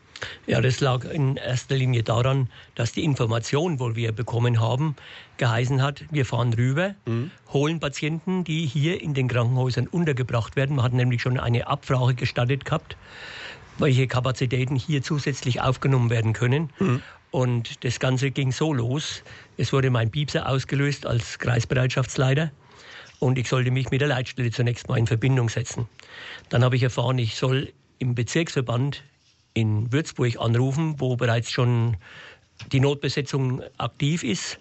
Ja, 0.47 0.61
das 0.61 0.79
lag 0.79 1.03
in 1.03 1.35
erster 1.35 1.75
Linie 1.75 2.03
daran, 2.03 2.49
dass 2.75 2.93
die 2.93 3.03
Information, 3.03 3.79
wo 3.79 3.95
wir 3.95 4.13
bekommen 4.13 4.59
haben, 4.59 4.95
geheißen 5.37 5.83
hat, 5.83 6.03
wir 6.09 6.25
fahren 6.25 6.53
rüber, 6.53 6.95
mhm. 7.05 7.31
holen 7.51 7.79
Patienten, 7.79 8.43
die 8.43 8.65
hier 8.65 9.01
in 9.01 9.13
den 9.13 9.27
Krankenhäusern 9.27 9.87
untergebracht 9.87 10.55
werden. 10.55 10.77
Wir 10.77 10.83
hatten 10.83 10.97
nämlich 10.97 11.21
schon 11.21 11.37
eine 11.37 11.67
Abfrage 11.67 12.15
gestattet 12.15 12.65
gehabt, 12.65 12.97
welche 13.80 14.07
Kapazitäten 14.07 14.75
hier 14.75 15.01
zusätzlich 15.01 15.61
aufgenommen 15.61 16.09
werden 16.09 16.34
können. 16.34 16.69
Mhm. 16.80 17.01
Und 17.32 17.84
das 17.84 17.99
Ganze 17.99 18.32
ging 18.32 18.51
so 18.51 18.73
los. 18.73 19.23
Es 19.57 19.73
wurde 19.73 19.89
mein 19.89 20.11
Piepser 20.11 20.47
ausgelöst 20.49 21.05
als 21.05 21.39
Kreisbereitschaftsleiter 21.39 22.51
und 23.19 23.38
ich 23.38 23.49
sollte 23.49 23.71
mich 23.71 23.89
mit 23.91 24.01
der 24.01 24.07
Leitstelle 24.07 24.51
zunächst 24.51 24.88
mal 24.88 24.97
in 24.97 25.07
Verbindung 25.07 25.49
setzen. 25.49 25.88
Dann 26.49 26.63
habe 26.63 26.75
ich 26.75 26.84
erfahren, 26.84 27.17
ich 27.17 27.36
soll 27.36 27.73
im 27.99 28.15
Bezirksverband 28.15 29.03
in 29.53 29.91
Würzburg 29.91 30.39
anrufen, 30.39 30.99
wo 30.99 31.15
bereits 31.15 31.51
schon 31.51 31.97
die 32.71 32.80
Notbesetzung 32.80 33.61
aktiv 33.78 34.23
ist 34.23 34.59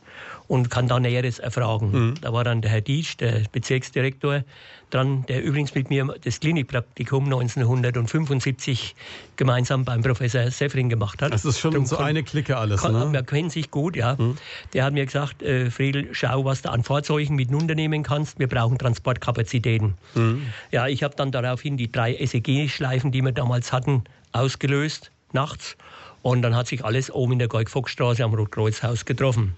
und 0.48 0.70
kann 0.70 0.88
da 0.88 1.00
Näheres 1.00 1.38
erfragen. 1.38 1.90
Mhm. 1.90 2.14
Da 2.20 2.32
war 2.32 2.44
dann 2.44 2.62
der 2.62 2.70
Herr 2.70 2.80
Dietsch, 2.80 3.16
der 3.18 3.42
Bezirksdirektor, 3.52 4.44
dran, 4.90 5.24
der 5.26 5.42
übrigens 5.42 5.74
mit 5.74 5.90
mir 5.90 6.14
das 6.22 6.40
Klinikpraktikum 6.40 7.24
1975 7.24 8.94
gemeinsam 9.36 9.84
beim 9.84 10.02
Professor 10.02 10.50
Seffring 10.50 10.88
gemacht 10.88 11.22
hat. 11.22 11.32
Das 11.32 11.44
ist 11.44 11.58
schon 11.58 11.72
Darum 11.72 11.86
so 11.86 11.96
eine 11.96 12.22
Clique 12.22 12.56
alles, 12.56 12.82
kann, 12.82 12.92
ne? 12.92 13.12
Wir 13.12 13.22
kennen 13.22 13.50
sich 13.50 13.70
gut, 13.70 13.96
ja. 13.96 14.14
Mhm. 14.16 14.36
Der 14.72 14.84
hat 14.84 14.92
mir 14.92 15.04
gesagt, 15.04 15.42
äh, 15.42 15.70
Friedel, 15.70 16.08
schau, 16.12 16.44
was 16.44 16.62
du 16.62 16.70
an 16.70 16.84
Fahrzeugen 16.84 17.34
mit 17.34 17.52
unternehmen 17.52 18.02
kannst. 18.02 18.38
Wir 18.38 18.48
brauchen 18.48 18.78
Transportkapazitäten. 18.78 19.94
Mhm. 20.14 20.42
Ja, 20.70 20.86
ich 20.86 21.02
habe 21.02 21.16
dann 21.16 21.32
daraufhin 21.32 21.76
die 21.76 21.90
drei 21.90 22.14
SEG-Schleifen, 22.14 23.10
die 23.10 23.22
wir 23.22 23.32
damals 23.32 23.72
hatten, 23.72 24.04
ausgelöst, 24.32 25.10
nachts. 25.32 25.76
Und 26.22 26.42
dann 26.42 26.56
hat 26.56 26.66
sich 26.66 26.84
alles 26.84 27.10
oben 27.10 27.34
in 27.34 27.38
der 27.38 27.48
Georg-Fock-Straße 27.48 28.24
am 28.24 28.34
Rotkreuzhaus 28.34 29.04
getroffen. 29.04 29.54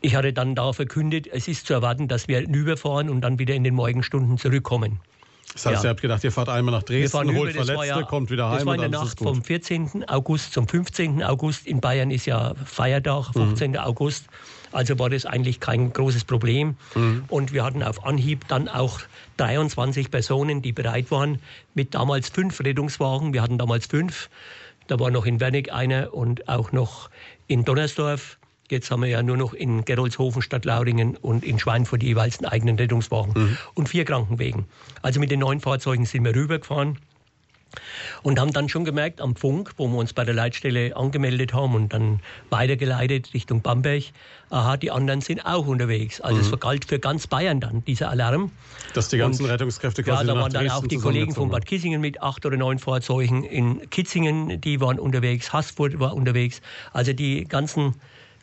Ich 0.00 0.14
hatte 0.14 0.32
dann 0.32 0.54
da 0.54 0.72
verkündet, 0.72 1.26
es 1.26 1.48
ist 1.48 1.66
zu 1.66 1.74
erwarten, 1.74 2.08
dass 2.08 2.28
wir 2.28 2.40
hinüberfahren 2.40 3.08
und 3.10 3.20
dann 3.22 3.38
wieder 3.38 3.54
in 3.54 3.64
den 3.64 3.74
Morgenstunden 3.74 4.38
zurückkommen. 4.38 5.00
Das 5.52 5.64
heißt, 5.64 5.84
ja. 5.84 5.88
ihr 5.88 5.90
habt 5.90 6.02
gedacht, 6.02 6.24
ihr 6.24 6.32
fahrt 6.32 6.48
einmal 6.48 6.74
nach 6.74 6.82
Dresden, 6.82 7.34
holt 7.34 7.54
über, 7.54 7.64
Verletzte, 7.64 7.86
ja, 7.86 8.02
kommt 8.02 8.30
wieder 8.30 8.50
heim. 8.50 8.58
Das 8.58 8.66
war 8.66 8.74
in 8.74 8.80
der 8.80 8.90
Nacht 8.90 9.18
vom 9.18 9.42
14. 9.42 10.06
August 10.08 10.52
zum 10.52 10.68
15. 10.68 11.22
August. 11.22 11.66
In 11.66 11.80
Bayern 11.80 12.10
ist 12.10 12.26
ja 12.26 12.54
Feiertag, 12.64 13.32
15. 13.32 13.70
Mhm. 13.70 13.76
August. 13.78 14.26
Also 14.72 14.98
war 14.98 15.08
das 15.08 15.24
eigentlich 15.24 15.60
kein 15.60 15.92
großes 15.92 16.24
Problem. 16.24 16.76
Mhm. 16.94 17.24
Und 17.28 17.52
wir 17.54 17.64
hatten 17.64 17.82
auf 17.82 18.04
Anhieb 18.04 18.46
dann 18.48 18.68
auch 18.68 19.00
23 19.38 20.10
Personen, 20.10 20.60
die 20.60 20.72
bereit 20.72 21.10
waren, 21.10 21.40
mit 21.74 21.94
damals 21.94 22.28
fünf 22.28 22.60
Rettungswagen. 22.60 23.32
Wir 23.32 23.40
hatten 23.40 23.56
damals 23.56 23.86
fünf. 23.86 24.28
Da 24.88 25.00
war 25.00 25.10
noch 25.10 25.24
in 25.24 25.40
Wernig 25.40 25.72
einer 25.72 26.12
und 26.12 26.48
auch 26.48 26.72
noch 26.72 27.08
in 27.46 27.64
Donnersdorf. 27.64 28.38
Jetzt 28.70 28.90
haben 28.90 29.02
wir 29.02 29.08
ja 29.08 29.22
nur 29.22 29.36
noch 29.36 29.54
in 29.54 29.84
Geroldshofen, 29.84 30.42
Stadtlauringen 30.42 31.16
und 31.16 31.44
in 31.44 31.58
Schweinfurt 31.58 32.02
jeweils 32.02 32.38
einen 32.38 32.46
eigenen 32.46 32.76
Rettungswagen 32.76 33.32
mhm. 33.34 33.58
und 33.74 33.88
vier 33.88 34.04
Krankenwegen. 34.04 34.64
Also 35.02 35.20
mit 35.20 35.30
den 35.30 35.40
neuen 35.40 35.60
Fahrzeugen 35.60 36.04
sind 36.04 36.24
wir 36.24 36.34
rübergefahren 36.34 36.98
und 38.22 38.38
haben 38.38 38.52
dann 38.52 38.68
schon 38.68 38.84
gemerkt 38.84 39.20
am 39.20 39.36
Funk, 39.36 39.72
wo 39.76 39.88
wir 39.88 39.98
uns 39.98 40.12
bei 40.12 40.24
der 40.24 40.34
Leitstelle 40.34 40.96
angemeldet 40.96 41.52
haben 41.52 41.74
und 41.74 41.92
dann 41.92 42.20
weitergeleitet 42.50 43.34
Richtung 43.34 43.60
Bamberg, 43.60 44.04
aha, 44.50 44.76
die 44.76 44.90
anderen 44.90 45.20
sind 45.20 45.44
auch 45.44 45.66
unterwegs. 45.66 46.20
Also 46.20 46.42
mhm. 46.42 46.54
es 46.54 46.60
galt 46.60 46.84
für 46.84 46.98
ganz 46.98 47.26
Bayern 47.26 47.60
dann, 47.60 47.84
dieser 47.84 48.10
Alarm. 48.10 48.50
Dass 48.94 49.08
die 49.08 49.18
ganzen 49.18 49.44
und, 49.44 49.50
Rettungskräfte 49.50 50.02
quasi 50.02 50.26
Ja, 50.26 50.34
da 50.34 50.40
waren 50.40 50.52
dann 50.52 50.70
auch 50.70 50.86
die 50.86 50.96
Kollegen 50.96 51.34
von 51.34 51.50
Bad 51.50 51.66
Kissingen 51.66 52.00
mit 52.00 52.22
acht 52.22 52.44
oder 52.46 52.56
neun 52.56 52.78
Fahrzeugen. 52.78 53.44
In 53.44 53.88
Kitzingen, 53.90 54.60
die 54.60 54.80
waren 54.80 54.98
unterwegs, 54.98 55.52
Haßfurt 55.52 55.98
war 55.98 56.14
unterwegs. 56.14 56.60
Also 56.92 57.12
die 57.12 57.44
ganzen 57.44 57.94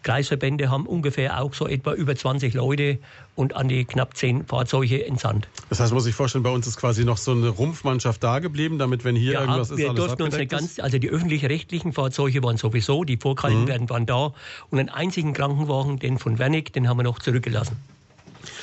Kreisverbände 0.03 0.69
haben 0.69 0.85
ungefähr 0.85 1.41
auch 1.41 1.53
so 1.53 1.67
etwa 1.67 1.93
über 1.93 2.15
20 2.15 2.53
Leute 2.53 2.99
und 3.35 3.55
an 3.55 3.67
die 3.67 3.85
knapp 3.85 4.15
10 4.15 4.45
Fahrzeuge 4.45 5.05
entsandt. 5.05 5.47
Das 5.69 5.79
heißt, 5.79 5.93
muss 5.93 6.05
ich 6.05 6.13
vorstellen, 6.15 6.43
bei 6.43 6.49
uns 6.51 6.67
ist 6.67 6.77
quasi 6.77 7.03
noch 7.05 7.17
so 7.17 7.31
eine 7.31 7.49
Rumpfmannschaft 7.49 8.23
da 8.23 8.39
geblieben, 8.39 8.77
damit 8.77 9.03
wenn 9.03 9.15
hier 9.15 9.33
ja, 9.33 9.41
irgendwas 9.41 9.71
ist, 9.71 9.77
wir 9.77 9.93
durften 9.93 10.23
uns 10.23 10.37
ganz, 10.47 10.79
also 10.79 10.99
die 10.99 11.09
öffentlich-rechtlichen 11.09 11.93
Fahrzeuge 11.93 12.43
waren 12.43 12.57
sowieso, 12.57 13.03
die 13.03 13.17
vorgehalten 13.17 13.63
mhm. 13.63 13.67
werden, 13.67 13.89
waren 13.89 14.05
da 14.05 14.33
und 14.69 14.79
einen 14.79 14.89
einzigen 14.89 15.33
Krankenwagen, 15.33 15.99
den 15.99 16.19
von 16.19 16.37
Wernig, 16.37 16.73
den 16.73 16.87
haben 16.87 16.97
wir 16.97 17.03
noch 17.03 17.19
zurückgelassen. 17.19 17.77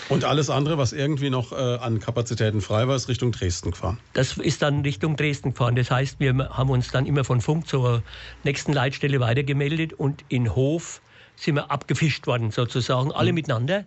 Und 0.08 0.24
alles 0.24 0.50
andere, 0.50 0.76
was 0.76 0.92
irgendwie 0.92 1.30
noch 1.30 1.52
äh, 1.52 1.54
an 1.54 2.00
Kapazitäten 2.00 2.60
frei 2.60 2.88
war, 2.88 2.96
ist 2.96 3.08
Richtung 3.08 3.32
Dresden 3.32 3.70
gefahren. 3.70 3.98
Das 4.12 4.36
ist 4.36 4.60
dann 4.62 4.82
Richtung 4.82 5.16
Dresden 5.16 5.52
gefahren. 5.52 5.76
Das 5.76 5.90
heißt, 5.90 6.20
wir 6.20 6.34
haben 6.50 6.70
uns 6.70 6.90
dann 6.90 7.06
immer 7.06 7.24
von 7.24 7.40
Funk 7.40 7.66
zur 7.66 8.02
nächsten 8.44 8.72
Leitstelle 8.72 9.20
weitergemeldet 9.20 9.92
und 9.92 10.24
in 10.28 10.54
Hof 10.54 11.00
sind 11.40 11.54
wir 11.56 11.70
abgefischt 11.70 12.26
worden 12.26 12.50
sozusagen, 12.50 13.12
alle 13.12 13.32
mhm. 13.32 13.36
miteinander 13.36 13.84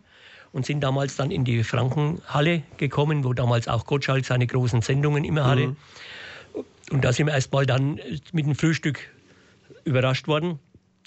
und 0.51 0.65
sind 0.65 0.81
damals 0.81 1.15
dann 1.15 1.31
in 1.31 1.45
die 1.45 1.63
Frankenhalle 1.63 2.63
gekommen, 2.77 3.23
wo 3.23 3.33
damals 3.33 3.67
auch 3.67 3.85
Gottschalk 3.85 4.25
seine 4.25 4.47
großen 4.47 4.81
Sendungen 4.81 5.23
immer 5.23 5.45
hatte. 5.45 5.67
Mhm. 5.67 5.75
Und 6.91 7.03
da 7.03 7.13
sind 7.13 7.27
wir 7.27 7.33
erstmal 7.33 7.65
dann 7.65 7.99
mit 8.31 8.45
dem 8.45 8.55
Frühstück 8.55 8.99
überrascht 9.83 10.27
worden. 10.27 10.59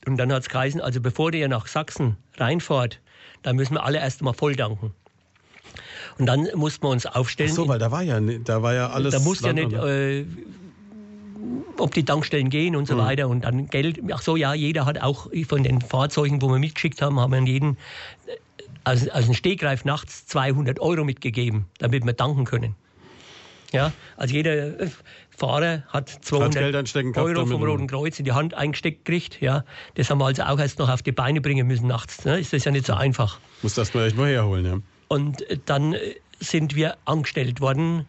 Und 0.07 0.17
dann 0.17 0.33
hat 0.33 0.43
es 0.43 0.49
geheißen, 0.49 0.81
also 0.81 1.01
bevor 1.01 1.33
ihr 1.35 1.49
nach 1.49 1.67
Sachsen 1.67 2.17
reinfahrt, 2.37 3.01
dann 3.43 3.57
müssen 3.57 3.75
wir 3.75 3.85
alle 3.85 3.99
erst 3.99 4.21
einmal 4.21 4.35
voll 4.35 4.55
danken. 4.55 4.95
Und 6.19 6.27
dann 6.27 6.49
mussten 6.55 6.85
wir 6.85 6.91
uns 6.91 7.07
aufstellen. 7.07 7.51
Ach 7.53 7.57
so, 7.57 7.69
weil 7.69 7.79
da 7.79 7.91
war 7.91 8.03
ja, 8.03 8.21
da 8.21 8.63
war 8.63 8.75
ja 8.75 8.91
alles. 8.91 9.13
Da 9.13 9.21
muss 9.21 9.41
ja 9.41 9.53
nicht, 9.53 9.73
äh, 9.73 10.25
ob 11.79 11.95
die 11.95 12.05
Tankstellen 12.05 12.51
gehen 12.51 12.77
und 12.77 12.87
so 12.87 12.95
mhm. 12.95 12.99
weiter 12.99 13.29
und 13.29 13.45
dann 13.45 13.67
Geld. 13.69 14.01
Ach 14.13 14.23
so, 14.23 14.37
ja, 14.37 14.55
jeder 14.55 14.87
hat 14.87 15.01
auch 15.01 15.29
von 15.49 15.63
den 15.63 15.81
Fahrzeugen, 15.81 16.43
wo 16.43 16.49
wir 16.49 16.59
mitgeschickt 16.59 17.03
haben, 17.03 17.21
haben 17.21 17.33
wir 17.33 17.43
jeden 17.43 17.77
aus, 18.85 19.09
aus 19.09 19.25
dem 19.25 19.35
Stegreif 19.35 19.85
nachts 19.85 20.27
200 20.27 20.81
Euro 20.81 21.05
mitgegeben, 21.05 21.67
damit 21.79 22.05
wir 22.05 22.13
danken 22.13 22.45
können. 22.45 22.75
Ja, 23.73 23.93
also 24.17 24.35
jeder 24.35 24.81
äh, 24.81 24.89
Fahrer 25.37 25.83
hat 25.89 26.09
200 26.09 27.17
Euro 27.17 27.47
vom 27.47 27.63
Roten 27.63 27.89
Kreuz 27.89 28.19
in 28.19 28.25
die 28.25 28.33
Hand 28.33 28.55
eingesteckt 28.55 29.05
gekriegt. 29.05 29.41
Ja, 29.41 29.65
das 29.95 30.09
haben 30.09 30.19
wir 30.19 30.27
also 30.27 30.45
auch 30.45 30.59
erst 30.59 30.79
noch 30.79 30.89
auf 30.89 31.03
die 31.03 31.13
Beine 31.13 31.41
bringen 31.41 31.67
müssen 31.67 31.89
nachts. 31.89 32.25
Ne? 32.25 32.39
Ist 32.39 32.53
das 32.53 32.65
ja 32.65 32.71
nicht 32.71 32.87
so 32.87 32.95
einfach. 32.95 33.39
Muss 33.63 33.75
das 33.75 33.93
mal 33.93 34.07
echt 34.07 34.17
mal 34.17 34.31
herholen, 34.31 34.65
ja. 34.65 34.79
Und 35.09 35.43
äh, 35.51 35.59
dann 35.67 35.95
äh, 35.95 36.15
sind 36.39 36.77
wir 36.77 36.97
angestellt 37.05 37.61
worden, 37.61 38.07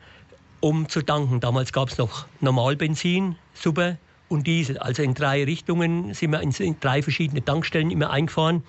um 0.59 0.89
zu 0.89 1.01
tanken. 1.01 1.39
Damals 1.39 1.71
gab 1.71 1.89
es 1.89 1.97
noch 1.97 2.25
Normalbenzin, 2.41 3.35
Super 3.53 3.97
und 4.29 4.47
Diesel. 4.47 4.77
Also 4.77 5.03
in 5.03 5.13
drei 5.13 5.43
Richtungen 5.43 6.13
sind 6.13 6.31
wir 6.31 6.41
in, 6.41 6.79
drei 6.79 7.01
verschiedene 7.01 7.43
Tankstellen 7.43 7.91
immer 7.91 8.09
eingefahren. 8.09 8.63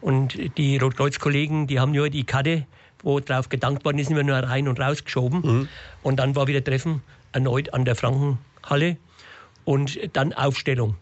Und 0.00 0.38
die 0.56 0.76
Rotkreuz-Kollegen, 0.76 1.66
die 1.66 1.80
haben 1.80 1.92
nur 1.92 2.10
die 2.10 2.24
Karte 2.24 2.66
wo 3.02 3.20
drauf 3.20 3.48
gedankt 3.48 3.84
worden 3.84 3.98
ist, 3.98 4.08
sind 4.08 4.16
wir 4.16 4.24
nur 4.24 4.36
rein 4.36 4.68
und 4.68 4.80
raus 4.80 5.04
geschoben. 5.04 5.40
Mhm. 5.40 5.68
Und 6.02 6.16
dann 6.16 6.34
war 6.34 6.46
wieder 6.48 6.62
Treffen 6.62 7.02
erneut 7.32 7.72
an 7.72 7.84
der 7.84 7.94
Frankenhalle 7.94 8.96
und 9.64 9.98
dann 10.14 10.32
Aufstellung. 10.32 10.96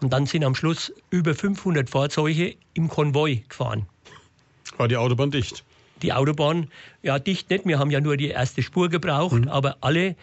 Und 0.00 0.12
dann 0.12 0.26
sind 0.26 0.44
am 0.44 0.54
Schluss 0.54 0.92
über 1.10 1.34
500 1.34 1.90
Fahrzeuge 1.90 2.56
im 2.74 2.88
Konvoi 2.88 3.44
gefahren. 3.48 3.86
War 4.76 4.88
die 4.88 4.96
Autobahn 4.96 5.30
dicht? 5.30 5.64
Die 6.02 6.12
Autobahn, 6.12 6.68
ja, 7.02 7.18
dicht 7.18 7.50
nicht. 7.50 7.66
Wir 7.66 7.78
haben 7.78 7.90
ja 7.90 8.00
nur 8.00 8.16
die 8.16 8.28
erste 8.28 8.62
Spur 8.62 8.88
gebraucht, 8.88 9.44
mhm. 9.44 9.48
aber 9.48 9.76
alle, 9.80 10.14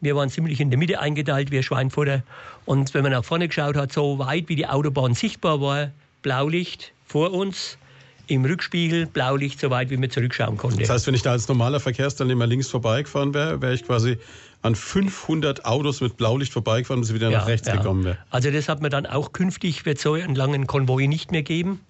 wir 0.00 0.16
waren 0.16 0.28
ziemlich 0.28 0.60
in 0.60 0.70
der 0.70 0.78
Mitte 0.78 1.00
eingeteilt, 1.00 1.50
wir 1.50 1.62
Schweinfurter. 1.62 2.22
Und 2.64 2.94
wenn 2.94 3.02
man 3.02 3.12
nach 3.12 3.24
vorne 3.24 3.48
geschaut 3.48 3.76
hat, 3.76 3.92
so 3.92 4.18
weit 4.18 4.48
wie 4.48 4.56
die 4.56 4.66
Autobahn 4.66 5.14
sichtbar 5.14 5.60
war, 5.60 5.90
Blaulicht 6.22 6.92
vor 7.06 7.32
uns, 7.32 7.78
im 8.26 8.44
Rückspiegel 8.44 9.06
Blaulicht 9.06 9.60
so 9.60 9.70
weit, 9.70 9.90
wie 9.90 9.96
man 9.96 10.10
zurückschauen 10.10 10.56
konnte. 10.56 10.78
Das 10.78 10.90
heißt, 10.90 11.06
wenn 11.06 11.14
ich 11.14 11.22
da 11.22 11.32
als 11.32 11.46
normaler 11.48 11.80
Verkehrsteilnehmer 11.80 12.46
links 12.46 12.68
vorbeigefahren 12.68 13.34
wäre, 13.34 13.60
wäre 13.60 13.74
ich 13.74 13.84
quasi 13.84 14.16
an 14.62 14.74
500 14.74 15.66
Autos 15.66 16.00
mit 16.00 16.16
Blaulicht 16.16 16.52
vorbeigefahren, 16.52 17.00
bis 17.00 17.10
ich 17.10 17.14
wieder 17.14 17.30
ja, 17.30 17.38
nach 17.38 17.46
rechts 17.46 17.68
ja. 17.68 17.76
gekommen 17.76 18.04
wäre. 18.04 18.18
Also 18.30 18.50
das 18.50 18.68
hat 18.68 18.80
man 18.80 18.90
dann 18.90 19.04
auch 19.04 19.32
künftig, 19.32 19.84
wird 19.84 19.98
so 19.98 20.14
einen 20.14 20.34
langen 20.34 20.66
Konvoi 20.66 21.06
nicht 21.06 21.32
mehr 21.32 21.42
geben, 21.42 21.80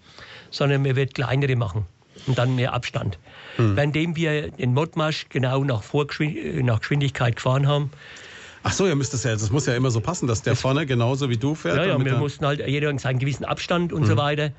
sondern 0.50 0.82
man 0.82 0.96
wird 0.96 1.14
kleinere 1.14 1.54
machen 1.54 1.86
und 2.26 2.38
dann 2.38 2.54
mehr 2.54 2.72
Abstand. 2.72 3.18
Hm. 3.56 3.76
Währenddem 3.76 4.16
wir 4.16 4.50
den 4.50 4.74
Modmarsch 4.74 5.26
genau 5.28 5.64
nach, 5.64 5.82
Vorgeschwind 5.82 6.64
nach 6.64 6.80
Geschwindigkeit 6.80 7.36
gefahren 7.36 7.66
haben, 7.66 7.90
Ach 8.66 8.72
so, 8.72 8.86
ihr 8.86 8.94
müsst 8.94 9.12
das 9.12 9.24
ja, 9.24 9.32
das 9.32 9.50
muss 9.50 9.66
ja 9.66 9.74
immer 9.74 9.90
so 9.90 10.00
passen, 10.00 10.26
dass 10.26 10.40
der 10.40 10.56
vorne 10.56 10.86
genauso 10.86 11.28
wie 11.28 11.36
du 11.36 11.54
fährt. 11.54 11.76
Ja, 11.76 11.84
ja, 11.84 12.02
wir 12.02 12.16
mussten 12.16 12.46
halt 12.46 12.66
jeder 12.66 12.98
seinen 12.98 13.18
gewissen 13.18 13.44
Abstand 13.44 13.92
und 13.92 14.02
hm. 14.02 14.08
so 14.08 14.16
weiter. 14.16 14.52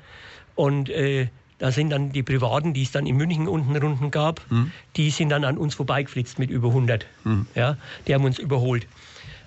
Und 0.54 0.88
äh, 0.90 1.26
da 1.58 1.72
sind 1.72 1.90
dann 1.90 2.12
die 2.12 2.22
Privaten, 2.22 2.74
die 2.74 2.82
es 2.82 2.92
dann 2.92 3.06
in 3.06 3.16
München 3.16 3.48
unten 3.48 3.76
runden 3.76 4.10
gab, 4.10 4.40
mhm. 4.50 4.72
die 4.96 5.10
sind 5.10 5.30
dann 5.30 5.44
an 5.44 5.56
uns 5.56 5.74
vorbeigeflitzt 5.74 6.38
mit 6.38 6.50
über 6.50 6.68
100. 6.68 7.06
Mhm. 7.24 7.46
Ja, 7.54 7.76
die 8.06 8.14
haben 8.14 8.24
uns 8.24 8.38
überholt. 8.38 8.86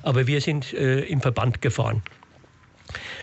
Aber 0.01 0.27
wir 0.27 0.41
sind 0.41 0.73
äh, 0.73 1.01
im 1.01 1.21
Verband 1.21 1.61
gefahren. 1.61 2.01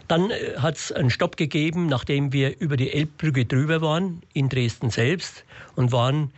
Dann 0.08 0.30
äh, 0.30 0.56
hat 0.58 0.76
es 0.76 0.92
einen 0.92 1.10
Stopp 1.10 1.36
gegeben, 1.36 1.86
nachdem 1.86 2.32
wir 2.32 2.58
über 2.60 2.76
die 2.76 2.92
Elbbrücke 2.92 3.44
drüber 3.44 3.80
waren, 3.80 4.22
in 4.32 4.48
Dresden 4.48 4.90
selbst, 4.90 5.44
und 5.74 5.92
waren 5.92 6.30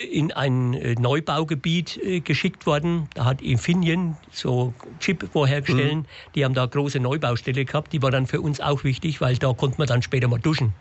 in 0.00 0.32
ein 0.32 0.74
äh, 0.74 0.94
Neubaugebiet 0.94 1.98
äh, 1.98 2.20
geschickt 2.20 2.66
worden. 2.66 3.08
Da 3.14 3.26
hat 3.26 3.42
Infineon 3.42 4.16
so 4.32 4.72
Chip 4.98 5.28
vorhergestellt. 5.30 5.96
Mhm. 5.96 6.04
Die 6.34 6.44
haben 6.44 6.54
da 6.54 6.64
große 6.64 7.00
Neubaustelle 7.00 7.64
gehabt. 7.64 7.92
Die 7.92 8.00
war 8.00 8.10
dann 8.10 8.26
für 8.26 8.40
uns 8.40 8.60
auch 8.60 8.82
wichtig, 8.82 9.20
weil 9.20 9.36
da 9.36 9.52
konnte 9.52 9.78
man 9.78 9.86
dann 9.86 10.00
später 10.00 10.26
mal 10.28 10.40
duschen. 10.40 10.72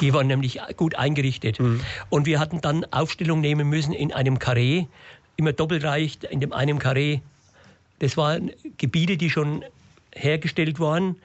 Die 0.00 0.12
waren 0.12 0.26
nämlich 0.26 0.60
gut 0.76 0.96
eingerichtet. 0.96 1.60
Mhm. 1.60 1.80
Und 2.10 2.26
wir 2.26 2.40
hatten 2.40 2.60
dann 2.60 2.84
Aufstellung 2.90 3.40
nehmen 3.40 3.68
müssen 3.68 3.92
in 3.92 4.12
einem 4.12 4.38
Karree, 4.38 4.86
immer 5.36 5.52
doppelreich, 5.52 6.18
in 6.28 6.40
dem 6.40 6.52
einen 6.52 6.78
Karree. 6.78 7.20
Das 8.00 8.16
waren 8.16 8.50
Gebiete, 8.76 9.16
die 9.16 9.30
schon 9.30 9.64
hergestellt 10.14 10.80
waren. 10.80 11.16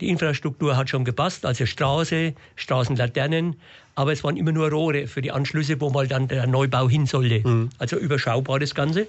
Die 0.00 0.08
Infrastruktur 0.08 0.76
hat 0.76 0.88
schon 0.88 1.04
gepasst, 1.04 1.46
also 1.46 1.64
Straße, 1.66 2.34
Straßenlaternen, 2.56 3.56
aber 3.94 4.12
es 4.12 4.24
waren 4.24 4.36
immer 4.36 4.52
nur 4.52 4.70
Rohre 4.70 5.06
für 5.06 5.22
die 5.22 5.30
Anschlüsse, 5.30 5.80
wo 5.80 5.90
mal 5.90 6.08
dann 6.08 6.28
der 6.28 6.46
Neubau 6.46 6.88
hin 6.88 7.06
sollte. 7.06 7.46
Mhm. 7.46 7.70
Also 7.78 7.96
überschaubar 7.96 8.58
das 8.58 8.74
Ganze. 8.74 9.06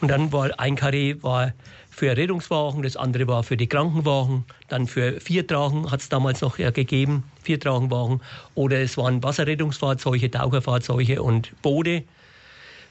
Und 0.00 0.08
dann 0.08 0.32
war 0.32 0.58
ein 0.58 0.76
Karree 0.76 1.16
war 1.22 1.52
für 1.90 2.14
Rettungswagen, 2.14 2.82
das 2.82 2.96
andere 2.96 3.26
war 3.26 3.42
für 3.42 3.56
die 3.56 3.68
Krankenwagen, 3.68 4.44
dann 4.68 4.86
für 4.86 5.18
Viertragen 5.18 5.90
hat 5.90 6.00
es 6.00 6.10
damals 6.10 6.42
noch 6.42 6.58
ja, 6.58 6.70
gegeben, 6.70 7.24
Viertragenwagen, 7.42 8.20
oder 8.54 8.80
es 8.80 8.98
waren 8.98 9.22
Wasserrettungsfahrzeuge, 9.22 10.30
Taucherfahrzeuge 10.30 11.22
und 11.22 11.50
Boote, 11.62 12.02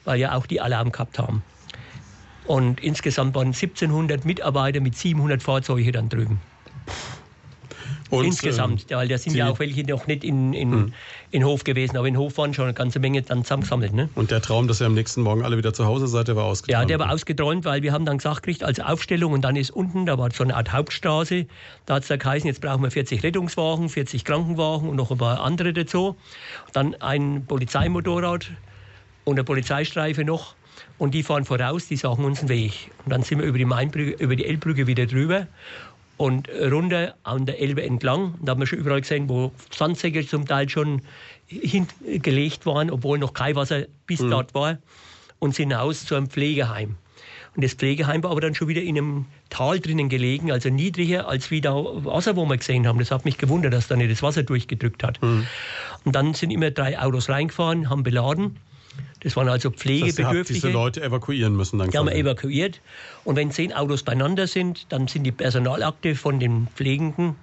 weil 0.04 0.18
ja 0.18 0.34
auch 0.34 0.46
die 0.46 0.60
Alarm 0.60 0.90
gehabt 0.90 1.20
haben. 1.20 1.44
Und 2.46 2.80
insgesamt 2.80 3.36
waren 3.36 3.48
1700 3.48 4.24
Mitarbeiter 4.24 4.80
mit 4.80 4.96
700 4.96 5.40
Fahrzeugen 5.40 5.92
dann 5.92 6.08
drüben. 6.08 6.40
Und, 8.10 8.24
Insgesamt, 8.24 8.90
äh, 8.90 8.96
weil 8.96 9.08
da 9.08 9.18
sind 9.18 9.34
ja 9.34 9.48
auch 9.48 9.58
welche 9.58 9.84
noch 9.84 10.06
nicht 10.06 10.22
in, 10.22 10.52
in, 10.52 10.72
hm. 10.72 10.92
in 11.32 11.44
Hof 11.44 11.64
gewesen, 11.64 11.96
aber 11.96 12.06
in 12.06 12.16
Hof 12.16 12.38
waren 12.38 12.54
schon 12.54 12.66
eine 12.66 12.74
ganze 12.74 13.00
Menge 13.00 13.22
dann 13.22 13.42
zusammengesammelt. 13.42 13.94
Ne? 13.94 14.08
Und 14.14 14.30
der 14.30 14.40
Traum, 14.40 14.68
dass 14.68 14.80
ihr 14.80 14.86
am 14.86 14.94
nächsten 14.94 15.22
Morgen 15.22 15.42
alle 15.44 15.56
wieder 15.56 15.72
zu 15.72 15.86
Hause 15.86 16.06
seid, 16.06 16.28
der 16.28 16.36
war 16.36 16.44
ausgeträumt? 16.44 16.80
Ja, 16.80 16.84
der 16.84 16.98
war 16.98 17.12
ausgeträumt, 17.12 17.64
weil 17.64 17.82
wir 17.82 17.92
haben 17.92 18.04
dann 18.04 18.18
gesagt 18.18 18.42
gekriegt, 18.42 18.62
als 18.62 18.78
Aufstellung 18.78 19.32
und 19.32 19.42
dann 19.42 19.56
ist 19.56 19.70
unten, 19.70 20.06
da 20.06 20.18
war 20.18 20.30
so 20.30 20.44
eine 20.44 20.54
Art 20.54 20.72
Hauptstraße, 20.72 21.46
da 21.86 21.94
hat 21.94 22.02
es 22.02 22.08
da 22.08 22.16
geheißen, 22.16 22.46
jetzt 22.46 22.60
brauchen 22.60 22.82
wir 22.82 22.90
40 22.90 23.22
Rettungswagen, 23.22 23.88
40 23.88 24.24
Krankenwagen 24.24 24.88
und 24.88 24.96
noch 24.96 25.10
ein 25.10 25.18
paar 25.18 25.40
andere 25.40 25.72
dazu. 25.72 26.16
Dann 26.72 26.94
ein 26.96 27.44
Polizeimotorrad 27.46 28.50
und 29.24 29.34
eine 29.34 29.44
Polizeistreife 29.44 30.24
noch 30.24 30.54
und 30.98 31.12
die 31.12 31.22
fahren 31.22 31.44
voraus, 31.44 31.88
die 31.88 31.96
sagen 31.96 32.24
uns 32.24 32.40
einen 32.40 32.48
Weg. 32.48 32.90
Und 33.04 33.12
dann 33.12 33.22
sind 33.22 33.40
wir 33.40 33.46
über 33.46 33.58
die, 33.58 33.64
Mainbrücke, 33.64 34.22
über 34.22 34.36
die 34.36 34.46
Elbbrücke 34.46 34.86
wieder 34.86 35.06
drüber 35.06 35.46
und 36.16 36.48
runter 36.48 37.14
an 37.22 37.46
der 37.46 37.60
Elbe 37.60 37.82
entlang. 37.82 38.34
Da 38.42 38.52
haben 38.52 38.60
wir 38.60 38.66
schon 38.66 38.78
überall 38.78 39.00
gesehen, 39.00 39.28
wo 39.28 39.52
Sandsäcke 39.70 40.26
zum 40.26 40.46
Teil 40.46 40.68
schon 40.68 41.02
hingelegt 41.46 42.66
waren, 42.66 42.90
obwohl 42.90 43.18
noch 43.18 43.34
kein 43.34 43.54
Wasser 43.56 43.84
bis 44.06 44.20
mhm. 44.20 44.30
dort 44.30 44.54
war. 44.54 44.78
Und 45.38 45.54
sind 45.54 45.70
hinaus 45.70 46.06
zu 46.06 46.14
einem 46.14 46.28
Pflegeheim. 46.28 46.96
Und 47.54 47.64
das 47.64 47.74
Pflegeheim 47.74 48.22
war 48.22 48.30
aber 48.30 48.40
dann 48.40 48.54
schon 48.54 48.68
wieder 48.68 48.82
in 48.82 48.98
einem 48.98 49.26
Tal 49.48 49.80
drinnen 49.80 50.08
gelegen, 50.08 50.50
also 50.50 50.68
niedriger 50.68 51.28
als 51.28 51.50
wie 51.50 51.60
da 51.60 51.74
Wasser, 51.74 52.36
wo 52.36 52.44
wir 52.46 52.56
gesehen 52.56 52.86
haben. 52.86 52.98
Das 52.98 53.10
hat 53.10 53.24
mich 53.24 53.38
gewundert, 53.38 53.72
dass 53.72 53.88
da 53.88 53.96
nicht 53.96 54.10
das 54.10 54.22
Wasser 54.22 54.42
durchgedrückt 54.42 55.02
hat. 55.02 55.20
Mhm. 55.22 55.46
Und 56.04 56.14
dann 56.14 56.34
sind 56.34 56.50
immer 56.50 56.70
drei 56.70 56.98
Autos 56.98 57.28
reingefahren, 57.28 57.88
haben 57.88 58.02
beladen 58.02 58.56
das 59.20 59.36
waren 59.36 59.48
also 59.48 59.70
Pflegebedürftige. 59.70 60.24
Das 60.24 60.38
heißt, 60.38 60.50
diese 60.50 60.70
Leute 60.70 61.02
evakuieren 61.02 61.56
müssen 61.56 61.78
dann. 61.78 61.90
Die 61.90 61.98
haben 61.98 62.06
wir 62.06 62.14
evakuiert. 62.14 62.80
Und 63.24 63.36
wenn 63.36 63.50
zehn 63.50 63.72
Autos 63.72 64.02
beieinander 64.02 64.46
sind, 64.46 64.86
dann 64.90 65.08
sind 65.08 65.24
die 65.24 65.32
Personalakte 65.32 66.14
von 66.14 66.38
den 66.38 66.68
Pflegenden 66.74 67.34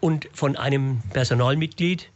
und 0.00 0.28
von 0.32 0.56
einem 0.56 1.02
Personalmitglied, 1.12 2.08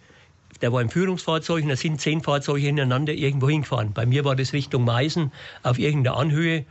der 0.62 0.72
war 0.72 0.80
im 0.80 0.88
Führungsfahrzeug 0.88 1.64
und 1.64 1.70
da 1.70 1.76
sind 1.76 2.00
zehn 2.00 2.22
Fahrzeuge 2.22 2.66
hintereinander 2.66 3.12
irgendwo 3.12 3.48
hingefahren. 3.48 3.92
Bei 3.92 4.06
mir 4.06 4.24
war 4.24 4.36
das 4.36 4.52
Richtung 4.52 4.84
Meißen 4.84 5.32
auf 5.62 5.78
irgendeiner 5.78 6.16
Anhöhe, 6.16 6.64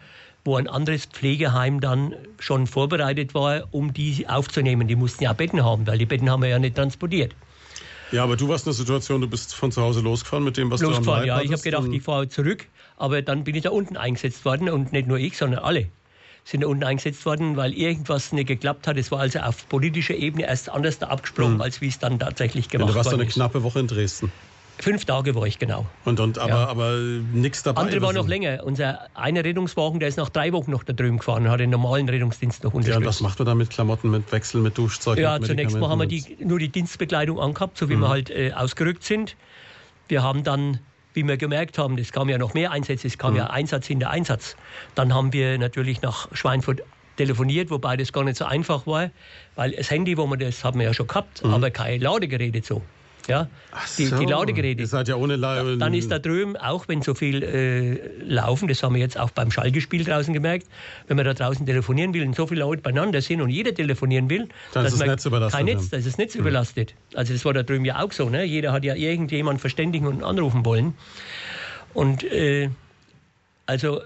wo 0.45 0.55
ein 0.55 0.67
anderes 0.67 1.05
Pflegeheim 1.05 1.79
dann 1.79 2.15
schon 2.39 2.67
vorbereitet 2.67 3.33
war, 3.33 3.67
um 3.71 3.93
die 3.93 4.27
aufzunehmen. 4.27 4.87
Die 4.87 4.95
mussten 4.95 5.23
ja 5.23 5.33
Betten 5.33 5.63
haben, 5.63 5.87
weil 5.87 5.97
die 5.97 6.05
Betten 6.05 6.29
haben 6.29 6.41
wir 6.41 6.49
ja 6.49 6.59
nicht 6.59 6.75
transportiert. 6.75 7.35
Ja, 8.13 8.23
aber 8.23 8.37
du 8.37 8.47
warst 8.47 8.67
in 8.67 8.69
der 8.69 8.75
Situation, 8.75 9.21
du 9.21 9.27
bist 9.27 9.55
von 9.55 9.71
zu 9.71 9.81
Hause 9.81 10.01
losgefahren 10.01 10.43
mit 10.43 10.55
dem, 10.55 10.69
was 10.69 10.81
losgefahren, 10.81 11.25
du 11.25 11.33
am 11.33 11.37
Leib 11.37 11.37
ja. 11.39 11.41
Ich 11.41 11.51
habe 11.51 11.63
gedacht, 11.63 11.87
ich 11.91 12.03
fahre 12.03 12.29
zurück, 12.29 12.67
aber 12.95 13.23
dann 13.23 13.43
bin 13.43 13.55
ich 13.55 13.63
da 13.63 13.71
unten 13.71 13.97
eingesetzt 13.97 14.45
worden 14.45 14.69
und 14.69 14.91
nicht 14.91 15.07
nur 15.07 15.17
ich, 15.17 15.35
sondern 15.35 15.63
alle 15.63 15.87
sind 16.43 16.61
da 16.61 16.67
unten 16.67 16.83
eingesetzt 16.83 17.25
worden, 17.25 17.57
weil 17.57 17.73
irgendwas 17.73 18.31
nicht 18.31 18.47
geklappt 18.47 18.85
hat. 18.85 18.97
Es 18.97 19.09
war 19.11 19.19
also 19.19 19.39
auf 19.39 19.67
politischer 19.67 20.13
Ebene 20.13 20.45
erst 20.45 20.69
anders 20.69 20.99
da 20.99 21.07
abgesprochen, 21.07 21.55
mhm. 21.55 21.61
als 21.61 21.81
wie 21.81 21.87
es 21.87 21.97
dann 21.97 22.19
tatsächlich 22.19 22.69
gemacht 22.69 22.89
wurde. 22.89 22.93
Du 22.93 22.97
warst 22.97 23.09
so 23.09 23.15
eine 23.15 23.25
knappe 23.25 23.63
Woche 23.63 23.79
in 23.79 23.87
Dresden. 23.87 24.31
Fünf 24.79 25.05
Tage 25.05 25.35
war 25.35 25.45
ich 25.45 25.59
genau. 25.59 25.85
Und, 26.03 26.19
und 26.19 26.37
aber, 26.39 26.49
ja. 26.49 26.67
aber 26.67 26.97
nichts 26.97 27.63
dabei. 27.63 27.81
Andere 27.81 28.01
war 28.01 28.13
noch 28.13 28.27
länger. 28.27 28.63
Unser 28.65 29.07
einer 29.13 29.43
Rettungswagen, 29.43 29.99
der 29.99 30.09
ist 30.09 30.17
nach 30.17 30.29
drei 30.29 30.51
Wochen 30.51 30.71
noch 30.71 30.83
da 30.83 30.93
drüben 30.93 31.19
gefahren 31.19 31.45
und 31.45 31.51
hat 31.51 31.59
den 31.59 31.69
normalen 31.69 32.09
Rettungsdienst 32.09 32.63
noch 32.63 32.73
unterstützt. 32.73 32.93
Ja, 32.93 32.97
und 32.97 33.05
was 33.05 33.21
macht 33.21 33.39
man 33.39 33.45
da 33.45 33.55
mit 33.55 33.69
Klamotten, 33.69 34.09
mit 34.09 34.31
Wechsel, 34.31 34.61
mit 34.61 34.77
Duschzeug? 34.77 35.19
Ja, 35.19 35.37
mit 35.37 35.47
zunächst 35.47 35.77
mal 35.77 35.89
haben 35.89 35.99
wir 35.99 36.07
die, 36.07 36.37
nur 36.43 36.59
die 36.59 36.69
Dienstbekleidung 36.69 37.39
angehabt, 37.39 37.77
so 37.77 37.89
wie 37.89 37.95
mhm. 37.95 38.01
wir 38.01 38.09
halt 38.09 38.29
äh, 38.29 38.51
ausgerückt 38.53 39.03
sind. 39.03 39.35
Wir 40.07 40.23
haben 40.23 40.43
dann, 40.43 40.79
wie 41.13 41.23
wir 41.23 41.37
gemerkt 41.37 41.77
haben, 41.77 41.97
es 41.97 42.11
kam 42.11 42.27
ja 42.27 42.37
noch 42.37 42.53
mehr 42.53 42.71
Einsätze, 42.71 43.07
es 43.07 43.17
kam 43.17 43.33
mhm. 43.33 43.37
ja 43.37 43.47
Einsatz 43.51 43.89
in 43.89 43.99
der 43.99 44.09
Einsatz. 44.09 44.57
Dann 44.95 45.13
haben 45.13 45.31
wir 45.33 45.57
natürlich 45.59 46.01
nach 46.01 46.27
Schweinfurt 46.33 46.81
telefoniert, 47.15 47.69
wobei 47.69 47.95
das 47.95 48.11
gar 48.11 48.23
nicht 48.23 48.37
so 48.37 48.45
einfach 48.45 48.87
war, 48.87 49.11
weil 49.55 49.71
das 49.71 49.91
Handy, 49.91 50.17
wo 50.17 50.25
wir 50.25 50.37
das 50.37 50.63
haben 50.63 50.79
wir 50.79 50.87
ja 50.87 50.93
schon 50.93 51.07
gehabt, 51.07 51.43
mhm. 51.43 51.53
aber 51.53 51.69
keine 51.69 52.03
Ladegeräte 52.03 52.61
so. 52.63 52.81
Ja, 53.27 53.47
die, 53.97 54.05
so. 54.05 54.17
die 54.17 54.25
Ladegeräte. 54.25 54.81
Ihr 54.81 54.87
seid 54.87 55.07
ja 55.07 55.15
ohne 55.15 55.37
La 55.37 55.63
Dann 55.75 55.93
ist 55.93 56.11
da 56.11 56.19
drüben, 56.19 56.57
auch 56.57 56.87
wenn 56.87 57.01
so 57.01 57.15
viel 57.15 57.41
äh, 57.41 58.23
laufen, 58.23 58.67
das 58.67 58.83
haben 58.83 58.95
wir 58.95 59.01
jetzt 59.01 59.17
auch 59.17 59.31
beim 59.31 59.49
Schalke-Spiel 59.49 60.03
draußen 60.03 60.33
gemerkt, 60.33 60.67
wenn 61.07 61.15
man 61.15 61.25
da 61.25 61.33
draußen 61.33 61.65
telefonieren 61.65 62.13
will 62.13 62.25
und 62.25 62.35
so 62.35 62.47
viele 62.47 62.61
Leute 62.61 62.81
beieinander 62.81 63.21
sind 63.21 63.41
und 63.41 63.49
jeder 63.49 63.73
telefonieren 63.73 64.29
will, 64.29 64.49
Dann 64.73 64.85
ist 64.85 64.91
dass 64.91 64.91
das 64.91 64.99
man 64.99 65.07
Netz 65.09 65.25
überlastet, 65.25 65.57
kein. 65.57 65.65
Netz, 65.65 65.89
da 65.89 65.97
ist 65.97 66.07
das 66.07 66.17
Netz 66.17 66.35
überlastet. 66.35 66.95
Also 67.13 67.33
das 67.33 67.45
war 67.45 67.53
da 67.53 67.63
drüben 67.63 67.85
ja 67.85 68.03
auch 68.03 68.11
so. 68.11 68.29
Ne? 68.29 68.43
Jeder 68.43 68.73
hat 68.73 68.83
ja 68.83 68.95
irgendjemand 68.95 69.61
verständigen 69.61 70.07
und 70.07 70.23
anrufen 70.23 70.65
wollen. 70.65 70.93
Und 71.93 72.23
äh, 72.23 72.69
also 73.65 74.01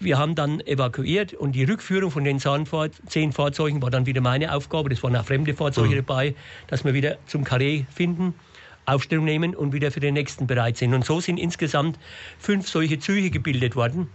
wir 0.00 0.18
haben 0.18 0.34
dann 0.34 0.60
evakuiert 0.60 1.34
und 1.34 1.52
die 1.52 1.64
Rückführung 1.64 2.10
von 2.10 2.24
den 2.24 2.38
zehn 2.38 3.32
Fahrzeugen 3.32 3.82
war 3.82 3.90
dann 3.90 4.06
wieder 4.06 4.20
meine 4.20 4.54
Aufgabe. 4.54 4.90
Das 4.90 5.02
waren 5.02 5.16
auch 5.16 5.24
fremde 5.24 5.54
Fahrzeuge 5.54 5.96
dabei, 5.96 6.34
dass 6.68 6.84
wir 6.84 6.94
wieder 6.94 7.16
zum 7.26 7.44
Karree 7.44 7.84
finden, 7.92 8.34
Aufstellung 8.88 9.24
nehmen 9.24 9.54
und 9.54 9.72
wieder 9.72 9.90
für 9.90 10.00
den 10.00 10.14
nächsten 10.14 10.46
bereit 10.46 10.76
sind. 10.76 10.94
Und 10.94 11.04
so 11.04 11.20
sind 11.20 11.38
insgesamt 11.38 11.98
fünf 12.38 12.68
solche 12.68 12.98
Züge 12.98 13.30
gebildet 13.30 13.76
worden 13.76 14.08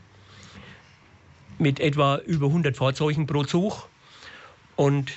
mit 1.59 1.79
etwa 1.79 2.17
über 2.17 2.47
100 2.47 2.75
Fahrzeugen 2.75 3.27
pro 3.27 3.43
Zug. 3.43 3.87
Und 4.75 5.11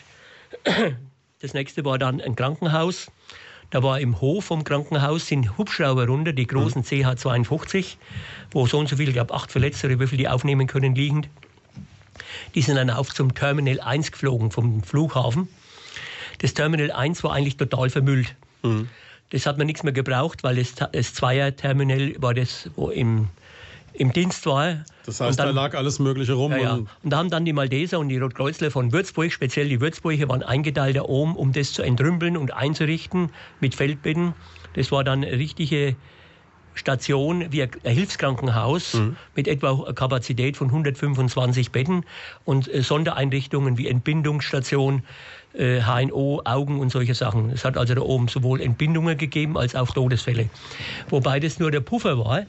das 1.41 1.55
nächste 1.55 1.85
war 1.85 1.99
dann 1.99 2.21
ein 2.21 2.37
Krankenhaus. 2.37 3.11
Da 3.71 3.83
war 3.83 3.99
im 4.01 4.21
Hof 4.21 4.45
vom 4.45 4.63
Krankenhaus 4.63 5.27
sind 5.27 5.59
Hubschrauber 5.59 6.07
runter, 6.07 6.33
die 6.33 6.47
großen 6.47 6.85
CH-52, 6.85 7.97
wo 8.53 8.67
so 8.67 8.79
und 8.79 8.89
so 8.89 8.97
viel, 8.97 9.09
ich 9.09 9.15
glaube 9.15 9.35
acht 9.35 9.51
Verletzte, 9.51 9.99
wie 9.99 10.07
viel 10.07 10.19
die 10.19 10.29
aufnehmen 10.29 10.69
können, 10.69 10.95
liegend. 10.95 11.29
Die 12.55 12.63
sind 12.63 12.77
dann 12.77 12.91
auf 12.91 13.13
zum 13.13 13.35
Terminal 13.35 13.81
1 13.81 14.13
geflogen 14.13 14.53
vom 14.53 14.85
Flughafen. 14.85 15.49
Das 16.39 16.55
Terminal 16.55 16.93
1 16.93 17.25
war 17.25 17.33
eigentlich 17.33 17.57
total 17.57 17.91
vermüllt. 17.91 18.37
Das 19.31 19.47
hat 19.47 19.59
man 19.59 19.67
nichts 19.67 19.83
mehr 19.83 19.93
gebraucht, 19.93 20.45
weil 20.45 20.57
das, 20.57 20.75
das 20.93 21.15
Zweier-Terminal 21.15 22.15
war 22.19 22.33
das, 22.35 22.71
wo 22.77 22.91
im, 22.91 23.29
im 23.93 24.13
Dienst 24.13 24.47
war. 24.47 24.85
Das 25.05 25.21
heißt, 25.21 25.39
dann- 25.39 25.47
da 25.49 25.53
lag 25.63 25.75
alles 25.75 25.99
Mögliche 25.99 26.35
rum. 26.35 26.53
ja, 26.53 26.59
ja. 26.59 26.73
Und 26.75 26.89
da 27.03 27.17
haben 27.19 27.31
dann 27.31 27.45
die 27.45 27.53
Malteser 27.53 27.99
und 27.99 28.09
die 28.09 28.19
Rotkreuzler 28.19 28.71
von 28.71 28.93
Würzburg, 28.93 29.33
speziell 29.33 29.69
die 29.69 29.81
Würzburger, 29.81 30.29
waren 30.29 30.43
eingeteilt 30.43 30.97
da 30.97 31.03
oben, 31.03 31.35
um 31.37 31.53
das 31.53 31.73
zu 31.73 31.83
entrümpeln 31.83 32.37
und 32.37 32.53
einzurichten 32.55 33.31
mit 33.61 33.75
Feldbetten. 33.75 34.35
Das 34.75 34.93
war 34.93 35.03
dann 35.05 35.25
eine 35.25 35.33
richtige 35.39 35.97
Station 36.75 37.51
wie 37.53 37.63
ein 37.63 37.71
Hilfskrankenhaus 37.85 39.01
mit 39.35 39.49
etwa 39.49 39.93
Kapazität 39.95 40.59
von 40.59 40.69
125 40.69 41.73
Betten 41.73 42.05
und 42.45 42.69
äh, 42.73 42.83
Sondereinrichtungen 42.83 43.79
wie 43.79 43.89
Entbindungsstation, 43.89 45.03
äh, 45.57 45.81
HNO, 45.83 46.43
Augen 46.45 46.81
und 46.81 46.91
solche 46.91 47.15
Sachen. 47.15 47.51
Es 47.51 47.65
hat 47.65 47.77
also 47.77 47.95
da 47.95 48.01
oben 48.03 48.29
sowohl 48.29 48.61
Entbindungen 48.61 49.17
gegeben 49.17 49.57
als 49.57 49.75
auch 49.75 49.91
Todesfälle. 49.91 50.49
Wobei 51.11 51.41
das 51.41 51.59
nur 51.59 51.71
der 51.71 51.81
Puffer 51.81 52.19
war, 52.19 52.43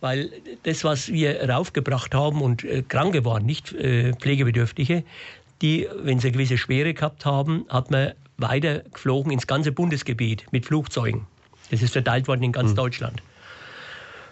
weil 0.00 0.30
das, 0.64 0.84
was 0.84 1.08
wir 1.08 1.48
raufgebracht 1.48 2.14
haben 2.14 2.42
und 2.42 2.64
äh, 2.64 2.82
Kranke 2.82 3.24
waren, 3.24 3.46
nicht 3.46 3.72
äh, 3.72 4.12
Pflegebedürftige, 4.12 5.04
die, 5.62 5.88
wenn 6.02 6.18
sie 6.18 6.28
eine 6.28 6.32
gewisse 6.36 6.58
Schwere 6.58 6.94
gehabt 6.94 7.24
haben, 7.24 7.64
hat 7.68 7.90
man 7.90 8.12
weiter 8.36 8.80
geflogen 8.92 9.32
ins 9.32 9.46
ganze 9.46 9.72
Bundesgebiet 9.72 10.44
mit 10.50 10.66
Flugzeugen. 10.66 11.26
Das 11.70 11.80
ist 11.82 11.92
verteilt 11.92 12.28
worden 12.28 12.42
in 12.42 12.52
ganz 12.52 12.70
Hm. 12.70 12.76
Deutschland. 12.76 13.22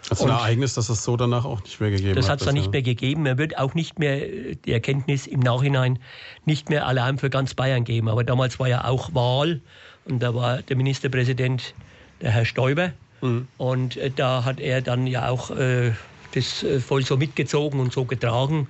Das 0.09 0.19
ist 0.19 0.25
ein 0.25 0.31
Ereignis, 0.31 0.73
das 0.73 0.89
es 0.89 1.03
so 1.03 1.17
danach 1.17 1.45
auch 1.45 1.63
nicht 1.63 1.79
mehr 1.79 1.91
gegeben 1.91 2.15
Das 2.15 2.25
hat. 2.25 2.33
hat 2.33 2.39
es 2.41 2.45
dann 2.45 2.55
nicht 2.55 2.71
mehr 2.71 2.81
gegeben. 2.81 3.23
Man 3.23 3.37
wird 3.37 3.57
auch 3.57 3.73
nicht 3.73 3.99
mehr 3.99 4.21
äh, 4.21 4.55
die 4.55 4.71
Erkenntnis 4.71 5.27
im 5.27 5.39
Nachhinein 5.39 5.99
nicht 6.45 6.69
mehr 6.69 6.85
Alarm 6.87 7.17
für 7.17 7.29
ganz 7.29 7.53
Bayern 7.53 7.83
geben. 7.83 8.09
Aber 8.09 8.23
damals 8.23 8.59
war 8.59 8.67
ja 8.67 8.85
auch 8.85 9.13
Wahl 9.13 9.61
und 10.05 10.21
da 10.21 10.35
war 10.35 10.61
der 10.61 10.75
Ministerpräsident 10.75 11.73
der 12.21 12.31
Herr 12.31 12.45
Stoiber. 12.45 12.91
Und 13.57 13.95
äh, 13.95 14.11
da 14.13 14.43
hat 14.43 14.59
er 14.59 14.81
dann 14.81 15.07
ja 15.07 15.29
auch 15.29 15.49
äh, 15.51 15.93
das 16.33 16.61
äh, 16.63 16.81
voll 16.81 17.05
so 17.05 17.15
mitgezogen 17.15 17.79
und 17.79 17.93
so 17.93 18.03
getragen. 18.03 18.67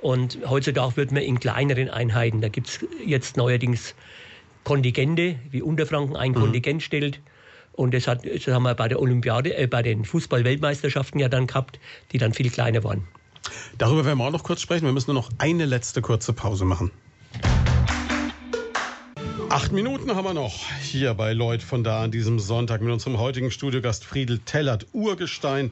Und 0.00 0.38
heutzutage 0.46 0.96
wird 0.98 1.12
man 1.12 1.22
in 1.22 1.40
kleineren 1.40 1.88
Einheiten, 1.88 2.42
da 2.42 2.48
gibt 2.48 2.68
es 2.68 2.86
jetzt 3.04 3.38
neuerdings 3.38 3.94
Kontingente, 4.64 5.36
wie 5.50 5.62
Unterfranken 5.62 6.14
ein 6.16 6.34
Kontingent 6.34 6.82
stellt. 6.82 7.20
Und 7.76 7.94
das, 7.94 8.08
hat, 8.08 8.24
das 8.24 8.46
haben 8.46 8.62
wir 8.62 8.74
bei 8.74 8.88
der 8.88 9.00
Olympiade, 9.00 9.56
äh, 9.56 9.66
bei 9.66 9.82
den 9.82 10.04
Fußball-Weltmeisterschaften 10.04 11.18
ja 11.20 11.28
dann 11.28 11.46
gehabt, 11.46 11.78
die 12.12 12.18
dann 12.18 12.32
viel 12.32 12.50
kleiner 12.50 12.82
waren. 12.84 13.06
Darüber 13.78 14.04
werden 14.04 14.18
wir 14.18 14.24
auch 14.24 14.32
noch 14.32 14.42
kurz 14.42 14.60
sprechen. 14.60 14.86
Wir 14.86 14.92
müssen 14.92 15.12
nur 15.12 15.22
noch 15.22 15.30
eine 15.38 15.66
letzte 15.66 16.02
kurze 16.02 16.32
Pause 16.32 16.64
machen. 16.64 16.90
Acht 19.48 19.72
Minuten 19.72 20.14
haben 20.14 20.24
wir 20.24 20.34
noch 20.34 20.54
hier 20.82 21.14
bei 21.14 21.32
Lloyd 21.32 21.62
von 21.62 21.84
da 21.84 22.02
an 22.02 22.10
diesem 22.10 22.38
Sonntag 22.40 22.80
mit 22.80 22.92
unserem 22.92 23.18
heutigen 23.18 23.50
Studiogast 23.50 24.04
Friedel 24.04 24.40
Tellert, 24.40 24.86
Urgestein 24.92 25.70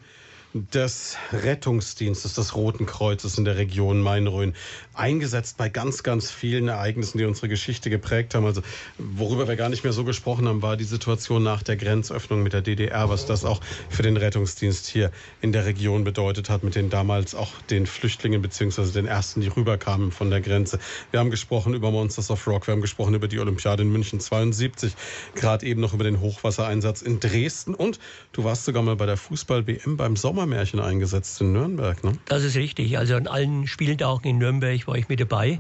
des 0.55 1.17
Rettungsdienstes 1.33 2.35
des 2.35 2.55
Roten 2.55 2.87
Kreuzes 2.87 3.39
in 3.39 3.45
der 3.45 3.57
Region 3.57 4.01
Main-Rhön. 4.01 4.55
Eingesetzt 4.95 5.57
bei 5.57 5.69
ganz, 5.69 6.05
ganz 6.05 6.31
vielen 6.31 6.69
Ereignissen, 6.69 7.19
die 7.19 7.25
unsere 7.25 7.49
Geschichte 7.49 7.91
geprägt 7.91 8.37
haben. 8.37 8.47
Also, 8.47 8.63
worüber 8.97 9.49
wir 9.49 9.57
gar 9.57 9.69
nicht 9.69 9.83
mehr 9.83 9.93
so 9.93 10.05
gesprochen 10.05 10.47
haben, 10.47 10.63
war 10.63 10.77
die 10.77 10.85
Situation 10.85 11.43
nach 11.43 11.65
der 11.65 11.77
Grenzöffnung 11.77 12.45
mit 12.45 12.53
der 12.53 12.63
DDR, 12.63 13.09
was 13.09 13.27
das 13.27 13.45
auch 13.45 13.61
für 13.91 14.05
den 14.05 14.17
Rettungsdienst 14.17 14.87
hier 14.87 15.11
in 15.41 15.51
der 15.51 15.67
Region 15.67 16.05
bedeutet 16.05 16.49
hat, 16.49 16.63
mit 16.63 16.77
den 16.77 16.89
damals 16.89 17.35
auch 17.35 17.51
den 17.71 17.87
Flüchtlingen 17.87 18.41
beziehungsweise 18.41 18.93
den 18.93 19.07
ersten, 19.07 19.41
die 19.41 19.49
rüberkamen 19.49 20.13
von 20.13 20.31
der 20.31 20.41
Grenze. 20.41 20.79
Wir 21.11 21.19
haben 21.19 21.31
gesprochen 21.31 21.75
über 21.75 21.91
Monsters 21.91 22.31
of 22.31 22.47
Rock, 22.47 22.69
wir 22.69 22.73
haben 22.73 22.81
gesprochen 22.81 23.15
über 23.15 23.27
die 23.27 23.41
Olympiade 23.41 23.83
in 23.83 23.91
München 23.91 24.21
72, 24.21 24.95
gerade 25.35 25.67
eben 25.67 25.81
noch 25.81 25.95
über 25.95 26.05
den 26.05 26.21
Hochwassereinsatz 26.21 27.03
in 27.03 27.19
Dresden 27.19 27.75
und 27.75 27.99
du 28.31 28.45
warst 28.45 28.65
sogar 28.67 28.85
mal 28.85 28.95
bei 28.95 29.07
der 29.07 29.17
Fußball-WM 29.17 29.97
beim 29.97 30.15
Sommermärchen 30.45 30.81
eingesetzt 30.81 31.41
in 31.41 31.53
Nürnberg, 31.53 32.05
ne? 32.05 32.19
Das 32.27 32.45
ist 32.45 32.55
richtig. 32.55 32.99
Also 32.99 33.17
an 33.17 33.27
allen 33.27 33.67
Spieltagen 33.67 34.29
in 34.29 34.37
Nürnberg 34.37 34.87
war 34.87 34.95
ich 34.95 35.09
mit 35.09 35.19
dabei. 35.19 35.59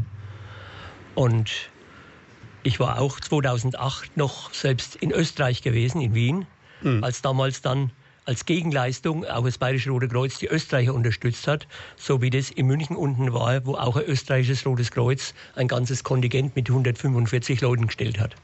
Und 1.15 1.51
ich 2.65 2.81
war 2.81 3.01
auch 3.01 3.19
2008 3.19 4.19
noch 4.19 4.53
selbst 4.53 4.97
in 4.97 5.11
Österreich 5.11 5.63
gewesen, 5.63 6.03
in 6.03 6.15
Wien, 6.15 6.47
als 7.01 7.23
damals 7.23 7.63
dann 7.63 7.93
als 8.25 8.47
Gegenleistung 8.47 9.25
auch 9.25 9.45
das 9.45 9.59
Bayerische 9.59 9.91
Rote 9.91 10.09
Kreuz 10.09 10.39
die 10.39 10.47
Österreicher 10.47 10.95
unterstützt 10.95 11.47
hat, 11.47 11.67
so 11.97 12.23
wie 12.23 12.31
das 12.31 12.51
in 12.51 12.67
München 12.67 12.97
unten 12.97 13.33
war, 13.33 13.65
wo 13.67 13.75
auch 13.75 13.97
ein 13.97 14.05
österreichisches 14.05 14.65
Rotes 14.67 14.91
Kreuz 14.91 15.35
ein 15.55 15.69
ganzes 15.69 16.05
Kontingent 16.05 16.57
mit 16.57 16.69
145 16.69 17.61
Leuten 17.61 17.87
gestellt 17.87 18.19
hat. 18.19 18.35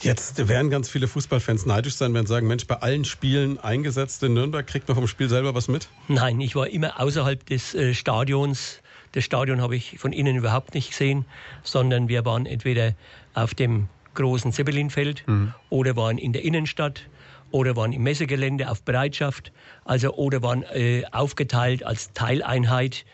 Jetzt 0.00 0.48
werden 0.48 0.70
ganz 0.70 0.88
viele 0.88 1.08
Fußballfans 1.08 1.66
neidisch 1.66 1.94
sein, 1.94 2.14
werden 2.14 2.26
sagen, 2.26 2.46
Mensch, 2.46 2.66
bei 2.66 2.76
allen 2.76 3.04
Spielen 3.04 3.58
eingesetzt 3.58 4.22
in 4.22 4.34
Nürnberg, 4.34 4.66
kriegt 4.66 4.88
man 4.88 4.96
vom 4.96 5.08
Spiel 5.08 5.28
selber 5.28 5.54
was 5.54 5.68
mit? 5.68 5.88
Nein, 6.08 6.40
ich 6.40 6.56
war 6.56 6.68
immer 6.68 7.00
außerhalb 7.00 7.44
des 7.46 7.74
äh, 7.74 7.94
Stadions. 7.94 8.80
Das 9.12 9.24
Stadion 9.24 9.60
habe 9.60 9.76
ich 9.76 9.98
von 9.98 10.12
innen 10.12 10.36
überhaupt 10.36 10.74
nicht 10.74 10.90
gesehen, 10.90 11.24
sondern 11.62 12.08
wir 12.08 12.24
waren 12.24 12.44
entweder 12.44 12.94
auf 13.34 13.54
dem 13.54 13.88
großen 14.14 14.52
Zeppelinfeld 14.52 15.24
oder 15.70 15.96
waren 15.96 16.18
in 16.18 16.32
der 16.32 16.44
Innenstadt 16.44 17.02
oder 17.50 17.76
waren 17.76 17.92
im 17.92 18.02
Messegelände 18.02 18.70
auf 18.70 18.82
Bereitschaft, 18.82 19.52
also 19.84 20.12
oder 20.14 20.42
waren 20.42 20.62
äh, 20.62 21.04
aufgeteilt 21.12 21.84
als 21.84 22.12
Teileinheit 22.12 23.04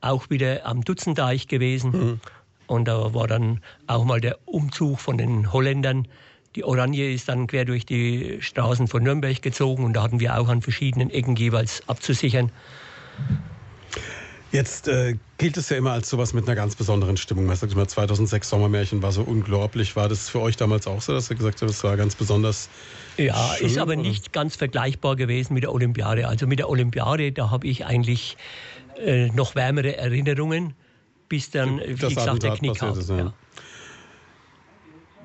auch 0.00 0.30
wieder 0.30 0.64
am 0.66 0.84
Dutzendeich 0.84 1.48
gewesen. 1.48 2.20
Und 2.66 2.86
da 2.86 3.14
war 3.14 3.26
dann 3.26 3.60
auch 3.86 4.04
mal 4.04 4.20
der 4.20 4.38
Umzug 4.44 5.00
von 5.00 5.18
den 5.18 5.52
Holländern. 5.52 6.06
Die 6.54 6.64
Oranje 6.64 7.10
ist 7.10 7.28
dann 7.28 7.46
quer 7.46 7.64
durch 7.64 7.86
die 7.86 8.38
Straßen 8.40 8.88
von 8.88 9.02
Nürnberg 9.02 9.40
gezogen 9.42 9.84
und 9.84 9.94
da 9.94 10.02
hatten 10.02 10.20
wir 10.20 10.38
auch 10.38 10.48
an 10.48 10.62
verschiedenen 10.62 11.10
Ecken 11.10 11.36
jeweils 11.36 11.82
abzusichern. 11.88 12.52
Jetzt 14.50 14.88
äh, 14.88 15.16
gilt 15.36 15.58
es 15.58 15.68
ja 15.68 15.76
immer 15.76 15.92
als 15.92 16.08
sowas 16.08 16.32
mit 16.32 16.46
einer 16.46 16.54
ganz 16.54 16.74
besonderen 16.74 17.18
Stimmung. 17.18 17.44
Man 17.44 17.56
sagt 17.56 17.72
immer, 17.74 17.86
2006 17.86 18.48
Sommermärchen 18.48 19.02
war 19.02 19.12
so 19.12 19.22
unglaublich. 19.22 19.94
War 19.94 20.08
das 20.08 20.30
für 20.30 20.40
euch 20.40 20.56
damals 20.56 20.86
auch 20.86 21.02
so, 21.02 21.12
dass 21.12 21.28
ihr 21.30 21.36
gesagt 21.36 21.60
habt, 21.60 21.70
es 21.70 21.84
war 21.84 21.96
ganz 21.98 22.14
besonders 22.14 22.70
Ja, 23.18 23.54
schön, 23.58 23.66
ist 23.66 23.78
aber 23.78 23.92
oder? 23.92 24.02
nicht 24.02 24.32
ganz 24.32 24.56
vergleichbar 24.56 25.16
gewesen 25.16 25.52
mit 25.52 25.64
der 25.64 25.72
Olympiade. 25.72 26.26
Also 26.28 26.46
mit 26.46 26.58
der 26.58 26.70
Olympiade, 26.70 27.30
da 27.32 27.50
habe 27.50 27.66
ich 27.66 27.84
eigentlich 27.84 28.38
äh, 29.04 29.28
noch 29.28 29.54
wärmere 29.54 29.96
Erinnerungen, 29.98 30.74
bis 31.28 31.50
dann, 31.50 31.80
wie 31.80 31.94
Das 31.96 32.14
gesagt, 32.14 32.42
der 32.42 32.52
Knick 32.56 32.76
kam. 32.76 32.98
ja. 32.98 33.16
Ja. 33.16 33.32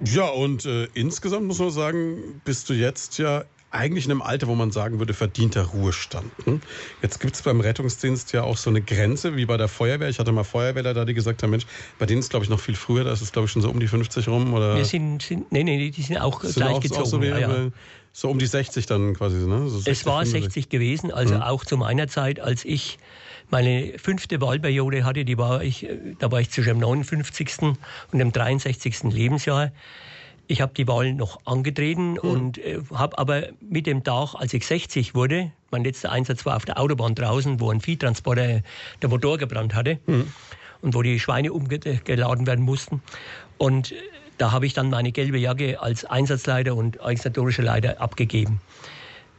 Ja, 0.05 0.25
und 0.27 0.65
äh, 0.65 0.85
insgesamt 0.95 1.45
muss 1.47 1.59
man 1.59 1.69
sagen, 1.69 2.41
bist 2.43 2.69
du 2.69 2.73
jetzt 2.73 3.19
ja 3.19 3.45
eigentlich 3.73 4.05
in 4.05 4.11
einem 4.11 4.21
Alter, 4.21 4.47
wo 4.47 4.55
man 4.55 4.71
sagen 4.71 4.99
würde, 4.99 5.13
verdienter 5.13 5.63
Ruhestand. 5.63 6.31
Hm? 6.45 6.61
Jetzt 7.01 7.19
gibt 7.19 7.35
es 7.35 7.41
beim 7.41 7.59
Rettungsdienst 7.59 8.31
ja 8.31 8.43
auch 8.43 8.57
so 8.57 8.69
eine 8.69 8.81
Grenze, 8.81 9.35
wie 9.35 9.45
bei 9.45 9.57
der 9.57 9.67
Feuerwehr. 9.67 10.09
Ich 10.09 10.19
hatte 10.19 10.31
mal 10.31 10.43
Feuerwehrler 10.43 10.93
da, 10.93 11.05
die 11.05 11.13
gesagt 11.13 11.41
haben, 11.41 11.49
Mensch, 11.49 11.65
bei 11.97 12.05
denen 12.05 12.19
ist 12.19 12.29
glaube 12.29 12.45
ich 12.45 12.49
noch 12.49 12.59
viel 12.59 12.75
früher, 12.75 13.03
da 13.03 13.11
ist 13.11 13.21
es 13.21 13.31
glaube 13.31 13.47
ich 13.47 13.51
schon 13.51 13.61
so 13.61 13.69
um 13.69 13.79
die 13.79 13.87
50 13.87 14.27
rum. 14.27 14.53
Oder 14.53 14.75
Wir 14.75 14.85
sind, 14.85 15.21
sind, 15.23 15.51
nee, 15.51 15.63
nee, 15.63 15.89
die 15.89 16.01
sind 16.01 16.17
auch 16.17 16.41
sind 16.41 16.55
gleich 16.55 16.75
auch, 16.75 16.81
gezogen. 16.81 17.01
auch 17.01 17.05
so, 17.05 17.21
wie, 17.21 17.27
ja, 17.27 17.39
ja. 17.39 17.67
so 18.11 18.29
um 18.29 18.37
die 18.37 18.45
60 18.45 18.85
dann 18.85 19.15
quasi. 19.15 19.37
Ne? 19.37 19.67
So 19.67 19.77
60, 19.79 19.91
Es 19.91 20.05
war 20.05 20.19
65. 20.19 20.43
60 20.53 20.69
gewesen, 20.69 21.11
also 21.11 21.35
auch 21.37 21.65
zu 21.65 21.75
meiner 21.77 22.07
Zeit, 22.07 22.39
als 22.39 22.65
ich 22.65 22.99
meine 23.49 23.93
fünfte 23.97 24.39
Wahlperiode 24.39 25.03
hatte, 25.03 25.25
die 25.25 25.37
war 25.37 25.63
ich, 25.63 25.89
äh, 25.89 25.97
da 26.19 26.31
war 26.31 26.41
ich 26.41 26.49
zwischen 26.51 26.69
dem 26.69 26.79
59. 26.79 27.75
und 28.11 28.19
dem 28.19 28.31
63. 28.31 29.03
Lebensjahr. 29.03 29.71
Ich 30.53 30.61
habe 30.61 30.71
die 30.75 30.87
Wahl 30.87 31.15
noch 31.15 31.39
angetreten 31.45 32.11
mhm. 32.11 32.17
und 32.19 32.57
äh, 32.59 32.79
habe 32.93 33.17
aber 33.17 33.47
mit 33.59 33.87
dem 33.87 34.03
Tag, 34.03 34.35
als 34.35 34.53
ich 34.53 34.67
60 34.67 35.15
wurde, 35.15 35.51
mein 35.71 35.83
letzter 35.83 36.11
Einsatz 36.11 36.45
war 36.45 36.55
auf 36.55 36.63
der 36.63 36.79
Autobahn 36.79 37.15
draußen, 37.15 37.59
wo 37.59 37.71
ein 37.71 37.81
Viehtransporter 37.81 38.61
der 39.01 39.09
Motor 39.09 39.39
gebrannt 39.39 39.73
hatte 39.73 39.97
mhm. 40.05 40.31
und 40.83 40.93
wo 40.93 41.01
die 41.01 41.19
Schweine 41.19 41.51
umgeladen 41.53 42.45
werden 42.45 42.63
mussten. 42.63 43.01
Und 43.57 43.95
da 44.37 44.51
habe 44.51 44.67
ich 44.67 44.75
dann 44.75 44.91
meine 44.91 45.11
gelbe 45.11 45.39
Jacke 45.39 45.81
als 45.81 46.05
Einsatzleiter 46.05 46.75
und 46.75 46.99
organisatorischer 46.99 47.63
Leiter 47.63 47.99
abgegeben. 47.99 48.61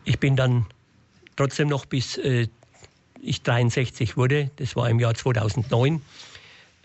Ich 0.04 0.18
bin 0.18 0.34
dann 0.34 0.66
trotzdem 1.36 1.68
noch 1.68 1.86
bis 1.86 2.16
äh, 2.18 2.48
ich 3.22 3.42
63 3.42 4.16
wurde, 4.16 4.50
das 4.56 4.74
war 4.74 4.90
im 4.90 4.98
Jahr 4.98 5.14
2009, 5.14 6.02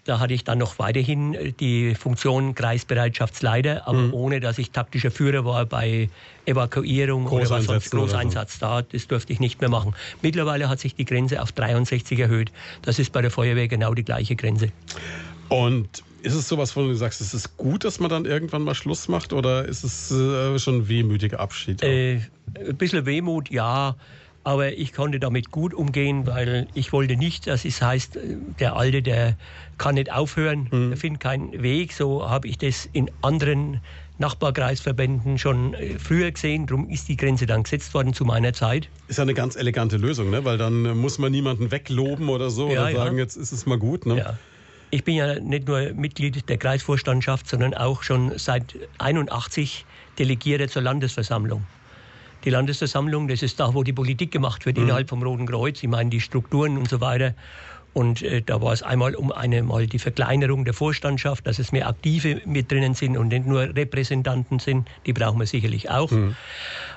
da 0.06 0.20
hatte 0.20 0.34
ich 0.34 0.44
dann 0.44 0.58
noch 0.58 0.80
weiterhin 0.80 1.34
äh, 1.34 1.52
die 1.52 1.96
Funktion 1.96 2.56
Kreisbereitschaftsleiter, 2.56 3.88
aber 3.88 3.98
mhm. 3.98 4.14
ohne 4.14 4.40
dass 4.40 4.58
ich 4.58 4.72
taktischer 4.72 5.12
Führer 5.12 5.46
war 5.46 5.66
bei 5.66 6.10
Evakuierung 6.46 7.28
oder 7.28 7.50
was 7.50 7.66
sonst 7.66 7.92
Großeinsatz 7.92 8.60
so. 8.60 8.66
da. 8.66 8.82
Das 8.82 9.08
durfte 9.08 9.34
ich 9.34 9.40
nicht 9.40 9.62
mehr 9.62 9.70
machen. 9.70 9.94
Mittlerweile 10.22 10.70
hat 10.70 10.80
sich 10.80 10.96
die 10.96 11.06
Grenze 11.06 11.42
auf 11.42 11.52
63 11.52 12.20
erhöht. 12.20 12.52
Das 12.82 13.00
ist 13.00 13.12
bei 13.12 13.22
der 13.22 13.32
Feuerwehr 13.32 13.68
genau 13.68 13.94
die 13.94 14.04
gleiche 14.04 14.36
Grenze. 14.36 14.72
Und 15.50 16.04
ist 16.22 16.34
es 16.34 16.48
sowas, 16.48 16.76
wo 16.76 16.82
du 16.82 16.94
sagst, 16.94 17.22
ist 17.22 17.34
es 17.34 17.58
gut, 17.58 17.84
dass 17.84 18.00
man 18.00 18.10
dann 18.10 18.26
irgendwann 18.26 18.64
mal 18.64 18.76
Schluss 18.76 19.08
macht 19.08 19.34
oder 19.34 19.66
ist 19.66 19.84
es 19.84 20.12
äh, 20.12 20.60
schon 20.60 20.80
ein 20.80 20.88
wehmütiger 20.90 21.40
Abschied? 21.40 21.82
Äh, 21.82 22.22
ein 22.56 22.78
bisschen 22.78 23.06
Wehmut, 23.06 23.50
ja. 23.50 23.96
Aber 24.50 24.74
ich 24.74 24.94
konnte 24.94 25.20
damit 25.20 25.52
gut 25.52 25.76
umgehen, 25.76 26.26
weil 26.26 26.66
ich 26.74 26.92
wollte 26.92 27.16
nicht, 27.16 27.46
dass 27.46 27.66
es 27.66 27.84
heißt, 27.84 28.18
der 28.60 28.76
Alte, 28.76 29.04
der 29.04 29.38
kann 29.78 29.94
nicht 29.94 30.12
aufhören, 30.12 30.68
mhm. 30.72 30.90
der 30.90 30.98
findet 30.98 31.22
keinen 31.22 31.62
Weg. 31.62 31.94
So 31.94 32.28
habe 32.28 32.48
ich 32.48 32.58
das 32.58 32.90
in 32.92 33.12
anderen 33.22 33.80
Nachbarkreisverbänden 34.18 35.38
schon 35.38 35.76
äh, 35.76 36.00
früher 36.00 36.32
gesehen. 36.32 36.66
Darum 36.66 36.90
ist 36.90 37.10
die 37.10 37.16
Grenze 37.16 37.46
dann 37.46 37.62
gesetzt 37.62 37.94
worden 37.94 38.16
zu 38.16 38.26
meiner 38.26 38.52
Zeit. 38.52 38.90
Ist 39.08 39.18
ja 39.18 39.22
eine 39.22 39.36
ganz 39.36 39.56
elegante 39.56 39.98
Lösung, 39.98 40.32
ne? 40.32 40.44
weil 40.44 40.58
dann 40.58 40.98
muss 40.98 41.20
man 41.20 41.32
niemanden 41.32 41.70
wegloben 41.70 42.28
oder 42.28 42.50
so 42.50 42.72
ja, 42.72 42.86
oder 42.86 42.92
sagen, 42.92 43.18
ja. 43.18 43.24
jetzt 43.26 43.36
ist 43.36 43.52
es 43.52 43.68
mal 43.68 43.78
gut. 43.78 44.08
Ne? 44.08 44.18
Ja. 44.18 44.40
Ich 44.90 45.04
bin 45.04 45.14
ja 45.14 45.40
nicht 45.40 45.68
nur 45.68 45.94
Mitglied 45.94 46.50
der 46.50 46.58
Kreisvorstandschaft, 46.58 47.48
sondern 47.48 47.76
auch 47.76 48.02
schon 48.02 48.36
seit 48.40 48.76
81 48.98 49.86
Delegierter 50.18 50.68
zur 50.70 50.82
Landesversammlung. 50.82 51.68
Die 52.46 52.50
Landesversammlung, 52.50 53.28
das 53.28 53.44
ist 53.44 53.60
da, 53.60 53.74
wo 53.74 53.84
die 53.84 53.94
Politik 53.94 54.32
gemacht 54.32 54.66
wird, 54.66 54.78
mhm. 54.78 54.84
innerhalb 54.84 55.10
vom 55.10 55.22
Roten 55.22 55.46
Kreuz. 55.46 55.84
Ich 55.84 55.90
meine, 55.90 56.10
die 56.10 56.22
Strukturen 56.22 56.78
und 56.78 56.90
so 56.90 57.02
weiter. 57.02 57.34
Und 57.94 58.22
äh, 58.22 58.42
da 58.42 58.62
war 58.62 58.72
es 58.72 58.84
einmal 58.84 59.16
um 59.16 59.32
eine 59.32 59.64
mal 59.64 59.88
die 59.88 60.00
Verkleinerung 60.00 60.64
der 60.64 60.74
Vorstandschaft, 60.74 61.48
dass 61.48 61.60
es 61.60 61.72
mehr 61.72 61.88
Aktive 61.88 62.42
mit 62.46 62.72
drinnen 62.72 62.94
sind 62.94 63.18
und 63.18 63.30
nicht 63.30 63.46
nur 63.46 63.76
Repräsentanten 63.76 64.60
sind. 64.60 64.88
Die 65.06 65.14
brauchen 65.14 65.40
wir 65.40 65.48
sicherlich 65.48 65.90
auch. 65.90 66.12
Mhm. 66.12 66.36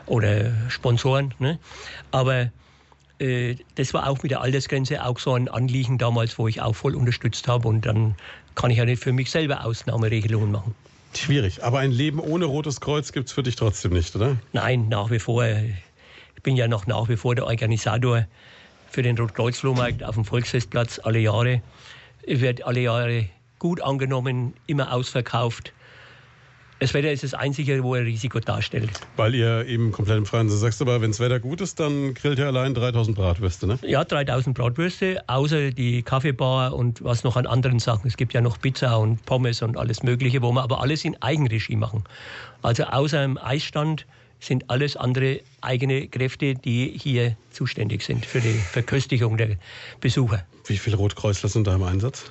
Oder 0.06 0.52
Sponsoren. 0.68 1.34
Ne? 1.38 1.58
Aber 2.10 2.50
äh, 3.18 3.56
das 3.76 3.94
war 3.94 4.08
auch 4.08 4.22
mit 4.22 4.30
der 4.30 4.42
Altersgrenze 4.42 5.04
auch 5.04 5.18
so 5.18 5.34
ein 5.34 5.48
Anliegen 5.48 5.98
damals, 5.98 6.38
wo 6.38 6.46
ich 6.46 6.60
auch 6.60 6.74
voll 6.74 6.94
unterstützt 6.94 7.48
habe. 7.48 7.68
Und 7.68 7.86
dann 7.86 8.14
kann 8.54 8.70
ich 8.70 8.78
ja 8.78 8.84
nicht 8.84 9.02
für 9.02 9.12
mich 9.12 9.30
selber 9.30 9.64
Ausnahmeregelungen 9.64 10.52
machen. 10.52 10.74
Schwierig. 11.14 11.62
Aber 11.62 11.78
ein 11.78 11.92
Leben 11.92 12.18
ohne 12.18 12.46
Rotes 12.46 12.80
Kreuz 12.80 13.12
gibt 13.12 13.28
es 13.28 13.32
für 13.32 13.42
dich 13.42 13.56
trotzdem 13.56 13.92
nicht, 13.92 14.14
oder? 14.16 14.36
Nein, 14.52 14.88
nach 14.88 15.10
wie 15.10 15.18
vor. 15.18 15.44
Ich 15.44 16.42
bin 16.42 16.56
ja 16.56 16.68
noch 16.68 16.86
nach 16.86 17.08
wie 17.08 17.16
vor 17.16 17.34
der 17.34 17.46
Organisator 17.46 18.26
für 18.90 19.02
den 19.02 19.16
Rotkreuz-Flohmarkt 19.16 20.04
auf 20.04 20.14
dem 20.14 20.24
Volksfestplatz 20.24 21.00
alle 21.02 21.18
Jahre. 21.18 21.62
Es 22.26 22.40
wird 22.40 22.64
alle 22.64 22.80
Jahre 22.80 23.28
gut 23.58 23.80
angenommen, 23.80 24.54
immer 24.66 24.92
ausverkauft. 24.92 25.72
Das 26.82 26.94
Wetter 26.94 27.12
ist 27.12 27.22
das 27.22 27.32
Einzige, 27.32 27.84
wo 27.84 27.94
ein 27.94 28.02
Risiko 28.02 28.40
darstellt. 28.40 28.90
Weil 29.14 29.36
ihr 29.36 29.64
eben 29.68 29.92
komplett 29.92 30.18
im 30.18 30.26
Freien 30.26 30.48
seid. 30.48 30.58
Sagst 30.58 30.82
aber, 30.82 31.00
wenn 31.00 31.12
das 31.12 31.20
Wetter 31.20 31.38
gut 31.38 31.60
ist, 31.60 31.78
dann 31.78 32.12
grillt 32.12 32.40
ihr 32.40 32.46
allein 32.48 32.74
3000 32.74 33.16
Bratwürste, 33.16 33.68
ne? 33.68 33.78
Ja, 33.82 34.02
3000 34.02 34.58
Bratwürste, 34.58 35.22
außer 35.28 35.70
die 35.70 36.02
Kaffeebar 36.02 36.74
und 36.74 37.04
was 37.04 37.22
noch 37.22 37.36
an 37.36 37.46
anderen 37.46 37.78
Sachen. 37.78 38.08
Es 38.08 38.16
gibt 38.16 38.32
ja 38.34 38.40
noch 38.40 38.60
Pizza 38.60 38.98
und 38.98 39.24
Pommes 39.26 39.62
und 39.62 39.76
alles 39.76 40.02
Mögliche, 40.02 40.42
wo 40.42 40.50
wir 40.50 40.60
aber 40.60 40.80
alles 40.80 41.04
in 41.04 41.14
Eigenregie 41.22 41.76
machen. 41.76 42.02
Also 42.62 42.82
außer 42.82 43.22
im 43.22 43.38
Eisstand 43.38 44.04
sind 44.40 44.68
alles 44.68 44.96
andere 44.96 45.38
eigene 45.60 46.08
Kräfte, 46.08 46.56
die 46.56 46.98
hier 47.00 47.36
zuständig 47.52 48.02
sind 48.02 48.26
für 48.26 48.40
die 48.40 48.54
Verköstigung 48.54 49.36
der 49.36 49.50
Besucher. 50.00 50.44
Wie 50.66 50.78
viele 50.78 50.96
Rotkreuzler 50.96 51.48
sind 51.48 51.68
da 51.68 51.76
im 51.76 51.84
Einsatz? 51.84 52.24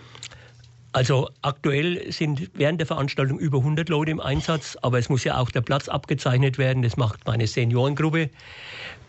Also 0.94 1.30
aktuell 1.42 2.12
sind 2.12 2.52
während 2.54 2.80
der 2.80 2.88
Veranstaltung 2.88 3.40
über 3.40 3.60
100 3.60 3.88
Leute 3.88 4.12
im 4.12 4.20
Einsatz, 4.20 4.78
aber 4.82 5.00
es 5.00 5.08
muss 5.08 5.24
ja 5.24 5.38
auch 5.38 5.50
der 5.50 5.62
Platz 5.62 5.88
abgezeichnet 5.88 6.58
werden. 6.58 6.84
Das 6.84 6.98
macht 6.98 7.26
meine 7.26 7.48
Seniorengruppe 7.48 8.30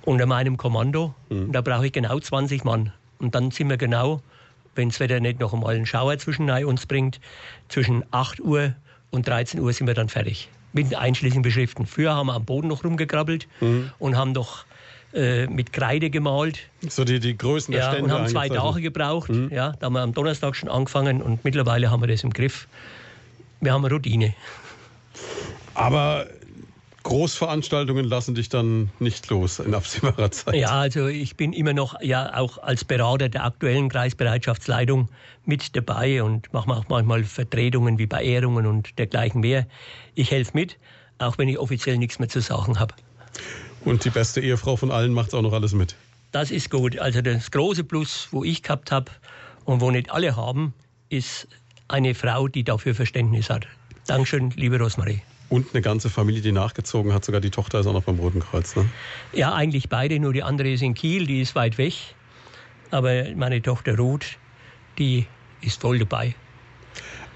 unter 0.05 0.27
meinem 0.27 0.57
Kommando. 0.57 1.15
Mhm. 1.29 1.51
Da 1.51 1.61
brauche 1.61 1.87
ich 1.87 1.93
genau 1.93 2.19
20 2.19 2.65
Mann. 2.65 2.93
Und 3.19 3.35
dann 3.35 3.51
sind 3.51 3.69
wir 3.69 3.79
genau, 3.79 4.21
wenn 4.75 4.91
das 4.91 5.01
Wetter 5.01 5.19
nicht 5.19 5.41
noch 5.41 5.53
einmal 5.53 5.75
einen 5.75 5.87
Schauer 5.87 6.19
zwischen 6.19 6.49
uns 6.51 6.87
bringt, 6.87 7.21
zwischen 7.69 8.05
8 8.13 8.41
Uhr 8.41 8.75
und 9.11 9.27
13 9.27 9.61
Uhr 9.61 9.73
sind 9.73 9.87
wir 9.87 9.95
dann 9.95 10.09
fertig. 10.09 10.51
Mit 10.73 10.95
einschließlichen 10.95 11.43
Beschriften. 11.43 11.87
Früher 11.87 12.15
haben 12.15 12.29
wir 12.29 12.35
am 12.35 12.45
Boden 12.45 12.69
noch 12.69 12.85
rumgekrabbelt 12.85 13.49
mhm. 13.61 13.91
und 13.99 14.17
haben 14.17 14.35
doch 14.35 14.65
äh, 15.15 15.47
mit 15.47 15.73
Kreide 15.73 16.11
gemalt. 16.11 16.61
So 16.89 17.05
die, 17.05 17.21
die 17.21 17.37
Größen 17.37 17.73
der 17.73 17.83
ja, 17.83 17.91
Stände 17.91 18.05
und 18.05 18.13
haben 18.13 18.29
zwei 18.29 18.49
Tage 18.49 18.81
gebraucht. 18.81 19.31
Mhm. 19.31 19.51
Ja, 19.53 19.75
da 19.79 19.87
haben 19.87 19.93
wir 19.95 20.01
am 20.01 20.15
Donnerstag 20.15 20.57
schon 20.57 20.69
angefangen 20.69 21.23
und 21.23 21.45
mittlerweile 21.45 21.91
haben 21.91 22.03
wir 22.03 22.09
das 22.09 22.25
im 22.25 22.33
Griff. 22.33 22.67
Wir 23.61 23.73
haben 23.73 23.85
eine 23.85 23.95
Routine. 23.95 24.35
Aber 25.75 26.27
Großveranstaltungen 27.03 28.05
lassen 28.05 28.35
dich 28.35 28.49
dann 28.49 28.91
nicht 29.01 29.29
los 29.29 29.59
in 29.59 29.75
absehbarer 29.75 30.31
Zeit. 30.31 30.55
Ja, 30.55 30.71
also 30.71 31.09
ich 31.09 31.37
bin 31.37 31.53
immer 31.53 31.73
noch 31.73 32.01
ja 32.01 32.37
auch 32.37 32.59
als 32.59 32.85
Berater 32.85 33.29
der 33.29 33.45
aktuellen 33.45 33.89
Kreisbereitschaftsleitung 33.89 35.09
mit 35.45 35.75
dabei 35.77 36.23
und 36.23 36.53
mache 36.53 36.71
auch 36.71 36.85
manchmal 36.89 37.25
Vertretungen 37.25 37.99
wie 37.99 38.07
bei 38.07 38.23
Ehrungen 38.23 38.67
und 38.67 38.99
dergleichen 38.99 39.41
mehr. 39.41 39.67
Ich 40.15 40.31
helfe 40.31 40.53
mit, 40.55 40.79
auch 41.19 41.39
wenn 41.39 41.49
ich 41.49 41.59
offiziell 41.59 41.99
nichts 41.99 42.19
mehr 42.19 42.29
zu 42.29 42.41
sagen 42.41 42.79
habe. 42.79 42.95
Und 43.85 44.05
die 44.05 44.11
beste 44.11 44.41
Ehefrau 44.41 44.77
von 44.77 44.91
allen 44.91 45.13
macht 45.13 45.35
auch 45.35 45.43
noch 45.43 45.53
alles 45.53 45.73
mit. 45.73 45.97
Das 46.31 46.51
ist 46.51 46.71
gut. 46.71 46.99
Also 46.99 47.21
das 47.21 47.51
große 47.51 47.85
Plus, 47.85 48.29
wo 48.31 48.45
ich 48.45 48.63
gehabt 48.63 48.91
habe 48.93 49.11
und 49.65 49.81
wo 49.81 49.91
nicht 49.91 50.11
alle 50.11 50.37
haben, 50.37 50.73
ist 51.09 51.49
eine 51.89 52.15
Frau, 52.15 52.49
die 52.49 52.65
dafür 52.65 52.95
Verständnis 52.95 53.51
hat. 53.51 53.67
Dankeschön, 54.07 54.51
liebe 54.57 54.79
Rosmarie. 54.79 55.21
Und 55.49 55.75
eine 55.75 55.83
ganze 55.83 56.09
Familie, 56.09 56.41
die 56.41 56.53
nachgezogen 56.53 57.13
hat. 57.13 57.25
Sogar 57.25 57.41
die 57.41 57.51
Tochter 57.51 57.81
ist 57.81 57.87
auch 57.87 57.93
noch 57.93 58.05
beim 58.05 58.19
Roten 58.19 58.41
Kreuz. 58.41 58.75
Ne? 58.75 58.89
Ja, 59.33 59.53
eigentlich 59.53 59.91
beide. 59.91 60.19
Nur 60.19 60.33
die 60.33 60.43
andere 60.43 60.71
ist 60.71 60.83
in 60.83 60.95
Kiel, 60.95 61.27
die 61.27 61.43
ist 61.43 61.55
weit 61.55 61.77
weg. 61.77 61.95
Aber 62.91 63.25
meine 63.37 63.61
Tochter 63.61 63.97
Ruth, 63.97 64.39
die 64.99 65.27
ist 65.61 65.81
voll 65.81 65.99
dabei. 65.99 66.35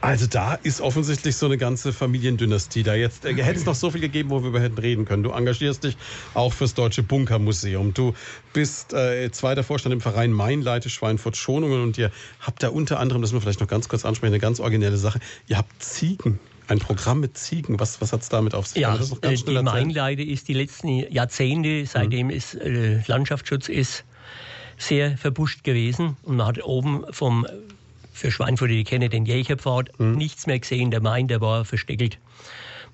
Also 0.06 0.28
da 0.28 0.54
ist 0.54 0.80
offensichtlich 0.80 1.34
so 1.34 1.46
eine 1.46 1.58
ganze 1.58 1.92
Familiendynastie 1.92 2.84
da. 2.84 2.94
Jetzt 2.94 3.24
äh, 3.24 3.34
hätte 3.34 3.58
es 3.58 3.66
noch 3.66 3.74
so 3.74 3.90
viel 3.90 4.00
gegeben, 4.00 4.30
wo 4.30 4.40
wir 4.40 4.50
über 4.50 4.60
hätten 4.60 4.78
reden 4.78 5.04
können. 5.04 5.24
Du 5.24 5.32
engagierst 5.32 5.82
dich 5.82 5.96
auch 6.32 6.52
fürs 6.52 6.74
Deutsche 6.74 7.02
Bunkermuseum. 7.02 7.92
Du 7.92 8.14
bist 8.52 8.94
äh, 8.94 9.28
zweiter 9.32 9.64
Vorstand 9.64 9.92
im 9.92 10.00
Verein 10.00 10.30
Mainleite 10.30 10.90
Schweinfurt 10.90 11.36
Schonungen 11.36 11.82
und 11.82 11.98
ihr 11.98 12.12
habt 12.38 12.62
da 12.62 12.68
unter 12.68 13.00
anderem, 13.00 13.20
das 13.20 13.32
müssen 13.32 13.38
wir 13.38 13.42
vielleicht 13.42 13.60
noch 13.60 13.66
ganz 13.66 13.88
kurz 13.88 14.04
ansprechen, 14.04 14.34
eine 14.34 14.40
ganz 14.40 14.60
originelle 14.60 14.96
Sache. 14.96 15.18
Ihr 15.48 15.58
habt 15.58 15.82
Ziegen. 15.82 16.38
Ein 16.68 16.78
Programm 16.78 17.18
mit 17.18 17.36
Ziegen. 17.36 17.80
Was, 17.80 18.00
was 18.00 18.12
hat 18.12 18.22
es 18.22 18.28
damit 18.28 18.54
auf 18.54 18.68
sich? 18.68 18.82
Ja, 18.82 18.94
äh, 18.94 19.34
die 19.34 19.60
Mainleide 19.60 20.24
ist 20.24 20.46
die 20.46 20.54
letzten 20.54 21.12
Jahrzehnte, 21.12 21.84
seitdem 21.84 22.28
mhm. 22.28 22.32
es 22.32 22.54
äh, 22.54 23.00
Landschaftsschutz 23.08 23.68
ist, 23.68 24.04
sehr 24.78 25.18
verbuscht 25.18 25.64
gewesen. 25.64 26.16
Und 26.22 26.36
man 26.36 26.46
hat 26.46 26.62
oben 26.62 27.04
vom 27.10 27.44
für 28.16 28.30
Schweinfurt, 28.30 28.70
die 28.70 28.82
kennen 28.82 29.10
den 29.10 29.26
Jägerpfad, 29.26 29.98
mhm. 29.98 30.12
nichts 30.12 30.47
mehr 30.47 30.59
gesehen. 30.59 30.90
Der 30.90 31.01
Main, 31.01 31.28
der 31.28 31.40
war 31.40 31.64
versteckelt. 31.64 32.18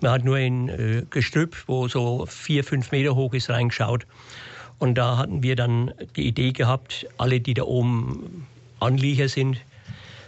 Man 0.01 0.11
hat 0.11 0.25
nur 0.25 0.37
ein 0.37 0.69
äh, 0.69 1.05
Gestrüpp, 1.09 1.57
wo 1.69 1.87
so 1.87 2.27
vier, 2.27 2.65
fünf 2.65 2.91
Meter 2.91 3.15
hoch 3.15 3.33
ist, 3.33 3.49
reingeschaut. 3.49 4.05
Und 4.79 4.97
da 4.97 5.17
hatten 5.17 5.45
wir 5.45 5.55
dann 5.55 5.95
die 6.17 6.27
Idee 6.27 6.51
gehabt, 6.51 7.07
alle, 7.19 7.41
die 7.41 7.55
da 7.55 7.63
oben 7.63 8.49
Anlieger 8.81 9.29
sind, 9.29 9.59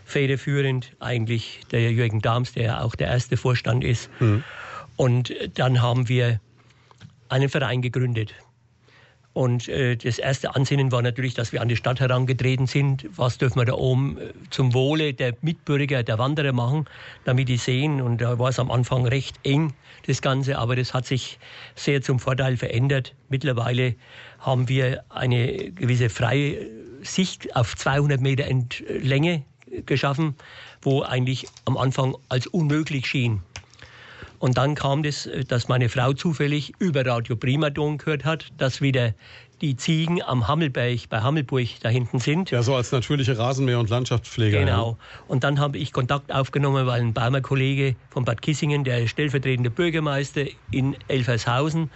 federführend, 0.05 0.93
eigentlich 1.01 1.61
der 1.73 1.91
Jürgen 1.91 2.21
Dahms, 2.21 2.53
der 2.53 2.85
auch 2.85 2.95
der 2.95 3.09
erste 3.09 3.37
Vorstand 3.37 3.83
ist. 3.83 4.09
Mhm. 4.21 4.45
Und 4.95 5.35
dann 5.55 5.83
haben 5.83 6.09
wir 6.09 6.41
einen 7.29 7.49
Verein 7.49 7.83
gegründet. 7.83 8.33
Und 9.35 9.69
äh, 9.69 9.97
das 9.97 10.19
erste 10.19 10.55
Ansinnen 10.55 10.93
war 10.93 11.03
natürlich, 11.03 11.35
dass 11.35 11.53
wir 11.53 11.61
an 11.61 11.69
die 11.69 11.77
Stadt 11.77 11.99
herangetreten 11.99 12.69
sind. 12.69 13.05
Was 13.17 13.37
dürfen 13.37 13.59
wir 13.59 13.65
da 13.65 13.75
oben 13.75 14.17
äh, 14.17 14.33
zum 14.51 14.73
Wohle 14.75 15.13
der 15.13 15.35
Mitbürger, 15.43 16.05
der 16.05 16.19
Wanderer 16.19 16.53
machen, 16.53 16.87
damit 17.25 17.49
die 17.49 17.57
sehen. 17.57 18.01
Und 18.01 18.21
da 18.21 18.39
war 18.39 18.51
es 18.51 18.61
am 18.61 18.71
Anfang 18.71 19.07
recht 19.07 19.41
eng, 19.43 19.75
das 20.07 20.23
Ganze. 20.23 20.57
Aber 20.57 20.77
das 20.77 20.95
hat 20.95 21.05
sich 21.07 21.41
sehr 21.75 22.01
zum 22.01 22.21
Vorteil 22.21 22.57
verändert. 22.57 23.13
Mittlerweile 23.29 23.97
haben 24.39 24.69
wir 24.69 25.03
eine 25.09 25.73
gewisse 25.73 26.11
freie 26.11 26.69
Sicht 27.03 27.57
auf 27.57 27.77
200 27.77 28.21
Meter 28.21 28.45
Länge 28.89 29.43
geschaffen, 29.85 30.37
wo 30.81 31.03
eigentlich 31.03 31.49
am 31.65 31.77
Anfang 31.77 32.17
als 32.29 32.47
unmöglich 32.47 33.07
schien. 33.07 33.43
Und 34.45 34.59
dann 34.59 34.75
kam 34.75 35.03
das, 35.03 35.27
dass 35.49 35.69
meine 35.69 35.89
Frau 35.89 36.13
zufällig 36.13 36.75
über 36.79 37.07
Radio 37.07 37.35
Primadon 37.35 37.97
gehört 37.97 38.27
hat, 38.27 38.49
dass 38.59 38.83
wieder 38.83 39.15
die 39.63 39.75
Ziegen 39.75 40.21
am 40.23 40.47
Hammelberg 40.47 41.09
bei 41.09 41.23
Hammelburg 41.23 41.67
da 41.81 41.89
hinten 41.89 42.19
sind. 42.19 42.51
Ja, 42.51 42.63
so 42.63 42.75
als 42.75 42.93
natürliche 42.93 43.39
Rasenmäher- 43.39 43.81
und 43.81 43.89
Landschaftspfleger. 43.89 44.61
Genau. 44.61 44.99
Und 45.29 45.45
dann 45.45 45.61
habe 45.61 45.79
ich 45.79 45.95
Kontakt 45.95 46.31
aufgenommen, 46.31 46.87
weil 46.87 47.01
ein 47.01 47.15
Barmer 47.15 47.41
Kollege 47.41 47.97
von 48.11 48.27
Bad 48.27 48.43
Kissingen, 48.43 48.85
der 48.85 49.09
stellvertretende 49.09 49.71
Bürgermeister 49.71 50.43
in 50.71 50.95
Elfershausen, 51.09 51.91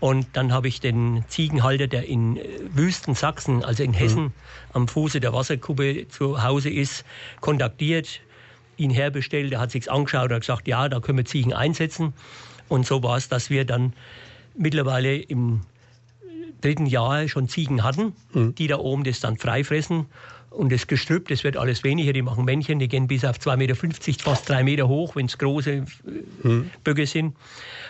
und 0.00 0.26
dann 0.32 0.52
habe 0.52 0.66
ich 0.66 0.80
den 0.80 1.24
Ziegenhalter, 1.28 1.86
der 1.86 2.08
in 2.08 2.36
äh, 2.36 2.42
Wüsten 2.74 3.14
Sachsen, 3.14 3.64
also 3.64 3.84
in 3.84 3.92
Hessen, 3.92 4.24
mhm. 4.24 4.32
am 4.72 4.88
Fuße 4.88 5.20
der 5.20 5.32
Wasserkuppe 5.32 6.08
zu 6.08 6.42
Hause 6.42 6.68
ist, 6.68 7.04
kontaktiert, 7.40 8.20
ihn 8.76 8.90
herbestellt. 8.90 9.52
Er 9.52 9.60
hat 9.60 9.70
sich's 9.70 9.88
angeschaut 9.88 10.30
und 10.30 10.34
hat 10.34 10.40
gesagt, 10.40 10.68
ja, 10.68 10.88
da 10.88 11.00
können 11.00 11.18
wir 11.18 11.24
Ziegen 11.24 11.52
einsetzen. 11.52 12.12
Und 12.68 12.86
so 12.86 13.02
war 13.02 13.16
es, 13.16 13.28
dass 13.28 13.50
wir 13.50 13.64
dann 13.64 13.92
mittlerweile 14.54 15.16
im 15.16 15.60
dritten 16.60 16.86
Jahr 16.86 17.28
schon 17.28 17.48
Ziegen 17.48 17.82
hatten, 17.82 18.14
mhm. 18.32 18.54
die 18.54 18.66
da 18.66 18.78
oben 18.78 19.04
das 19.04 19.20
dann 19.20 19.36
freifressen. 19.36 20.06
Und 20.50 20.70
das 20.70 20.86
Gestrüpp, 20.86 21.28
das 21.28 21.44
wird 21.44 21.56
alles 21.56 21.82
weniger. 21.82 22.12
Die 22.12 22.22
machen 22.22 22.44
Männchen, 22.44 22.78
die 22.78 22.88
gehen 22.88 23.08
bis 23.08 23.24
auf 23.24 23.38
2,50 23.38 23.56
Meter, 23.56 24.22
fast 24.22 24.48
3 24.48 24.64
Meter 24.64 24.86
hoch, 24.86 25.16
wenn 25.16 25.26
es 25.26 25.38
große 25.38 25.84
mhm. 26.42 26.70
Böcke 26.84 27.06
sind. 27.06 27.34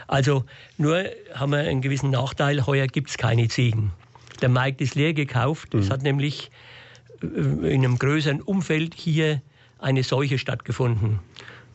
Also 0.06 0.44
nur 0.78 1.04
haben 1.34 1.52
wir 1.52 1.58
einen 1.58 1.80
gewissen 1.80 2.10
Nachteil, 2.10 2.66
heuer 2.66 2.86
gibt 2.86 3.10
es 3.10 3.18
keine 3.18 3.48
Ziegen. 3.48 3.92
Der 4.40 4.48
Markt 4.48 4.80
ist 4.80 4.94
leer 4.94 5.12
gekauft. 5.12 5.74
Mhm. 5.74 5.80
Es 5.80 5.90
hat 5.90 6.02
nämlich 6.02 6.50
äh, 7.20 7.26
in 7.26 7.84
einem 7.84 7.98
größeren 7.98 8.40
Umfeld 8.40 8.94
hier 8.94 9.42
eine 9.82 10.02
Seuche 10.02 10.38
stattgefunden. 10.38 11.18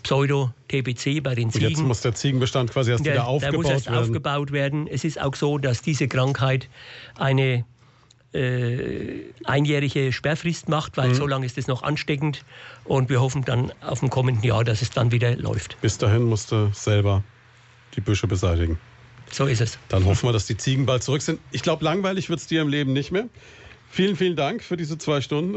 Pseudo-TBC 0.03 1.21
bei 1.21 1.35
den 1.35 1.51
Ziegen. 1.51 1.65
Und 1.65 1.71
jetzt 1.71 1.81
muss 1.83 2.01
der 2.01 2.15
Ziegenbestand 2.15 2.71
quasi 2.71 2.91
erst 2.91 3.05
der, 3.05 3.13
wieder 3.13 3.27
aufgebaut 3.27 3.53
der 3.53 3.59
muss 3.59 3.69
erst 3.69 3.85
werden. 3.87 3.99
aufgebaut 3.99 4.51
werden. 4.51 4.87
Es 4.87 5.03
ist 5.03 5.19
auch 5.19 5.35
so, 5.35 5.57
dass 5.57 5.81
diese 5.81 6.07
Krankheit 6.07 6.69
eine 7.15 7.65
äh, 8.33 9.23
einjährige 9.43 10.13
Sperrfrist 10.13 10.69
macht, 10.69 10.97
weil 10.97 11.09
mhm. 11.09 11.15
so 11.15 11.27
lange 11.27 11.45
ist 11.45 11.57
es 11.57 11.67
noch 11.67 11.83
ansteckend. 11.83 12.45
Und 12.85 13.09
wir 13.09 13.19
hoffen 13.19 13.43
dann 13.43 13.73
auf 13.81 13.99
dem 13.99 14.09
kommenden 14.09 14.43
Jahr, 14.43 14.63
dass 14.63 14.81
es 14.81 14.91
dann 14.91 15.11
wieder 15.11 15.35
läuft. 15.35 15.79
Bis 15.81 15.97
dahin 15.97 16.23
musst 16.23 16.51
du 16.51 16.71
selber 16.73 17.23
die 17.95 18.01
Büsche 18.01 18.27
beseitigen. 18.27 18.79
So 19.31 19.45
ist 19.45 19.61
es. 19.61 19.77
Dann 19.89 20.05
hoffen 20.05 20.29
wir, 20.29 20.33
dass 20.33 20.45
die 20.45 20.55
Ziegen 20.55 20.85
bald 20.85 21.03
zurück 21.03 21.21
sind. 21.21 21.39
Ich 21.51 21.63
glaube, 21.63 21.83
langweilig 21.83 22.29
wird 22.29 22.39
es 22.39 22.47
dir 22.47 22.61
im 22.61 22.69
Leben 22.69 22.93
nicht 22.93 23.11
mehr. 23.11 23.27
Vielen, 23.89 24.15
vielen 24.15 24.35
Dank 24.35 24.63
für 24.63 24.77
diese 24.77 24.97
zwei 24.97 25.21
Stunden. 25.21 25.55